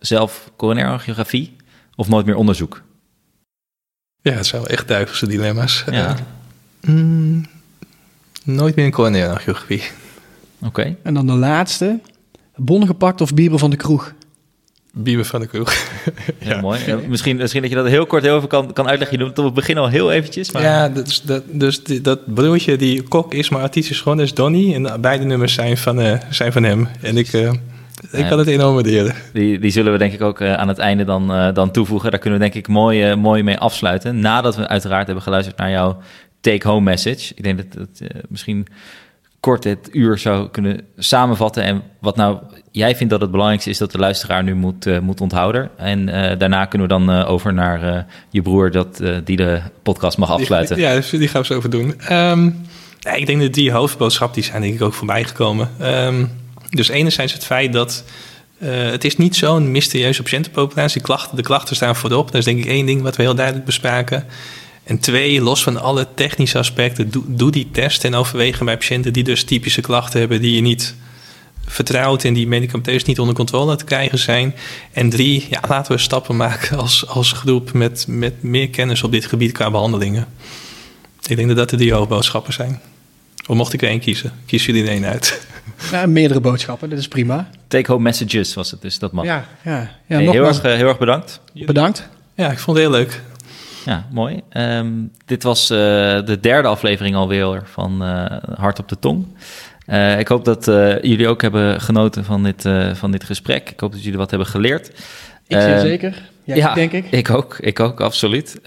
zelf 0.01 0.51
coronaire 0.57 0.93
angiografie 0.93 1.57
of 1.97 2.09
nooit 2.09 2.27
meer 2.27 2.37
onderzoek? 2.37 2.83
Ja, 4.21 4.33
het 4.33 4.47
zijn 4.47 4.63
wel 4.63 4.71
echt 4.71 4.89
duivelse 4.89 5.27
dilemma's. 5.27 5.85
Ja. 5.91 6.17
Mm, 6.81 7.45
Nooit 8.49 8.77
meer 8.77 8.99
een 8.99 9.31
angiografie. 9.31 9.83
Oké. 10.63 10.97
En 11.03 11.15
dan 11.15 11.27
de 11.27 11.33
laatste. 11.33 11.99
Bon 12.57 12.87
gepakt 12.87 13.21
of 13.21 13.35
Bieber 13.35 13.59
van 13.59 13.71
de 13.71 13.77
kroeg? 13.77 14.15
Bieber 14.93 15.25
van 15.25 15.41
de 15.41 15.47
kroeg. 15.47 15.75
ja, 16.39 16.61
mooi. 16.61 16.81
misschien, 17.09 17.37
misschien 17.37 17.61
dat 17.61 17.71
je 17.71 17.77
dat 17.77 17.87
heel 17.87 18.07
kort 18.07 18.23
heel 18.23 18.37
even 18.37 18.49
kan, 18.49 18.73
kan 18.73 18.89
uitleggen. 18.89 19.17
Je 19.17 19.23
noemt 19.23 19.37
het 19.37 19.47
op 19.47 19.55
het 19.55 19.55
begin 19.55 19.79
al 19.79 19.89
heel 19.89 20.13
eventjes. 20.13 20.51
Maar... 20.51 20.63
Ja, 20.63 20.89
dus, 20.89 21.23
dat, 21.23 21.43
dus 21.47 21.85
die, 21.85 22.01
dat 22.01 22.35
broertje, 22.35 22.77
die 22.77 23.03
kok 23.03 23.35
is, 23.35 23.49
maar 23.49 23.63
artiest 23.63 23.91
is 23.91 24.01
gewoon 24.01 24.21
is 24.21 24.35
Donny. 24.35 24.75
En 24.75 25.01
beide 25.01 25.25
nummers 25.25 25.55
zijn 25.55 25.77
van, 25.77 26.01
uh, 26.01 26.21
zijn 26.31 26.53
van 26.53 26.63
hem. 26.63 26.89
En 27.01 27.17
ik... 27.17 27.33
Uh, 27.33 27.53
ik 28.13 28.27
kan 28.27 28.39
het 28.39 28.49
enorm 28.49 28.75
waarderen. 28.75 29.15
Die, 29.33 29.59
die 29.59 29.71
zullen 29.71 29.93
we 29.93 29.99
denk 29.99 30.13
ik 30.13 30.23
ook 30.23 30.41
uh, 30.41 30.55
aan 30.55 30.69
het 30.69 30.79
einde 30.79 31.05
dan, 31.05 31.35
uh, 31.35 31.55
dan 31.55 31.71
toevoegen. 31.71 32.11
Daar 32.11 32.21
kunnen 32.21 32.39
we 32.39 32.45
denk 32.45 32.57
ik 32.57 32.69
mooi, 32.69 33.11
uh, 33.11 33.17
mooi 33.17 33.43
mee 33.43 33.59
afsluiten. 33.59 34.21
Nadat 34.21 34.57
we 34.57 34.69
uiteraard 34.69 35.07
hebben 35.07 35.25
geluisterd 35.25 35.57
naar 35.57 35.71
jouw 35.71 35.99
take-home 36.41 36.81
message. 36.81 37.33
Ik 37.35 37.43
denk 37.43 37.57
dat 37.57 37.89
het 37.89 38.01
uh, 38.01 38.09
misschien 38.29 38.67
kort 39.41 39.65
het 39.65 39.89
uur 39.93 40.19
zou 40.19 40.49
kunnen 40.49 40.81
samenvatten. 40.97 41.63
En 41.63 41.83
wat 41.99 42.17
nou 42.17 42.39
jij 42.71 42.97
vindt 42.97 43.13
dat 43.13 43.21
het 43.21 43.31
belangrijkste 43.31 43.71
is 43.71 43.79
dat 43.79 43.93
de 43.93 43.99
luisteraar 43.99 44.43
nu 44.45 44.55
moet, 44.55 44.87
uh, 44.87 44.99
moet 44.99 45.21
onthouden. 45.21 45.71
En 45.77 46.09
uh, 46.09 46.39
daarna 46.39 46.65
kunnen 46.65 46.89
we 46.89 46.95
dan 46.95 47.25
over 47.25 47.55
naar 47.55 48.07
je 48.31 48.43
broer 48.43 48.71
dat, 48.71 49.03
die 49.25 49.37
de 49.37 49.61
podcast 49.83 50.19
mag 50.19 50.31
afsluiten. 50.31 50.77
Die, 50.77 50.85
ja, 50.87 50.95
dus 50.95 51.11
die 51.11 51.29
gaan 51.29 51.41
we 51.41 51.47
zo 51.47 51.55
over 51.55 51.71
doen. 51.71 52.13
Um, 52.13 52.67
ja, 52.99 53.13
ik 53.13 53.27
denk 53.27 53.41
dat 53.41 53.55
die 53.55 53.73
hoofdboodschap 53.73 54.35
die 54.35 54.43
zijn 54.43 54.63
denk 54.63 54.75
ik 54.75 54.83
ook 54.83 54.95
voorbij 54.95 55.25
gekomen. 55.25 55.71
Um, 55.83 56.31
dus 56.71 56.89
enerzijds 56.89 57.33
het 57.33 57.45
feit 57.45 57.73
dat 57.73 58.05
het 58.59 59.05
is 59.05 59.17
niet 59.17 59.37
zo'n 59.37 59.71
mysterieuze 59.71 60.23
patiëntenpopulatie. 60.23 61.01
Klachten, 61.01 61.37
de 61.37 61.43
klachten 61.43 61.77
staan 61.77 61.97
voorop. 61.97 62.27
Dat 62.27 62.35
is 62.35 62.45
denk 62.45 62.59
ik 62.59 62.67
één 62.67 62.87
ding 62.87 63.03
wat 63.03 63.17
we 63.17 63.23
heel 63.23 63.35
duidelijk 63.35 63.67
bespraken. 63.67 64.25
En 64.89 64.99
twee, 64.99 65.41
los 65.41 65.63
van 65.63 65.81
alle 65.81 66.07
technische 66.15 66.59
aspecten, 66.59 67.11
doe, 67.11 67.23
doe 67.27 67.51
die 67.51 67.69
test 67.73 68.05
en 68.05 68.15
overwegen 68.15 68.65
bij 68.65 68.77
patiënten 68.77 69.13
die 69.13 69.25
dus 69.25 69.45
typische 69.45 69.81
klachten 69.81 70.21
hebben 70.21 70.41
die 70.41 70.55
je 70.55 70.61
niet 70.61 70.95
vertrouwt 71.67 72.25
en 72.25 72.35
die 72.35 72.47
medicamenteus 72.47 73.05
niet 73.05 73.19
onder 73.19 73.35
controle 73.35 73.77
te 73.77 73.85
krijgen 73.85 74.19
zijn. 74.19 74.55
En 74.93 75.11
drie, 75.11 75.47
ja, 75.51 75.61
laten 75.69 75.93
we 75.93 75.99
stappen 75.99 76.37
maken 76.37 76.79
als, 76.79 77.07
als 77.07 77.33
groep 77.33 77.73
met, 77.73 78.05
met 78.09 78.43
meer 78.43 78.71
kennis 78.71 79.03
op 79.03 79.13
dit 79.13 79.27
gebied 79.27 79.53
qua 79.53 79.71
behandelingen. 79.71 80.27
Ik 81.27 81.37
denk 81.37 81.49
dat 81.49 81.57
dat 81.57 81.71
de 81.71 81.77
drie 81.77 81.93
hoofdboodschappen 81.93 82.53
zijn. 82.53 82.81
Of 83.47 83.57
mocht 83.57 83.73
ik 83.73 83.83
er 83.83 83.89
één 83.89 84.01
kiezen? 84.01 84.33
Kies 84.47 84.67
jullie 84.67 84.83
er 84.83 84.89
één 84.89 85.05
uit? 85.05 85.41
Ja, 85.91 86.07
meerdere 86.07 86.41
boodschappen, 86.41 86.91
dat 86.91 86.99
is 86.99 87.09
prima. 87.09 87.51
Take-home 87.67 88.03
messages 88.03 88.55
was 88.55 88.71
het 88.71 88.83
dus, 88.83 88.99
dat 88.99 89.13
mag. 89.13 89.25
Ja, 89.25 89.49
ja, 89.65 89.91
ja 90.07 90.19
heel, 90.19 90.45
erg, 90.45 90.63
heel 90.63 90.89
erg 90.89 90.99
bedankt. 90.99 91.41
Bedankt. 91.53 92.09
Ja, 92.35 92.51
ik 92.51 92.59
vond 92.59 92.77
het 92.77 92.87
heel 92.87 92.97
leuk. 92.97 93.23
Ja, 93.89 94.07
mooi. 94.11 94.41
Um, 94.53 95.11
dit 95.25 95.43
was 95.43 95.71
uh, 95.71 95.79
de 96.25 96.39
derde 96.41 96.69
aflevering 96.69 97.17
alweer 97.17 97.63
van 97.65 98.03
uh, 98.03 98.25
Hart 98.55 98.79
op 98.79 98.89
de 98.89 98.99
Tong. 98.99 99.27
Uh, 99.87 100.19
ik 100.19 100.29
hoop 100.29 100.45
dat 100.45 100.65
jullie 101.03 101.29
ook 101.29 101.43
hebben 101.43 101.81
genoten 101.81 102.25
van 102.25 102.43
dit, 102.43 102.69
van 102.93 103.11
dit 103.11 103.25
gesprek. 103.25 103.71
Ik 103.71 103.81
hoop 103.81 103.93
dat 103.93 104.03
jullie 104.03 104.19
wat 104.19 104.31
hebben 104.31 104.49
geleerd. 104.49 104.89
Ik 105.47 105.61
zeer 105.61 105.79
zeker. 105.79 106.23
Ja, 106.45 106.55
ja, 106.55 106.75
denk 106.75 106.93
ik. 106.93 107.11
Ik 107.11 107.31
ook, 107.31 107.59
ik 107.59 107.81
ook, 107.81 108.01
absoluut. 108.01 108.61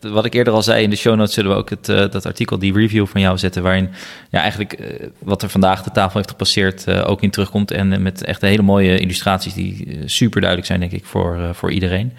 wat 0.00 0.24
ik 0.24 0.34
eerder 0.34 0.52
al 0.52 0.62
zei 0.62 0.82
in 0.82 0.90
de 0.90 0.96
show 0.96 1.16
notes 1.16 1.34
zullen 1.34 1.50
we 1.50 1.56
ook 1.56 1.70
het, 1.70 1.86
dat 1.86 2.26
artikel, 2.26 2.58
die 2.58 2.72
review 2.72 3.06
van 3.06 3.20
jou 3.20 3.38
zetten, 3.38 3.62
waarin 3.62 3.90
ja, 4.30 4.40
eigenlijk 4.40 4.78
wat 5.18 5.42
er 5.42 5.48
vandaag 5.48 5.82
de 5.82 5.90
tafel 5.90 6.16
heeft 6.16 6.30
gepasseerd 6.30 6.88
ook 7.04 7.22
in 7.22 7.30
terugkomt. 7.30 7.70
En 7.70 8.02
met 8.02 8.24
echt 8.24 8.40
hele 8.40 8.62
mooie 8.62 8.98
illustraties 8.98 9.54
die 9.54 9.98
super 10.04 10.40
duidelijk 10.40 10.68
zijn, 10.68 10.80
denk 10.80 10.92
ik, 10.92 11.04
voor, 11.04 11.50
voor 11.52 11.70
iedereen. 11.70 12.12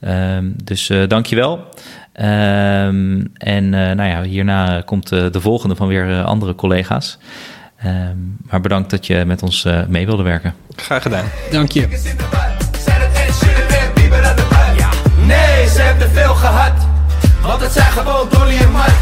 Um, 0.00 0.54
dus 0.64 0.90
uh, 0.90 1.08
dankjewel. 1.08 1.52
Um, 1.54 3.30
en 3.34 3.64
uh, 3.64 3.70
nou 3.70 4.02
ja, 4.02 4.22
hierna 4.22 4.82
komt 4.84 5.12
uh, 5.12 5.30
de 5.30 5.40
volgende 5.40 5.76
van 5.76 5.86
weer 5.88 6.22
andere 6.22 6.54
collega's. 6.54 7.18
Um, 7.84 8.36
maar 8.50 8.60
bedankt 8.60 8.90
dat 8.90 9.06
je 9.06 9.24
met 9.24 9.42
ons 9.42 9.66
mee 9.88 10.06
wilde 10.06 10.22
werken. 10.22 10.54
Graag 10.76 11.02
gedaan. 11.02 11.24
Dank 11.50 11.72
je. 11.72 11.80
Nee, 15.26 15.68
ze 15.68 15.80
hebben 15.80 16.10
veel 16.10 16.34
gehad. 16.34 16.86
Want 17.42 17.60
het 17.60 17.72
zijn 17.72 17.92
gewoon 17.92 18.28
Dolly 18.30 18.56
en 18.56 18.70
Mart. 18.70 18.92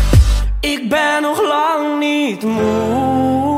Ik 0.60 0.88
ben 0.88 1.22
nog 1.22 1.40
lang 1.42 1.98
niet 1.98 2.42
moe. 2.42 3.55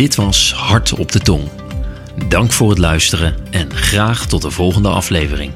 Dit 0.00 0.14
was 0.14 0.52
Hart 0.52 0.92
op 0.92 1.12
de 1.12 1.18
Tong. 1.18 1.48
Dank 2.28 2.52
voor 2.52 2.70
het 2.70 2.78
luisteren 2.78 3.36
en 3.50 3.74
graag 3.74 4.26
tot 4.26 4.42
de 4.42 4.50
volgende 4.50 4.88
aflevering. 4.88 5.52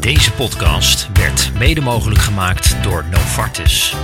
Deze 0.00 0.32
podcast 0.32 1.08
werd 1.12 1.50
mede 1.58 1.80
mogelijk 1.80 2.20
gemaakt 2.20 2.82
door 2.82 3.04
Novartis. 3.10 3.94